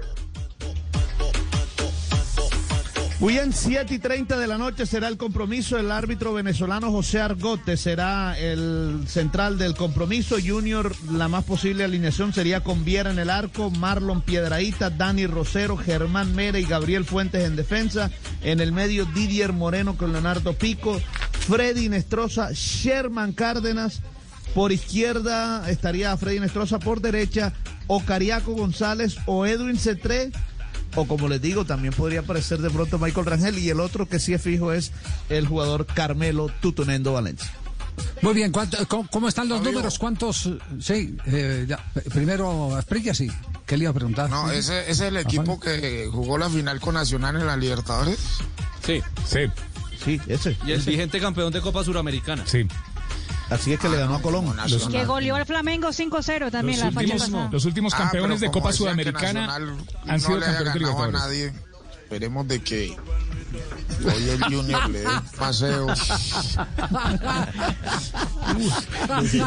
Bien, 3.20 3.52
7 3.52 3.96
y 3.96 4.00
30 4.00 4.38
de 4.38 4.48
la 4.48 4.60
noche 4.60 4.86
será 4.86 5.08
el 5.08 5.18
compromiso. 5.18 5.78
El 5.78 5.92
árbitro 5.92 6.34
venezolano 6.34 6.92
José 6.92 7.20
Argote 7.20 7.76
será 7.76 8.38
el 8.38 9.06
central 9.08 9.58
del 9.58 9.76
compromiso. 9.76 10.38
Junior, 10.44 10.96
la 11.12 11.28
más 11.28 11.44
posible 11.44 11.84
alineación 11.84 12.32
sería 12.32 12.64
con 12.64 12.86
Viera 12.86 13.10
en 13.10 13.18
el 13.20 13.32
arco, 13.32 13.72
Marlon 13.72 14.22
Piedraíta, 14.22 14.92
Dani 14.92 15.26
Rosero, 15.26 15.78
Germán 15.78 16.36
Mera 16.36 16.60
y 16.60 16.64
Gabriel 16.64 17.06
Fuentes 17.06 17.44
en 17.44 17.56
defensa. 17.56 18.12
En 18.44 18.62
el 18.62 18.72
medio, 18.72 19.06
Didier 19.06 19.52
Moreno 19.52 19.98
con 19.98 20.14
Leonardo 20.14 20.54
Pico, 20.54 21.02
Freddy 21.48 21.90
Nestroza, 21.90 22.52
Sherman 22.54 23.34
Cárdenas. 23.34 24.02
Por 24.54 24.72
izquierda 24.72 25.70
estaría 25.70 26.16
Freddy 26.18 26.40
Nestroza, 26.40 26.80
por 26.80 27.02
derecha, 27.02 27.54
o 27.88 28.04
Cariaco 28.04 28.54
González 28.54 29.18
o 29.26 29.46
Edwin 29.46 29.78
Cetré 29.78 30.32
o 30.98 31.08
como 31.08 31.28
les 31.30 31.42
digo, 31.42 31.64
también 31.66 31.94
podría 31.94 32.20
aparecer 32.22 32.58
de 32.60 32.70
pronto 32.70 32.98
Michael 33.00 33.26
Rangel 33.26 33.58
y 33.60 33.70
el 33.70 33.80
otro 33.80 34.08
que 34.10 34.20
sí 34.20 34.34
es 34.34 34.42
fijo 34.42 34.74
es 34.74 34.92
el 35.30 35.48
jugador 35.48 35.86
Carmelo 35.86 36.50
Tutunendo 36.60 37.14
Valencia. 37.14 37.50
Muy 38.22 38.34
bien, 38.34 38.52
¿cuánto- 38.52 38.78
cómo, 38.88 39.08
cómo 39.12 39.28
están 39.28 39.48
los 39.50 39.62
números? 39.62 39.98
¿Cuántos? 39.98 40.50
Sí, 40.80 41.16
eh, 41.26 41.66
ya, 41.68 41.80
primero 42.14 42.76
Asprilla, 42.76 43.14
sí. 43.14 43.32
¿Qué 43.66 43.78
le 43.78 43.84
iba 43.84 43.92
a 43.92 43.94
preguntar? 43.94 44.30
No, 44.30 44.52
ese, 44.52 44.82
ese 44.82 44.92
es 44.92 45.02
el 45.02 45.18
equipo 45.18 45.60
que 45.60 46.08
jugó 46.12 46.38
la 46.38 46.50
final 46.50 46.80
con 46.80 46.94
Nacional 46.96 47.36
en 47.38 47.46
la 47.48 47.58
Libertadores. 47.58 48.18
Sí. 48.86 49.02
Sí. 49.26 49.40
Sí, 50.04 50.22
ese. 50.28 50.56
Y 50.66 50.72
el 50.72 50.82
vigente 50.82 51.20
campeón 51.20 51.52
de 51.52 51.60
Copa 51.60 51.84
Suramericana. 51.84 52.44
Sí. 52.46 52.68
Así 53.50 53.74
es 53.74 53.80
que 53.80 53.88
le 53.90 53.98
ganó 53.98 54.16
a 54.16 54.22
Colón. 54.22 54.54
Que 54.92 55.06
goleó 55.06 55.36
al 55.36 55.46
Flamengo 55.46 55.90
5-0 55.90 56.52
también 56.52 56.80
Los 56.80 56.94
la 56.94 57.02
últimos, 57.02 57.52
los 57.52 57.66
últimos 57.66 57.94
Ah, 57.94 57.98
campeones 57.98 58.40
de 58.42 58.52
Copa 58.52 58.74
Sudamericana 58.74 59.56
han 59.56 59.66
no 59.68 59.78
sido 60.20 60.40
campeones 60.40 60.40
de 60.40 60.54
ganado 60.54 60.70
a 60.72 60.74
Libertadores. 60.76 61.14
nadie. 61.14 61.54
Esperemos 62.04 62.48
de 62.48 62.60
que 62.62 62.98
Hoy 64.06 64.30
el 64.30 64.44
Junior 64.44 64.90
le 64.90 65.08
un 65.08 65.22
paseo. 65.38 65.88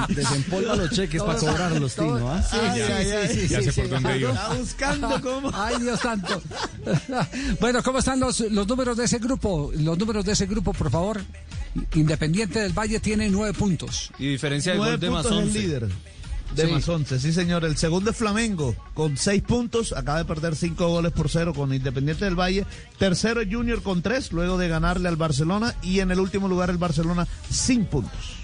Desempolva 0.09 0.77
los 0.77 0.91
cheques 0.91 1.23
para 1.23 1.39
cobrarlos, 1.39 1.95
Tino. 1.95 2.31
¿ah? 2.31 2.43
Sí, 2.43 2.57
sí, 2.75 2.83
sí, 2.83 3.41
sí, 3.41 3.49
Ya 3.49 3.59
sí, 3.61 3.65
sé 3.67 3.73
sí. 3.73 3.81
por 3.83 3.91
dónde 3.91 4.19
iba. 4.19 4.31
Está 4.33 4.49
buscando 4.55 5.21
cómo. 5.23 5.51
Ay, 5.55 5.77
Dios 5.81 6.01
santo. 6.01 6.43
bueno, 7.61 7.83
¿cómo 7.83 7.99
están 7.99 8.21
los, 8.21 8.41
los 8.41 8.67
números 8.67 8.97
de 8.97 9.05
ese 9.05 9.19
grupo? 9.19 9.71
Los 9.75 9.99
números 9.99 10.25
de 10.25 10.33
ese 10.33 10.47
grupo, 10.47 10.73
por 10.73 10.91
favor. 10.91 11.21
Independiente 11.95 12.59
del 12.61 12.73
Valle 12.73 13.01
tiene 13.01 13.29
nueve 13.31 13.53
puntos. 13.57 14.11
Y 14.19 14.29
diferencia 14.29 14.73
de 14.73 14.79
Nueve 14.79 14.93
gol 14.95 15.01
de 15.01 15.11
más 15.11 15.27
el 15.27 15.33
11. 15.33 15.59
líder. 15.59 15.89
De 16.55 16.67
Sí. 16.67 16.73
más 16.73 16.89
11, 16.89 17.21
sí 17.21 17.33
señor. 17.33 17.65
El 17.65 17.77
segundo 17.77 18.11
es 18.11 18.17
Flamengo, 18.17 18.75
con 18.95 19.17
seis 19.17 19.41
puntos. 19.41 19.93
Acaba 19.93 20.19
de 20.19 20.25
perder 20.25 20.57
cinco 20.57 20.89
goles 20.89 21.13
por 21.13 21.29
cero 21.29 21.55
con 21.55 21.73
Independiente 21.73 22.25
del 22.25 22.35
Valle. 22.35 22.67
Tercero 22.99 23.41
Junior 23.49 23.83
con 23.83 24.03
tres, 24.03 24.33
luego 24.33 24.59
de 24.59 24.67
ganarle 24.67 25.09
al 25.09 25.15
Barcelona. 25.15 25.77
Y 25.83 26.01
en 26.01 26.11
el 26.11 26.19
último 26.19 26.49
lugar 26.49 26.69
el 26.71 26.79
Barcelona 26.79 27.29
sin 27.49 27.85
puntos. 27.85 28.40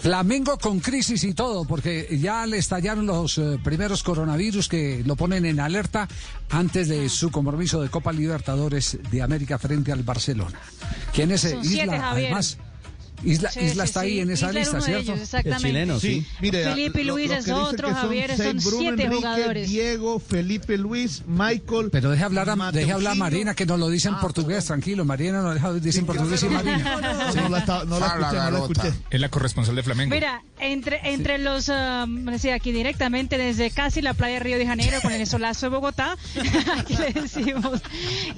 Flamengo 0.00 0.58
con 0.58 0.78
crisis 0.80 1.24
y 1.24 1.34
todo, 1.34 1.64
porque 1.64 2.18
ya 2.20 2.46
le 2.46 2.58
estallaron 2.58 3.06
los 3.06 3.38
eh, 3.38 3.58
primeros 3.62 4.02
coronavirus 4.02 4.68
que 4.68 5.02
lo 5.04 5.16
ponen 5.16 5.44
en 5.44 5.58
alerta 5.58 6.06
antes 6.50 6.88
de 6.88 7.08
su 7.08 7.30
compromiso 7.30 7.82
de 7.82 7.88
Copa 7.88 8.12
Libertadores 8.12 8.98
de 9.10 9.22
América 9.22 9.58
frente 9.58 9.90
al 9.90 10.04
Barcelona. 10.04 10.58
¿Quién 11.12 11.32
es 11.32 11.40
Son 11.42 11.58
Isla? 11.60 11.66
siete. 11.66 11.96
Además, 11.96 12.58
Isla, 13.24 13.50
Sí, 13.50 13.60
Isla 13.60 13.84
sí, 13.84 13.88
está 13.88 14.00
sí. 14.00 14.06
ahí 14.06 14.20
en 14.20 14.30
esa 14.30 14.48
Isla 14.48 14.60
lista, 14.60 14.80
¿cierto? 14.80 15.02
ellos, 15.12 15.20
exactamente. 15.20 15.56
El 15.68 15.72
chileno, 15.72 16.00
sí. 16.00 16.26
mire, 16.40 16.64
Felipe 16.64 17.04
lo- 17.04 17.14
Luis 17.14 17.28
lo 17.30 17.36
es 17.36 17.48
otro, 17.48 17.92
Javier, 17.94 18.36
son 18.36 18.60
seis, 18.60 18.74
siete 18.78 19.02
Enrique, 19.04 19.14
jugadores. 19.16 19.68
Diego, 19.68 20.20
Felipe 20.20 20.76
Luis, 20.78 21.22
Michael. 21.26 21.88
Pero 21.90 22.10
deje 22.10 22.24
hablar 22.24 22.48
a, 22.50 22.72
deje 22.72 22.92
hablar 22.92 23.12
a. 23.12 23.16
Marina, 23.16 23.54
que 23.54 23.66
nos 23.66 23.78
lo 23.78 23.88
dice 23.88 24.08
en 24.08 24.14
Ah, 24.14 24.20
portugués, 24.20 24.64
tranquilo. 24.66 25.04
Marina 25.04 25.42
nos 25.42 25.54
deja, 25.54 25.72
dice 25.74 25.98
en 26.00 26.06
portugués 26.06 26.42
y 26.44 26.48
Marina. 26.48 26.78
No, 27.34 27.42
no 27.42 27.48
la, 27.48 27.58
está- 27.58 27.84
no 27.84 27.98
la 27.98 28.06
Habla, 28.10 28.26
escuché, 28.28 28.42
no 28.44 28.50
la 28.50 28.58
escuché. 28.58 28.92
Es 29.10 29.20
la 29.20 29.28
corresponsal 29.28 29.74
de 29.74 29.82
Flamengo. 29.82 30.14
Mira, 30.14 30.42
entre, 30.60 31.00
entre 31.12 31.38
los, 31.38 31.68
um, 31.68 32.38
sí, 32.38 32.50
aquí 32.50 32.70
directamente 32.72 33.36
desde 33.38 33.70
casi 33.70 34.00
la 34.02 34.14
playa 34.14 34.34
de 34.34 34.40
Río 34.40 34.58
de 34.58 34.66
Janeiro 34.66 35.00
con 35.02 35.12
el 35.12 35.26
solazo 35.26 35.66
de 35.66 35.70
Bogotá, 35.70 36.16
aquí 36.78 36.94
le 36.96 37.12
decimos 37.20 37.80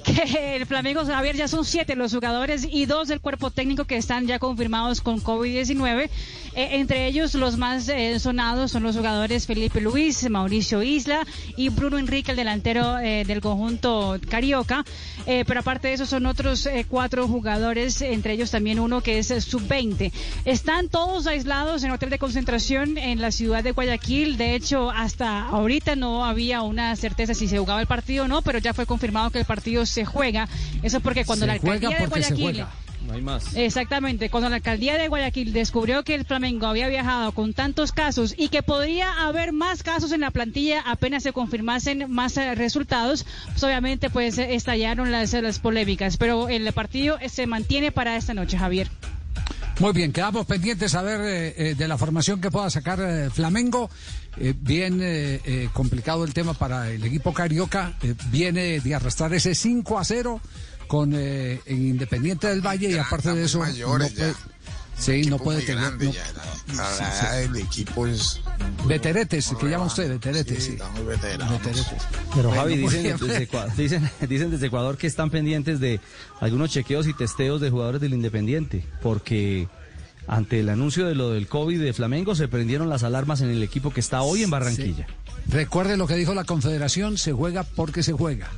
que 0.05 0.57
el 0.57 0.65
Flamengo, 0.66 1.05
Javier, 1.05 1.36
ya 1.36 1.48
son 1.48 1.65
siete 1.65 1.97
los 1.97 2.12
jugadores 2.15 2.66
y 2.70 2.86
dos 2.86 3.09
del 3.09 3.20
cuerpo 3.20 3.51
técnico 3.51 3.85
que 3.85 3.97
están 3.97 4.27
ya 4.27 4.39
confirmados 4.39 4.69
con 5.02 5.22
COVID-19. 5.22 6.09
Eh, 6.56 6.68
entre 6.72 7.06
ellos, 7.06 7.34
los 7.34 7.56
más 7.56 7.88
eh, 7.88 8.18
sonados 8.18 8.72
son 8.72 8.82
los 8.82 8.97
jugadores 8.97 9.47
Felipe 9.47 9.80
Luis, 9.80 10.28
Mauricio 10.28 10.82
Isla 10.82 11.24
y 11.56 11.68
Bruno 11.68 11.98
Enrique, 11.98 12.32
el 12.32 12.36
delantero 12.36 12.98
eh, 12.98 13.24
del 13.24 13.40
conjunto 13.40 14.18
Carioca. 14.28 14.84
Eh, 15.26 15.44
pero 15.47 15.60
aparte 15.60 15.88
de 15.88 15.94
eso, 15.94 16.06
son 16.06 16.26
otros 16.26 16.68
cuatro 16.88 17.28
jugadores, 17.28 18.02
entre 18.02 18.32
ellos 18.32 18.51
también 18.51 18.80
uno 18.80 19.01
que 19.01 19.18
es 19.18 19.30
eh, 19.30 19.40
sub-20. 19.40 20.12
Están 20.44 20.88
todos 20.88 21.26
aislados 21.26 21.82
en 21.82 21.90
hotel 21.90 22.10
de 22.10 22.18
concentración 22.18 22.98
en 22.98 23.20
la 23.20 23.30
ciudad 23.30 23.62
de 23.62 23.72
Guayaquil. 23.72 24.36
De 24.36 24.55
hecho, 24.55 24.90
hasta 24.90 25.42
ahorita 25.48 25.97
no 25.97 26.24
había 26.24 26.62
una 26.62 26.94
certeza 26.97 27.34
si 27.34 27.48
se 27.48 27.59
jugaba 27.59 27.80
el 27.80 27.86
partido 27.86 28.24
o 28.24 28.28
no, 28.28 28.42
pero 28.42 28.59
ya 28.59 28.74
fue 28.74 28.86
confirmado 28.86 29.30
que 29.30 29.38
el 29.38 29.44
partido 29.44 29.86
se 29.86 30.05
juega. 30.05 30.48
Eso 30.82 31.01
porque 31.01 31.24
cuando 31.24 31.44
Se 31.44 31.47
la 31.48 31.52
alcaldía 31.55 31.98
de 31.98 32.06
Guayaquil. 32.06 32.64
No 33.11 33.16
hay 33.16 33.23
más. 33.23 33.57
Exactamente, 33.57 34.31
cuando 34.31 34.49
la 34.49 34.57
alcaldía 34.57 34.97
de 34.97 35.09
Guayaquil 35.09 35.53
descubrió 35.53 36.05
que 36.05 36.15
el 36.15 36.24
Flamengo 36.24 36.66
había 36.66 36.87
viajado 36.87 37.32
con 37.32 37.55
tantos 37.55 37.91
casos 37.91 38.35
y 38.37 38.49
que 38.51 38.62
podría 38.62 39.27
haber 39.27 39.53
más 39.53 39.82
casos 39.82 40.12
en 40.12 40.20
la 40.20 40.31
plantilla 40.31 40.81
apenas 40.87 41.24
se 41.24 41.32
confirmasen 41.32 42.09
más 42.09 42.37
eh, 42.37 42.55
resultados, 42.55 43.27
pues 43.49 43.65
obviamente 43.65 44.11
pues 44.11 44.39
eh, 44.39 44.55
estallaron 44.55 45.11
las, 45.11 45.32
las 45.32 45.59
polémicas, 45.59 46.16
pero 46.19 46.49
el 46.49 46.73
partido 46.73 47.19
eh, 47.20 47.28
se 47.28 47.49
mantiene 47.49 47.91
para 47.91 48.16
esta 48.16 48.32
noche, 48.32 48.57
Javier. 48.57 48.89
Muy 49.81 49.93
bien, 49.95 50.12
quedamos 50.12 50.45
pendientes 50.45 50.95
a 50.95 51.01
ver 51.01 51.20
eh, 51.23 51.55
eh, 51.57 51.74
de 51.74 51.89
la 51.89 51.97
formación 51.97 52.41
que 52.41 52.51
pueda 52.51 52.69
sacar 52.69 53.01
eh, 53.01 53.31
Flamengo. 53.31 53.89
Eh, 54.37 54.55
bien 54.57 55.01
eh, 55.03 55.41
eh, 55.45 55.69
complicado 55.73 56.24
el 56.24 56.35
tema 56.35 56.53
para 56.55 56.91
el 56.91 57.03
equipo 57.03 57.32
carioca. 57.32 57.95
Eh, 58.03 58.15
viene 58.31 58.81
de 58.81 58.95
arrastrar 58.95 59.32
ese 59.32 59.55
5 59.55 59.99
a 59.99 60.05
0 60.05 60.41
con 60.90 61.12
eh, 61.14 61.60
en 61.66 61.86
Independiente 61.86 62.48
del 62.48 62.62
Valle 62.66 62.90
y 62.90 62.98
aparte 62.98 63.32
de 63.32 63.44
eso. 63.44 63.60
Mayores 63.60 64.10
no 64.10 64.16
puede- 64.16 64.32
ya. 64.32 64.36
sí, 64.98 65.22
no 65.30 65.38
puede 65.38 65.62
tener. 65.62 65.82
grande 65.84 66.06
no- 66.06 66.12
ya, 66.12 66.24
la, 66.74 66.96
la 67.22 67.32
del 67.36 67.56
equipo 67.58 68.08
es 68.08 68.40
veteretes, 68.88 69.52
que 69.60 69.68
llama 69.68 69.84
usted, 69.84 70.08
veteretes, 70.08 70.64
Sí, 70.64 70.72
sí. 70.72 71.02
Veteretes. 71.06 71.86
Pero 72.34 72.48
Bueno, 72.48 72.50
Javi, 72.62 72.76
dicen 72.76 73.02
desde, 73.04 73.48
dicen, 73.76 74.10
dicen 74.28 74.50
desde 74.50 74.66
Ecuador 74.66 74.96
que 74.96 75.06
están 75.06 75.30
pendientes 75.30 75.78
de 75.78 76.00
algunos 76.40 76.70
chequeos 76.72 77.06
y 77.06 77.14
testeos 77.14 77.60
de 77.60 77.70
jugadores 77.70 78.00
del 78.00 78.12
Independiente, 78.12 78.84
porque 79.00 79.68
ante 80.26 80.58
el 80.58 80.68
anuncio 80.70 81.06
de 81.06 81.14
lo 81.14 81.30
del 81.30 81.46
COVID 81.46 81.80
de 81.80 81.92
Flamengo 81.92 82.34
se 82.34 82.48
prendieron 82.48 82.88
las 82.88 83.04
alarmas 83.04 83.42
en 83.42 83.50
el 83.50 83.62
equipo 83.62 83.92
que 83.92 84.00
está 84.00 84.22
hoy 84.22 84.42
en 84.42 84.50
Barranquilla. 84.50 85.06
Recuerde 85.48 85.96
lo 85.96 86.08
que 86.08 86.14
dijo 86.16 86.34
la 86.34 86.42
Confederación, 86.44 87.16
se 87.16 87.32
juega 87.32 87.62
porque 87.62 88.02
se 88.02 88.12
juega. 88.12 88.50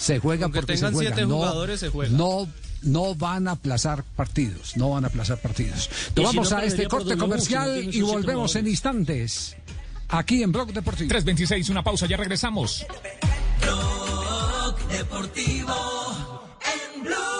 Se 0.00 0.18
juega 0.18 0.44
Aunque 0.46 0.60
porque 0.60 0.76
se 0.76 0.78
tengan 0.78 0.94
juega. 0.94 1.10
siete 1.14 1.28
no, 1.28 1.36
jugadores, 1.36 1.80
se 1.80 1.88
juega. 1.90 2.16
No, 2.16 2.48
no 2.82 3.14
van 3.14 3.48
a 3.48 3.52
aplazar 3.52 4.02
partidos, 4.16 4.76
no 4.76 4.90
van 4.90 5.04
a 5.04 5.08
aplazar 5.08 5.38
partidos. 5.38 5.90
si 6.14 6.22
Vamos 6.22 6.50
no, 6.50 6.56
a 6.56 6.64
este 6.64 6.86
corte 6.88 7.16
comercial 7.18 7.84
no 7.84 7.92
y 7.92 8.00
volvemos 8.00 8.56
en 8.56 8.66
instantes. 8.66 9.56
Aquí 10.08 10.42
en 10.42 10.50
Blog 10.52 10.72
Deportivo. 10.72 11.08
326, 11.08 11.68
una 11.68 11.84
pausa, 11.84 12.06
ya 12.06 12.16
regresamos. 12.16 12.84
Blog 13.60 14.88
Deportivo 14.88 16.50
en 16.96 17.02
Blue. 17.04 17.39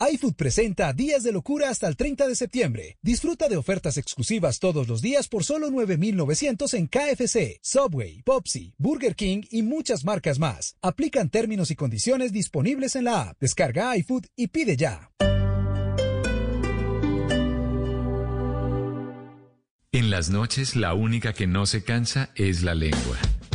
iFood 0.00 0.34
presenta 0.34 0.92
Días 0.92 1.22
de 1.22 1.32
Locura 1.32 1.70
hasta 1.70 1.88
el 1.88 1.96
30 1.96 2.28
de 2.28 2.34
septiembre. 2.34 2.98
Disfruta 3.02 3.48
de 3.48 3.56
ofertas 3.56 3.96
exclusivas 3.96 4.58
todos 4.58 4.88
los 4.88 5.02
días 5.02 5.28
por 5.28 5.44
solo 5.44 5.70
9,900 5.70 6.74
en 6.74 6.86
KFC, 6.88 7.58
Subway, 7.62 8.22
Popsi, 8.22 8.74
Burger 8.78 9.14
King 9.14 9.42
y 9.50 9.62
muchas 9.62 10.04
marcas 10.04 10.38
más. 10.38 10.76
Aplican 10.82 11.30
términos 11.30 11.70
y 11.70 11.76
condiciones 11.76 12.32
disponibles 12.32 12.96
en 12.96 13.04
la 13.04 13.22
app. 13.28 13.38
Descarga 13.40 13.96
iFood 13.96 14.26
y 14.36 14.48
pide 14.48 14.76
ya. 14.76 15.10
En 19.92 20.10
las 20.10 20.28
noches 20.28 20.74
la 20.74 20.92
única 20.92 21.32
que 21.34 21.46
no 21.46 21.66
se 21.66 21.84
cansa 21.84 22.30
es 22.34 22.64
la 22.64 22.74
lengua. 22.74 23.16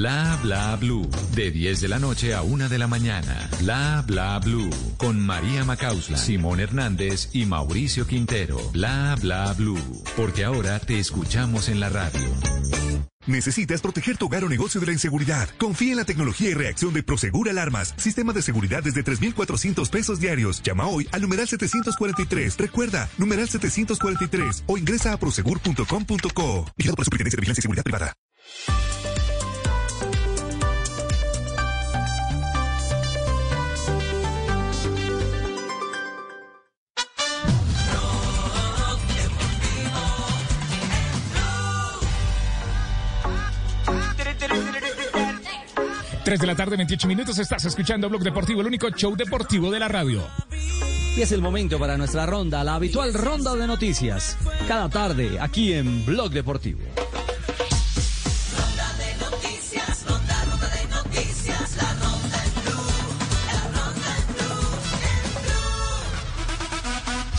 Bla 0.00 0.38
bla 0.42 0.76
blue. 0.76 1.06
De 1.34 1.50
10 1.50 1.82
de 1.82 1.88
la 1.88 1.98
noche 1.98 2.32
a 2.32 2.40
1 2.40 2.70
de 2.70 2.78
la 2.78 2.86
mañana. 2.86 3.50
Bla 3.60 4.02
bla 4.06 4.38
blue. 4.38 4.70
Con 4.96 5.20
María 5.20 5.62
Macausla, 5.66 6.16
Simón 6.16 6.58
Hernández 6.58 7.28
y 7.34 7.44
Mauricio 7.44 8.06
Quintero. 8.06 8.56
Bla 8.72 9.14
bla 9.20 9.52
blue. 9.52 10.02
Porque 10.16 10.46
ahora 10.46 10.78
te 10.78 10.98
escuchamos 10.98 11.68
en 11.68 11.80
la 11.80 11.90
radio. 11.90 12.18
Necesitas 13.26 13.82
proteger 13.82 14.16
tu 14.16 14.24
hogar 14.24 14.42
o 14.42 14.48
negocio 14.48 14.80
de 14.80 14.86
la 14.86 14.94
inseguridad. 14.94 15.50
Confía 15.58 15.90
en 15.90 15.98
la 15.98 16.06
tecnología 16.06 16.48
y 16.48 16.54
reacción 16.54 16.94
de 16.94 17.02
Prosegur 17.02 17.50
Alarmas. 17.50 17.92
Sistema 17.98 18.32
de 18.32 18.40
seguridad 18.40 18.82
desde 18.82 19.02
3,400 19.02 19.90
pesos 19.90 20.18
diarios. 20.18 20.62
Llama 20.62 20.86
hoy 20.86 21.08
al 21.12 21.20
numeral 21.20 21.46
743. 21.46 22.56
Recuerda, 22.56 23.10
numeral 23.18 23.50
743 23.50 24.64
o 24.66 24.78
ingresa 24.78 25.12
a 25.12 25.18
prosegur.com.co. 25.18 26.72
Vigilado 26.78 26.96
por 26.96 27.04
Superintendencia 27.04 27.36
de 27.36 27.40
Vigilancia 27.42 27.60
y 27.60 27.64
Seguridad 27.64 27.84
Privada. 27.84 28.14
3 46.30 46.38
de 46.38 46.46
la 46.46 46.54
tarde, 46.54 46.76
28 46.76 47.08
minutos. 47.08 47.36
Estás 47.40 47.64
escuchando 47.64 48.08
Blog 48.08 48.22
Deportivo, 48.22 48.60
el 48.60 48.68
único 48.68 48.88
show 48.90 49.16
deportivo 49.16 49.68
de 49.68 49.80
la 49.80 49.88
radio. 49.88 50.22
Y 51.16 51.22
es 51.22 51.32
el 51.32 51.42
momento 51.42 51.76
para 51.76 51.96
nuestra 51.96 52.24
ronda, 52.24 52.62
la 52.62 52.76
habitual 52.76 53.12
ronda 53.14 53.56
de 53.56 53.66
noticias. 53.66 54.38
Cada 54.68 54.88
tarde, 54.88 55.40
aquí 55.40 55.72
en 55.72 56.06
Blog 56.06 56.30
Deportivo. 56.30 56.82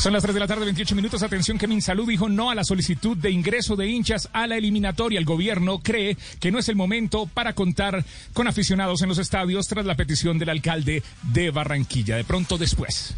Son 0.01 0.13
las 0.13 0.23
3 0.23 0.33
de 0.33 0.39
la 0.39 0.47
tarde, 0.47 0.65
28 0.65 0.95
minutos. 0.95 1.21
Atención 1.21 1.59
que 1.59 1.67
Minsalud 1.67 2.09
dijo 2.09 2.27
no 2.27 2.49
a 2.49 2.55
la 2.55 2.63
solicitud 2.63 3.15
de 3.15 3.29
ingreso 3.29 3.75
de 3.75 3.87
hinchas 3.87 4.29
a 4.33 4.47
la 4.47 4.57
eliminatoria. 4.57 5.19
El 5.19 5.25
gobierno 5.25 5.77
cree 5.77 6.17
que 6.39 6.49
no 6.49 6.57
es 6.57 6.69
el 6.69 6.75
momento 6.75 7.29
para 7.31 7.53
contar 7.53 8.03
con 8.33 8.47
aficionados 8.47 9.03
en 9.03 9.09
los 9.09 9.19
estadios 9.19 9.67
tras 9.67 9.85
la 9.85 9.93
petición 9.93 10.39
del 10.39 10.49
alcalde 10.49 11.03
de 11.31 11.51
Barranquilla. 11.51 12.15
De 12.15 12.23
pronto 12.23 12.57
después. 12.57 13.13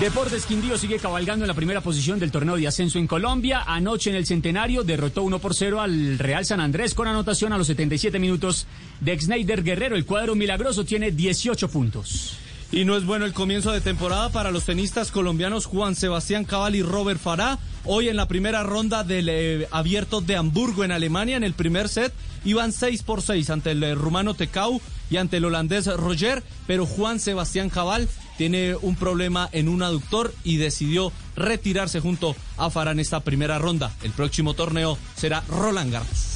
Deportes 0.00 0.46
Quindío 0.46 0.76
sigue 0.76 0.98
cabalgando 0.98 1.44
en 1.44 1.48
la 1.48 1.54
primera 1.54 1.80
posición 1.80 2.18
del 2.18 2.32
torneo 2.32 2.56
de 2.56 2.66
ascenso 2.66 2.98
en 2.98 3.06
Colombia. 3.06 3.62
Anoche 3.64 4.10
en 4.10 4.16
el 4.16 4.26
Centenario 4.26 4.82
derrotó 4.82 5.22
1 5.22 5.38
por 5.38 5.54
0 5.54 5.80
al 5.80 6.18
Real 6.18 6.44
San 6.44 6.58
Andrés 6.58 6.92
con 6.92 7.06
anotación 7.06 7.52
a 7.52 7.58
los 7.58 7.68
77 7.68 8.18
minutos 8.18 8.66
de 8.98 9.16
Schneider 9.16 9.62
Guerrero. 9.62 9.94
El 9.94 10.06
cuadro 10.06 10.34
milagroso 10.34 10.84
tiene 10.84 11.12
18 11.12 11.68
puntos. 11.70 12.36
Y 12.72 12.86
no 12.86 12.96
es 12.96 13.04
bueno 13.04 13.26
el 13.26 13.34
comienzo 13.34 13.70
de 13.70 13.82
temporada 13.82 14.30
para 14.30 14.50
los 14.50 14.64
tenistas 14.64 15.10
colombianos 15.10 15.66
Juan 15.66 15.94
Sebastián 15.94 16.46
Cabal 16.46 16.74
y 16.74 16.82
Robert 16.82 17.20
Farah. 17.20 17.58
Hoy 17.84 18.08
en 18.08 18.16
la 18.16 18.28
primera 18.28 18.62
ronda 18.62 19.04
del 19.04 19.28
eh, 19.28 19.68
abierto 19.70 20.22
de 20.22 20.36
Hamburgo 20.36 20.82
en 20.82 20.90
Alemania, 20.90 21.36
en 21.36 21.44
el 21.44 21.52
primer 21.52 21.90
set, 21.90 22.14
iban 22.46 22.72
6 22.72 23.02
por 23.02 23.20
6 23.20 23.50
ante 23.50 23.72
el 23.72 23.82
eh, 23.82 23.94
rumano 23.94 24.32
Tecau 24.32 24.80
y 25.10 25.18
ante 25.18 25.36
el 25.36 25.44
holandés 25.44 25.86
Roger, 25.86 26.42
pero 26.66 26.86
Juan 26.86 27.20
Sebastián 27.20 27.68
Cabal 27.68 28.08
tiene 28.38 28.74
un 28.74 28.96
problema 28.96 29.50
en 29.52 29.68
un 29.68 29.82
aductor 29.82 30.34
y 30.42 30.56
decidió 30.56 31.12
retirarse 31.36 32.00
junto 32.00 32.34
a 32.56 32.70
Farah 32.70 32.92
en 32.92 33.00
esta 33.00 33.20
primera 33.20 33.58
ronda. 33.58 33.92
El 34.02 34.12
próximo 34.12 34.54
torneo 34.54 34.96
será 35.14 35.44
Roland 35.46 35.92
Garros. 35.92 36.31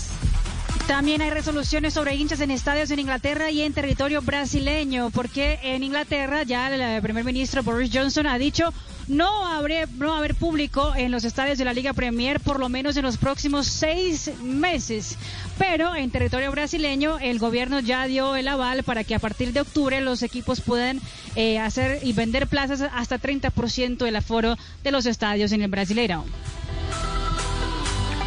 También 0.86 1.20
hay 1.20 1.30
resoluciones 1.30 1.94
sobre 1.94 2.14
hinchas 2.14 2.40
en 2.40 2.50
estadios 2.50 2.90
en 2.90 3.00
Inglaterra 3.00 3.50
y 3.50 3.62
en 3.62 3.72
territorio 3.72 4.22
brasileño, 4.22 5.10
porque 5.10 5.58
en 5.62 5.82
Inglaterra 5.82 6.44
ya 6.44 6.72
el 6.72 6.80
eh, 6.80 7.02
primer 7.02 7.24
ministro 7.24 7.62
Boris 7.62 7.90
Johnson 7.92 8.26
ha 8.26 8.38
dicho 8.38 8.72
no 9.08 9.46
habré, 9.46 9.86
no 9.98 10.14
haber 10.14 10.34
público 10.34 10.92
en 10.96 11.12
los 11.12 11.24
estadios 11.24 11.58
de 11.58 11.64
la 11.64 11.72
Liga 11.72 11.92
Premier 11.92 12.40
por 12.40 12.58
lo 12.58 12.68
menos 12.68 12.96
en 12.96 13.04
los 13.04 13.16
próximos 13.16 13.66
seis 13.66 14.30
meses. 14.42 15.16
Pero 15.58 15.94
en 15.94 16.10
territorio 16.10 16.50
brasileño 16.50 17.18
el 17.18 17.38
gobierno 17.38 17.80
ya 17.80 18.06
dio 18.06 18.36
el 18.36 18.48
aval 18.48 18.82
para 18.82 19.04
que 19.04 19.14
a 19.14 19.18
partir 19.18 19.52
de 19.52 19.60
octubre 19.60 20.00
los 20.00 20.22
equipos 20.22 20.60
puedan 20.60 21.00
eh, 21.34 21.58
hacer 21.58 22.00
y 22.02 22.12
vender 22.12 22.46
plazas 22.46 22.80
hasta 22.80 23.18
30% 23.20 23.98
del 23.98 24.16
aforo 24.16 24.56
de 24.82 24.90
los 24.90 25.06
estadios 25.06 25.52
en 25.52 25.62
el 25.62 25.70
Brasileirão. 25.70 26.24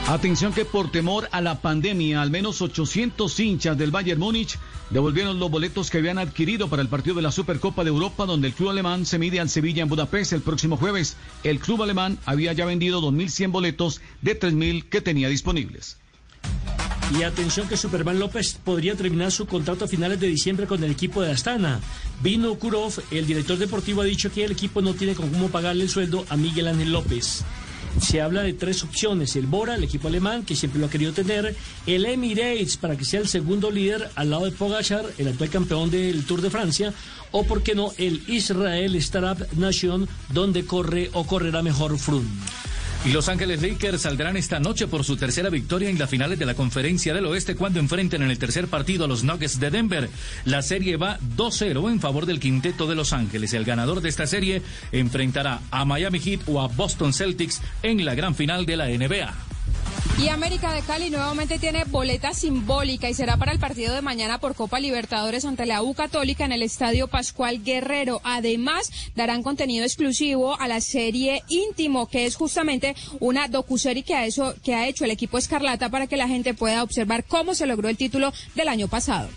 Atención 0.07 0.53
que 0.53 0.65
por 0.65 0.91
temor 0.91 1.29
a 1.31 1.39
la 1.39 1.61
pandemia, 1.61 2.21
al 2.21 2.31
menos 2.31 2.61
800 2.61 3.39
hinchas 3.39 3.77
del 3.77 3.91
Bayern 3.91 4.19
Múnich 4.19 4.57
devolvieron 4.89 5.39
los 5.39 5.51
boletos 5.51 5.89
que 5.89 5.99
habían 5.99 6.17
adquirido 6.17 6.67
para 6.67 6.81
el 6.81 6.87
partido 6.87 7.17
de 7.17 7.21
la 7.21 7.31
Supercopa 7.31 7.83
de 7.83 7.89
Europa, 7.89 8.25
donde 8.25 8.47
el 8.47 8.53
club 8.53 8.69
alemán 8.69 9.05
se 9.05 9.19
mide 9.19 9.39
al 9.39 9.49
Sevilla 9.49 9.83
en 9.83 9.89
Budapest 9.89 10.33
el 10.33 10.41
próximo 10.41 10.77
jueves. 10.77 11.15
El 11.43 11.59
club 11.59 11.83
alemán 11.83 12.17
había 12.25 12.53
ya 12.53 12.65
vendido 12.65 13.01
2.100 13.01 13.51
boletos 13.51 14.01
de 14.21 14.39
3.000 14.39 14.89
que 14.89 15.01
tenía 15.01 15.29
disponibles. 15.29 15.97
Y 17.17 17.23
atención 17.23 17.67
que 17.67 17.75
Superman 17.75 18.19
López 18.19 18.59
podría 18.63 18.95
terminar 18.95 19.31
su 19.31 19.47
contrato 19.47 19.85
a 19.85 19.87
finales 19.87 20.19
de 20.19 20.27
diciembre 20.27 20.67
con 20.67 20.83
el 20.83 20.91
equipo 20.91 21.21
de 21.21 21.31
Astana. 21.31 21.79
Vino 22.21 22.53
Kurov, 22.55 22.93
el 23.09 23.25
director 23.25 23.57
deportivo, 23.57 24.01
ha 24.01 24.05
dicho 24.05 24.31
que 24.31 24.45
el 24.45 24.51
equipo 24.51 24.81
no 24.81 24.93
tiene 24.93 25.15
cómo 25.15 25.49
pagarle 25.49 25.83
el 25.83 25.89
sueldo 25.89 26.25
a 26.29 26.37
Miguel 26.37 26.67
Ángel 26.67 26.91
López. 26.91 27.43
Se 28.01 28.21
habla 28.21 28.41
de 28.41 28.53
tres 28.53 28.83
opciones, 28.83 29.35
el 29.35 29.45
Bora, 29.45 29.75
el 29.75 29.83
equipo 29.83 30.07
alemán, 30.07 30.43
que 30.43 30.55
siempre 30.55 30.79
lo 30.79 30.87
ha 30.87 30.89
querido 30.89 31.13
tener, 31.13 31.55
el 31.85 32.05
Emirates, 32.05 32.77
para 32.77 32.95
que 32.95 33.05
sea 33.05 33.19
el 33.19 33.27
segundo 33.27 33.71
líder 33.71 34.09
al 34.15 34.29
lado 34.29 34.45
de 34.45 34.51
Pogachar, 34.51 35.05
el 35.17 35.27
actual 35.27 35.49
campeón 35.49 35.91
del 35.91 36.25
Tour 36.25 36.41
de 36.41 36.49
Francia, 36.49 36.93
o 37.31 37.43
por 37.43 37.61
qué 37.61 37.75
no, 37.75 37.91
el 37.97 38.23
Israel 38.27 38.95
Startup 38.95 39.45
Nation, 39.57 40.07
donde 40.29 40.65
corre 40.65 41.09
o 41.13 41.25
correrá 41.25 41.61
mejor 41.61 41.97
Froome. 41.99 42.29
Y 43.05 43.13
Los 43.13 43.29
Ángeles 43.29 43.61
Lakers 43.61 44.01
saldrán 44.01 44.35
esta 44.35 44.59
noche 44.59 44.85
por 44.87 45.05
su 45.05 45.15
tercera 45.15 45.49
victoria 45.49 45.89
en 45.89 45.97
las 45.97 46.09
finales 46.09 46.37
de 46.37 46.45
la 46.45 46.53
Conferencia 46.53 47.13
del 47.13 47.25
Oeste 47.27 47.55
cuando 47.55 47.79
enfrenten 47.79 48.21
en 48.23 48.29
el 48.29 48.37
tercer 48.37 48.67
partido 48.67 49.05
a 49.05 49.07
los 49.07 49.23
Nuggets 49.23 49.57
de 49.57 49.71
Denver. 49.71 50.09
La 50.43 50.61
serie 50.61 50.97
va 50.97 51.17
2-0 51.37 51.89
en 51.89 52.01
favor 52.01 52.25
del 52.25 52.41
quinteto 52.41 52.87
de 52.87 52.95
Los 52.95 53.13
Ángeles. 53.13 53.53
El 53.53 53.63
ganador 53.63 54.01
de 54.01 54.09
esta 54.09 54.27
serie 54.27 54.61
enfrentará 54.91 55.61
a 55.71 55.85
Miami 55.85 56.19
Heat 56.19 56.41
o 56.47 56.61
a 56.61 56.67
Boston 56.67 57.13
Celtics 57.13 57.61
en 57.83 58.03
la 58.03 58.15
gran 58.15 58.35
final 58.35 58.65
de 58.65 58.75
la 58.75 58.87
NBA. 58.87 59.58
Y 60.21 60.27
América 60.27 60.73
de 60.73 60.81
Cali 60.81 61.09
nuevamente 61.09 61.59
tiene 61.59 61.85
boleta 61.85 62.33
simbólica 62.33 63.09
y 63.09 63.13
será 63.13 63.37
para 63.37 63.53
el 63.53 63.59
partido 63.59 63.95
de 63.95 64.01
mañana 64.01 64.39
por 64.39 64.53
Copa 64.53 64.79
Libertadores 64.79 65.45
ante 65.45 65.65
la 65.65 65.81
U 65.81 65.93
Católica 65.93 66.43
en 66.43 66.51
el 66.51 66.61
Estadio 66.61 67.07
Pascual 67.07 67.63
Guerrero. 67.63 68.19
Además, 68.23 68.91
darán 69.15 69.43
contenido 69.43 69.85
exclusivo 69.85 70.59
a 70.59 70.67
la 70.67 70.81
serie 70.81 71.43
Íntimo, 71.47 72.07
que 72.07 72.25
es 72.25 72.35
justamente 72.35 72.95
una 73.19 73.47
docuserie 73.47 74.03
que 74.03 74.15
ha, 74.15 74.25
hecho, 74.25 74.55
que 74.63 74.75
ha 74.75 74.87
hecho 74.87 75.05
el 75.05 75.11
equipo 75.11 75.37
Escarlata 75.37 75.89
para 75.89 76.07
que 76.07 76.17
la 76.17 76.27
gente 76.27 76.53
pueda 76.53 76.83
observar 76.83 77.23
cómo 77.23 77.55
se 77.55 77.65
logró 77.65 77.87
el 77.87 77.97
título 77.97 78.33
del 78.55 78.67
año 78.67 78.87
pasado. 78.89 79.29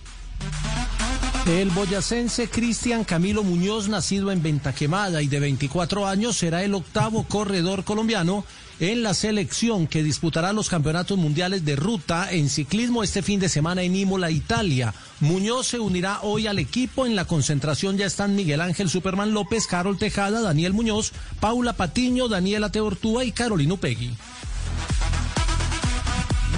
El 1.46 1.70
boyacense 1.70 2.48
Cristian 2.48 3.02
Camilo 3.02 3.42
Muñoz, 3.42 3.88
nacido 3.88 4.30
en 4.30 4.42
Ventaquemada 4.42 5.22
y 5.22 5.26
de 5.26 5.40
24 5.40 6.06
años, 6.06 6.36
será 6.36 6.62
el 6.62 6.72
octavo 6.72 7.24
corredor 7.24 7.82
colombiano 7.82 8.44
en 8.80 9.02
la 9.02 9.14
selección 9.14 9.86
que 9.86 10.02
disputará 10.02 10.52
los 10.52 10.68
campeonatos 10.68 11.18
mundiales 11.18 11.64
de 11.64 11.76
ruta 11.76 12.30
en 12.30 12.48
ciclismo 12.48 13.02
este 13.02 13.22
fin 13.22 13.40
de 13.40 13.48
semana 13.48 13.82
en 13.82 13.94
Imola, 13.94 14.30
Italia. 14.30 14.94
Muñoz 15.20 15.68
se 15.68 15.78
unirá 15.78 16.20
hoy 16.22 16.46
al 16.46 16.58
equipo. 16.58 17.06
En 17.06 17.14
la 17.14 17.24
concentración 17.24 17.96
ya 17.96 18.06
están 18.06 18.34
Miguel 18.34 18.60
Ángel 18.60 18.90
Superman 18.90 19.32
López, 19.32 19.66
Carol 19.66 19.98
Tejada, 19.98 20.40
Daniel 20.40 20.72
Muñoz, 20.72 21.12
Paula 21.40 21.74
Patiño, 21.74 22.28
Daniela 22.28 22.70
Teortúa 22.70 23.24
y 23.24 23.32
Carolina 23.32 23.74
Upegui. 23.74 24.10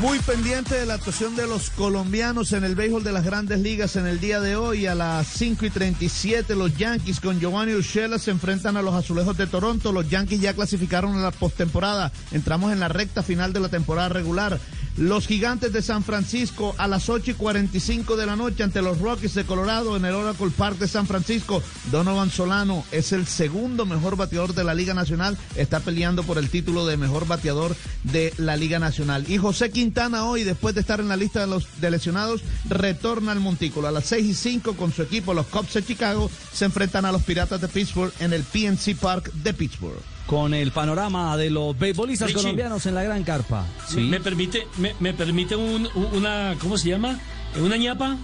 Muy 0.04 0.18
pendiente 0.18 0.74
de 0.74 0.84
la 0.84 0.94
actuación 0.94 1.34
de 1.34 1.46
los 1.46 1.70
colombianos 1.70 2.52
en 2.52 2.62
el 2.62 2.74
béisbol 2.74 3.02
de 3.02 3.10
las 3.10 3.24
grandes 3.24 3.60
ligas 3.60 3.96
en 3.96 4.06
el 4.06 4.20
día 4.20 4.38
de 4.38 4.54
hoy. 4.54 4.84
A 4.84 4.94
las 4.94 5.26
5 5.28 5.64
y 5.64 5.70
37 5.70 6.54
los 6.54 6.76
Yankees 6.76 7.20
con 7.20 7.40
Giovanni 7.40 7.72
Urshela 7.72 8.18
se 8.18 8.30
enfrentan 8.30 8.76
a 8.76 8.82
los 8.82 8.92
Azulejos 8.92 9.38
de 9.38 9.46
Toronto. 9.46 9.92
Los 9.92 10.10
Yankees 10.10 10.42
ya 10.42 10.52
clasificaron 10.52 11.16
a 11.16 11.22
la 11.22 11.30
postemporada. 11.30 12.12
Entramos 12.32 12.70
en 12.70 12.80
la 12.80 12.88
recta 12.88 13.22
final 13.22 13.54
de 13.54 13.60
la 13.60 13.70
temporada 13.70 14.10
regular. 14.10 14.60
Los 14.96 15.26
Gigantes 15.26 15.72
de 15.72 15.82
San 15.82 16.04
Francisco 16.04 16.72
a 16.78 16.86
las 16.86 17.08
8 17.08 17.32
y 17.32 17.34
45 17.34 18.16
de 18.16 18.26
la 18.26 18.36
noche 18.36 18.62
ante 18.62 18.80
los 18.80 19.00
Rockies 19.00 19.34
de 19.34 19.44
Colorado 19.44 19.96
en 19.96 20.04
el 20.04 20.14
Oracle 20.14 20.50
Park 20.56 20.78
de 20.78 20.86
San 20.86 21.08
Francisco. 21.08 21.62
Donovan 21.90 22.30
Solano 22.30 22.84
es 22.92 23.10
el 23.12 23.26
segundo 23.26 23.86
mejor 23.86 24.16
bateador 24.16 24.54
de 24.54 24.62
la 24.62 24.72
Liga 24.72 24.94
Nacional. 24.94 25.36
Está 25.56 25.80
peleando 25.80 26.22
por 26.22 26.38
el 26.38 26.48
título 26.48 26.86
de 26.86 26.96
mejor 26.96 27.26
bateador 27.26 27.74
de 28.04 28.32
la 28.36 28.56
Liga 28.56 28.78
Nacional. 28.78 29.24
Y 29.28 29.36
José 29.36 29.70
Quintana 29.70 30.26
hoy, 30.26 30.44
después 30.44 30.76
de 30.76 30.82
estar 30.82 31.00
en 31.00 31.08
la 31.08 31.16
lista 31.16 31.40
de 31.40 31.48
los 31.48 31.66
de 31.80 31.90
lesionados, 31.90 32.42
retorna 32.68 33.32
al 33.32 33.40
Montículo. 33.40 33.88
A 33.88 33.92
las 33.92 34.06
6 34.06 34.24
y 34.24 34.34
5 34.34 34.76
con 34.76 34.92
su 34.92 35.02
equipo, 35.02 35.34
los 35.34 35.46
Cubs 35.46 35.74
de 35.74 35.84
Chicago, 35.84 36.30
se 36.52 36.66
enfrentan 36.66 37.04
a 37.04 37.10
los 37.10 37.22
Piratas 37.22 37.60
de 37.60 37.66
Pittsburgh 37.66 38.12
en 38.20 38.32
el 38.32 38.44
PNC 38.44 38.94
Park 38.94 39.32
de 39.32 39.54
Pittsburgh. 39.54 40.13
Con 40.26 40.54
el 40.54 40.72
panorama 40.72 41.36
de 41.36 41.50
los 41.50 41.78
beisbolistas 41.78 42.28
Richie. 42.28 42.40
colombianos 42.42 42.86
en 42.86 42.94
la 42.94 43.02
gran 43.02 43.22
carpa. 43.24 43.64
Sí. 43.86 44.00
¿Me 44.00 44.20
permite, 44.20 44.66
me, 44.78 44.94
me 45.00 45.12
permite 45.12 45.54
un- 45.54 45.88
un- 45.94 46.06
una, 46.16 46.54
¿cómo 46.60 46.78
se 46.78 46.88
llama? 46.88 47.18
Una 47.60 47.76
ñapa. 47.76 48.16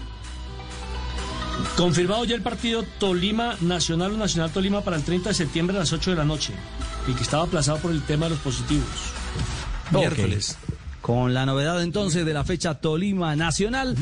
Confirmado 1.77 2.25
ya 2.25 2.35
el 2.37 2.43
partido 2.43 2.85
Tolima 2.99 3.55
Nacional 3.61 4.13
o 4.13 4.17
Nacional 4.17 4.51
Tolima 4.51 4.81
para 4.81 4.97
el 4.97 5.03
30 5.05 5.29
de 5.31 5.35
septiembre 5.35 5.77
a 5.77 5.81
las 5.81 5.93
8 5.93 6.11
de 6.11 6.17
la 6.17 6.25
noche. 6.25 6.55
Y 7.07 7.13
que 7.13 7.23
estaba 7.23 7.45
aplazado 7.45 7.79
por 7.79 7.91
el 7.91 8.03
tema 8.03 8.27
de 8.27 8.31
los 8.31 8.39
positivos. 8.41 8.87
Miércoles. 9.91 10.57
Con 11.01 11.33
la 11.33 11.47
novedad 11.47 11.83
entonces 11.83 12.27
de 12.27 12.33
la 12.35 12.45
fecha 12.45 12.75
Tolima 12.75 13.35
Nacional. 13.35 13.97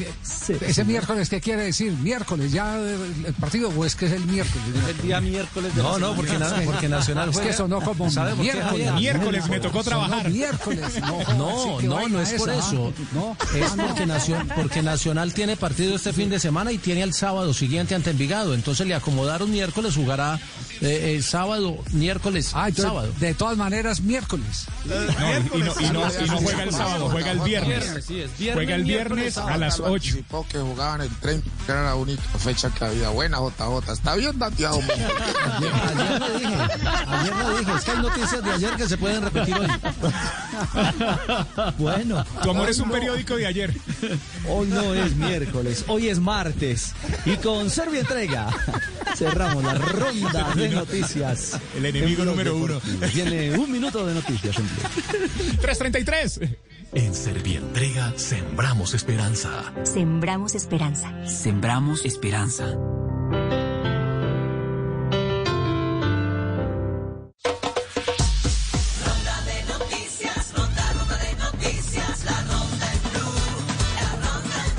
Ese 0.61 0.85
miércoles, 0.85 1.29
¿qué 1.29 1.41
quiere 1.41 1.63
decir? 1.63 1.93
¿Miércoles 1.93 2.51
ya 2.51 2.77
el 2.77 3.35
partido 3.39 3.69
o 3.71 3.85
es 3.85 3.95
que 3.95 4.07
es 4.07 4.13
el 4.13 4.25
miércoles? 4.27 4.65
El 4.89 5.03
día 5.07 5.21
miércoles 5.21 5.75
de 5.77 5.83
No, 5.83 5.99
no, 5.99 6.15
porque 6.17 6.37
na- 6.39 6.53
porque 6.65 6.89
Nacional 6.89 7.29
Es 7.31 7.37
que 7.37 7.43
juega. 7.43 7.57
sonó 7.57 7.81
como 7.83 8.11
¿Sabe 8.11 8.35
miércoles. 8.35 8.93
Miércoles 8.95 9.49
me 9.49 9.61
tocó 9.61 9.85
trabajar. 9.85 10.29
miércoles. 10.29 11.01
No, 11.37 11.81
No, 11.83 12.09
no, 12.09 12.21
es 12.21 12.33
por 12.35 12.51
eso. 12.51 12.93
No, 13.13 13.37
Es 13.55 13.77
no. 13.77 13.87
porque, 13.87 14.05
Nación- 14.07 14.49
porque 14.57 14.83
Nacional 14.83 15.33
tiene 15.33 15.57
partido 15.57 15.95
este 15.95 16.13
fin 16.13 16.29
de 16.31 16.41
semana 16.41 16.73
y 16.73 16.79
tiene 16.79 17.03
el 17.03 17.15
sábado 17.15 17.55
siguiente 17.55 17.95
ante 17.95 18.11
Envigado. 18.11 18.55
Entonces 18.55 18.87
le 18.89 18.95
acomodaron 18.97 19.51
miércoles, 19.53 19.95
jugará 19.95 20.41
eh, 20.81 21.15
el 21.17 21.23
sábado, 21.23 21.77
miércoles, 21.93 22.51
Ah, 22.55 22.69
entonces, 22.69 22.85
sábado. 22.91 23.13
De 23.21 23.35
todas 23.35 23.57
maneras, 23.57 24.01
miércoles. 24.01 24.67
No, 24.85 25.57
y 25.59 25.63
no- 25.63 25.81
y 25.81 25.91
no- 25.93 26.25
y 26.25 26.29
no 26.29 26.37
juega 26.39 26.63
el 26.65 26.73
sábado. 26.73 26.88
Sábado, 26.89 27.09
juega 27.11 27.31
el 27.31 27.41
viernes. 27.41 28.07
Juega 28.53 28.75
el 28.75 28.85
viernes 28.85 29.39
a 29.39 29.57
las 29.57 29.81
8. 29.81 29.93
Anticipó 29.95 30.47
que 30.49 30.59
jugaban 30.59 31.01
el 31.01 31.11
30, 31.17 31.51
que 31.67 31.73
era 31.73 31.85
la 31.85 31.95
única 31.95 32.23
fecha 32.39 32.71
que 32.71 32.85
había. 32.85 33.09
Buena, 33.11 33.39
JJ. 33.39 33.93
Está 33.93 34.15
bien 34.17 34.39
dateado. 34.39 34.79
Ayer 35.59 36.19
lo 36.21 36.39
dije, 36.39 36.57
ayer 37.09 37.37
lo 37.37 37.59
dije, 37.59 37.73
es 37.77 37.85
que 37.85 37.91
hay 37.91 37.99
noticias 37.99 38.45
de 38.45 38.51
ayer 38.51 38.77
que 38.77 38.89
se 38.89 38.97
pueden 38.97 39.23
repetir 39.23 39.55
hoy. 39.55 39.69
Bueno. 41.79 42.25
Tu 42.43 42.51
amor 42.51 42.69
es 42.69 42.79
un 42.79 42.91
periódico 42.91 43.37
de 43.37 43.47
ayer. 43.47 43.75
Hoy 44.49 44.69
no 44.69 44.95
es 44.95 45.15
miércoles, 45.17 45.85
hoy 45.89 46.09
es 46.09 46.19
martes. 46.19 46.93
Y 47.25 47.37
con 47.37 47.71
Servio 47.71 48.01
Entrega 48.01 48.49
cerramos 49.17 49.63
la 49.65 49.75
ronda 49.75 50.55
de 50.55 50.69
noticias. 50.69 51.59
El 51.77 51.87
enemigo 51.87 52.25
número 52.25 52.57
uno. 52.57 52.81
Tiene 53.13 53.57
un 53.59 53.71
minuto 53.71 54.07
de 54.07 54.15
noticias. 54.15 54.57
en 54.59 54.65
Blog. 54.69 55.61
333. 55.61 56.41
En 56.95 57.15
Servientrega 57.15 58.15
sembramos 58.17 58.95
esperanza. 58.95 59.51
Sembramos 59.85 60.55
esperanza. 60.55 61.13
Sembramos 61.27 62.05
esperanza. 62.07 62.65
Ronda 62.65 63.05
de 69.45 69.65
noticias, 69.69 70.55
ronda, 70.57 70.93
ronda 70.95 71.19
de 71.19 71.35
noticias, 71.37 72.25
la 72.25 72.41
ronda 72.43 72.93
en 72.93 73.01
blue, 73.11 73.37
la 73.95 74.11
ronda 74.13 74.65
en 74.67 74.75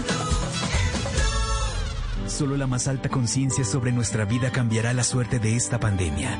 blue, 2.23 2.29
Solo 2.29 2.57
la 2.57 2.65
más 2.65 2.87
alta 2.87 3.09
conciencia 3.09 3.63
sobre 3.63 3.91
nuestra 3.91 4.25
vida 4.25 4.51
cambiará 4.51 4.93
la 4.93 5.03
suerte 5.03 5.37
de 5.37 5.55
esta 5.55 5.79
pandemia. 5.79 6.39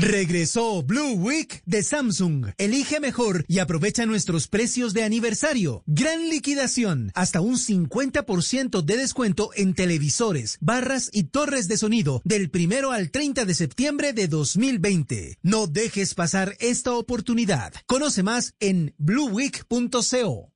Regresó 0.00 0.84
Blue 0.84 1.14
Week 1.14 1.60
de 1.66 1.82
Samsung. 1.82 2.52
Elige 2.56 3.00
mejor 3.00 3.44
y 3.48 3.58
aprovecha 3.58 4.06
nuestros 4.06 4.46
precios 4.46 4.94
de 4.94 5.02
aniversario. 5.02 5.82
Gran 5.86 6.28
liquidación. 6.28 7.10
Hasta 7.16 7.40
un 7.40 7.56
50% 7.56 8.82
de 8.82 8.96
descuento 8.96 9.50
en 9.56 9.74
televisores, 9.74 10.58
barras 10.60 11.10
y 11.12 11.24
torres 11.24 11.66
de 11.66 11.78
sonido 11.78 12.22
del 12.24 12.48
primero 12.48 12.92
al 12.92 13.10
30 13.10 13.44
de 13.44 13.54
septiembre 13.54 14.12
de 14.12 14.28
2020. 14.28 15.38
No 15.42 15.66
dejes 15.66 16.14
pasar 16.14 16.54
esta 16.60 16.92
oportunidad. 16.92 17.72
Conoce 17.86 18.22
más 18.22 18.54
en 18.60 18.94
blueweek.co. 18.98 20.52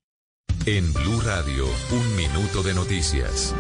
En 0.67 0.93
Blue 0.93 1.21
Radio, 1.21 1.67
un 1.91 2.17
minuto 2.17 2.63
de 2.63 2.75
noticias. 2.75 3.53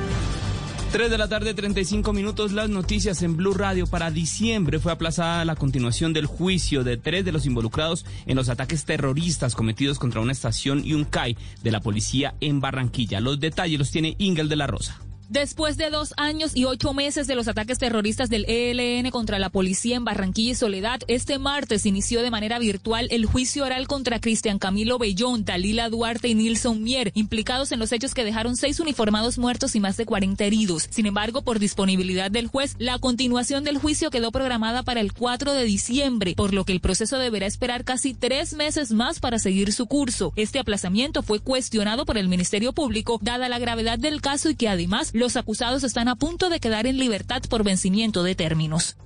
3 0.92 1.10
de 1.10 1.16
la 1.16 1.26
tarde, 1.26 1.54
35 1.54 2.12
minutos. 2.12 2.52
Las 2.52 2.68
noticias 2.68 3.22
en 3.22 3.34
Blue 3.34 3.54
Radio. 3.54 3.86
Para 3.86 4.10
diciembre 4.10 4.78
fue 4.78 4.92
aplazada 4.92 5.42
la 5.46 5.56
continuación 5.56 6.12
del 6.12 6.26
juicio 6.26 6.84
de 6.84 6.98
tres 6.98 7.24
de 7.24 7.32
los 7.32 7.46
involucrados 7.46 8.04
en 8.26 8.36
los 8.36 8.50
ataques 8.50 8.84
terroristas 8.84 9.54
cometidos 9.54 9.98
contra 9.98 10.20
una 10.20 10.32
estación 10.32 10.82
y 10.84 10.92
un 10.92 11.06
CAI 11.06 11.38
de 11.62 11.72
la 11.72 11.80
policía 11.80 12.34
en 12.40 12.60
Barranquilla. 12.60 13.20
Los 13.20 13.40
detalles 13.40 13.78
los 13.78 13.90
tiene 13.90 14.16
Ingel 14.18 14.50
de 14.50 14.56
la 14.56 14.66
Rosa. 14.66 15.00
Después 15.32 15.78
de 15.78 15.88
dos 15.88 16.12
años 16.18 16.54
y 16.54 16.66
ocho 16.66 16.92
meses 16.92 17.26
de 17.26 17.34
los 17.34 17.48
ataques 17.48 17.78
terroristas 17.78 18.28
del 18.28 18.44
ELN 18.46 19.10
contra 19.10 19.38
la 19.38 19.48
policía 19.48 19.96
en 19.96 20.04
Barranquilla 20.04 20.52
y 20.52 20.54
Soledad, 20.54 21.00
este 21.08 21.38
martes 21.38 21.86
inició 21.86 22.20
de 22.20 22.30
manera 22.30 22.58
virtual 22.58 23.08
el 23.10 23.24
juicio 23.24 23.64
oral 23.64 23.88
contra 23.88 24.20
Cristian 24.20 24.58
Camilo 24.58 24.98
Bellón, 24.98 25.46
Dalila 25.46 25.88
Duarte 25.88 26.28
y 26.28 26.34
Nilson 26.34 26.82
Mier, 26.82 27.12
implicados 27.14 27.72
en 27.72 27.78
los 27.78 27.92
hechos 27.92 28.12
que 28.12 28.24
dejaron 28.24 28.56
seis 28.56 28.78
uniformados 28.78 29.38
muertos 29.38 29.74
y 29.74 29.80
más 29.80 29.96
de 29.96 30.04
40 30.04 30.44
heridos. 30.44 30.86
Sin 30.90 31.06
embargo, 31.06 31.40
por 31.40 31.58
disponibilidad 31.58 32.30
del 32.30 32.48
juez, 32.48 32.74
la 32.76 32.98
continuación 32.98 33.64
del 33.64 33.78
juicio 33.78 34.10
quedó 34.10 34.32
programada 34.32 34.82
para 34.82 35.00
el 35.00 35.14
4 35.14 35.54
de 35.54 35.64
diciembre, 35.64 36.34
por 36.36 36.52
lo 36.52 36.66
que 36.66 36.72
el 36.72 36.80
proceso 36.80 37.16
deberá 37.16 37.46
esperar 37.46 37.84
casi 37.84 38.12
tres 38.12 38.52
meses 38.52 38.92
más 38.92 39.18
para 39.18 39.38
seguir 39.38 39.72
su 39.72 39.86
curso. 39.86 40.34
Este 40.36 40.58
aplazamiento 40.58 41.22
fue 41.22 41.40
cuestionado 41.40 42.04
por 42.04 42.18
el 42.18 42.28
Ministerio 42.28 42.74
Público, 42.74 43.18
dada 43.22 43.48
la 43.48 43.58
gravedad 43.58 43.98
del 43.98 44.20
caso 44.20 44.50
y 44.50 44.56
que 44.56 44.68
además 44.68 45.10
los 45.22 45.36
acusados 45.36 45.84
están 45.84 46.08
a 46.08 46.16
punto 46.16 46.50
de 46.50 46.58
quedar 46.58 46.88
en 46.88 46.98
libertad 46.98 47.42
por 47.48 47.62
vencimiento 47.62 48.24
de 48.24 48.34
términos. 48.34 48.96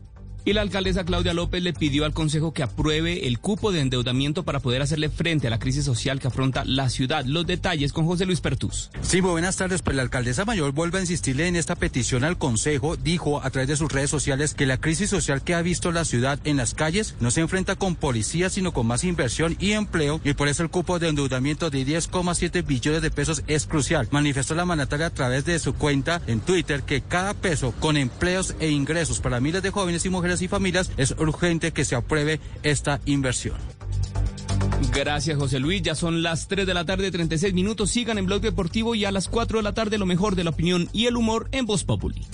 Y 0.46 0.52
la 0.52 0.60
alcaldesa 0.60 1.02
Claudia 1.02 1.34
López 1.34 1.60
le 1.60 1.72
pidió 1.72 2.04
al 2.04 2.12
Consejo 2.12 2.52
que 2.52 2.62
apruebe 2.62 3.26
el 3.26 3.40
cupo 3.40 3.72
de 3.72 3.80
endeudamiento 3.80 4.44
para 4.44 4.60
poder 4.60 4.80
hacerle 4.80 5.08
frente 5.08 5.48
a 5.48 5.50
la 5.50 5.58
crisis 5.58 5.84
social 5.84 6.20
que 6.20 6.28
afronta 6.28 6.64
la 6.64 6.88
ciudad. 6.88 7.24
Los 7.24 7.48
detalles 7.48 7.92
con 7.92 8.06
José 8.06 8.26
Luis 8.26 8.40
Pertús. 8.40 8.92
Sí, 9.00 9.20
muy 9.20 9.32
buenas 9.32 9.56
tardes. 9.56 9.82
Pues 9.82 9.96
la 9.96 10.02
alcaldesa 10.02 10.44
mayor 10.44 10.70
vuelve 10.70 10.98
a 10.98 11.00
insistirle 11.00 11.48
en 11.48 11.56
esta 11.56 11.74
petición 11.74 12.22
al 12.22 12.38
Consejo. 12.38 12.96
Dijo 12.96 13.42
a 13.42 13.50
través 13.50 13.66
de 13.66 13.76
sus 13.76 13.90
redes 13.90 14.08
sociales 14.08 14.54
que 14.54 14.66
la 14.66 14.76
crisis 14.76 15.10
social 15.10 15.42
que 15.42 15.52
ha 15.52 15.62
visto 15.62 15.90
la 15.90 16.04
ciudad 16.04 16.38
en 16.44 16.58
las 16.58 16.74
calles 16.74 17.16
no 17.18 17.32
se 17.32 17.40
enfrenta 17.40 17.74
con 17.74 17.96
policías, 17.96 18.52
sino 18.52 18.72
con 18.72 18.86
más 18.86 19.02
inversión 19.02 19.56
y 19.58 19.72
empleo. 19.72 20.20
Y 20.22 20.34
por 20.34 20.46
eso 20.46 20.62
el 20.62 20.70
cupo 20.70 21.00
de 21.00 21.08
endeudamiento 21.08 21.70
de 21.70 21.84
10,7 21.84 22.64
billones 22.64 23.02
de 23.02 23.10
pesos 23.10 23.42
es 23.48 23.66
crucial. 23.66 24.06
Manifestó 24.12 24.54
la 24.54 24.64
mandataria 24.64 25.06
a 25.06 25.10
través 25.10 25.44
de 25.44 25.58
su 25.58 25.74
cuenta 25.74 26.22
en 26.28 26.38
Twitter 26.38 26.84
que 26.84 27.00
cada 27.00 27.34
peso 27.34 27.74
con 27.80 27.96
empleos 27.96 28.54
e 28.60 28.70
ingresos 28.70 29.18
para 29.18 29.40
miles 29.40 29.64
de 29.64 29.72
jóvenes 29.72 30.06
y 30.06 30.08
mujeres 30.08 30.35
y 30.42 30.48
familias 30.48 30.90
es 30.96 31.12
urgente 31.18 31.72
que 31.72 31.84
se 31.84 31.94
apruebe 31.94 32.40
esta 32.62 33.00
inversión. 33.06 33.56
Gracias, 34.92 35.38
José 35.38 35.58
Luis. 35.60 35.82
Ya 35.82 35.94
son 35.94 36.22
las 36.22 36.48
3 36.48 36.66
de 36.66 36.74
la 36.74 36.84
tarde, 36.84 37.10
36 37.10 37.54
minutos. 37.54 37.90
Sigan 37.90 38.18
en 38.18 38.26
Blog 38.26 38.40
Deportivo 38.40 38.94
y 38.94 39.04
a 39.04 39.12
las 39.12 39.28
4 39.28 39.58
de 39.58 39.62
la 39.62 39.74
tarde 39.74 39.98
lo 39.98 40.06
mejor 40.06 40.36
de 40.36 40.44
la 40.44 40.50
opinión 40.50 40.88
y 40.92 41.06
el 41.06 41.16
humor 41.16 41.48
en 41.52 41.66
Voz 41.66 41.84
Populi. 41.84 42.26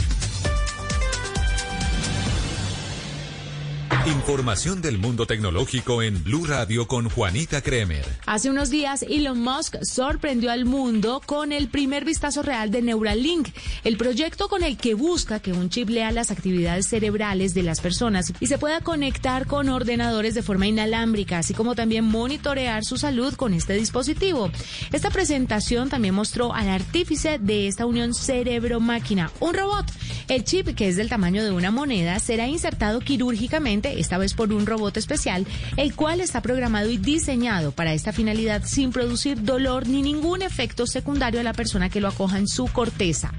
Información 4.07 4.83
del 4.83 4.99
mundo 4.99 5.27
tecnológico 5.27 6.03
en 6.03 6.25
Blue 6.25 6.45
Radio 6.45 6.89
con 6.89 7.09
Juanita 7.09 7.63
Kremer. 7.63 8.05
Hace 8.27 8.51
unos 8.51 8.69
días, 8.69 9.05
Elon 9.09 9.41
Musk 9.41 9.77
sorprendió 9.83 10.51
al 10.51 10.65
mundo 10.65 11.23
con 11.25 11.53
el 11.53 11.69
primer 11.69 12.05
vistazo 12.05 12.43
real 12.43 12.73
de 12.73 12.83
Neuralink, 12.83 13.51
el 13.85 13.97
proyecto 13.97 14.49
con 14.49 14.65
el 14.65 14.77
que 14.77 14.95
busca 14.95 15.39
que 15.39 15.53
un 15.53 15.71
chip 15.71 15.89
lea 15.89 16.11
las 16.11 16.33
actividades 16.33 16.89
cerebrales 16.89 17.55
de 17.55 17.63
las 17.63 17.81
personas 17.81 18.33
y 18.41 18.49
se 18.49 18.59
pueda 18.59 18.81
conectar 18.81 19.47
con 19.47 19.69
ordenadores 19.69 20.35
de 20.35 20.43
forma 20.43 20.67
inalámbrica, 20.67 21.39
así 21.39 21.55
como 21.55 21.77
también 21.77 22.05
monitorear 22.05 22.85
su 22.85 22.97
salud 22.97 23.35
con 23.35 23.55
este 23.55 23.75
dispositivo. 23.75 24.51
Esta 24.91 25.11
presentación 25.11 25.89
también 25.89 26.15
mostró 26.15 26.53
al 26.53 26.69
artífice 26.71 27.39
de 27.39 27.69
esta 27.69 27.87
unión 27.87 28.15
cerebro-máquina, 28.15 29.31
un 29.39 29.55
robot. 29.55 29.87
El 30.27 30.43
chip, 30.43 30.75
que 30.75 30.89
es 30.89 30.97
del 30.97 31.09
tamaño 31.09 31.45
de 31.45 31.53
una 31.53 31.71
moneda, 31.71 32.19
será 32.19 32.49
insertado 32.49 33.01
quirúrgicamente, 33.01 33.92
esta 33.93 34.19
vez 34.19 34.35
por 34.35 34.53
un 34.53 34.67
robot 34.67 34.97
especial, 34.97 35.47
el 35.77 35.95
cual 35.95 36.21
está 36.21 36.41
programado 36.41 36.91
y 36.91 36.99
diseñado 36.99 37.73
para 37.73 37.95
esta 37.95 38.13
finalidad 38.13 38.63
sin 38.65 38.93
producir 38.93 39.43
dolor 39.43 39.89
ni 39.89 40.03
ningún 40.03 40.43
efecto 40.43 40.87
secundario 40.87 41.41
a 41.41 41.45
la 41.45 41.53
persona 41.53 41.89
que 41.89 42.01
lo 42.01 42.09
acoja 42.09 42.39
en 42.39 42.49
su 42.49 42.67
corteza. 42.67 43.33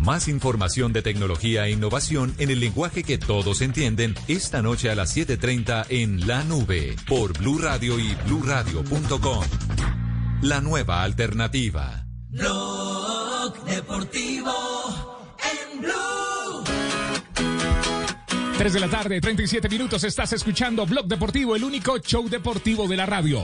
Más 0.00 0.28
información 0.28 0.92
de 0.92 1.02
tecnología 1.02 1.66
e 1.66 1.72
innovación 1.72 2.34
en 2.38 2.50
el 2.50 2.60
lenguaje 2.60 3.02
que 3.02 3.18
todos 3.18 3.60
entienden 3.62 4.14
esta 4.28 4.62
noche 4.62 4.90
a 4.90 4.94
las 4.94 5.16
7:30 5.16 5.86
en 5.88 6.26
La 6.26 6.44
Nube 6.44 6.96
por 7.06 7.36
Blue 7.38 7.58
Radio 7.58 7.98
y 7.98 8.14
bluradio.com. 8.26 9.44
La 10.42 10.60
nueva 10.60 11.02
alternativa. 11.02 12.06
Blog 12.30 13.64
Deportivo 13.64 14.52
en 15.40 15.80
Blue. 15.80 16.17
3 18.58 18.72
de 18.72 18.80
la 18.80 18.88
tarde, 18.88 19.20
37 19.20 19.68
minutos. 19.68 20.02
Estás 20.04 20.32
escuchando 20.32 20.84
Blog 20.84 21.06
Deportivo, 21.06 21.54
el 21.54 21.62
único 21.62 21.98
show 21.98 22.28
deportivo 22.28 22.88
de 22.88 22.96
la 22.96 23.06
radio. 23.06 23.42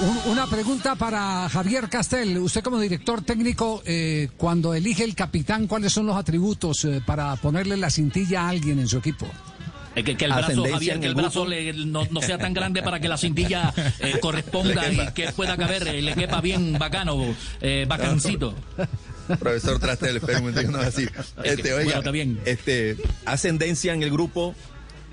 Un- 0.00 0.32
Una 0.32 0.46
pregunta 0.48 0.96
para 0.96 1.48
Javier 1.48 1.88
Castel. 1.88 2.36
Usted 2.38 2.62
como 2.62 2.80
director 2.80 3.22
técnico, 3.22 3.80
eh, 3.86 4.30
cuando 4.36 4.74
elige 4.74 5.04
el 5.04 5.14
capitán, 5.14 5.68
¿cuáles 5.68 5.92
son 5.92 6.06
los 6.06 6.16
atributos 6.16 6.84
eh, 6.84 7.00
para 7.06 7.36
ponerle 7.36 7.76
la 7.76 7.88
cintilla 7.88 8.42
a 8.42 8.48
alguien 8.48 8.80
en 8.80 8.88
su 8.88 8.98
equipo? 8.98 9.26
Eh, 9.94 10.02
Que, 10.02 10.16
que 10.16 10.24
el 10.24 10.32
brazo, 10.32 10.64
Javier, 10.68 10.98
que 10.98 11.06
el 11.06 11.10
el 11.10 11.14
brazo 11.14 11.46
le- 11.46 11.72
no, 11.72 12.04
no 12.10 12.20
sea 12.20 12.38
tan 12.38 12.52
grande 12.54 12.82
para 12.82 12.98
que 12.98 13.08
la 13.08 13.16
cintilla 13.16 13.72
eh, 14.00 14.18
corresponda 14.20 14.90
y 14.90 15.12
que 15.12 15.30
pueda 15.32 15.56
caber, 15.56 15.84
le 16.02 16.14
quepa 16.14 16.40
bien 16.40 16.76
bacano, 16.78 17.16
eh, 17.60 17.84
bacancito. 17.88 18.54
Profesor 19.38 19.80
un 19.80 20.40
momento, 20.44 20.70
no 20.70 20.78
así. 20.80 21.06
Este, 21.44 21.72
oiga, 21.72 21.84
bueno, 21.84 21.98
está 21.98 22.10
bien. 22.10 22.40
este, 22.44 22.96
ascendencia 23.24 23.92
en 23.92 24.02
el 24.02 24.10
grupo, 24.10 24.54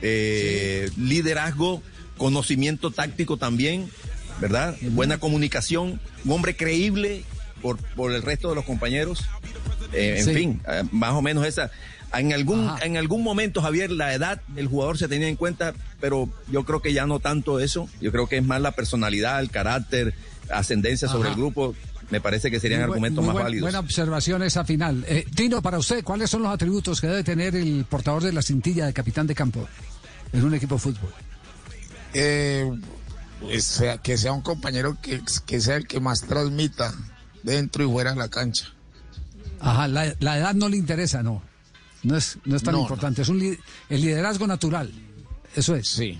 eh, 0.01 0.89
liderazgo, 0.97 1.81
conocimiento 2.17 2.91
táctico 2.91 3.37
también, 3.37 3.89
¿verdad? 4.39 4.75
Buena 4.81 5.17
comunicación, 5.19 5.99
un 6.25 6.31
hombre 6.31 6.55
creíble 6.55 7.23
por, 7.61 7.77
por 7.77 8.13
el 8.13 8.21
resto 8.21 8.49
de 8.49 8.55
los 8.55 8.65
compañeros. 8.65 9.23
Eh, 9.93 10.15
en 10.19 10.25
Sí. 10.25 10.33
fin, 10.33 10.61
eh, 10.67 10.83
más 10.91 11.13
o 11.13 11.21
menos 11.21 11.45
esa. 11.45 11.71
En 12.13 12.33
algún, 12.33 12.67
Ajá. 12.67 12.85
en 12.85 12.97
algún 12.97 13.23
momento, 13.23 13.61
Javier, 13.61 13.91
la 13.91 14.13
edad 14.13 14.41
del 14.47 14.67
jugador 14.67 14.97
se 14.97 15.07
tenía 15.07 15.27
en 15.27 15.35
cuenta, 15.35 15.73
pero 15.99 16.27
yo 16.51 16.65
creo 16.65 16.81
que 16.81 16.91
ya 16.93 17.05
no 17.05 17.19
tanto 17.19 17.59
eso. 17.59 17.87
Yo 18.01 18.11
creo 18.11 18.27
que 18.27 18.37
es 18.37 18.43
más 18.43 18.61
la 18.61 18.71
personalidad, 18.71 19.39
el 19.39 19.51
carácter, 19.51 20.15
ascendencia 20.51 21.07
sobre 21.07 21.29
el 21.29 21.35
grupo. 21.35 21.75
Me 22.11 22.19
parece 22.21 22.49
que 22.49 22.59
serían 22.59 22.81
Muy 22.81 22.85
argumentos 22.91 23.17
muy 23.23 23.27
más 23.27 23.33
buen- 23.33 23.43
válidos. 23.45 23.61
Buena 23.63 23.79
observación 23.79 24.41
esa 24.43 24.65
final. 24.65 25.05
Eh, 25.07 25.25
Tino, 25.35 25.61
para 25.61 25.77
usted, 25.77 26.03
¿cuáles 26.03 26.29
son 26.29 26.41
los 26.41 26.51
atributos 26.51 26.99
que 26.99 27.07
debe 27.07 27.23
tener 27.23 27.55
el 27.55 27.85
portador 27.85 28.23
de 28.23 28.33
la 28.33 28.41
cintilla 28.41 28.85
de 28.87 28.93
capitán 28.93 29.27
de 29.27 29.35
campo 29.35 29.67
en 30.33 30.43
un 30.43 30.53
equipo 30.55 30.75
de 30.75 30.81
fútbol? 30.81 31.11
Eh, 32.13 32.69
es 33.49 33.81
que 34.03 34.17
sea 34.17 34.33
un 34.33 34.41
compañero 34.41 34.97
que, 35.01 35.21
que 35.45 35.61
sea 35.61 35.75
el 35.75 35.87
que 35.87 35.99
más 35.99 36.21
transmita 36.23 36.93
dentro 37.43 37.83
y 37.83 37.91
fuera 37.91 38.11
de 38.11 38.17
la 38.17 38.27
cancha. 38.29 38.65
Ajá, 39.59 39.87
la, 39.87 40.15
la 40.19 40.37
edad 40.37 40.55
no 40.55 40.67
le 40.69 40.77
interesa, 40.77 41.21
no. 41.21 41.41
No 42.01 42.15
es, 42.17 42.37
no 42.45 42.55
es 42.55 42.63
tan 42.63 42.73
No, 42.73 42.81
importante, 42.81 43.21
es 43.21 43.29
un 43.29 43.41
el 43.89 44.01
liderazgo 44.01 44.47
natural. 44.47 44.91
Eso 45.55 45.75
es. 45.75 45.87
Sí. 45.89 46.19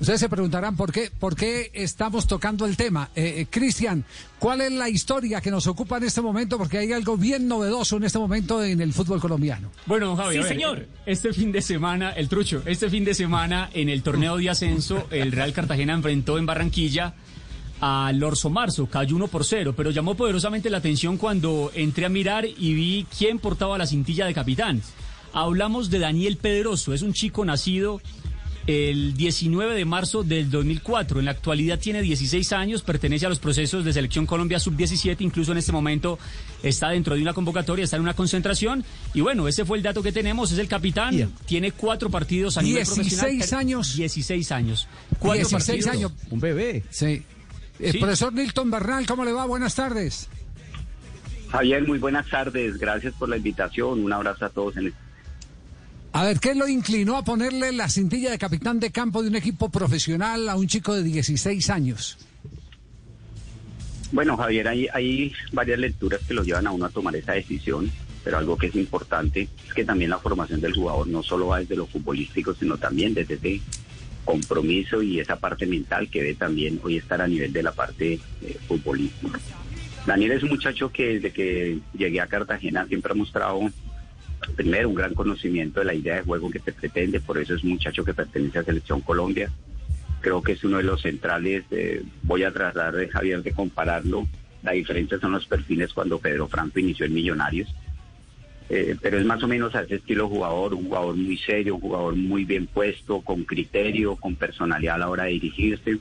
Ustedes 0.00 0.20
se 0.20 0.28
preguntarán 0.28 0.76
por 0.76 0.92
qué, 0.92 1.10
por 1.18 1.36
qué 1.36 1.70
estamos 1.72 2.26
tocando 2.26 2.66
el 2.66 2.76
tema. 2.76 3.10
Eh, 3.14 3.34
eh, 3.38 3.46
Cristian, 3.48 4.04
¿cuál 4.38 4.60
es 4.60 4.72
la 4.72 4.88
historia 4.88 5.40
que 5.40 5.50
nos 5.50 5.66
ocupa 5.68 5.98
en 5.98 6.04
este 6.04 6.20
momento? 6.20 6.58
Porque 6.58 6.78
hay 6.78 6.92
algo 6.92 7.16
bien 7.16 7.46
novedoso 7.46 7.96
en 7.96 8.04
este 8.04 8.18
momento 8.18 8.62
en 8.62 8.80
el 8.80 8.92
fútbol 8.92 9.20
colombiano. 9.20 9.70
Bueno, 9.86 10.08
don 10.08 10.16
Javi, 10.16 10.34
Sí, 10.34 10.38
a 10.38 10.42
ver, 10.42 10.48
señor. 10.48 10.86
Este 11.06 11.32
fin 11.32 11.52
de 11.52 11.62
semana, 11.62 12.10
el 12.10 12.28
trucho, 12.28 12.62
este 12.66 12.90
fin 12.90 13.04
de 13.04 13.14
semana 13.14 13.70
en 13.72 13.88
el 13.88 14.02
torneo 14.02 14.36
de 14.36 14.50
ascenso, 14.50 15.06
el 15.10 15.30
Real 15.30 15.52
Cartagena 15.52 15.94
enfrentó 15.94 16.38
en 16.38 16.46
Barranquilla 16.46 17.14
al 17.80 18.22
Orso 18.22 18.50
Marzo, 18.50 18.86
cayó 18.86 19.14
1 19.14 19.28
por 19.28 19.44
0, 19.44 19.74
pero 19.76 19.90
llamó 19.90 20.16
poderosamente 20.16 20.70
la 20.70 20.78
atención 20.78 21.18
cuando 21.18 21.70
entré 21.74 22.06
a 22.06 22.08
mirar 22.08 22.44
y 22.46 22.74
vi 22.74 23.06
quién 23.16 23.38
portaba 23.38 23.78
la 23.78 23.86
cintilla 23.86 24.26
de 24.26 24.34
capitán. 24.34 24.82
Hablamos 25.32 25.90
de 25.90 25.98
Daniel 25.98 26.36
Pedroso, 26.36 26.94
es 26.94 27.02
un 27.02 27.12
chico 27.12 27.44
nacido 27.44 28.00
el 28.66 29.14
19 29.14 29.74
de 29.74 29.84
marzo 29.84 30.22
del 30.22 30.50
2004. 30.50 31.18
En 31.18 31.26
la 31.26 31.32
actualidad 31.32 31.78
tiene 31.78 32.00
16 32.02 32.52
años, 32.52 32.82
pertenece 32.82 33.26
a 33.26 33.28
los 33.28 33.38
procesos 33.38 33.84
de 33.84 33.92
selección 33.92 34.24
Colombia 34.26 34.58
sub-17, 34.58 35.16
incluso 35.20 35.52
en 35.52 35.58
este 35.58 35.72
momento 35.72 36.18
está 36.62 36.88
dentro 36.90 37.14
de 37.14 37.22
una 37.22 37.34
convocatoria, 37.34 37.84
está 37.84 37.96
en 37.96 38.02
una 38.02 38.14
concentración. 38.14 38.84
Y 39.12 39.20
bueno, 39.20 39.48
ese 39.48 39.64
fue 39.64 39.76
el 39.76 39.82
dato 39.82 40.02
que 40.02 40.12
tenemos, 40.12 40.50
es 40.52 40.58
el 40.58 40.68
capitán, 40.68 41.32
tiene 41.46 41.72
cuatro 41.72 42.08
partidos 42.10 42.56
a 42.56 42.62
nivel 42.62 42.84
16 42.84 43.18
profesional. 43.20 43.60
años. 43.60 43.96
16 43.96 44.52
años. 44.52 44.88
Cuatro 45.18 45.48
16 45.48 45.66
partidos. 45.84 45.86
años. 45.94 46.12
Un 46.30 46.40
bebé. 46.40 46.84
Sí. 46.90 47.22
El 47.78 47.92
Sí. 47.92 47.98
profesor 47.98 48.32
Nilton 48.32 48.70
Bernal, 48.70 49.04
¿cómo 49.06 49.24
le 49.24 49.32
va? 49.32 49.44
Buenas 49.46 49.74
tardes. 49.74 50.28
Javier, 51.50 51.86
muy 51.86 51.98
buenas 51.98 52.28
tardes. 52.30 52.78
Gracias 52.78 53.14
por 53.14 53.28
la 53.28 53.36
invitación. 53.36 54.02
Un 54.02 54.12
abrazo 54.12 54.44
a 54.46 54.48
todos. 54.48 54.76
En 54.76 54.86
el... 54.86 54.94
A 56.16 56.22
ver, 56.22 56.38
¿qué 56.38 56.54
lo 56.54 56.68
inclinó 56.68 57.16
a 57.16 57.24
ponerle 57.24 57.72
la 57.72 57.88
cintilla 57.88 58.30
de 58.30 58.38
capitán 58.38 58.78
de 58.78 58.92
campo 58.92 59.20
de 59.20 59.30
un 59.30 59.34
equipo 59.34 59.68
profesional 59.68 60.48
a 60.48 60.54
un 60.54 60.68
chico 60.68 60.94
de 60.94 61.02
16 61.02 61.70
años? 61.70 62.16
Bueno, 64.12 64.36
Javier, 64.36 64.68
hay, 64.68 64.86
hay 64.94 65.32
varias 65.50 65.80
lecturas 65.80 66.20
que 66.24 66.32
lo 66.32 66.44
llevan 66.44 66.68
a 66.68 66.70
uno 66.70 66.84
a 66.84 66.90
tomar 66.90 67.16
esa 67.16 67.32
decisión, 67.32 67.90
pero 68.22 68.38
algo 68.38 68.56
que 68.56 68.68
es 68.68 68.76
importante 68.76 69.48
es 69.66 69.74
que 69.74 69.84
también 69.84 70.08
la 70.08 70.20
formación 70.20 70.60
del 70.60 70.72
jugador 70.72 71.08
no 71.08 71.20
solo 71.24 71.48
va 71.48 71.58
desde 71.58 71.74
lo 71.74 71.86
futbolístico, 71.86 72.54
sino 72.54 72.78
también 72.78 73.12
desde 73.12 73.34
ese 73.34 73.60
compromiso 74.24 75.02
y 75.02 75.18
esa 75.18 75.34
parte 75.34 75.66
mental 75.66 76.08
que 76.08 76.20
debe 76.20 76.34
también 76.36 76.78
hoy 76.84 76.98
estar 76.98 77.20
a 77.20 77.26
nivel 77.26 77.52
de 77.52 77.62
la 77.64 77.72
parte 77.72 78.20
eh, 78.40 78.56
futbolística. 78.68 79.40
Daniel 80.06 80.30
es 80.30 80.44
un 80.44 80.50
muchacho 80.50 80.92
que 80.92 81.14
desde 81.14 81.32
que 81.32 81.80
llegué 81.98 82.20
a 82.20 82.28
Cartagena 82.28 82.86
siempre 82.86 83.10
ha 83.10 83.16
mostrado 83.16 83.68
primero 84.52 84.88
un 84.88 84.94
gran 84.94 85.14
conocimiento 85.14 85.80
de 85.80 85.86
la 85.86 85.94
idea 85.94 86.16
de 86.16 86.22
juego 86.22 86.50
que 86.50 86.60
se 86.60 86.72
pretende, 86.72 87.20
por 87.20 87.38
eso 87.38 87.54
es 87.54 87.62
un 87.64 87.70
muchacho 87.70 88.04
que 88.04 88.14
pertenece 88.14 88.58
a 88.58 88.64
Selección 88.64 89.00
Colombia. 89.00 89.50
Creo 90.20 90.42
que 90.42 90.52
es 90.52 90.64
uno 90.64 90.78
de 90.78 90.84
los 90.84 91.02
centrales, 91.02 91.64
eh, 91.70 92.02
voy 92.22 92.44
a 92.44 92.52
tratar 92.52 92.94
de 92.94 93.08
Javier 93.08 93.42
de 93.42 93.52
compararlo, 93.52 94.26
la 94.62 94.72
diferencia 94.72 95.18
son 95.18 95.32
los 95.32 95.46
perfiles 95.46 95.92
cuando 95.92 96.18
Pedro 96.18 96.48
Franco 96.48 96.80
inició 96.80 97.06
en 97.06 97.14
Millonarios, 97.14 97.68
Eh, 98.70 98.96
pero 99.02 99.18
es 99.18 99.26
más 99.26 99.42
o 99.42 99.46
menos 99.46 99.74
a 99.74 99.82
ese 99.82 99.96
estilo 99.96 100.26
jugador, 100.26 100.72
un 100.72 100.84
jugador 100.84 101.16
muy 101.16 101.36
serio, 101.36 101.74
un 101.74 101.82
jugador 101.82 102.16
muy 102.16 102.46
bien 102.46 102.66
puesto, 102.66 103.20
con 103.20 103.44
criterio, 103.44 104.16
con 104.16 104.36
personalidad 104.36 104.94
a 104.94 104.98
la 104.98 105.10
hora 105.10 105.24
de 105.24 105.32
dirigirse. 105.32 105.98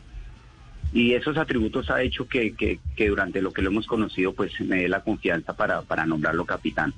Y 0.93 1.13
esos 1.13 1.35
atributos 1.37 1.89
ha 1.89 2.01
hecho 2.01 2.25
que, 2.25 2.53
que, 2.55 2.79
que 2.95 3.09
durante 3.09 3.41
lo 3.41 3.51
que 3.51 3.61
lo 3.61 3.69
hemos 3.69 3.85
conocido, 3.85 4.31
pues 4.31 4.51
me 4.61 4.83
dé 4.83 4.87
la 4.87 5.01
confianza 5.01 5.53
para, 5.53 5.81
para 5.81 6.05
nombrarlo 6.05 6.45
capitán. 6.45 6.93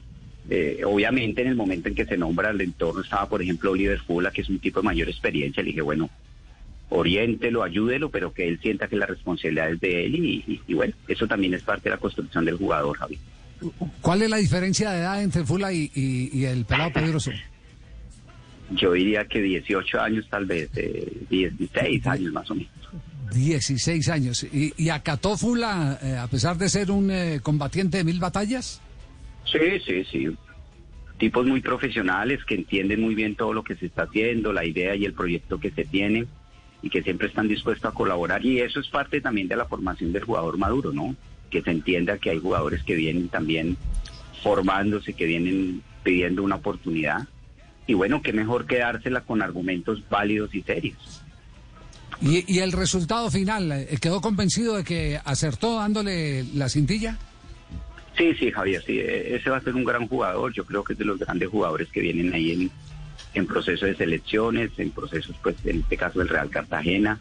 Eh, 0.49 0.81
obviamente 0.85 1.41
en 1.41 1.47
el 1.47 1.55
momento 1.55 1.89
en 1.89 1.95
que 1.95 2.05
se 2.05 2.17
nombra 2.17 2.51
el 2.51 2.61
entorno 2.61 3.01
estaba, 3.01 3.27
por 3.27 3.41
ejemplo, 3.41 3.71
Oliver 3.71 3.99
Fula, 3.99 4.31
que 4.31 4.41
es 4.41 4.49
un 4.49 4.59
tipo 4.59 4.79
de 4.81 4.85
mayor 4.85 5.09
experiencia. 5.09 5.63
Le 5.63 5.69
dije, 5.69 5.81
bueno, 5.81 6.09
oriéntelo, 6.89 7.63
ayúdelo, 7.63 8.09
pero 8.11 8.31
que 8.33 8.47
él 8.47 8.59
sienta 8.61 8.87
que 8.87 8.95
la 8.95 9.05
responsabilidad 9.07 9.71
es 9.71 9.79
de 9.81 10.05
él. 10.05 10.15
Y, 10.15 10.43
y- 10.47 10.61
y 10.67 10.73
bueno, 10.75 10.93
eso 11.07 11.27
también 11.27 11.53
es 11.55 11.63
parte 11.63 11.89
de 11.89 11.95
la 11.95 11.99
construcción 11.99 12.45
del 12.45 12.57
jugador, 12.57 12.97
Javi. 12.97 13.17
¿Cuál 14.01 14.21
es 14.21 14.29
la 14.29 14.37
diferencia 14.37 14.91
de 14.91 14.99
edad 14.99 15.23
entre 15.23 15.43
Fula 15.45 15.71
y, 15.73 15.89
el 16.45 16.65
pelado 16.65 16.91
Pedroso? 16.93 17.31
Yo 18.71 18.93
diría 18.93 19.25
que 19.25 19.41
18 19.41 19.99
años, 20.01 20.27
tal 20.29 20.45
vez, 20.45 20.69
eh, 20.75 21.11
16 21.29 22.05
años 22.07 22.33
más 22.33 22.49
o 22.51 22.55
menos. 22.55 22.69
16 23.33 24.09
años. 24.09 24.43
¿Y, 24.51 24.73
y 24.77 24.89
acató 24.89 25.37
Fula, 25.37 25.99
eh, 26.01 26.15
a 26.17 26.27
pesar 26.27 26.57
de 26.57 26.69
ser 26.69 26.91
un 26.91 27.09
eh, 27.11 27.39
combatiente 27.41 27.97
de 27.97 28.03
mil 28.03 28.19
batallas? 28.19 28.81
Sí, 29.45 29.79
sí, 29.85 30.03
sí. 30.11 30.37
Tipos 31.17 31.45
muy 31.45 31.61
profesionales 31.61 32.43
que 32.45 32.55
entienden 32.55 33.01
muy 33.01 33.15
bien 33.15 33.35
todo 33.35 33.53
lo 33.53 33.63
que 33.63 33.75
se 33.75 33.85
está 33.85 34.03
haciendo, 34.03 34.51
la 34.51 34.65
idea 34.65 34.95
y 34.95 35.05
el 35.05 35.13
proyecto 35.13 35.59
que 35.59 35.71
se 35.71 35.85
tiene 35.85 36.25
y 36.81 36.89
que 36.89 37.01
siempre 37.03 37.27
están 37.27 37.47
dispuestos 37.47 37.89
a 37.89 37.93
colaborar. 37.93 38.45
Y 38.45 38.59
eso 38.59 38.79
es 38.79 38.87
parte 38.89 39.21
también 39.21 39.47
de 39.47 39.55
la 39.55 39.65
formación 39.65 40.11
del 40.11 40.25
jugador 40.25 40.57
maduro, 40.57 40.91
¿no? 40.91 41.15
Que 41.49 41.61
se 41.61 41.71
entienda 41.71 42.17
que 42.17 42.31
hay 42.31 42.39
jugadores 42.39 42.83
que 42.83 42.95
vienen 42.95 43.29
también 43.29 43.77
formándose, 44.43 45.13
que 45.13 45.25
vienen 45.25 45.81
pidiendo 46.03 46.43
una 46.43 46.55
oportunidad. 46.55 47.27
Y 47.87 47.93
bueno, 47.93 48.21
qué 48.21 48.33
mejor 48.33 48.65
quedársela 48.65 49.21
con 49.21 49.41
argumentos 49.41 50.03
válidos 50.09 50.53
y 50.53 50.61
serios. 50.63 51.21
¿Y, 52.21 52.43
y 52.51 52.59
el 52.59 52.71
resultado 52.71 53.29
final? 53.31 53.71
eh, 53.71 53.97
¿Quedó 54.01 54.21
convencido 54.21 54.75
de 54.75 54.83
que 54.83 55.19
acertó 55.23 55.77
dándole 55.77 56.43
la 56.53 56.69
cintilla? 56.69 57.17
Sí, 58.17 58.33
sí, 58.35 58.51
Javier, 58.51 58.81
sí, 58.85 58.97
e- 58.99 59.35
ese 59.35 59.49
va 59.49 59.57
a 59.57 59.61
ser 59.61 59.75
un 59.75 59.83
gran 59.83 60.07
jugador. 60.07 60.53
Yo 60.53 60.65
creo 60.65 60.83
que 60.83 60.93
es 60.93 60.99
de 60.99 61.05
los 61.05 61.19
grandes 61.19 61.49
jugadores 61.49 61.89
que 61.89 61.99
vienen 62.01 62.33
ahí 62.33 62.51
en, 62.51 62.71
en 63.33 63.45
proceso 63.47 63.85
de 63.85 63.95
selecciones, 63.95 64.71
en 64.77 64.91
procesos, 64.91 65.35
pues, 65.43 65.55
en 65.65 65.79
este 65.81 65.97
caso 65.97 66.19
del 66.19 66.29
Real 66.29 66.49
Cartagena. 66.49 67.19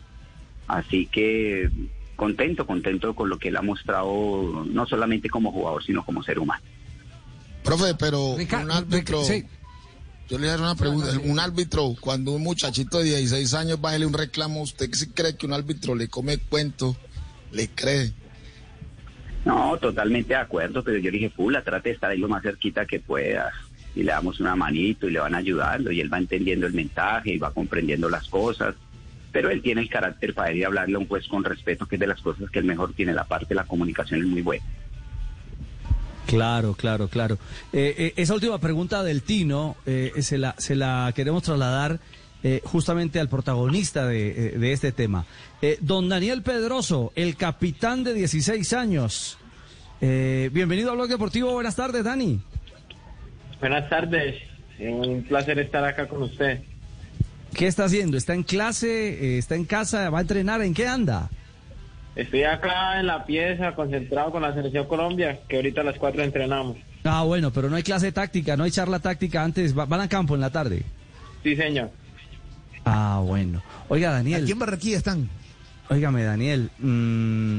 Así 0.69 1.07
que 1.07 1.69
contento, 2.17 2.67
contento 2.67 3.15
con 3.15 3.29
lo 3.29 3.39
que 3.39 3.49
él 3.49 3.57
ha 3.57 3.63
mostrado, 3.63 4.65
no 4.71 4.87
solamente 4.87 5.29
como 5.29 5.51
jugador, 5.53 5.85
sino 5.85 6.05
como 6.05 6.23
ser 6.23 6.39
humano. 6.39 6.63
Profe, 7.65 7.95
pero 7.95 8.37
Rica- 8.37 8.61
un 8.63 8.71
árbitro. 8.71 9.23
Rica- 9.23 9.35
sí. 9.35 9.45
Yo 10.29 10.39
le 10.39 10.49
hago 10.51 10.63
una 10.63 10.75
pregunta. 10.75 11.09
Un 11.25 11.39
árbitro, 11.39 11.95
cuando 12.01 12.33
un 12.33 12.43
muchachito 12.43 12.99
de 12.99 13.05
16 13.05 13.53
años 13.55 13.79
va 13.85 13.89
a 13.89 13.91
hacerle 13.91 14.07
un 14.07 14.15
reclamo, 14.15 14.63
¿usted 14.63 14.89
sí 14.95 15.09
cree 15.09 15.37
que 15.37 15.45
un 15.45 15.53
árbitro 15.53 15.95
le 15.95 16.09
come 16.09 16.39
cuento? 16.39 16.97
¿Le 17.53 17.69
cree? 17.69 18.13
No, 19.45 19.77
totalmente 19.79 20.35
de 20.35 20.41
acuerdo, 20.41 20.83
pero 20.83 20.99
yo 20.99 21.11
dije, 21.11 21.31
Fula, 21.31 21.63
trate 21.63 21.91
de 21.91 21.95
estar 21.95 22.11
ahí 22.11 22.19
lo 22.19 22.29
más 22.29 22.43
cerquita 22.43 22.87
que 22.87 23.01
pueda. 23.01 23.53
Y 23.95 24.03
le 24.03 24.13
damos 24.13 24.41
una 24.41 24.57
manito 24.57 25.07
y 25.07 25.13
le 25.13 25.21
van 25.21 25.35
ayudando 25.35 25.93
y 25.93 26.01
él 26.01 26.13
va 26.13 26.19
entendiendo 26.19 26.67
el 26.67 26.73
mensaje 26.73 27.33
y 27.35 27.39
va 27.39 27.53
comprendiendo 27.53 28.09
las 28.09 28.27
cosas. 28.29 28.75
Pero 29.31 29.51
él 29.51 29.63
tiene 29.63 29.83
el 29.83 29.89
carácter 29.89 30.33
para 30.35 30.53
ir 30.53 30.65
a 30.65 30.69
hablarle 30.69 30.97
a 30.97 30.99
un 30.99 31.07
juez 31.07 31.27
con 31.29 31.45
respeto, 31.45 31.87
que 31.87 31.97
es 31.97 32.01
de 32.01 32.07
las 32.07 32.21
cosas 32.21 32.51
que 32.51 32.59
él 32.59 32.65
mejor 32.65 32.93
tiene. 32.95 33.13
La 33.13 33.25
parte 33.25 33.49
de 33.51 33.57
la 33.57 33.65
comunicación 33.65 34.21
es 34.21 34.27
muy 34.27 34.43
buena. 34.43 34.65
Claro, 36.27 36.75
claro, 36.75 37.09
claro. 37.09 37.39
Eh, 37.73 37.95
eh, 37.99 38.13
esa 38.17 38.35
última 38.35 38.59
pregunta 38.59 39.03
del 39.03 39.23
Tino 39.23 39.77
eh, 39.85 40.13
se, 40.21 40.39
la, 40.39 40.55
se 40.59 40.75
la 40.75 41.13
queremos 41.15 41.43
trasladar 41.43 42.01
eh, 42.45 42.61
justamente 42.65 43.19
al 43.19 43.29
protagonista 43.29 44.07
de, 44.07 44.29
eh, 44.29 44.59
de 44.59 44.73
este 44.73 44.93
tema. 44.93 45.25
Eh, 45.63 45.79
don 45.81 46.09
Daniel 46.09 46.43
Pedroso, 46.43 47.11
el 47.17 47.35
capitán 47.37 48.05
de 48.05 48.15
16 48.15 48.73
años. 48.75 49.39
Eh, 50.01 50.51
bienvenido 50.53 50.91
a 50.91 50.95
Blog 50.95 51.09
Deportivo. 51.09 51.53
Buenas 51.53 51.75
tardes, 51.75 52.05
Dani. 52.05 52.41
Buenas 53.61 53.89
tardes, 53.89 54.37
un 54.79 55.25
placer 55.27 55.59
estar 55.59 55.85
acá 55.85 56.07
con 56.07 56.23
usted. 56.23 56.61
¿Qué 57.55 57.67
está 57.67 57.85
haciendo? 57.85 58.17
¿Está 58.17 58.35
en 58.35 58.43
clase? 58.43 59.37
Eh, 59.37 59.39
¿Está 59.39 59.55
en 59.55 59.65
casa? 59.65 60.11
¿Va 60.11 60.19
a 60.19 60.23
entrenar? 60.23 60.61
¿En 60.61 60.75
qué 60.75 60.87
anda? 60.87 61.31
Estoy 62.17 62.43
acá 62.45 63.01
en 63.01 63.07
la 63.07 63.25
pieza, 63.25 63.75
concentrado 63.75 64.31
con 64.33 64.43
la 64.43 64.53
Selección 64.55 64.87
Colombia, 64.87 65.41
que 65.49 65.57
ahorita 65.57 65.81
a 65.81 65.85
las 65.85 65.97
4 65.97 66.23
entrenamos. 66.23 66.77
Ah, 67.05 67.23
bueno, 67.25 67.53
pero 67.53 67.71
no 67.71 67.77
hay 67.77 67.83
clase 67.83 68.13
táctica, 68.13 68.57
no 68.57 68.65
hay 68.65 68.71
charla 68.71 68.99
táctica 68.99 69.43
antes. 69.43 69.77
va- 69.77 69.87
van 69.87 70.01
a 70.01 70.09
campo 70.09 70.35
en 70.35 70.41
la 70.41 70.51
tarde. 70.51 70.83
Sí, 71.43 71.57
señor. 71.57 71.91
Ah, 72.85 73.21
bueno. 73.25 73.63
Oiga, 73.89 74.11
Daniel. 74.11 74.43
Aquí 74.43 74.53
en 74.53 74.59
Barranquilla 74.59 74.97
están. 74.99 75.29
Óigame, 75.89 76.23
Daniel. 76.25 76.71
mm, 76.79 77.59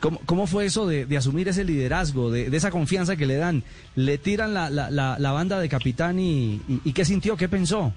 ¿Cómo, 0.00 0.20
cómo 0.26 0.46
fue 0.48 0.64
eso 0.66 0.86
de, 0.86 1.06
de 1.06 1.16
asumir 1.16 1.46
ese 1.48 1.62
liderazgo, 1.64 2.30
de, 2.30 2.50
de 2.50 2.56
esa 2.56 2.70
confianza 2.72 3.14
que 3.16 3.24
le 3.24 3.36
dan? 3.36 3.62
¿Le 3.94 4.18
tiran 4.18 4.52
la, 4.52 4.68
la, 4.68 4.90
la, 4.90 5.16
la 5.18 5.30
banda 5.32 5.60
de 5.60 5.68
capitán 5.68 6.18
y, 6.18 6.60
y, 6.68 6.80
y 6.84 6.92
qué 6.92 7.04
sintió, 7.04 7.36
qué 7.36 7.48
pensó? 7.48 7.92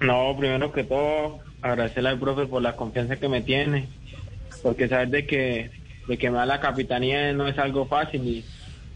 No, 0.00 0.36
primero 0.38 0.72
que 0.72 0.84
todo, 0.84 1.40
agradecerle 1.62 2.10
al 2.10 2.20
profe 2.20 2.46
por 2.46 2.62
la 2.62 2.76
confianza 2.76 3.16
que 3.16 3.28
me 3.28 3.40
tiene, 3.40 3.88
porque 4.62 4.88
saber 4.88 5.08
de 5.08 5.26
que, 5.26 5.70
de 6.06 6.16
que 6.16 6.30
me 6.30 6.36
da 6.38 6.46
la 6.46 6.60
capitanía 6.60 7.32
no 7.32 7.48
es 7.48 7.58
algo 7.58 7.86
fácil 7.86 8.24
ni, 8.24 8.44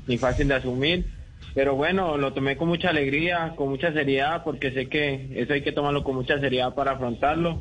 ni 0.07 0.19
fácil 0.19 0.47
de 0.47 0.55
asumir. 0.55 1.07
Pero 1.55 1.75
bueno, 1.77 2.17
lo 2.17 2.33
tomé 2.33 2.57
con 2.57 2.69
mucha 2.69 2.89
alegría, 2.91 3.53
con 3.57 3.69
mucha 3.69 3.93
seriedad, 3.93 4.43
porque 4.43 4.73
sé 4.73 4.89
que 4.89 5.29
eso 5.35 5.53
hay 5.53 5.63
que 5.63 5.73
tomarlo 5.73 6.03
con 6.03 6.15
mucha 6.15 6.39
seriedad 6.41 6.75
para 6.75 6.93
afrontarlo. 6.93 7.61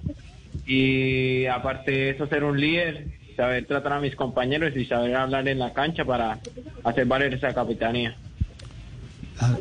Y 0.65 1.45
aparte 1.47 1.91
de 1.91 2.09
eso, 2.11 2.27
ser 2.27 2.43
un 2.43 2.59
líder, 2.59 3.07
saber 3.35 3.65
tratar 3.65 3.93
a 3.93 3.99
mis 3.99 4.15
compañeros 4.15 4.73
y 4.75 4.85
saber 4.85 5.15
hablar 5.15 5.47
en 5.47 5.59
la 5.59 5.73
cancha 5.73 6.05
para 6.05 6.39
hacer 6.83 7.05
valer 7.05 7.33
esa 7.33 7.53
capitanía. 7.53 8.15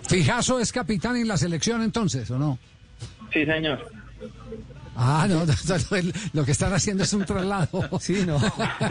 Fijazo 0.08 0.60
es 0.60 0.72
capitán 0.72 1.16
en 1.16 1.26
la 1.26 1.36
selección 1.36 1.82
entonces, 1.82 2.30
¿o 2.30 2.38
no? 2.38 2.58
Sí, 3.32 3.44
señor. 3.46 3.90
Ah, 4.94 5.26
no, 5.28 5.36
no, 5.46 5.52
no, 5.90 5.96
el- 5.96 6.12
lo 6.34 6.44
que 6.44 6.52
están 6.52 6.72
haciendo 6.72 7.04
es 7.04 7.12
un 7.14 7.24
traslado. 7.24 7.88
Sí, 8.00 8.24
no. 8.26 8.38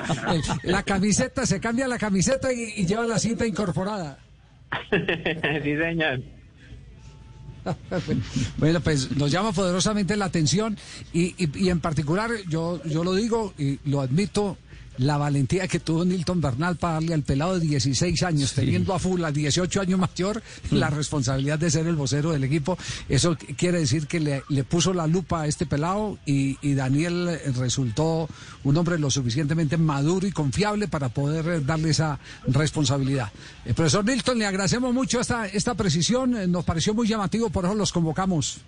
La 0.64 0.84
camiseta, 0.84 1.46
se 1.46 1.60
cambia 1.60 1.88
la 1.88 1.98
camiseta 2.00 2.52
y, 2.52 2.74
y 2.78 2.86
lleva 2.86 3.06
la 3.06 3.20
cinta 3.20 3.46
incorporada. 3.46 4.18
sí, 5.64 5.76
señor. 5.78 6.22
Bueno, 8.58 8.80
pues 8.80 9.12
nos 9.18 9.30
llama 9.32 9.52
poderosamente 9.52 10.16
la 10.16 10.26
atención 10.26 10.78
y, 11.14 11.36
y- 11.44 11.66
y 11.66 11.70
en 11.70 11.80
particular 11.82 12.32
yo, 12.48 12.82
yo 12.86 13.04
lo 13.04 13.14
digo 13.14 13.54
y 13.58 13.80
lo 13.86 14.02
admito, 14.02 14.58
la 15.00 15.18
valentía 15.18 15.68
que 15.68 15.80
tuvo 15.80 16.06
Nilton 16.06 16.40
Bernal 16.40 16.76
para 16.78 16.94
darle 16.96 17.14
al 17.14 17.24
pelado 17.24 17.58
de 17.60 17.66
16 17.66 18.22
años, 18.24 18.54
teniendo 18.54 18.94
a 18.94 19.00
full 19.00 19.24
a 19.24 19.32
18 19.32 19.82
años 19.82 20.00
mayor, 20.00 20.42
la 20.72 20.90
responsabilidad 20.90 21.58
de 21.58 21.72
ser 21.72 21.88
el 21.88 21.96
vocero 21.96 22.32
del 22.32 22.44
equipo. 22.44 22.78
Eso 23.10 23.36
qu- 23.38 23.56
quiere 23.56 23.80
decir 23.80 24.08
que 24.08 24.20
le, 24.20 24.44
le 24.50 24.64
puso 24.64 24.94
la 24.94 25.08
lupa 25.08 25.42
a 25.42 25.48
este 25.48 25.66
pelado 25.66 26.18
y, 26.26 26.58
y 26.62 26.74
Daniel 26.74 27.28
eh, 27.30 27.52
resultó 27.58 28.30
un 28.64 28.78
hombre 28.78 29.00
lo 29.00 29.10
suficientemente 29.10 29.78
maduro 29.78 30.28
y 30.28 30.32
confiable 30.32 30.88
para 30.88 31.10
poder 31.10 31.48
eh, 31.48 31.60
darle 31.66 31.90
esa 31.92 32.20
responsabilidad. 32.48 33.32
Eh, 33.66 33.74
profesor 33.74 34.06
Nilton, 34.06 34.38
le 34.38 34.46
agradecemos 34.46 34.94
mucho 34.94 35.20
esta, 35.22 35.48
esta 35.48 35.76
precisión, 35.76 36.52
nos 36.52 36.66
pareció 36.66 36.94
muy 36.94 37.08
llamativo, 37.08 37.50
por 37.50 37.66
eso 37.66 37.74
los 37.76 37.92
convocamos. 37.92 38.60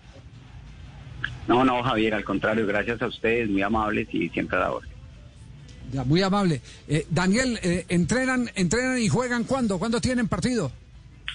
No, 1.47 1.65
no, 1.65 1.83
Javier, 1.83 2.13
al 2.13 2.23
contrario, 2.23 2.65
gracias 2.65 3.01
a 3.01 3.07
ustedes, 3.07 3.49
muy 3.49 3.61
amables 3.61 4.07
y 4.13 4.29
siempre 4.29 4.57
a 4.57 4.61
la 4.61 4.71
orden. 4.71 4.90
Ya, 5.91 6.03
muy 6.03 6.21
amable. 6.21 6.61
Eh, 6.87 7.05
Daniel, 7.09 7.59
eh, 7.61 7.85
¿entrenan, 7.89 8.49
¿entrenan 8.55 8.97
y 8.97 9.09
juegan 9.09 9.43
cuándo? 9.43 9.77
¿Cuándo 9.77 9.99
tienen 9.99 10.27
partido? 10.27 10.71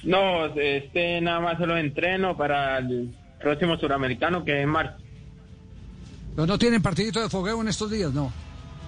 No, 0.02 0.46
este 0.46 1.20
nada 1.20 1.40
más 1.40 1.58
solo 1.58 1.76
entreno 1.76 2.36
para 2.36 2.78
el 2.78 3.14
próximo 3.40 3.76
suramericano 3.76 4.44
que 4.44 4.58
es 4.58 4.64
en 4.64 4.68
marzo. 4.68 4.96
¿No, 6.36 6.46
no 6.46 6.58
tienen 6.58 6.82
partidito 6.82 7.20
de 7.20 7.28
fogueo 7.28 7.60
en 7.60 7.68
estos 7.68 7.90
días? 7.90 8.12
No. 8.12 8.32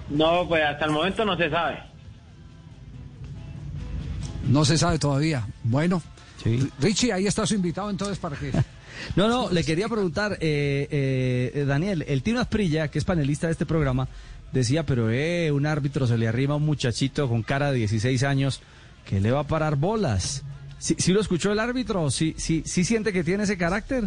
No, 0.09 0.47
pues 0.47 0.63
hasta 0.63 0.85
el 0.85 0.91
momento 0.91 1.25
no 1.25 1.37
se 1.37 1.49
sabe. 1.49 1.79
No 4.47 4.65
se 4.65 4.77
sabe 4.77 4.97
todavía. 4.97 5.45
Bueno. 5.63 6.01
Richie, 6.79 7.11
ahí 7.11 7.27
está 7.27 7.45
su 7.45 7.55
invitado 7.55 7.89
entonces 7.89 8.17
para 8.17 8.35
que... 8.35 8.51
No, 9.15 9.29
no, 9.29 9.49
le 9.49 9.63
quería 9.63 9.87
preguntar, 9.87 10.33
eh, 10.41 11.51
eh, 11.53 11.65
Daniel, 11.65 12.03
el 12.05 12.21
Tino 12.21 12.41
Asprilla, 12.41 12.89
que 12.89 12.99
es 12.99 13.05
panelista 13.05 13.47
de 13.47 13.53
este 13.53 13.65
programa, 13.65 14.09
decía, 14.51 14.85
pero 14.85 15.09
eh, 15.09 15.51
un 15.51 15.65
árbitro 15.65 16.07
se 16.07 16.17
le 16.17 16.27
arrima 16.27 16.53
a 16.53 16.57
un 16.57 16.65
muchachito 16.65 17.27
con 17.27 17.43
cara 17.43 17.71
de 17.71 17.79
16 17.79 18.23
años 18.23 18.61
que 19.05 19.19
le 19.19 19.31
va 19.31 19.41
a 19.41 19.47
parar 19.47 19.75
bolas. 19.75 20.43
¿Sí, 20.77 20.95
sí 20.97 21.11
lo 21.11 21.21
escuchó 21.21 21.51
el 21.51 21.59
árbitro? 21.59 22.09
¿Sí, 22.09 22.35
sí, 22.37 22.63
¿Sí 22.65 22.83
siente 22.83 23.11
que 23.11 23.23
tiene 23.23 23.43
ese 23.43 23.57
carácter? 23.57 24.05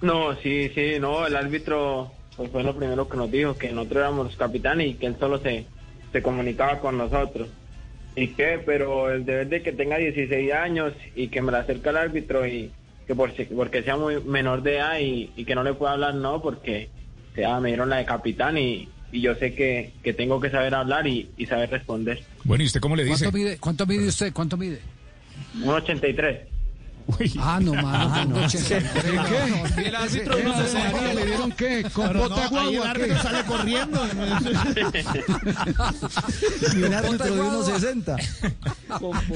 No, 0.00 0.34
sí, 0.36 0.70
sí, 0.74 0.94
no, 1.00 1.26
el 1.26 1.36
árbitro 1.36 2.12
pues 2.36 2.50
fue 2.50 2.62
lo 2.62 2.76
primero 2.76 3.08
que 3.08 3.16
nos 3.16 3.30
dijo, 3.30 3.56
que 3.56 3.72
nosotros 3.72 4.00
éramos 4.00 4.26
los 4.26 4.36
capitanes 4.36 4.88
y 4.88 4.94
que 4.94 5.06
él 5.06 5.16
solo 5.18 5.38
se, 5.38 5.66
se 6.12 6.22
comunicaba 6.22 6.80
con 6.80 6.98
nosotros. 6.98 7.48
¿Y 8.14 8.28
qué? 8.28 8.60
Pero 8.64 9.10
el 9.10 9.24
deber 9.24 9.48
de 9.48 9.62
que 9.62 9.72
tenga 9.72 9.96
16 9.96 10.52
años 10.52 10.92
y 11.14 11.28
que 11.28 11.40
me 11.40 11.52
la 11.52 11.60
acerque 11.60 11.88
al 11.88 11.96
árbitro 11.96 12.46
y 12.46 12.70
que 13.06 13.14
por, 13.14 13.32
porque 13.54 13.82
sea 13.82 13.96
muy 13.96 14.22
menor 14.22 14.62
de 14.62 14.76
edad 14.76 14.98
y, 15.00 15.44
que 15.44 15.54
no 15.54 15.62
le 15.62 15.74
pueda 15.74 15.92
hablar, 15.92 16.14
no, 16.14 16.42
porque 16.42 16.88
sea, 17.34 17.58
me 17.60 17.68
dieron 17.68 17.88
la 17.88 17.96
de 17.96 18.04
capitán 18.04 18.58
y, 18.58 18.88
y 19.12 19.20
yo 19.20 19.34
sé 19.34 19.54
que, 19.54 19.92
que 20.02 20.14
tengo 20.14 20.40
que 20.40 20.50
saber 20.50 20.74
hablar 20.74 21.06
y, 21.06 21.28
y, 21.36 21.46
saber 21.46 21.70
responder. 21.70 22.22
Bueno, 22.44 22.64
¿y 22.64 22.66
usted 22.66 22.80
cómo 22.80 22.96
le 22.96 23.04
dice? 23.04 23.24
¿Cuánto 23.24 23.38
mide, 23.38 23.58
cuánto 23.58 23.86
mide 23.86 24.08
usted? 24.08 24.32
¿Cuánto 24.32 24.56
mide? 24.56 24.80
1,83. 25.58 26.51
Uy. 27.06 27.32
Ah, 27.38 27.60
no, 27.62 27.74
mano. 27.74 28.38
Ah, 28.38 28.48
¿Qué? 28.50 29.86
El 29.86 29.94
árbitro 29.94 30.38
no 30.42 30.56
se 30.56 30.68
salió. 30.68 31.14
¿Le 31.14 31.26
dieron 31.26 31.52
qué? 31.52 31.86
¿Con 31.92 32.12
bota 32.12 32.48
guagua? 32.48 32.70
el 32.70 32.82
árbitro 32.82 33.22
sale 33.22 33.44
corriendo. 33.44 34.00
y 36.76 36.82
el 36.82 36.94
árbitro 36.94 37.34
de 37.34 37.42
1.60. 37.42 38.20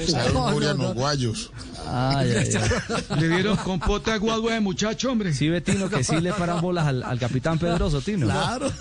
Salud, 0.07 0.39
Julián, 0.53 0.77
los 0.77 0.93
guayos. 0.93 1.51
Ay, 1.87 2.31
ay, 2.31 2.49
ay. 2.55 3.19
Le 3.19 3.29
dieron 3.29 3.55
con 3.57 3.77
compota 3.79 4.17
guagua 4.17 4.53
de 4.53 4.59
muchacho, 4.59 5.11
hombre. 5.11 5.33
Sí, 5.33 5.49
Betino, 5.49 5.89
que 5.89 6.03
sí 6.03 6.19
le 6.19 6.33
paran 6.33 6.61
bolas 6.61 6.87
al, 6.87 7.03
al 7.03 7.19
capitán 7.19 7.59
Pedroso, 7.59 8.01
Tino. 8.01 8.25
Claro. 8.25 8.71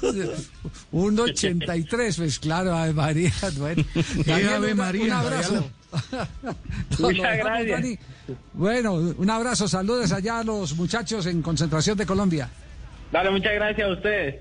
1.83, 0.92 2.16
pues 2.16 2.38
claro, 2.38 2.74
Ave 2.76 2.92
María. 2.92 3.32
Bueno. 3.58 3.84
Ave 4.54 4.74
María. 4.74 5.04
Un 5.04 5.12
abrazo. 5.12 5.70
Muchas 6.98 7.36
gracias. 7.38 7.80
Dani. 7.82 7.98
Bueno, 8.52 8.94
un 8.94 9.30
abrazo, 9.30 9.68
saludos 9.68 10.12
allá 10.12 10.40
a 10.40 10.44
los 10.44 10.74
muchachos 10.76 11.26
en 11.26 11.42
concentración 11.42 11.96
de 11.96 12.06
Colombia. 12.06 12.48
Dale, 13.12 13.30
muchas 13.30 13.52
gracias 13.54 13.88
a 13.88 13.92
ustedes. 13.92 14.34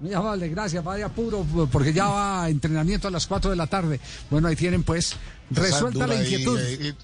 Muy 0.00 0.12
amable, 0.12 0.48
gracias, 0.48 0.84
vaya 0.84 1.08
puro, 1.08 1.46
porque 1.72 1.92
ya 1.92 2.06
va 2.08 2.44
a 2.44 2.48
entrenamiento 2.50 3.08
a 3.08 3.10
las 3.10 3.26
4 3.26 3.50
de 3.50 3.56
la 3.56 3.66
tarde. 3.66 3.98
Bueno, 4.30 4.48
ahí 4.48 4.56
tienen 4.56 4.82
pues 4.82 5.16
resuelta 5.50 6.06
la 6.06 6.16
inquietud. 6.16 6.58
digerir. 6.60 6.94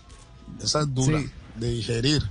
Esa 0.62 0.80
es 0.80 0.94
dura 0.94 1.18
Sí. 1.20 1.30
de 1.56 1.70
digerir. 1.70 2.22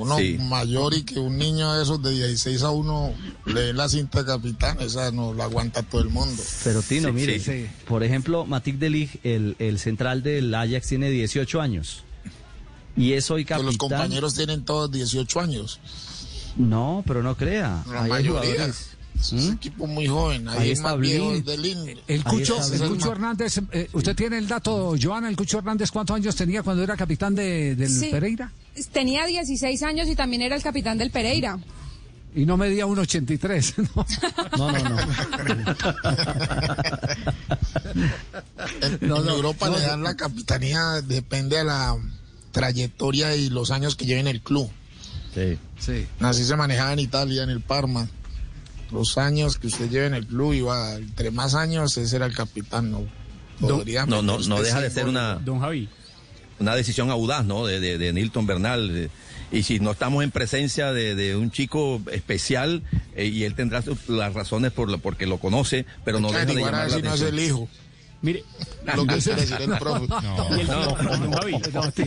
Uno 0.00 0.18
Sí. 0.18 0.36
mayor 0.40 0.94
y 0.94 1.02
que 1.02 1.18
un 1.18 1.36
niño 1.38 1.72
de 1.74 1.82
esos 1.82 2.02
de 2.02 2.10
16 2.12 2.62
a 2.62 2.70
uno 2.70 3.12
le 3.46 3.60
dé 3.60 3.72
la 3.72 3.88
cinta 3.88 4.20
de 4.22 4.26
capitán, 4.26 4.76
esa 4.80 5.10
no 5.12 5.34
la 5.34 5.44
aguanta 5.44 5.82
todo 5.82 6.00
el 6.00 6.08
mundo. 6.10 6.42
Pero 6.64 6.82
Tino, 6.82 7.08
Sí, 7.08 7.14
mire, 7.14 7.38
sí. 7.40 7.66
por 7.86 8.02
ejemplo, 8.02 8.44
Matic 8.46 8.76
de 8.78 8.90
Ligt, 8.90 9.24
el, 9.24 9.56
el 9.58 9.78
central 9.78 10.22
del 10.22 10.54
Ajax, 10.54 10.86
tiene 10.88 11.10
18 11.10 11.60
años. 11.60 12.04
Y 12.96 13.12
es 13.12 13.30
hoy 13.30 13.44
Que 13.44 13.50
capitán. 13.50 13.66
los 13.66 13.76
compañeros 13.76 14.34
tienen 14.34 14.64
todos 14.64 14.90
18 14.90 15.40
años. 15.40 15.80
No, 16.56 17.02
pero 17.06 17.22
no 17.22 17.36
crea. 17.36 17.82
La 17.86 18.02
Ahí 18.02 18.04
hay 18.04 18.08
mayoría. 18.24 18.40
jugadores. 18.52 18.86
Es 19.18 19.32
un 19.32 19.50
¿Mm? 19.50 19.52
equipo 19.52 19.86
muy 19.86 20.06
joven. 20.06 20.48
Ahí, 20.48 20.58
Ahí 20.60 20.70
está 20.70 20.94
Blind. 20.94 21.44
del. 21.44 22.00
El 22.08 22.24
Cucho, 22.24 22.56
está 22.58 22.84
el. 22.84 22.90
Cucho 22.90 23.12
Hernández, 23.12 23.60
eh, 23.72 23.88
usted 23.92 24.16
tiene 24.16 24.38
el 24.38 24.48
dato, 24.48 24.94
Joana, 25.00 25.28
el 25.28 25.36
Cucho 25.36 25.58
Hernández, 25.58 25.90
¿cuántos 25.90 26.16
años 26.16 26.34
tenía 26.34 26.62
cuando 26.62 26.82
era 26.82 26.96
capitán 26.96 27.34
de, 27.34 27.76
del 27.76 27.90
Sí. 27.90 28.08
Pereira? 28.10 28.50
Tenía 28.92 29.26
16 29.26 29.82
años 29.82 30.08
y 30.08 30.16
también 30.16 30.42
era 30.42 30.56
el 30.56 30.62
capitán 30.62 30.98
del 30.98 31.10
Pereira. 31.10 31.58
Y 32.34 32.46
no 32.46 32.56
medía 32.56 32.86
un 32.86 32.98
83. 32.98 33.74
¿no? 33.96 34.06
No, 34.56 34.72
no, 34.72 34.88
no. 34.88 34.98
En, 38.82 38.98
No, 39.08 39.22
en 39.22 39.28
Europa 39.28 39.68
no, 39.68 39.78
le 39.78 39.86
dan 39.86 40.02
la 40.02 40.16
capitanía, 40.16 41.02
depende 41.02 41.56
de 41.56 41.64
la 41.64 41.96
trayectoria 42.52 43.34
y 43.34 43.50
los 43.50 43.70
años 43.70 43.96
que 43.96 44.06
lleve 44.06 44.20
en 44.20 44.28
el 44.28 44.40
club. 44.40 44.70
Sí. 45.34 45.58
Sí. 45.78 46.06
Así 46.20 46.44
se 46.44 46.56
manejaba 46.56 46.92
en 46.92 47.00
Italia, 47.00 47.42
en 47.42 47.50
el 47.50 47.60
Parma. 47.60 48.08
Los 48.92 49.18
años 49.18 49.58
que 49.58 49.68
usted 49.68 49.88
lleve 49.88 50.06
en 50.06 50.14
el 50.14 50.26
club, 50.26 50.52
iba, 50.52 50.94
entre 50.94 51.30
más 51.30 51.54
años, 51.54 51.96
ese 51.96 52.16
era 52.16 52.26
el 52.26 52.34
capitán. 52.34 52.90
No, 52.90 53.06
podría 53.60 54.06
No, 54.06 54.22
no, 54.22 54.38
no 54.38 54.62
deja 54.62 54.80
de 54.80 54.90
ser 54.90 55.06
una, 55.06 55.34
Don 55.36 55.60
Javi. 55.60 55.88
Una 56.60 56.76
decisión 56.76 57.10
audaz, 57.10 57.44
¿no? 57.44 57.66
De, 57.66 57.80
de, 57.80 57.98
de 57.98 58.12
Nilton 58.12 58.46
Bernal. 58.46 59.10
y 59.50 59.62
si 59.64 59.80
no 59.80 59.90
estamos 59.90 60.22
en 60.22 60.30
presencia 60.30 60.92
de, 60.92 61.14
de 61.14 61.34
un 61.34 61.50
chico 61.50 62.00
especial, 62.12 62.82
eh, 63.16 63.26
y 63.26 63.44
él 63.44 63.54
tendrá 63.54 63.82
las 64.08 64.34
razones 64.34 64.70
por 64.70 64.88
lo, 64.90 64.98
porque 64.98 65.26
lo 65.26 65.38
conoce, 65.38 65.86
pero 66.04 66.20
no 66.20 66.30
deja 66.30 66.44
de 66.44 66.54
llamar 66.54 66.72
la 66.88 66.90
si 66.90 67.02
no 67.02 67.08
es 67.14 67.22
atención. 67.22 67.28
el 67.38 67.40
hijo. 67.44 67.68
Mire, 68.22 68.44
Lo 68.96 69.06
que 69.06 69.14
decir 69.14 69.34
el 69.60 69.78
profe. 69.78 70.04
y 70.56 70.60
el 70.60 70.66
No. 70.66 70.94
Javi. 70.94 71.52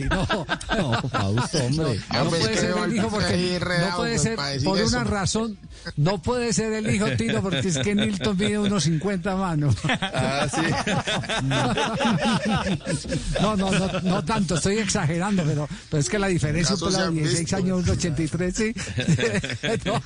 No, 0.08 0.26
no. 0.30 0.46
No, 0.76 1.08
Fausto, 1.08 1.58
hombre. 1.58 2.00
No 2.12 2.28
puede 2.30 2.56
ser 2.56 2.74
el 2.78 2.96
hijo 2.96 3.08
porque 3.08 3.60
no 3.90 3.96
puede 3.96 4.18
ser 4.18 4.38
por 4.64 4.80
una 4.80 5.04
razón, 5.04 5.58
no 5.96 6.22
puede 6.22 6.52
ser 6.52 6.72
el 6.72 6.92
hijo 6.94 7.06
Tino 7.16 7.42
porque 7.42 7.68
es 7.68 7.78
que 7.78 7.94
Nilton 7.94 8.36
mide 8.36 8.58
unos 8.58 8.84
50 8.84 9.36
manos. 9.36 9.76
Ah, 9.84 10.46
sí. 10.52 10.60
No, 13.40 13.56
no, 13.56 13.70
no, 13.70 14.00
no 14.02 14.24
tanto, 14.24 14.54
estoy 14.54 14.78
exagerando, 14.78 15.42
pero, 15.44 15.68
pero 15.90 16.00
es 16.00 16.08
que 16.08 16.18
la 16.18 16.28
diferencia 16.28 16.76
se 16.76 16.86
de 16.90 16.96
han 16.96 17.14
16 17.14 17.40
visto. 17.40 17.56
años, 17.56 17.82
un 17.84 17.90
83, 17.90 18.56
sí. 18.56 18.74
No. 19.84 20.02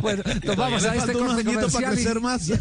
Bueno, 0.00 0.22
nos 0.44 0.56
vamos 0.56 0.84
a 0.84 0.94
este 0.96 1.12
corte 1.12 1.44
comercial. 1.44 1.82
y 1.82 1.86
crecer 1.96 2.20
más. 2.20 2.46
Ya, 2.46 2.58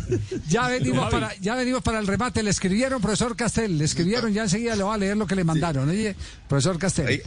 ya 0.47 0.67
venimos 0.67 1.09
para, 1.09 1.35
ya 1.37 1.55
venimos 1.55 1.81
para 1.81 1.92
para 1.93 2.01
el 2.01 2.07
remate. 2.07 2.41
Le 2.41 2.49
escribieron, 2.49 2.99
profesor 3.01 3.35
Castel. 3.35 3.77
Le 3.77 3.85
escribieron, 3.85 4.33
ya 4.33 4.43
enseguida 4.43 4.75
le 4.75 4.81
voy 4.83 4.95
a 4.95 4.97
leer 4.97 5.15
lo 5.15 5.27
que 5.27 5.35
le 5.35 5.43
mandaron. 5.43 5.87
Oye, 5.89 6.15
profesor 6.49 6.79
Castel. 6.79 7.05
Oye, 7.07 7.23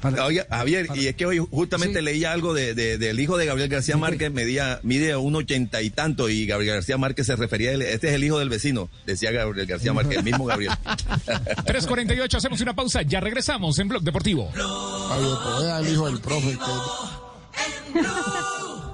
Para- 0.00 0.24
oye, 0.26 0.46
Javier, 0.48 0.88
y 0.94 1.06
es 1.08 1.14
que 1.14 1.24
hoy 1.26 1.38
justamente 1.38 1.98
Sí. 1.98 2.04
leía 2.04 2.32
algo 2.32 2.52
de, 2.54 2.74
de- 2.74 2.96
del 2.98 3.18
hijo 3.20 3.36
de 3.36 3.44
Gabriel 3.46 3.68
García 3.68 3.96
Márquez, 3.98 4.30
medía, 4.32 4.80
mide 4.82 5.14
un 5.16 5.36
ochenta 5.36 5.80
y 5.82 5.90
tanto, 5.90 6.28
y 6.30 6.46
Gabriel 6.46 6.74
García 6.76 6.96
Márquez 6.98 7.26
se 7.26 7.36
refería 7.36 7.68
a 7.70 7.72
él, 7.74 7.82
este 7.82 8.08
es 8.08 8.14
el 8.14 8.24
hijo 8.24 8.38
del 8.38 8.48
vecino, 8.48 8.88
decía 9.06 9.30
Gabriel 9.30 9.66
García 9.66 9.92
Márquez, 9.92 10.16
el 10.18 10.24
mismo 10.24 10.46
Gabriel. 10.46 10.72
3.48, 11.66 12.34
hacemos 12.34 12.60
una 12.62 12.74
pausa, 12.74 13.02
ya 13.02 13.20
regresamos 13.20 13.78
en 13.78 13.88
Blog 13.88 14.02
Deportivo. 14.02 14.50
Fabio 14.52 15.38
Poveda, 15.42 15.80
el 15.80 15.88
hijo 15.92 16.06
del 16.06 16.20
profe. 16.20 16.52
que- 16.52 18.00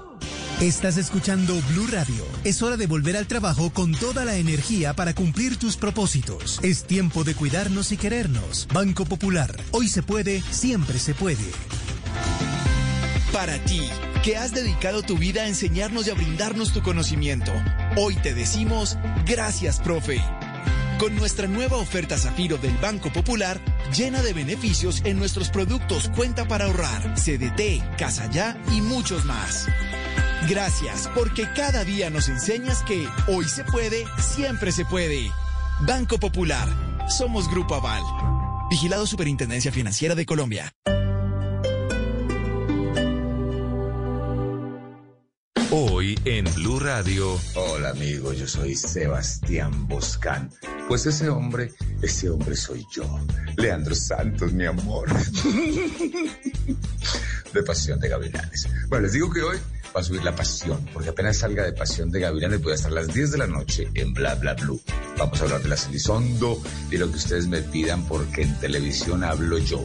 Estás 0.60 0.96
escuchando 0.96 1.54
Blue 1.68 1.86
Radio. 1.86 2.24
Es 2.42 2.62
hora 2.62 2.78
de 2.78 2.86
volver 2.86 3.14
al 3.18 3.26
trabajo 3.26 3.70
con 3.74 3.92
toda 3.92 4.24
la 4.24 4.36
energía 4.36 4.94
para 4.94 5.14
cumplir 5.14 5.58
tus 5.58 5.76
propósitos. 5.76 6.60
Es 6.62 6.84
tiempo 6.84 7.24
de 7.24 7.34
cuidarnos 7.34 7.92
y 7.92 7.98
querernos. 7.98 8.66
Banco 8.72 9.04
Popular. 9.04 9.54
Hoy 9.72 9.88
se 9.88 10.02
puede, 10.02 10.40
siempre 10.50 10.98
se 10.98 11.12
puede. 11.12 11.44
Para 13.34 13.58
ti, 13.64 13.82
que 14.24 14.38
has 14.38 14.52
dedicado 14.52 15.02
tu 15.02 15.18
vida 15.18 15.42
a 15.42 15.46
enseñarnos 15.46 16.06
y 16.06 16.10
a 16.10 16.14
brindarnos 16.14 16.72
tu 16.72 16.80
conocimiento, 16.80 17.52
hoy 17.96 18.16
te 18.16 18.32
decimos 18.32 18.96
gracias, 19.26 19.78
profe. 19.80 20.22
Con 20.98 21.14
nuestra 21.16 21.46
nueva 21.46 21.76
oferta 21.76 22.16
Zafiro 22.16 22.56
del 22.56 22.74
Banco 22.78 23.12
Popular, 23.12 23.60
llena 23.94 24.22
de 24.22 24.32
beneficios 24.32 25.02
en 25.04 25.18
nuestros 25.18 25.50
productos 25.50 26.10
Cuenta 26.16 26.48
para 26.48 26.64
ahorrar, 26.64 27.14
CDT, 27.16 27.98
Casa 27.98 28.30
Ya 28.30 28.58
y 28.74 28.80
muchos 28.80 29.26
más. 29.26 29.66
Gracias, 30.48 31.10
porque 31.14 31.48
cada 31.54 31.84
día 31.84 32.08
nos 32.10 32.28
enseñas 32.28 32.82
que 32.84 33.08
hoy 33.26 33.46
se 33.46 33.64
puede, 33.64 34.04
siempre 34.18 34.70
se 34.70 34.84
puede. 34.84 35.30
Banco 35.80 36.18
Popular, 36.18 36.68
somos 37.08 37.50
Grupo 37.50 37.74
Aval. 37.74 38.02
Vigilado 38.70 39.06
Superintendencia 39.06 39.72
Financiera 39.72 40.14
de 40.14 40.24
Colombia. 40.24 40.72
Hoy 45.70 46.18
en 46.24 46.44
Blue 46.54 46.78
Radio. 46.78 47.38
Hola 47.54 47.90
amigos, 47.90 48.38
yo 48.38 48.46
soy 48.46 48.76
Sebastián 48.76 49.86
Boscán. 49.88 50.50
Pues 50.88 51.04
ese 51.06 51.28
hombre, 51.28 51.72
ese 52.00 52.30
hombre 52.30 52.56
soy 52.56 52.86
yo. 52.92 53.04
Leandro 53.56 53.94
Santos, 53.94 54.52
mi 54.52 54.64
amor. 54.64 55.08
De 57.52 57.62
Pasión 57.62 58.00
de 58.00 58.08
Gavilanes. 58.08 58.68
Bueno, 58.88 59.04
les 59.04 59.12
digo 59.12 59.30
que 59.30 59.42
hoy 59.42 59.58
va 59.96 60.00
a 60.00 60.04
subir 60.04 60.22
la 60.22 60.36
pasión, 60.36 60.86
porque 60.92 61.08
apenas 61.08 61.38
salga 61.38 61.64
de 61.64 61.72
Pasión 61.72 62.10
de 62.10 62.20
Gavilanes 62.20 62.60
voy 62.60 62.72
a 62.72 62.74
estar 62.74 62.92
a 62.92 62.96
las 62.96 63.14
10 63.14 63.32
de 63.32 63.38
la 63.38 63.46
noche 63.46 63.88
en 63.94 64.12
Bla 64.12 64.34
Bla 64.34 64.52
Blue. 64.52 64.78
Vamos 65.16 65.40
a 65.40 65.44
hablar 65.44 65.62
de 65.62 65.70
la 65.70 65.76
Celizondo 65.76 66.60
y 66.90 66.98
lo 66.98 67.10
que 67.10 67.16
ustedes 67.16 67.46
me 67.46 67.62
pidan, 67.62 68.06
porque 68.06 68.42
en 68.42 68.54
televisión 68.60 69.24
hablo 69.24 69.56
yo. 69.56 69.82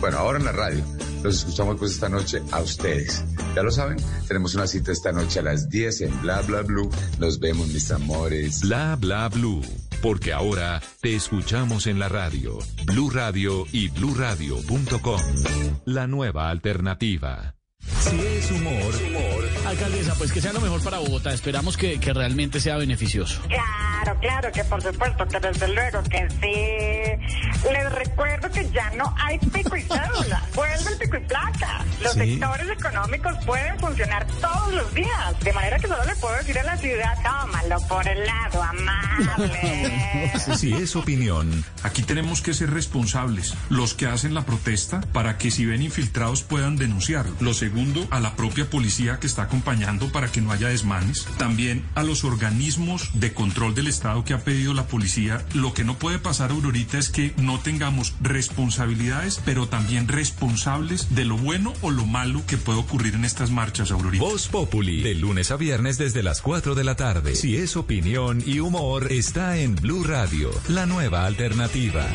Bueno, 0.00 0.18
ahora 0.18 0.38
en 0.38 0.44
la 0.44 0.52
radio. 0.52 0.84
Los 1.24 1.38
escuchamos 1.38 1.76
pues 1.76 1.92
esta 1.92 2.08
noche 2.08 2.40
a 2.52 2.60
ustedes. 2.60 3.24
Ya 3.56 3.64
lo 3.64 3.72
saben, 3.72 3.96
tenemos 4.28 4.54
una 4.54 4.68
cita 4.68 4.92
esta 4.92 5.10
noche 5.10 5.40
a 5.40 5.42
las 5.42 5.68
10 5.68 6.02
en 6.02 6.22
Bla 6.22 6.40
Bla 6.42 6.62
Blue. 6.62 6.88
Nos 7.18 7.40
vemos, 7.40 7.66
mis 7.66 7.90
amores. 7.90 8.60
Bla 8.60 8.94
bla 8.94 9.28
blue. 9.28 9.62
Porque 10.00 10.32
ahora 10.32 10.80
te 11.00 11.16
escuchamos 11.16 11.88
en 11.88 11.98
la 11.98 12.08
radio. 12.08 12.60
Blue 12.84 13.10
Radio 13.10 13.66
y 13.72 13.88
bluradio.com. 13.88 15.20
La 15.84 16.06
nueva 16.06 16.48
alternativa. 16.48 17.56
Si 18.00 18.16
es 18.20 18.50
humor, 18.52 18.94
Alcaldesa, 19.68 20.14
pues 20.16 20.32
que 20.32 20.40
sea 20.40 20.52
lo 20.52 20.60
mejor 20.60 20.82
para 20.82 20.98
Bogotá. 20.98 21.32
Esperamos 21.32 21.76
que, 21.76 21.98
que 22.00 22.12
realmente 22.12 22.60
sea 22.60 22.76
beneficioso. 22.76 23.40
Claro, 23.48 24.18
claro, 24.20 24.52
que 24.52 24.64
por 24.64 24.82
supuesto, 24.82 25.26
que 25.26 25.40
desde 25.40 25.68
luego 25.68 26.02
que 26.04 26.28
sí. 26.40 27.68
Les 27.70 27.92
recuerdo 27.92 28.50
que 28.50 28.70
ya 28.70 28.90
no 28.96 29.14
hay 29.20 29.38
pico 29.38 29.76
y 29.76 29.82
cédula. 29.82 30.42
Vuelve 30.54 30.90
el 30.92 30.98
pico 30.98 31.16
y 31.16 31.20
placa. 31.26 31.84
Los 32.02 32.12
Sí. 32.12 32.20
sectores 32.38 32.68
económicos 32.70 33.34
pueden 33.44 33.78
funcionar 33.78 34.26
todos 34.40 34.72
los 34.74 34.94
días. 34.94 35.40
De 35.40 35.52
manera 35.52 35.78
que 35.78 35.88
solo 35.88 36.04
le 36.04 36.14
puedo 36.16 36.34
decir 36.36 36.58
a 36.58 36.62
la 36.64 36.76
ciudad, 36.76 37.14
tómalo 37.22 37.80
por 37.88 38.06
el 38.08 38.24
lado 38.26 38.62
amable. 38.62 40.32
Si 40.56 40.72
es 40.72 40.96
opinión, 40.96 41.64
aquí 41.82 42.02
tenemos 42.02 42.40
que 42.42 42.54
ser 42.54 42.70
responsables, 42.70 43.54
los 43.68 43.94
que 43.94 44.06
hacen 44.06 44.34
la 44.34 44.42
protesta, 44.44 45.00
para 45.12 45.36
que 45.38 45.50
si 45.50 45.64
ven 45.66 45.82
infiltrados 45.82 46.42
puedan 46.42 46.76
denunciarlo. 46.76 47.34
Lo 47.40 47.54
segundo, 47.54 48.06
a 48.10 48.20
la 48.20 48.34
propia 48.34 48.68
policía 48.68 49.18
que 49.20 49.26
está 49.26 49.48
acompañando 49.58 50.12
para 50.12 50.30
que 50.30 50.40
no 50.40 50.52
haya 50.52 50.68
desmanes. 50.68 51.26
También 51.36 51.84
a 51.96 52.04
los 52.04 52.22
organismos 52.22 53.10
de 53.14 53.32
control 53.32 53.74
del 53.74 53.88
Estado 53.88 54.24
que 54.24 54.32
ha 54.32 54.44
pedido 54.44 54.72
la 54.72 54.86
policía. 54.86 55.44
Lo 55.52 55.74
que 55.74 55.84
no 55.84 55.98
puede 55.98 56.20
pasar, 56.20 56.52
Aurorita, 56.52 56.96
es 56.96 57.08
que 57.08 57.34
no 57.38 57.58
tengamos 57.58 58.14
responsabilidades, 58.20 59.40
pero 59.44 59.68
también 59.68 60.06
responsables 60.06 61.14
de 61.14 61.24
lo 61.24 61.36
bueno 61.36 61.72
o 61.82 61.90
lo 61.90 62.06
malo 62.06 62.42
que 62.46 62.56
puede 62.56 62.78
ocurrir 62.78 63.14
en 63.14 63.24
estas 63.24 63.50
marchas, 63.50 63.90
Aurorita. 63.90 64.24
Voz 64.24 64.46
Populi, 64.46 65.02
de 65.02 65.16
lunes 65.16 65.50
a 65.50 65.56
viernes 65.56 65.98
desde 65.98 66.22
las 66.22 66.40
4 66.40 66.76
de 66.76 66.84
la 66.84 66.94
tarde. 66.94 67.34
Si 67.34 67.56
es 67.56 67.76
opinión 67.76 68.42
y 68.46 68.60
humor, 68.60 69.10
está 69.10 69.56
en 69.56 69.74
Blue 69.74 70.04
Radio, 70.04 70.50
la 70.68 70.86
nueva 70.86 71.26
alternativa. 71.26 72.06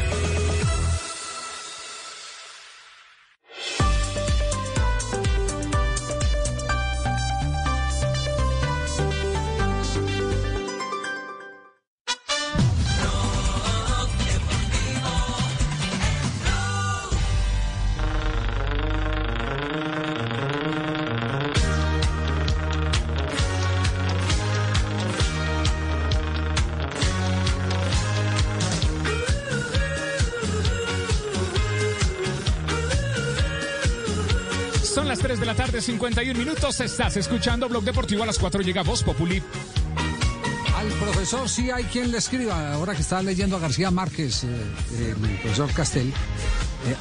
Minutos. 36.64 36.80
Estás 36.80 37.18
escuchando 37.18 37.68
Blog 37.68 37.84
Deportivo. 37.84 38.23
A 38.23 38.26
las 38.26 38.40
4 38.40 38.61
llega 38.61 38.84
Voz 38.84 39.03
Populi. 39.03 39.44
Al 40.76 40.88
profesor 40.88 41.49
sí 41.49 41.69
hay 41.69 41.84
quien 41.85 42.11
le 42.11 42.19
escriba. 42.19 42.73
Ahora 42.73 42.95
que 42.95 43.02
está 43.02 43.22
leyendo 43.22 43.57
a 43.57 43.60
García 43.60 43.91
Márquez, 43.91 44.45
eh, 44.45 44.48
eh, 44.94 45.14
el 45.22 45.35
profesor 45.40 45.69
Castel, 45.73 46.07
eh, 46.07 46.14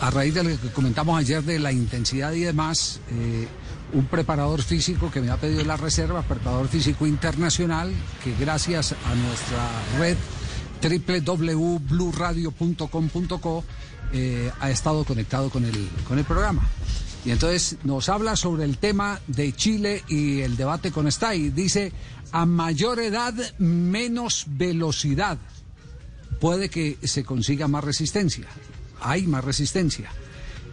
a 0.00 0.10
raíz 0.10 0.34
de 0.34 0.42
lo 0.42 0.50
que 0.60 0.70
comentamos 0.70 1.16
ayer 1.18 1.44
de 1.44 1.60
la 1.60 1.70
intensidad 1.70 2.32
y 2.32 2.40
demás, 2.40 2.98
un 3.92 4.06
preparador 4.06 4.62
físico 4.62 5.12
que 5.12 5.20
me 5.20 5.30
ha 5.30 5.36
pedido 5.36 5.64
la 5.64 5.76
reserva, 5.76 6.22
preparador 6.22 6.66
físico 6.68 7.06
internacional, 7.06 7.92
que 8.24 8.34
gracias 8.34 8.92
a 8.92 9.14
nuestra 9.14 9.68
red 9.98 10.16
www.bluradio.com.co 10.82 13.64
ha 14.60 14.70
estado 14.70 15.04
conectado 15.04 15.48
con 15.50 15.64
el, 15.64 15.88
con 16.08 16.18
el 16.18 16.24
programa. 16.24 16.68
Y 17.24 17.30
entonces 17.30 17.76
nos 17.84 18.08
habla 18.08 18.34
sobre 18.36 18.64
el 18.64 18.78
tema 18.78 19.20
de 19.28 19.52
Chile 19.52 20.02
y 20.08 20.40
el 20.40 20.56
debate 20.56 20.90
con 20.90 21.06
Stay. 21.06 21.50
Dice, 21.50 21.92
a 22.32 22.46
mayor 22.46 22.98
edad, 22.98 23.34
menos 23.58 24.44
velocidad. 24.48 25.38
Puede 26.40 26.68
que 26.68 26.98
se 27.04 27.22
consiga 27.24 27.68
más 27.68 27.84
resistencia. 27.84 28.46
Hay 29.00 29.26
más 29.26 29.44
resistencia. 29.44 30.10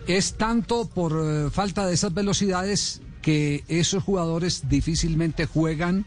Es 0.08 0.34
tanto 0.38 0.88
por 0.88 1.14
eh, 1.24 1.50
falta 1.52 1.86
de 1.86 1.94
esas 1.94 2.14
velocidades 2.14 3.02
que 3.22 3.64
esos 3.68 4.04
jugadores 4.04 4.68
difícilmente 4.70 5.46
juegan 5.46 6.06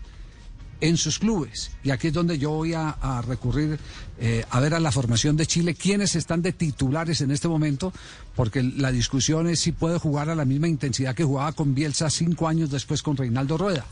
en 0.83 0.97
sus 0.99 1.19
clubes. 1.19 1.71
Y 1.83 1.91
aquí 1.91 2.09
es 2.09 2.13
donde 2.13 2.39
yo 2.39 2.51
voy 2.51 2.75
a, 2.75 2.91
a 2.91 3.23
recurrir 3.23 3.79
eh, 4.21 4.45
a 4.51 4.61
ver 4.61 4.75
a 4.75 4.81
la 4.81 4.93
formación 4.93 5.37
de 5.37 5.47
Chile, 5.47 5.75
quiénes 5.75 6.15
están 6.17 6.43
de 6.43 6.53
titulares 6.53 7.21
en 7.23 7.31
este 7.31 7.49
momento, 7.49 7.93
porque 8.37 8.63
la 8.63 8.93
discusión 8.93 9.49
es 9.49 9.61
si 9.61 9.73
puede 9.73 9.99
jugar 9.99 10.29
a 10.29 10.35
la 10.35 10.45
misma 10.45 10.69
intensidad 10.69 11.15
que 11.15 11.25
jugaba 11.25 11.53
con 11.53 11.75
Bielsa 11.75 12.11
cinco 12.11 12.47
años 12.49 12.71
después 12.71 13.03
con 13.03 13.17
Reinaldo 13.17 13.57
Rueda. 13.57 13.87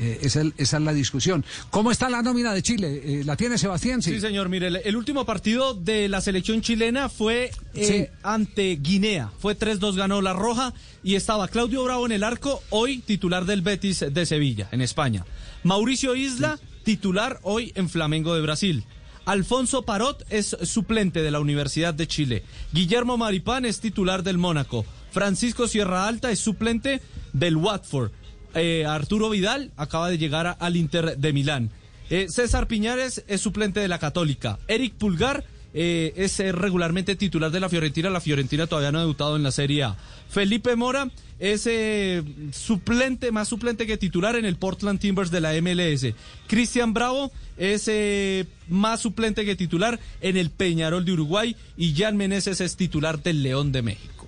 Eh, 0.00 0.20
esa, 0.22 0.42
es- 0.42 0.52
esa 0.58 0.76
es 0.76 0.82
la 0.84 0.92
discusión. 0.92 1.44
¿Cómo 1.70 1.90
está 1.90 2.08
la 2.08 2.22
nómina 2.22 2.52
de 2.54 2.62
Chile? 2.62 3.02
Eh, 3.04 3.24
¿La 3.24 3.34
tiene 3.36 3.58
Sebastián? 3.58 4.00
Sí, 4.00 4.20
señor. 4.20 4.48
Mire, 4.48 4.68
el, 4.68 4.76
el 4.76 4.96
último 4.96 5.24
partido 5.26 5.74
de 5.74 6.08
la 6.08 6.20
selección 6.20 6.60
chilena 6.62 7.08
fue 7.08 7.50
eh, 7.74 7.84
Sí. 7.84 8.18
ante 8.22 8.76
Guinea. 8.76 9.32
Fue 9.40 9.58
3-2 9.58 9.96
ganó 9.96 10.22
la 10.22 10.34
Roja 10.34 10.72
y 11.02 11.16
estaba 11.16 11.48
Claudio 11.48 11.82
Bravo 11.82 12.06
en 12.06 12.12
el 12.12 12.22
arco, 12.22 12.62
hoy 12.70 12.98
titular 12.98 13.44
del 13.44 13.62
Betis 13.62 14.04
de 14.08 14.24
Sevilla, 14.24 14.68
en 14.70 14.82
España. 14.82 15.24
Mauricio 15.64 16.14
Isla, 16.14 16.58
titular 16.84 17.40
hoy 17.42 17.72
en 17.74 17.88
Flamengo 17.88 18.34
de 18.34 18.42
Brasil. 18.42 18.84
Alfonso 19.26 19.82
Parot 19.82 20.24
es 20.30 20.56
suplente 20.62 21.20
de 21.22 21.30
la 21.30 21.40
Universidad 21.40 21.92
de 21.92 22.06
Chile. 22.06 22.44
Guillermo 22.72 23.18
Maripán 23.18 23.64
es 23.66 23.80
titular 23.80 24.22
del 24.22 24.38
Mónaco. 24.38 24.86
Francisco 25.10 25.68
Sierra 25.68 26.06
Alta 26.06 26.30
es 26.30 26.38
suplente 26.38 27.02
del 27.32 27.56
Watford. 27.56 28.10
Eh, 28.54 28.86
Arturo 28.86 29.28
Vidal 29.28 29.70
acaba 29.76 30.08
de 30.08 30.16
llegar 30.16 30.46
a- 30.46 30.52
al 30.52 30.76
Inter 30.76 31.18
de 31.18 31.32
Milán. 31.34 31.70
Eh, 32.08 32.28
César 32.30 32.66
Piñares 32.68 33.22
es 33.28 33.42
suplente 33.42 33.80
de 33.80 33.88
la 33.88 33.98
Católica. 33.98 34.58
Eric 34.66 34.94
Pulgar 34.94 35.44
eh, 35.74 36.12
es 36.16 36.40
eh, 36.40 36.52
regularmente 36.52 37.16
titular 37.16 37.50
de 37.50 37.60
la 37.60 37.68
Fiorentina. 37.68 38.10
La 38.10 38.20
Fiorentina 38.20 38.66
todavía 38.66 38.92
no 38.92 38.98
ha 38.98 39.02
debutado 39.02 39.36
en 39.36 39.42
la 39.42 39.52
Serie 39.52 39.84
A. 39.84 39.96
Felipe 40.28 40.76
Mora 40.76 41.10
es 41.38 41.66
eh, 41.66 42.22
suplente, 42.52 43.30
más 43.30 43.48
suplente 43.48 43.86
que 43.86 43.96
titular 43.96 44.36
en 44.36 44.44
el 44.44 44.56
Portland 44.56 44.98
Timbers 44.98 45.30
de 45.30 45.40
la 45.40 45.52
MLS. 45.60 46.14
Cristian 46.46 46.92
Bravo 46.92 47.30
es 47.56 47.86
eh, 47.88 48.46
más 48.68 49.00
suplente 49.00 49.44
que 49.44 49.56
titular 49.56 50.00
en 50.20 50.36
el 50.36 50.50
Peñarol 50.50 51.04
de 51.04 51.12
Uruguay. 51.12 51.56
Y 51.76 51.94
Jan 51.94 52.16
Meneses 52.16 52.60
es 52.60 52.76
titular 52.76 53.22
del 53.22 53.42
León 53.42 53.72
de 53.72 53.82
México. 53.82 54.26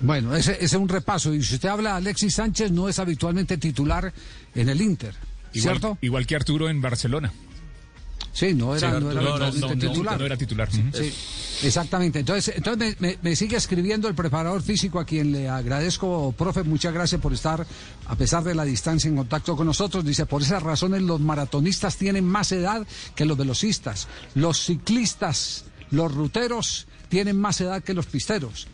Bueno, 0.00 0.34
ese, 0.34 0.52
ese 0.52 0.64
es 0.64 0.74
un 0.74 0.88
repaso. 0.88 1.32
Y 1.32 1.42
si 1.42 1.54
usted 1.54 1.68
habla 1.68 1.90
de 1.92 1.96
Alexis 1.98 2.34
Sánchez, 2.34 2.72
no 2.72 2.88
es 2.88 2.98
habitualmente 2.98 3.56
titular 3.56 4.12
en 4.54 4.68
el 4.68 4.80
Inter, 4.80 5.14
Igual, 5.54 5.78
¿cierto? 5.78 5.98
igual 6.00 6.26
que 6.26 6.34
Arturo 6.36 6.68
en 6.68 6.80
Barcelona. 6.80 7.32
Sí, 8.32 8.54
no 8.54 8.74
era, 8.74 8.98
no 8.98 9.10
era 9.10 9.50
titular. 9.50 10.18
no 10.18 10.24
era 10.26 10.36
titular. 10.38 10.68
Sí, 10.72 11.12
exactamente. 11.66 12.20
Entonces, 12.20 12.54
entonces 12.56 12.98
me, 12.98 13.08
me- 13.08 13.18
me 13.20 13.36
sigue 13.36 13.56
escribiendo 13.56 14.08
el 14.08 14.14
preparador 14.14 14.62
físico 14.62 14.98
a 14.98 15.04
quien 15.04 15.32
le 15.32 15.48
agradezco, 15.50 16.32
profe, 16.36 16.62
muchas 16.62 16.94
gracias 16.94 17.20
por 17.20 17.34
estar, 17.34 17.66
a 18.06 18.16
pesar 18.16 18.42
de 18.42 18.54
la 18.54 18.64
distancia, 18.64 19.08
en 19.08 19.16
contacto 19.16 19.54
con 19.54 19.66
nosotros. 19.66 20.02
Dice, 20.04 20.24
por 20.24 20.40
esas 20.40 20.62
razones 20.62 21.02
los 21.02 21.20
maratonistas 21.20 21.96
tienen 21.96 22.24
más 22.24 22.52
edad 22.52 22.86
que 23.14 23.26
los 23.26 23.36
velocistas. 23.36 24.08
Los 24.34 24.58
ciclistas, 24.64 25.64
los 25.90 26.12
ruteros 26.14 26.86
tienen 27.10 27.38
más 27.38 27.60
edad 27.60 27.82
que 27.82 27.92
los 27.92 28.06
pisteros. 28.06 28.66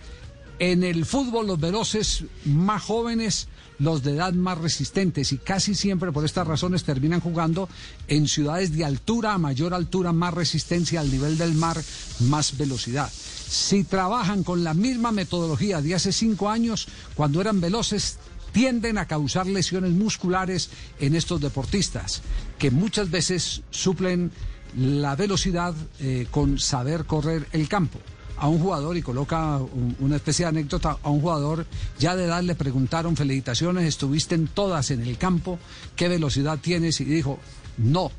En 0.61 0.85
el 0.85 1.05
fútbol 1.05 1.47
los 1.49 1.59
veloces 1.59 2.25
más 2.45 2.83
jóvenes, 2.83 3.49
los 3.79 4.03
de 4.03 4.15
edad 4.15 4.33
más 4.33 4.59
resistentes 4.59 5.33
y 5.33 5.39
casi 5.39 5.75
siempre 5.75 6.13
por 6.13 6.25
estas 6.25 6.47
razones 6.47 6.85
terminan 6.85 7.21
jugando 7.21 7.69
en 8.09 8.27
ciudades 8.29 8.77
de 8.77 8.85
altura, 8.85 9.35
a 9.35 9.39
mayor 9.39 9.75
altura, 9.75 10.13
más 10.13 10.35
resistencia 10.35 11.01
al 11.01 11.11
nivel 11.11 11.39
del 11.39 11.55
mar, 11.55 11.81
más 12.21 12.57
velocidad. 12.57 13.11
Si 13.11 13.85
trabajan 13.85 14.43
con 14.43 14.65
la 14.65 14.75
misma 14.75 15.13
metodología 15.13 15.81
de 15.81 15.95
hace 15.95 16.13
cinco 16.13 16.51
años, 16.51 16.89
cuando 17.15 17.41
eran 17.41 17.61
veloces, 17.61 18.19
tienden 18.53 18.99
a 18.99 19.07
causar 19.07 19.47
lesiones 19.47 19.93
musculares 19.93 20.71
en 20.99 21.15
estos 21.15 21.41
deportistas, 21.41 22.23
que 22.59 22.71
muchas 22.71 23.11
veces 23.11 23.63
suplen 23.71 24.33
la 24.77 25.17
velocidad 25.17 25.75
eh, 26.01 26.27
con 26.31 26.59
saber 26.59 27.05
correr 27.05 27.47
el 27.53 27.69
campo 27.69 27.99
a 28.41 28.49
un 28.49 28.59
jugador 28.61 28.97
y 28.97 29.03
coloca 29.03 29.57
un- 29.59 29.97
una 30.01 30.17
especie 30.17 30.45
de 30.45 30.51
anécdota 30.51 30.97
a 31.03 31.11
un 31.11 31.21
jugador. 31.21 31.67
Ya 31.99 32.15
de 32.17 32.25
edad 32.25 32.43
le 32.43 32.55
preguntaron 32.55 33.17
felicitaciones 33.17 33.85
estuviste 33.87 34.35
en 34.35 34.47
todas 34.47 34.91
en 34.91 35.03
el 35.03 35.19
campo 35.19 35.59
qué 35.97 36.09
velocidad 36.09 36.59
tienes 36.59 37.01
y 37.01 37.05
dijo 37.05 37.39
no 37.79 38.11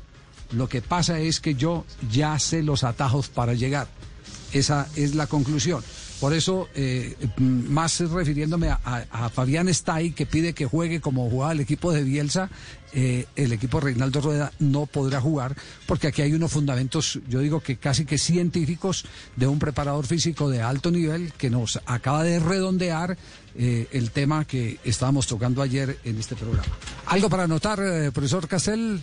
lo 0.52 0.68
que 0.68 0.82
pasa 0.82 1.18
es 1.20 1.40
que 1.40 1.54
yo 1.54 1.84
ya 2.10 2.38
sé 2.38 2.62
los 2.62 2.82
atajos 2.84 3.28
para 3.28 3.54
llegar 3.54 3.86
esa 4.52 4.88
es 4.96 5.14
la 5.14 5.26
conclusión 5.28 5.82
por 6.20 6.34
eso, 6.34 6.68
eh, 6.74 7.16
más 7.38 7.98
refiriéndome 8.00 8.68
a, 8.68 8.78
a- 8.84 9.06
a 9.26 9.28
Fabián 9.30 9.68
Stay, 9.70 10.12
que 10.12 10.26
pide 10.26 10.52
que 10.52 10.66
juegue 10.66 11.00
como 11.00 11.28
jugaba 11.30 11.52
el 11.52 11.60
equipo 11.60 11.92
de 11.92 12.04
Bielsa, 12.04 12.50
eh, 12.92 13.26
el 13.36 13.52
equipo 13.52 13.80
Reinaldo 13.80 14.20
Rueda 14.20 14.52
no 14.58 14.86
podrá 14.86 15.20
jugar, 15.20 15.56
porque 15.86 16.08
aquí 16.08 16.22
hay 16.22 16.32
unos 16.34 16.50
fundamentos, 16.52 17.18
yo 17.28 17.38
digo 17.40 17.60
que 17.60 17.76
casi 17.76 18.04
que 18.04 18.18
científicos, 18.18 19.04
de 19.36 19.46
un 19.46 19.58
preparador 19.58 20.06
físico 20.06 20.50
de 20.50 20.60
alto 20.60 20.90
nivel 20.90 21.32
que 21.38 21.50
nos 21.50 21.80
acaba 21.86 22.22
de 22.24 22.38
redondear 22.40 23.16
eh, 23.56 23.88
el 23.92 24.10
tema 24.10 24.44
que 24.44 24.78
estábamos 24.84 25.26
tocando 25.26 25.62
ayer 25.62 25.98
en 26.04 26.18
este 26.18 26.36
programa. 26.36 26.68
¿Algo 27.06 27.28
para 27.30 27.44
anotar, 27.44 27.80
eh, 27.80 28.10
profesor 28.12 28.46
Castel? 28.46 29.00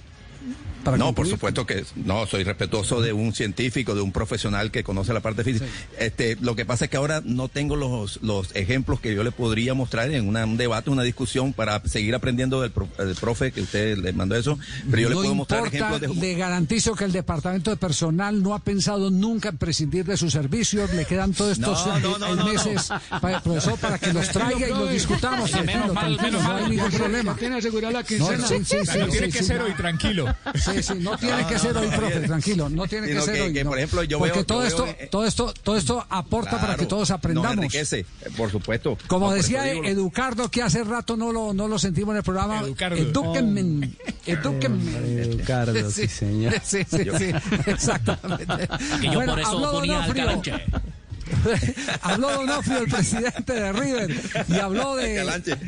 Para 0.84 0.96
no, 0.98 1.06
por 1.08 1.16
concluir? 1.16 1.32
supuesto 1.34 1.66
que 1.66 1.84
no, 1.98 2.26
soy 2.28 2.46
respetuoso 2.46 3.02
de 3.02 3.12
un 3.12 3.34
científico, 3.34 3.94
de 3.94 4.00
un 4.02 4.14
profesional 4.14 4.72
que 4.72 4.84
conoce 4.86 5.12
la 5.14 5.20
parte 5.20 5.44
física. 5.44 5.66
Este, 6.00 6.38
lo 6.40 6.56
que 6.56 6.66
pasa 6.66 6.86
es 6.86 6.92
que 6.92 6.96
ahora 6.96 7.22
no 7.26 7.50
tengo 7.50 7.76
los, 7.76 8.20
los 8.22 8.56
ejemplos 8.56 9.02
que 9.02 9.14
yo 9.14 9.22
le 9.24 9.32
podría 9.34 9.74
mostrar 9.74 10.10
en 10.12 10.30
una- 10.30 10.46
un 10.46 10.56
debate, 10.56 10.90
una 10.90 11.04
discusión 11.04 11.52
para 11.52 11.82
seguir 11.86 12.16
aprendiendo 12.16 12.62
del, 12.62 12.72
pro- 12.72 12.88
del 12.98 13.16
profe 13.16 13.52
que 13.52 13.62
usted 13.62 13.98
le 13.98 14.14
mandó 14.14 14.36
eso, 14.38 14.58
pero 14.90 15.02
yo 15.02 15.10
le 15.10 15.16
no 15.16 15.22
puedo 15.22 15.36
mostrar 15.36 15.66
importa, 15.66 15.78
ejemplos 15.98 16.16
de 16.16 16.22
le 16.22 16.36
garantizo 16.36 16.96
que 16.96 17.04
el 17.04 17.12
departamento 17.12 17.70
de 17.70 17.76
personal 17.76 18.42
no 18.42 18.54
ha 18.56 18.60
pensado 18.60 19.12
nunca 19.12 19.50
en 19.50 19.58
prescindir 19.58 20.06
de 20.06 20.16
sus 20.16 20.32
servicios. 20.32 20.94
Le 20.94 21.04
quedan 21.04 21.34
todos 21.34 21.54
estos 21.58 21.86
No, 21.86 22.00
no, 22.00 22.18
no, 22.18 22.28
eh, 22.28 22.36
no, 22.38 22.46
meses, 22.46 22.88
pa- 23.20 23.42
profesor, 23.44 23.78
para 23.78 24.00
que 24.00 24.14
los 24.14 24.30
traiga 24.30 24.68
y 24.68 24.72
los 24.72 24.90
discutamos. 24.90 25.52
Menos 25.52 25.94
mal, 25.94 26.16
menos 26.22 26.42
no 26.44 26.48
mal. 26.48 26.64
hay 26.64 26.70
ningún 26.70 26.92
problema. 26.92 27.36
tiene 27.36 27.58
asegurada 27.58 27.92
la 27.92 28.00
No, 28.02 28.06
quincena. 28.08 28.48
sí, 28.48 28.56
sí, 28.64 28.78
sí, 28.86 29.00
No 29.00 29.08
tiene 29.10 29.28
sí, 29.28 29.32
que 29.34 29.40
sí, 29.40 29.46
ser 29.46 29.58
no. 29.60 29.66
hoy, 29.66 29.74
tranquilo. 29.74 30.27
Sí, 30.56 30.84
sí, 30.84 30.94
no 31.00 31.18
tiene 31.18 31.46
que 31.48 31.58
ser 31.60 31.76
hoy, 31.78 31.88
profe, 31.88 32.20
tranquilo, 32.22 32.70
no 32.70 32.88
tiene 32.88 33.08
que 33.08 33.22
ser 33.22 33.34
que- 33.36 33.42
hoy. 33.42 33.54
que, 33.54 33.64
no. 33.64 33.70
por 33.72 33.78
ejemplo, 33.80 34.04
yo 34.04 34.20
Porque 34.20 34.34
veo- 34.34 34.46
todo 34.46 34.62
yo 34.62 34.68
esto, 34.68 34.84
veo, 34.86 34.96
eh, 35.00 35.08
todo 35.12 35.26
esto, 35.26 35.54
todo 35.64 35.78
esto 35.78 36.06
aporta 36.10 36.52
para 36.52 36.62
Claro, 36.68 36.80
que 36.80 36.86
todos 36.86 37.12
aprendamos. 37.12 37.52
enriquece, 37.58 38.00
eh, 38.00 38.06
por 38.36 38.52
supuesto. 38.52 38.98
Como 39.08 39.28
No, 39.28 39.34
decía 39.34 39.64
digo 39.64 39.84
lo- 39.84 39.88
Educardo, 39.90 40.50
que 40.50 40.62
hace 40.64 40.84
rato 40.84 41.16
no 41.18 41.32
lo, 41.32 41.54
no 41.54 41.68
lo 41.68 41.78
sentimos 41.80 42.14
en 42.14 42.18
el 42.18 42.24
programa. 42.24 42.62
Educardo. 42.62 42.98
Edúquenme. 42.98 43.92
Edúquenme. 44.26 45.22
Educardo, 45.22 45.90
sí, 45.92 46.08
señor. 46.08 46.54
Sí, 46.64 46.80
sí, 46.90 46.98
sí, 47.18 47.32
exactamente. 47.68 48.46
Que 49.02 49.08
yo 49.12 49.24
por 49.26 49.40
eso 49.40 49.50
habló 49.50 49.72
ponía 49.72 50.04
al 50.04 50.14
Donofrio. 50.14 50.60
Habló 52.02 52.32
Donofrio, 52.32 52.80
el 52.80 52.90
presidente 52.90 53.54
de 53.54 53.72
River, 53.74 54.16
y 54.48 54.54
habló 54.60 54.96
de. 54.96 55.24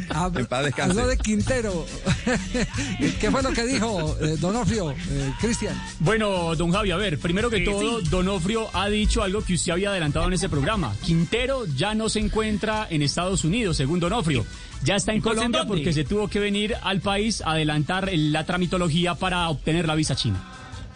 Hab- 0.09 0.37
en 0.39 0.45
paz 0.45 0.65
descanse. 0.65 0.91
habló 0.91 1.07
de 1.07 1.17
Quintero. 1.17 1.85
¿Qué 3.19 3.31
fue 3.31 3.41
lo 3.43 3.51
que 3.51 3.65
dijo 3.65 4.15
eh, 4.21 4.37
Donofrio, 4.39 4.91
eh, 4.91 5.33
Cristian? 5.39 5.79
Bueno, 5.99 6.55
don 6.55 6.71
Javi, 6.71 6.91
a 6.91 6.97
ver, 6.97 7.19
primero 7.19 7.49
que 7.49 7.61
todo, 7.61 8.01
Donofrio 8.01 8.69
ha 8.73 8.87
dicho 8.89 9.23
algo 9.23 9.41
que 9.43 9.53
usted 9.53 9.71
había 9.71 9.89
adelantado 9.89 10.27
en 10.27 10.33
ese 10.33 10.49
programa. 10.49 10.95
Quintero 11.03 11.65
ya 11.65 11.93
no 11.95 12.09
se 12.09 12.19
encuentra 12.19 12.87
en 12.89 13.01
Estados 13.01 13.43
Unidos, 13.43 13.77
según 13.77 13.99
Donofrio. 13.99 14.45
Ya 14.83 14.95
está 14.95 15.13
en 15.13 15.21
Colombia 15.21 15.65
porque 15.67 15.91
se 15.93 16.03
tuvo 16.05 16.27
que 16.29 16.39
venir 16.39 16.75
al 16.81 17.01
país 17.01 17.41
a 17.41 17.51
adelantar 17.51 18.09
la 18.13 18.45
tramitología 18.45 19.15
para 19.15 19.49
obtener 19.49 19.85
la 19.87 19.95
visa 19.95 20.15
china. 20.15 20.41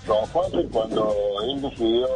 Don 0.08 0.26
Juanse, 0.28 0.68
cuando 0.72 1.14
él 1.48 1.62
decidió 1.62 2.08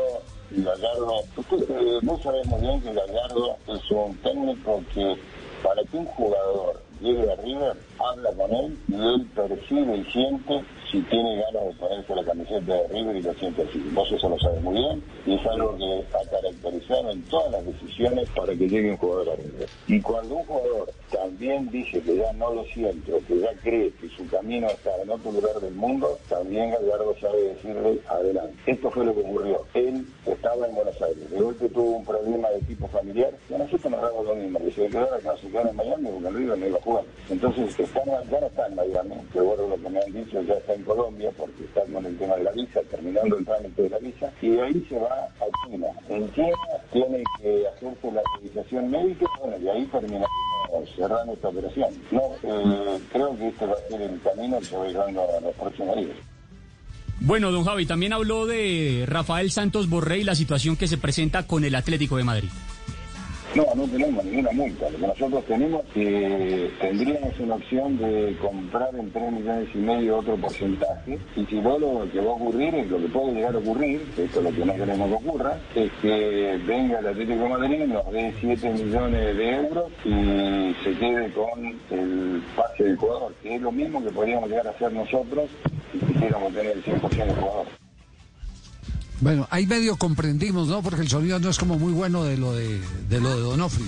Gallardo, 0.50 1.24
usted 1.36 1.70
eh, 1.70 2.00
vos 2.04 2.22
sabés 2.22 2.48
muy 2.48 2.62
bien 2.62 2.82
que 2.82 2.94
Gallardo 2.94 3.58
es 3.68 3.92
un 3.92 4.16
técnico 4.18 4.82
que 4.94 5.16
para 5.62 5.84
que 5.84 5.98
un 5.98 6.06
jugador 6.06 6.82
llegue 7.02 7.32
a 7.32 7.36
River, 7.36 7.74
habla 8.00 8.32
con 8.32 8.54
él 8.54 8.78
y 8.88 8.96
él 8.96 9.28
percibe 9.36 9.98
y 9.98 10.04
siente 10.06 10.64
si 10.92 11.02
tiene 11.02 11.36
ganas 11.42 11.66
de 11.68 11.74
ponerse 11.74 12.16
la 12.16 12.24
camiseta 12.24 12.74
de 12.74 12.88
River 12.88 13.16
y 13.18 13.22
lo 13.22 13.34
siente 13.34 13.62
así. 13.64 13.80
Vos 13.94 14.12
eso 14.12 14.30
lo 14.30 14.40
sabes 14.40 14.62
muy 14.62 14.76
bien 14.76 15.04
y 15.26 15.36
es 15.36 15.46
algo 15.46 15.76
que 15.78 16.06
ha 16.16 16.30
caracterizado 16.30 17.12
en 17.12 17.22
todas 17.24 17.52
las 17.52 17.66
decisiones 17.66 18.30
para 18.30 18.56
que 18.56 18.70
llegue 18.70 18.92
un 18.92 18.98
jugador 18.98 19.30
a 19.30 19.36
River. 19.36 19.70
Y 19.88 20.02
cuando 20.02 20.36
un 20.36 20.46
jugador 20.46 20.94
también 21.12 21.70
dice 21.70 22.02
que 22.02 22.16
ya 22.16 22.32
no 22.34 22.54
lo 22.54 22.64
siente 22.66 23.14
o 23.14 23.20
que 23.26 23.40
ya 23.40 23.54
cree 23.62 23.92
que 24.00 24.10
su 24.10 24.26
camino 24.28 24.68
está 24.68 24.92
en 25.02 25.10
otro 25.10 25.32
lugar 25.32 25.60
del 25.60 25.74
mundo, 25.74 26.18
también 26.30 26.72
Gallardo 26.72 27.14
sabe 27.20 27.42
decirle 27.42 28.00
adelante. 28.08 28.56
Esto 28.66 28.90
fue 28.92 29.06
lo 29.06 29.14
que 29.14 29.22
ocurrió. 29.22 29.66
Él 29.74 30.06
estaba 30.34 30.68
en 30.68 30.76
Buenos 30.76 31.02
Aires, 31.02 31.30
de 31.30 31.40
golpe 31.40 31.70
tuvo 31.70 31.98
un 31.98 32.06
problema 32.06 32.50
de 32.50 32.60
tipo 32.62 32.88
familiar 32.88 33.32
y 33.50 33.54
a 33.54 33.58
nosotros 33.58 33.92
nos 33.92 34.02
damos 34.02 34.26
lo 34.26 34.36
mismo, 34.36 34.60
que 34.60 34.72
se 34.72 34.88
quedara 34.88 35.18
que 35.18 35.28
no 35.28 35.38
se 35.38 35.48
en 35.48 35.76
Miami 35.76 36.10
porque 36.10 36.28
en 36.28 36.36
River 36.36 36.58
no 36.58 36.68
iba 36.68 36.78
a 36.78 36.82
jugar. 36.82 37.04
Entonces 37.30 37.80
están, 37.80 38.06
ya 38.06 38.40
no 38.40 38.48
está 38.48 38.68
en 38.68 38.76
Miami, 38.76 39.16
acuerdo 39.30 39.66
a 39.66 39.70
lo 39.70 39.84
que 39.84 39.90
me 39.90 40.00
han 40.00 40.14
dicho, 40.14 40.42
ya 40.42 40.54
está 40.56 40.74
en 40.74 40.84
Colombia 40.84 41.32
porque 41.38 41.64
está 41.64 41.82
con 41.92 42.06
el 42.06 42.18
tema 42.18 42.36
de 42.36 42.44
la 42.44 42.52
visa, 42.52 42.82
terminando 42.90 43.38
el 43.38 43.46
trámite 43.46 43.82
de 43.84 43.90
la 43.90 44.00
visa, 44.00 44.32
y 44.42 44.50
de 44.50 44.62
ahí 44.62 44.86
se 44.90 45.00
va 45.00 45.30
a 45.40 45.68
China. 45.68 45.88
En 46.10 46.34
China 46.34 46.58
tiene 46.92 47.24
que 47.40 47.68
hacerse 47.68 48.12
la 48.12 48.22
autorización 48.22 48.92
médica, 48.92 49.26
bueno, 49.40 49.58
y 49.58 49.70
ahí 49.70 49.86
terminaremos 49.86 50.30
cerrando 50.96 51.34
esta 51.34 51.50
operación. 51.50 51.90
No, 52.12 52.22
eh, 52.44 53.00
creo 53.12 53.38
que 53.38 53.48
este 53.48 53.66
va 53.66 53.74
a 53.74 53.90
ser 53.90 54.02
el 54.02 54.22
camino 54.22 54.60
que 54.60 54.66
se 54.66 54.78
va 54.78 54.84
a 54.84 54.90
ir 54.90 54.98
dando 54.98 55.22
a 55.22 55.42
los 55.42 55.56
próximos 55.56 55.96
días. 55.96 56.37
Bueno, 57.20 57.52
don 57.52 57.66
Javi, 57.66 57.86
también 57.86 58.14
habló 58.14 58.46
de 58.46 59.06
Rafael 59.08 59.52
Santos 59.52 59.90
Borré 59.90 60.20
y 60.20 60.24
la 60.24 60.36
situación 60.36 60.76
que 60.78 60.88
se 60.88 60.98
presenta 60.98 61.44
con 61.44 61.66
el 61.66 61.76
Atlético 61.76 62.18
de 62.18 62.24
Madrid. 62.24 62.50
No, 63.58 63.66
no 63.74 63.88
tenemos 63.88 64.24
ninguna 64.24 64.52
multa. 64.52 64.88
Lo 64.92 65.00
que 65.00 65.08
nosotros 65.08 65.46
tenemos 65.46 65.82
que 65.92 66.70
tendríamos 66.80 67.40
una 67.40 67.56
opción 67.56 67.98
de 67.98 68.38
comprar 68.40 68.94
en 68.94 69.12
3 69.12 69.32
millones 69.32 69.70
y 69.74 69.78
medio 69.80 70.18
otro 70.20 70.38
porcentaje. 70.38 71.18
Y 71.36 71.44
si 71.46 71.60
no, 71.60 71.80
lo 71.80 72.08
que 72.12 72.20
va 72.20 72.30
a 72.30 72.34
ocurrir, 72.36 72.76
es 72.76 72.88
lo 72.88 73.00
que 73.00 73.08
puede 73.08 73.34
llegar 73.34 73.56
a 73.56 73.58
ocurrir, 73.58 74.06
esto 74.16 74.40
es 74.40 74.44
lo 74.44 74.52
que 74.52 74.64
no 74.64 74.76
queremos 74.76 75.10
que 75.10 75.28
ocurra, 75.28 75.58
es 75.74 75.92
que 76.04 76.60
venga 76.68 77.00
el 77.00 77.08
Atlético 77.08 77.42
de 77.42 77.50
Madrid, 77.50 77.86
nos 77.86 78.12
dé 78.12 78.32
7 78.40 78.74
millones 78.74 79.38
de 79.38 79.56
euros 79.56 79.92
y 80.06 80.76
se 80.84 80.92
quede 81.00 81.34
con 81.34 81.66
el 81.66 82.44
pase 82.56 82.84
del 82.84 82.98
jugador, 82.98 83.34
que 83.42 83.56
es 83.56 83.62
lo 83.64 83.72
mismo 83.72 84.04
que 84.04 84.12
podríamos 84.12 84.50
llegar 84.52 84.68
a 84.68 84.70
hacer 84.70 84.94
nosotros 84.94 85.50
si 85.92 85.98
quisiéramos 85.98 86.54
tener 86.54 86.74
el 86.74 86.84
100% 86.84 87.10
del 87.10 87.36
jugador. 87.36 87.77
Bueno, 89.20 89.48
ahí 89.50 89.66
medio 89.66 89.96
comprendimos, 89.98 90.68
¿no? 90.68 90.82
Porque 90.82 91.02
el 91.02 91.10
sonido 91.10 91.40
no 91.40 91.50
es 91.50 91.58
como 91.58 91.78
muy 91.80 91.94
bueno 91.94 92.24
de 92.24 92.38
lo 92.38 92.54
de, 92.54 92.80
de 93.10 93.20
lo 93.20 93.30
de 93.36 93.42
Donofrio. 93.42 93.88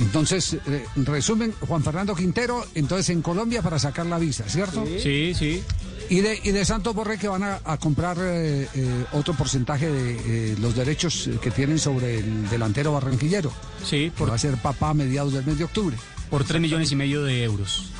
Entonces, 0.00 0.56
eh, 0.66 0.84
resumen, 0.96 1.52
Juan 1.66 1.82
Fernando 1.82 2.14
Quintero, 2.14 2.64
entonces 2.74 3.10
en 3.10 3.22
Colombia 3.22 3.62
para 3.62 3.78
sacar 3.78 4.06
la 4.06 4.18
visa, 4.18 4.44
¿cierto? 4.48 4.84
Sí, 4.98 5.34
sí. 5.34 5.62
Y 6.08 6.20
de, 6.20 6.38
y 6.42 6.50
de 6.50 6.64
Santos 6.64 6.94
Borré 6.94 7.16
que 7.18 7.28
van 7.28 7.42
a, 7.42 7.60
a 7.64 7.78
comprar 7.78 8.18
eh, 8.20 8.68
eh, 8.74 9.04
otro 9.12 9.34
porcentaje 9.34 9.90
de 9.90 10.52
eh, 10.52 10.56
los 10.60 10.74
derechos 10.74 11.30
que 11.40 11.50
tienen 11.50 11.78
sobre 11.78 12.18
el 12.18 12.50
delantero 12.50 12.92
barranquillero. 12.92 13.52
Sí, 13.84 14.12
por... 14.16 14.30
va 14.30 14.34
a 14.34 14.38
ser 14.38 14.56
papá 14.56 14.90
a 14.90 14.94
mediados 14.94 15.32
del 15.32 15.44
mes 15.46 15.58
de 15.58 15.64
octubre. 15.64 15.96
Por 16.30 16.44
3 16.44 16.60
millones 16.60 16.90
y 16.92 16.96
medio 16.96 17.22
de 17.22 17.44
euros. 17.44 17.90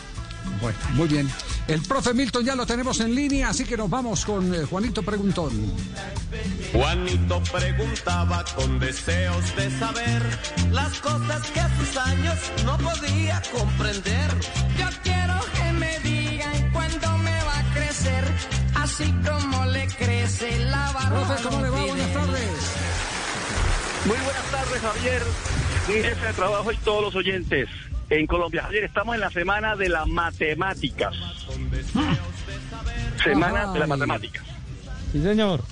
Bueno, 0.60 0.78
muy 0.92 1.08
bien. 1.08 1.28
El 1.68 1.82
profe 1.82 2.14
Milton 2.14 2.44
ya 2.44 2.54
lo 2.54 2.66
tenemos 2.66 3.00
en 3.00 3.14
línea, 3.14 3.48
así 3.48 3.64
que 3.64 3.76
nos 3.76 3.88
vamos 3.88 4.24
con 4.24 4.54
eh, 4.54 4.64
Juanito 4.64 5.02
Preguntón. 5.02 5.52
Juanito 6.72 7.42
preguntaba 7.52 8.44
con 8.56 8.78
deseos 8.78 9.56
de 9.56 9.70
saber 9.78 10.22
las 10.70 10.98
cosas 11.00 11.50
que 11.50 11.60
a 11.60 11.78
sus 11.78 11.96
años 11.96 12.38
no 12.64 12.78
podía 12.78 13.42
comprender. 13.52 14.30
Yo 14.78 14.86
quiero 15.02 15.34
que 15.54 15.72
me 15.72 15.98
digan 16.00 16.70
cuándo 16.72 17.18
me 17.18 17.44
va 17.44 17.58
a 17.58 17.74
crecer, 17.74 18.24
así 18.74 19.14
como 19.26 19.64
le 19.66 19.86
crece 19.88 20.58
la 20.64 20.92
barba. 20.92 21.26
Profe, 21.26 21.42
¿cómo 21.42 21.62
le 21.62 21.70
va? 21.70 21.86
Buenas 21.86 22.12
tardes. 22.12 22.50
Muy 24.04 24.16
buenas 24.16 24.50
tardes, 24.50 24.80
Javier, 24.80 25.22
mi 25.88 25.94
jefe 25.94 26.26
de 26.26 26.32
trabajo 26.32 26.72
y 26.72 26.76
todos 26.78 27.02
los 27.02 27.14
oyentes 27.14 27.68
en 28.10 28.26
Colombia. 28.26 28.62
Javier, 28.62 28.84
estamos 28.84 29.14
en 29.14 29.20
la 29.20 29.30
semana 29.30 29.76
de 29.76 29.88
las 29.88 30.06
matemáticas. 30.06 31.14
Semana 33.22 33.62
Ajá. 33.62 33.72
de 33.72 33.78
las 33.78 33.88
matemáticas. 33.88 34.44
Sí, 35.12 35.22
señor. 35.22 35.62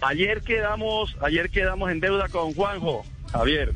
Ayer 0.00 0.42
quedamos, 0.42 1.16
ayer 1.20 1.50
quedamos 1.50 1.90
en 1.90 2.00
deuda 2.00 2.28
con 2.28 2.54
Juanjo, 2.54 3.04
Javier. 3.32 3.72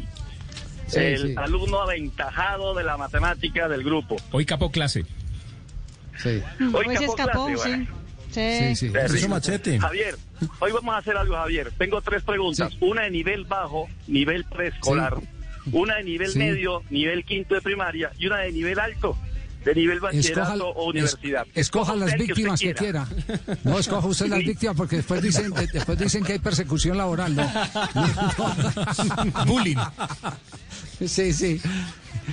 Sí, 0.86 1.00
el 1.00 1.22
sí. 1.28 1.34
alumno 1.36 1.80
aventajado 1.80 2.74
de 2.74 2.84
la 2.84 2.96
matemática 2.96 3.68
del 3.68 3.82
grupo. 3.84 4.16
Hoy 4.32 4.46
capó 4.46 4.70
clase. 4.70 5.04
Sí. 6.18 6.42
Hoy 6.60 6.86
Hoy 6.86 6.96
se 6.96 7.06
capó 7.06 7.16
escapó, 7.16 7.46
clase, 7.46 7.62
sí. 7.62 7.68
bueno. 7.68 8.04
Sí. 8.30 8.74
Sí, 8.74 8.90
Terrible. 8.90 9.78
Javier, 9.78 10.16
hoy 10.58 10.72
vamos 10.72 10.94
a 10.94 10.98
hacer 10.98 11.16
algo, 11.16 11.36
Javier. 11.36 11.70
Tengo 11.78 12.02
tres 12.02 12.22
preguntas. 12.24 12.72
Una 12.80 13.02
de 13.02 13.10
nivel 13.10 13.44
bajo, 13.44 13.88
nivel 14.08 14.44
preescolar. 14.44 15.18
Una 15.72 15.96
de 15.96 16.04
nivel 16.04 16.30
Sí. 16.30 16.38
medio, 16.38 16.82
nivel 16.90 17.24
quinto 17.24 17.54
de 17.54 17.60
primaria. 17.62 18.10
Y 18.18 18.26
una 18.26 18.38
de 18.40 18.52
nivel 18.52 18.78
alto, 18.78 19.16
de 19.64 19.74
nivel 19.74 19.98
bachillerato 20.00 20.54
Escoja- 20.54 20.72
o 20.76 20.84
universidad. 20.90 21.46
es- 21.54 21.62
escoja 21.66 21.96
las 21.96 22.14
víctimas 22.14 22.60
que 22.60 22.74
quiera. 22.74 23.06
No, 23.64 23.78
escoja 23.78 24.06
usted 24.06 24.26
las 24.26 24.38
víctimas 24.44 24.76
porque 24.76 24.96
después 24.96 25.22
dicen, 25.22 25.50
de- 25.52 25.66
después 25.68 25.98
dicen 25.98 26.22
que 26.24 26.34
hay 26.34 26.38
persecución 26.38 26.98
laboral, 26.98 27.34
¿no? 27.34 27.50
Bullying. 29.46 29.76
Sí, 31.06 31.32
sí. 31.32 31.60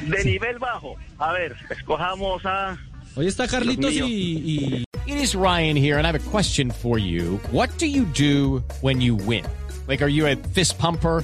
De 0.08 0.24
nivel 0.24 0.60
bajo. 0.60 0.96
A 1.18 1.34
ver, 1.34 1.56
escojamos 1.70 2.42
a... 2.46 2.78
Hoy 3.16 3.28
está 3.28 3.48
Carlitos 3.48 3.92
y, 3.94 4.00
y- 4.02 4.84
It 5.08 5.16
is 5.18 5.34
Ryan 5.36 5.76
here, 5.76 5.98
and 5.98 6.06
I 6.06 6.10
have 6.10 6.16
a 6.16 6.32
question 6.32 6.72
for 6.72 6.98
you. 7.00 7.40
What 7.52 7.70
do 7.80 7.86
you 7.86 8.06
do 8.18 8.64
when 8.82 9.02
you 9.02 9.16
win? 9.16 9.44
Like, 9.88 10.02
are 10.04 10.08
you 10.12 10.28
a 10.28 10.36
fist 10.54 10.78
pumper? 10.78 11.24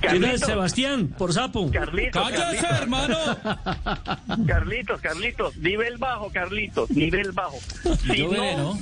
¿Quién 0.00 0.24
es 0.24 0.40
Sebastián? 0.40 1.08
Por 1.08 1.32
sapo. 1.32 1.70
Carlitos, 1.70 2.22
¡Cállese, 2.30 2.56
Carlitos. 2.66 2.80
hermano! 2.80 3.16
Carlitos, 4.46 5.00
Carlitos, 5.00 5.56
nivel 5.58 5.98
bajo, 5.98 6.30
Carlitos, 6.32 6.90
nivel 6.90 7.32
bajo. 7.32 7.58
Si 8.06 8.16
Yo 8.18 8.30
veré, 8.30 8.56
¿no? 8.56 8.78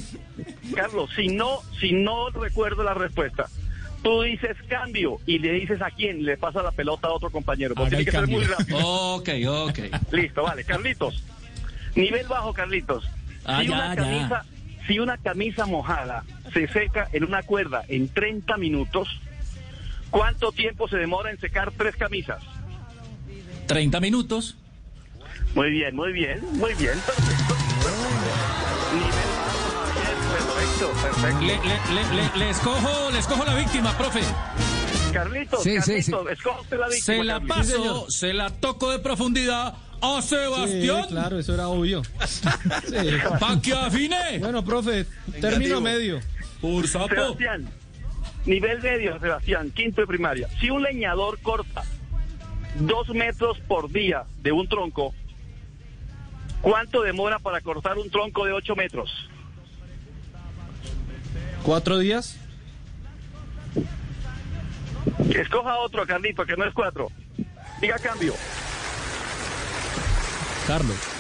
Carlos, 0.75 1.11
si 1.17 1.29
no, 1.29 1.59
si 1.81 1.93
no 1.93 2.31
recuerdo 2.31 2.83
la 2.85 2.95
respuesta, 2.95 3.47
tú 4.03 4.23
dices 4.23 4.57
cambio 4.69 5.19
y 5.27 5.39
le 5.39 5.53
dices 5.53 5.81
a 5.83 5.91
quién 5.91 6.25
le 6.25 6.37
pasa 6.37 6.63
la 6.63 6.71
pelota 6.71 7.09
a 7.09 7.13
otro 7.13 7.31
compañero. 7.31 7.75
Porque 7.75 7.91
tiene 7.91 8.05
que 8.05 8.11
ser 8.13 8.27
muy 8.29 8.45
rápido. 8.45 8.79
Ok, 8.79 9.29
ok. 9.49 9.79
Listo, 10.13 10.43
vale, 10.43 10.65
Carlitos. 10.65 11.23
Nivel 11.97 12.27
bajo, 12.29 12.53
Carlitos. 12.53 13.09
Ah, 13.45 13.61
si, 13.63 13.69
ya, 13.69 13.75
una 13.75 13.95
ya. 13.95 14.03
camisa, 14.03 14.45
si 14.87 14.99
una 15.01 15.17
camisa 15.19 15.67
mojada 15.67 16.23
se 16.53 16.69
seca 16.69 17.09
en 17.13 17.25
una 17.25 17.43
cuerda 17.43 17.83
en 17.89 18.09
30 18.09 18.57
minutos, 18.59 19.09
¿cuánto 20.11 20.53
tiempo 20.53 20.89
se 20.89 20.97
demora 20.97 21.31
en 21.31 21.39
secar 21.41 21.73
tres 21.77 21.97
camisas? 21.97 22.43
30 23.67 24.01
minutos. 24.01 24.57
Muy 25.55 25.71
bien, 25.71 25.95
muy 25.97 26.13
bien, 26.13 26.41
muy 26.53 26.75
bien, 26.75 26.99
perfecto. 27.01 27.55
Perfecto, 30.33 30.93
perfecto. 31.03 31.41
Le, 31.41 31.57
le, 31.57 31.95
le, 31.95 32.15
le, 32.33 32.39
le 32.39 32.51
escojo, 32.51 33.11
le 33.11 33.19
escojo 33.19 33.45
la 33.45 33.55
víctima, 33.55 33.97
profe. 33.97 34.21
Carlitos, 35.13 35.63
Sí, 35.63 35.77
sí, 35.81 35.93
Carlitos, 36.13 36.31
escoge 36.31 36.61
usted 36.61 36.79
la 36.79 36.89
víctima. 36.89 37.05
Se 37.07 37.25
la 37.25 37.33
Carlitos. 37.35 37.57
paso, 37.57 38.11
se 38.11 38.35
la 38.35 38.51
toco 38.51 38.91
de 38.91 38.99
profundidad 38.99 39.75
a 40.01 40.23
Sebastián. 40.23 41.03
Sí, 41.05 41.09
claro, 41.09 41.39
eso 41.39 41.55
era 41.55 41.69
obvio. 41.69 42.03
Pa' 43.41 43.61
que 43.61 43.73
afine. 43.73 44.39
Bueno, 44.39 44.65
profe, 44.65 45.07
término 45.41 45.81
medio. 45.81 46.21
Por 46.61 46.87
sapo. 46.87 47.09
Sebastián, 47.09 47.69
nivel 48.47 48.81
medio, 48.81 49.19
Sebastián, 49.19 49.71
quinto 49.71 50.01
de 50.01 50.07
primaria. 50.07 50.49
Si 50.61 50.71
un 50.71 50.83
leñador 50.83 51.41
corta 51.41 51.85
dos 52.81 53.09
metros 53.11 53.59
por 53.61 53.91
día 53.91 54.25
de 54.43 54.53
un 54.53 54.69
tronco, 54.69 55.15
¿cuánto 56.61 57.03
demora 57.03 57.39
para 57.39 57.61
cortar 57.61 57.99
un 57.99 58.11
tronco 58.11 58.45
de 58.45 58.53
ocho 58.53 58.77
metros? 58.77 59.11
¿Cuatro 61.63 61.99
días? 61.99 62.39
Que 65.31 65.41
escoja 65.41 65.77
otro, 65.79 66.07
Carlito, 66.07 66.47
que 66.47 66.57
no 66.57 66.65
es 66.65 66.73
cuatro. 66.73 67.09
Diga 67.81 67.99
cambio. 67.99 68.35
Carlos. 70.67 71.18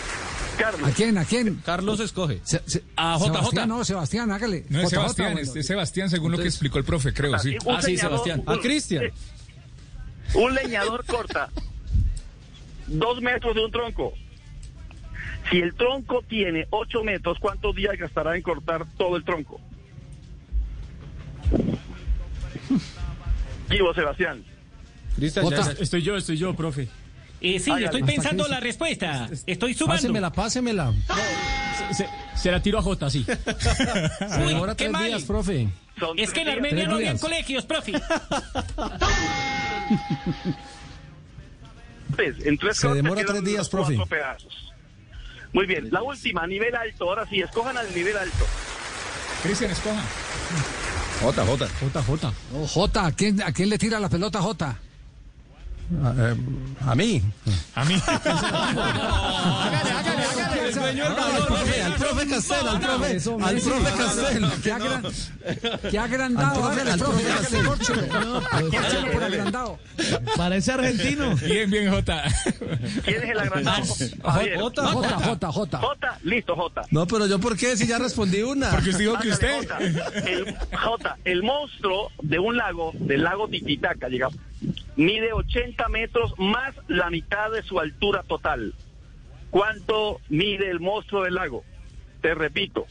Carlos. 0.58 0.88
¿A 0.90 0.92
quién? 0.92 1.16
¿A 1.18 1.24
quién? 1.24 1.54
Carlos 1.64 2.00
escoge. 2.00 2.40
Se- 2.44 2.62
se- 2.66 2.82
A 2.96 3.16
JJ. 3.18 3.24
Sebastián, 3.32 3.68
no, 3.68 3.84
Sebastián, 3.84 4.30
hágale. 4.32 4.64
No 4.68 4.78
es 4.80 4.84
JJ, 4.86 4.90
Sebastián, 4.90 5.32
bueno. 5.34 5.50
es, 5.50 5.56
es 5.56 5.66
Sebastián 5.66 6.10
según 6.10 6.32
lo 6.32 6.38
que 6.38 6.44
explicó 6.48 6.78
el 6.78 6.84
profe, 6.84 7.12
creo, 7.12 7.38
sí. 7.38 7.56
Ah, 7.68 7.80
sí, 7.80 7.92
leñador- 7.92 7.98
Sebastián. 8.00 8.42
un- 8.46 8.52
A 8.52 8.58
Cristian. 8.60 9.04
Un 10.34 10.54
leñador 10.54 11.04
corta 11.06 11.48
dos 12.86 13.20
metros 13.22 13.54
de 13.54 13.64
un 13.64 13.70
tronco. 13.70 14.12
Si 15.50 15.58
el 15.58 15.74
tronco 15.74 16.22
tiene 16.28 16.66
ocho 16.70 17.02
metros, 17.02 17.38
¿cuántos 17.40 17.74
días 17.74 17.96
gastará 17.98 18.36
en 18.36 18.42
cortar 18.42 18.84
todo 18.98 19.16
el 19.16 19.24
tronco? 19.24 19.60
Vivo, 23.68 23.94
Sebastián. 23.94 24.44
Cristian, 25.16 25.46
Estoy 25.80 26.02
yo, 26.02 26.16
estoy 26.16 26.36
yo, 26.36 26.54
profe. 26.54 26.88
Eh, 27.40 27.60
sí, 27.60 27.70
estoy 27.82 28.02
pensando 28.02 28.44
que- 28.44 28.50
la 28.50 28.60
respuesta. 28.60 29.28
Estoy 29.46 29.74
sumando. 29.74 30.00
Pásemela, 30.02 30.30
pásemela. 30.32 30.92
Se, 31.92 32.08
se 32.36 32.50
la 32.50 32.60
tiro 32.60 32.78
a 32.78 32.82
Jota, 32.82 33.08
sí. 33.08 33.24
Se 33.24 33.32
Uy, 34.42 34.48
demora 34.48 34.72
qué 34.74 34.84
tres 34.84 34.90
mal. 34.92 35.06
días, 35.06 35.22
profe. 35.22 35.68
Son 35.98 36.18
Es 36.18 36.30
que 36.32 36.42
en 36.42 36.48
Armenia 36.48 36.86
no 36.86 36.96
había 36.96 37.16
colegios, 37.16 37.64
profe. 37.64 37.92
En 42.18 42.58
tres 42.58 42.76
Se 42.78 42.88
demora 42.88 43.22
tres 43.24 43.44
días, 43.44 43.68
profe. 43.68 43.96
pedazos. 44.08 44.72
Muy 45.52 45.66
bien, 45.66 45.88
la 45.90 46.02
última, 46.02 46.46
nivel 46.46 46.74
alto. 46.74 47.04
Ahora 47.04 47.26
sí, 47.28 47.40
escojan 47.40 47.76
al 47.78 47.94
nivel 47.94 48.16
alto. 48.16 48.46
Cristian, 49.42 49.70
escoja. 49.70 50.02
Jota, 51.22 51.44
Jota. 51.46 51.68
Jota, 51.80 52.02
Jota. 52.02 52.32
No, 52.52 52.66
Jota, 52.66 53.06
¿a 53.06 53.12
quién, 53.12 53.42
¿a 53.42 53.52
quién 53.52 53.68
le 53.70 53.78
tira 53.78 53.98
la 54.00 54.08
pelota, 54.08 54.40
Jota? 54.40 54.76
A, 56.04 56.14
eh, 56.18 56.36
a 56.86 56.94
mí. 56.94 57.22
A 57.74 57.84
mí. 57.84 57.94
El 60.68 60.74
dueño 60.74 61.04
del 61.04 61.14
balón, 61.14 61.46
profe, 61.46 61.82
al 61.82 61.94
profe 61.94 62.26
Castel, 62.28 62.68
al 62.68 62.80
profe, 62.80 63.06
al 63.42 63.96
Castel. 63.96 64.46
Qué, 64.62 64.72
agran- 64.72 65.12
qué 65.90 65.98
agrandado, 65.98 66.66
Al 66.66 66.72
profe- 66.76 66.80
hágale, 66.80 66.90
al 66.92 66.98
profe, 66.98 67.22
profe 67.22 67.32
hágale, 67.32 67.42
Castel. 67.42 67.66
córchelo. 67.66 68.42
Córchelo 68.70 69.12
por 69.12 69.24
agrandado. 69.24 69.78
Parece 70.36 70.72
argentino. 70.72 71.34
Bien, 71.36 71.70
bien, 71.70 71.90
Jota. 71.90 72.22
¿Quién 73.04 73.22
es 73.22 73.30
el 73.30 73.38
agrandado? 73.38 73.84
Jota, 74.58 74.88
Jota, 74.88 75.18
Jota, 75.20 75.52
Jota. 75.52 75.78
Jota, 75.78 76.18
listo, 76.22 76.54
Jota. 76.54 76.82
No, 76.90 77.06
pero 77.06 77.26
yo 77.26 77.38
por 77.38 77.56
qué 77.56 77.76
si 77.76 77.86
ya 77.86 77.98
respondí 77.98 78.42
una. 78.42 78.70
Porque 78.70 78.90
usted 78.90 79.04
dijo 79.04 79.18
que 79.18 79.32
Hágale, 79.32 79.58
usted. 79.60 79.68
Jota. 79.68 79.78
El, 80.28 80.56
Jota, 80.78 81.16
el 81.24 81.42
monstruo 81.42 82.10
de 82.22 82.38
un 82.38 82.56
lago, 82.58 82.92
del 82.94 83.22
lago 83.22 83.48
Titicaca, 83.48 84.08
digamos, 84.08 84.36
mide 84.98 85.32
80 85.32 85.88
metros 85.88 86.34
más 86.38 86.74
la 86.88 87.08
mitad 87.08 87.50
de 87.52 87.62
su 87.62 87.80
altura 87.80 88.22
total. 88.24 88.74
¿Cuánto 89.50 90.20
mide 90.28 90.68
el 90.70 90.80
monstruo 90.80 91.22
del 91.22 91.34
lago? 91.34 91.64
Te 92.20 92.34
repito, 92.34 92.86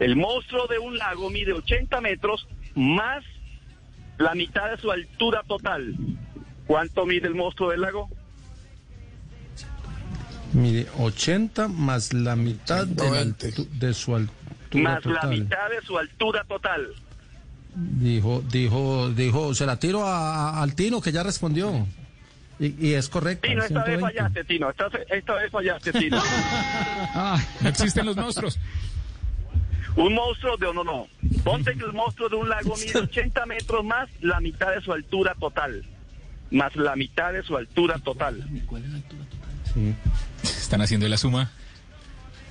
el 0.00 0.16
monstruo 0.16 0.66
de 0.66 0.78
un 0.78 0.98
lago 0.98 1.30
mide 1.30 1.52
80 1.52 2.00
metros 2.02 2.46
más 2.74 3.24
la 4.18 4.34
mitad 4.34 4.68
de 4.70 4.76
su 4.78 4.90
altura 4.90 5.42
total. 5.46 5.94
¿Cuánto 6.66 7.06
mide 7.06 7.28
el 7.28 7.34
monstruo 7.34 7.70
del 7.70 7.80
lago? 7.82 8.10
Mire, 10.52 10.86
80 10.98 11.68
más 11.68 12.12
la 12.12 12.34
mitad 12.34 12.86
de, 12.86 13.10
la 13.10 13.22
altu- 13.22 13.68
de 13.68 13.94
su 13.94 14.16
altura 14.16 14.82
Más 14.82 15.04
la 15.06 15.20
total. 15.20 15.30
mitad 15.30 15.70
de 15.70 15.82
su 15.86 15.96
altura 15.98 16.44
total. 16.44 16.88
Dijo, 17.80 18.42
dijo, 18.50 19.10
dijo, 19.10 19.54
se 19.54 19.64
la 19.66 19.78
tiro 19.78 20.04
a, 20.04 20.50
a- 20.50 20.62
al 20.62 20.74
Tino 20.74 21.00
que 21.00 21.12
ya 21.12 21.22
respondió. 21.22 21.86
Y, 22.58 22.88
y 22.88 22.94
es 22.94 23.08
correcto. 23.08 23.46
Tino, 23.48 23.62
esta 23.62 23.84
vez 23.84 23.98
120. 23.98 24.18
fallaste, 24.18 24.44
Tino. 24.44 24.70
Esta, 24.70 24.86
esta 25.14 25.34
vez 25.34 25.50
fallaste, 25.52 25.92
Tino. 25.92 26.20
No 27.60 27.68
existen 27.68 28.04
los 28.06 28.16
monstruos. 28.16 28.58
Un 29.94 30.14
monstruo 30.14 30.56
de 30.56 30.72
no, 30.74 30.82
no. 30.84 31.06
Ponte 31.44 31.72
que 31.74 31.84
el 31.84 31.92
monstruo 31.92 32.28
de 32.28 32.36
un 32.36 32.48
lago 32.48 32.74
mide 32.76 32.98
80 33.02 33.46
metros 33.46 33.84
más 33.84 34.08
la 34.20 34.40
mitad 34.40 34.70
de 34.74 34.80
su 34.80 34.92
altura 34.92 35.34
total. 35.38 35.84
Más 36.50 36.74
la 36.76 36.96
mitad 36.96 37.32
de 37.32 37.42
su 37.44 37.56
altura 37.56 37.98
total. 37.98 38.44
Están 40.42 40.80
haciendo 40.82 41.06
la 41.08 41.16
suma. 41.16 41.50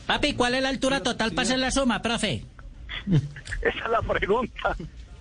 Papi, 0.05 0.33
¿cuál 0.33 0.55
es 0.55 0.61
la 0.63 0.69
altura 0.69 1.01
total 1.03 1.31
para 1.33 1.43
hacer 1.43 1.59
la 1.59 1.71
suma, 1.71 2.01
profe? 2.01 2.45
Esa 3.61 3.85
es 3.85 3.89
la 3.91 4.01
pregunta. 4.01 4.75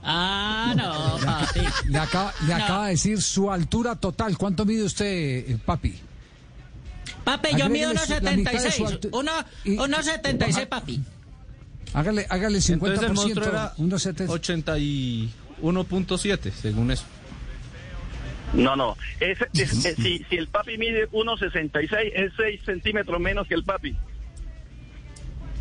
Ah, 0.08 0.72
no, 0.76 1.18
papi. 1.24 1.60
Le 1.88 1.98
acaba, 1.98 2.32
le 2.46 2.54
No. 2.56 2.64
acaba 2.64 2.84
de 2.86 2.90
decir 2.92 3.20
su 3.20 3.50
altura 3.50 3.96
total. 3.96 4.38
¿Cuánto 4.38 4.64
mide 4.64 4.84
usted, 4.84 5.04
eh, 5.06 5.58
papi? 5.64 5.98
Papi, 7.24 7.56
yo 7.56 7.68
mido 7.68 7.90
su 7.90 7.96
1.76. 8.14 8.88
altu- 8.88 9.08
Uno, 9.12 9.32
y- 9.64 9.76
1.76, 9.76 10.66
papi. 10.66 11.00
Hágale, 11.92 12.24
hágale 12.30 12.60
50%. 12.60 13.02
Entonces 13.02 13.08
el 13.08 13.14
monstruo 13.14 13.48
era 13.48 13.72
unos 13.78 14.02
70. 14.02 14.32
81.7, 14.32 16.52
según 16.52 16.90
eso. 16.92 17.04
No, 18.52 18.76
no. 18.76 18.96
Es, 19.18 19.38
es- 19.54 19.84
es- 19.84 19.96
si, 20.02 20.24
si 20.30 20.36
el 20.36 20.46
papi 20.48 20.78
mide 20.78 21.08
1,66, 21.10 22.12
es 22.14 22.32
6 22.36 22.60
centímetros 22.64 23.18
menos 23.20 23.48
que 23.48 23.54
el 23.54 23.64
papi. 23.64 23.96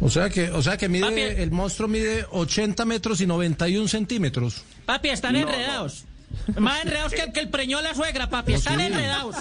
O 0.01 0.09
sea 0.09 0.29
que, 0.29 0.49
o 0.51 0.61
sea 0.61 0.77
que 0.77 0.89
mide, 0.89 1.03
Papi. 1.05 1.21
el 1.41 1.51
monstruo 1.51 1.87
mide 1.87 2.25
80 2.31 2.83
metros 2.85 3.21
y 3.21 3.27
91 3.27 3.87
centímetros. 3.87 4.63
Papi, 4.85 5.09
están 5.09 5.33
No, 5.33 5.39
enredados. 5.39 6.03
Más 6.57 6.83
enredados 6.83 7.13
que 7.13 7.21
el 7.21 7.31
que 7.31 7.39
el 7.39 7.49
preñó 7.49 7.81
la 7.81 7.93
suegra, 7.95 8.29
papi. 8.29 8.53
Están 8.55 8.79
sí. 8.79 8.85
enredados. 8.87 9.35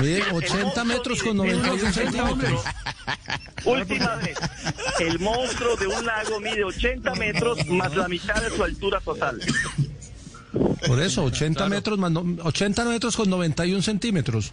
Mide 0.00 0.22
80 0.32 0.84
metros 0.84 1.22
con 1.22 1.36
91 1.36 1.92
centímetros. 1.92 2.62
Última 3.64 4.16
vez. 4.16 4.36
El 4.98 5.18
monstruo 5.20 5.76
de 5.76 5.86
un 5.86 6.04
lago 6.04 6.40
mide 6.40 6.64
80 6.64 7.14
metros 7.14 7.64
más 7.68 7.94
la 7.94 8.08
mitad 8.08 8.42
de 8.42 8.50
su 8.54 8.64
altura 8.64 9.00
total. 9.00 9.40
Por 10.86 11.00
eso, 11.00 11.24
80 11.24 11.68
metros 11.68 11.98
más 11.98 12.10
no- 12.10 12.24
80 12.42 12.84
metros 12.84 13.16
con 13.16 13.30
91 13.30 13.82
centímetros. 13.82 14.52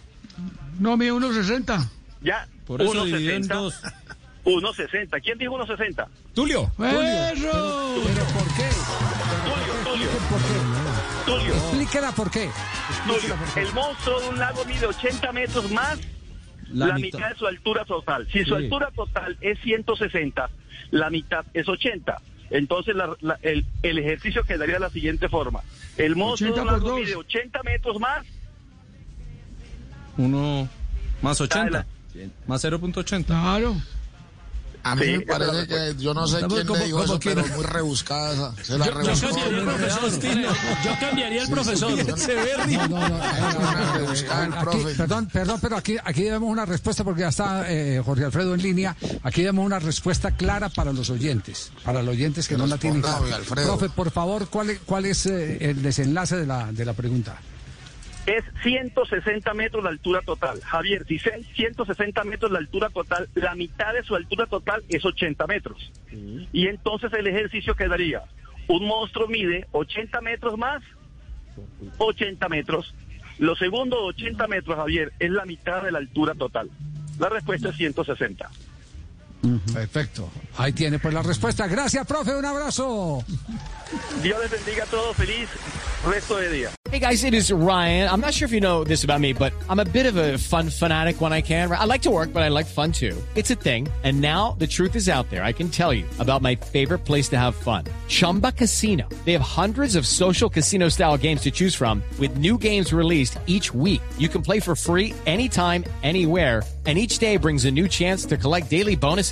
No, 0.78 0.96
mide 0.96 1.12
1,60. 1.12 1.88
Ya, 2.22 2.46
Por 2.66 2.80
eso 2.80 3.04
dividido 3.04 3.32
en 3.34 3.42
1,60. 3.42 3.54
dos. 3.54 3.74
1,60. 4.44 5.20
¿Quién 5.22 5.38
dijo 5.38 5.56
1,60? 5.58 6.06
Tulio. 6.34 6.62
¡Eso! 6.62 7.94
¿Pero 8.04 8.24
por 8.26 8.54
qué? 8.54 8.68
Tulio, 9.44 9.74
Tulio. 9.84 10.08
¿Por 10.30 10.40
qué? 10.40 11.26
Tulio. 11.26 11.54
Explíquela 11.54 12.12
por 12.12 12.30
qué. 12.30 12.50
Tulio. 13.06 13.36
El 13.56 13.72
monstruo 13.74 14.20
de 14.20 14.28
un 14.30 14.38
lago 14.38 14.64
mide 14.64 14.86
80 14.86 15.32
metros 15.32 15.70
más 15.70 15.98
La 16.70 16.86
la, 16.88 16.94
mitad. 16.94 17.18
mitad. 17.18 17.30
de 17.30 17.36
su 17.36 17.46
altura 17.46 17.84
total. 17.84 18.26
Si 18.32 18.40
su 18.44 18.56
Sí. 18.56 18.64
altura 18.64 18.90
total 18.94 19.36
es 19.40 19.58
160, 19.60 20.50
la 20.90 21.10
mitad 21.10 21.44
es 21.54 21.68
80. 21.68 22.16
Entonces 22.50 22.94
la- 22.96 23.16
la- 23.20 23.38
el, 23.42 23.64
el 23.82 23.98
ejercicio 23.98 24.42
quedaría 24.44 24.74
de 24.74 24.80
la 24.80 24.90
siguiente 24.90 25.28
forma. 25.28 25.60
El 25.96 26.16
monstruo 26.16 26.52
de 26.52 26.60
80 26.60 26.62
un 26.62 26.66
lago 26.80 26.88
dos. 26.90 27.00
mide 27.00 27.14
80 27.14 27.62
metros 27.62 27.98
más. 28.00 28.26
Uno 30.18 30.68
más 31.22 31.40
80. 31.40 31.86
Dale. 32.14 32.30
Más 32.46 32.62
0.80. 32.64 33.24
Claro. 33.26 33.74
A 34.84 34.96
mí 34.96 35.04
Sí, 35.04 35.18
me 35.18 35.20
parece 35.26 35.66
que 35.68 35.94
yo 36.02 36.12
no 36.12 36.26
sé 36.26 36.38
quién 36.48 36.66
como- 36.66 36.78
le 36.80 36.86
dijo 36.86 37.04
eso, 37.04 37.20
quién- 37.20 37.34
pero 37.36 37.46
muy 37.54 37.64
rebuscada 37.64 38.32
esa. 38.32 38.64
Se 38.64 38.78
la 38.78 38.86
Yo 38.86 38.92
rebuscó. 38.92 39.28
cambiaría 39.28 39.58
el 39.62 39.64
profesor. 39.64 40.10
Yo 40.84 40.90
cambiaría 41.00 41.42
el 41.42 41.48
profesor. 41.48 41.90
No, 41.92 42.88
no, 42.88 43.08
no. 43.08 43.16
Una 43.16 43.92
rebuscada 43.94 44.44
el 44.46 44.52
Aquí, 44.52 44.62
profe. 44.62 44.94
perdón, 44.94 45.28
perdón, 45.32 45.58
pero 45.62 45.76
aquí, 45.76 45.96
aquí 46.02 46.22
debemos 46.24 46.50
una 46.50 46.64
respuesta 46.66 47.04
porque 47.04 47.20
ya 47.22 47.28
está 47.28 47.64
eh, 47.70 48.02
Jorge 48.04 48.24
Alfredo 48.24 48.54
en 48.54 48.62
línea. 48.62 48.96
Aquí 49.22 49.42
debemos 49.42 49.64
una 49.66 49.78
respuesta 49.78 50.32
clara 50.32 50.68
para 50.68 50.92
los 50.92 51.10
oyentes, 51.10 51.70
para 51.84 52.02
los 52.02 52.12
oyentes 52.14 52.48
que 52.48 52.54
Que 52.54 52.58
no 52.58 52.66
la 52.66 52.76
tienen 52.78 53.02
ponga, 53.02 53.18
clara. 53.18 53.44
Profe, 53.44 53.88
por 53.90 54.10
favor, 54.10 54.48
¿cuál, 54.48 54.70
es- 54.70 54.80
cuál 54.84 55.06
es 55.06 55.26
eh, 55.26 55.58
el 55.60 55.82
desenlace 55.82 56.36
de 56.36 56.46
la, 56.46 56.72
de 56.72 56.84
la 56.84 56.92
pregunta? 56.92 57.36
Es 58.26 58.44
160 58.62 59.52
metros 59.54 59.82
la 59.82 59.90
altura 59.90 60.20
total. 60.20 60.60
Javier, 60.60 61.04
si 61.06 61.16
es 61.16 61.46
160 61.54 62.22
metros 62.24 62.52
la 62.52 62.58
altura 62.58 62.88
total, 62.88 63.28
la 63.34 63.54
mitad 63.54 63.92
de 63.94 64.04
su 64.04 64.14
altura 64.14 64.46
total 64.46 64.84
es 64.88 65.04
80 65.04 65.46
metros. 65.46 65.90
Y 66.52 66.68
entonces 66.68 67.12
el 67.14 67.26
ejercicio 67.26 67.74
quedaría, 67.74 68.22
un 68.68 68.86
monstruo 68.86 69.26
mide 69.26 69.66
80 69.72 70.20
metros 70.20 70.56
más, 70.56 70.82
80 71.98 72.48
metros. 72.48 72.94
Lo 73.38 73.56
segundo, 73.56 74.04
80 74.04 74.46
metros, 74.46 74.76
Javier, 74.76 75.12
es 75.18 75.30
la 75.30 75.44
mitad 75.44 75.82
de 75.82 75.90
la 75.90 75.98
altura 75.98 76.34
total. 76.34 76.70
La 77.18 77.28
respuesta 77.28 77.70
es 77.70 77.76
160. 77.76 78.48
Perfecto. 79.72 80.30
Ahí 80.56 80.72
tiene 80.72 80.98
pues 80.98 81.12
la 81.12 81.22
respuesta. 81.22 81.66
Gracias, 81.66 82.06
profe. 82.06 82.34
Un 82.34 82.44
abrazo. 82.44 83.24
Dios 84.22 84.40
les 84.40 84.50
bendiga 84.50 84.84
a 84.84 84.86
todos. 84.86 85.16
Feliz 85.16 85.48
resto 86.04 86.36
de 86.36 86.50
día. 86.50 86.70
Hey 86.90 86.98
guys, 86.98 87.24
it 87.24 87.32
is 87.32 87.50
Ryan. 87.50 88.10
I'm 88.10 88.20
not 88.20 88.34
sure 88.34 88.44
if 88.44 88.52
you 88.52 88.60
know 88.60 88.84
this 88.84 89.02
about 89.02 89.18
me, 89.18 89.32
but 89.32 89.54
I'm 89.70 89.78
a 89.78 89.84
bit 89.84 90.04
of 90.04 90.16
a 90.16 90.36
fun 90.36 90.68
fanatic 90.68 91.22
when 91.22 91.32
I 91.32 91.40
can. 91.40 91.72
I 91.72 91.84
like 91.84 92.02
to 92.02 92.10
work, 92.10 92.34
but 92.34 92.42
I 92.42 92.48
like 92.48 92.66
fun 92.66 92.92
too. 92.92 93.16
It's 93.34 93.50
a 93.50 93.54
thing. 93.54 93.88
And 94.04 94.20
now 94.20 94.56
the 94.58 94.66
truth 94.66 94.94
is 94.94 95.08
out 95.08 95.30
there. 95.30 95.42
I 95.42 95.52
can 95.52 95.70
tell 95.70 95.94
you 95.94 96.04
about 96.18 96.42
my 96.42 96.54
favorite 96.54 97.06
place 97.06 97.30
to 97.30 97.38
have 97.38 97.54
fun. 97.54 97.84
Chumba 98.08 98.52
Casino. 98.52 99.08
They 99.24 99.32
have 99.32 99.40
hundreds 99.40 99.96
of 99.96 100.06
social 100.06 100.50
casino 100.50 100.90
style 100.90 101.16
games 101.16 101.40
to 101.42 101.50
choose 101.50 101.74
from 101.74 102.02
with 102.18 102.36
new 102.36 102.58
games 102.58 102.92
released 102.92 103.38
each 103.46 103.72
week. 103.72 104.02
You 104.18 104.28
can 104.28 104.42
play 104.42 104.60
for 104.60 104.76
free 104.76 105.14
anytime, 105.24 105.84
anywhere. 106.02 106.62
And 106.84 106.98
each 106.98 107.18
day 107.18 107.36
brings 107.36 107.64
a 107.64 107.70
new 107.70 107.86
chance 107.86 108.26
to 108.26 108.36
collect 108.36 108.68
daily 108.68 108.96
bonuses. 108.96 109.31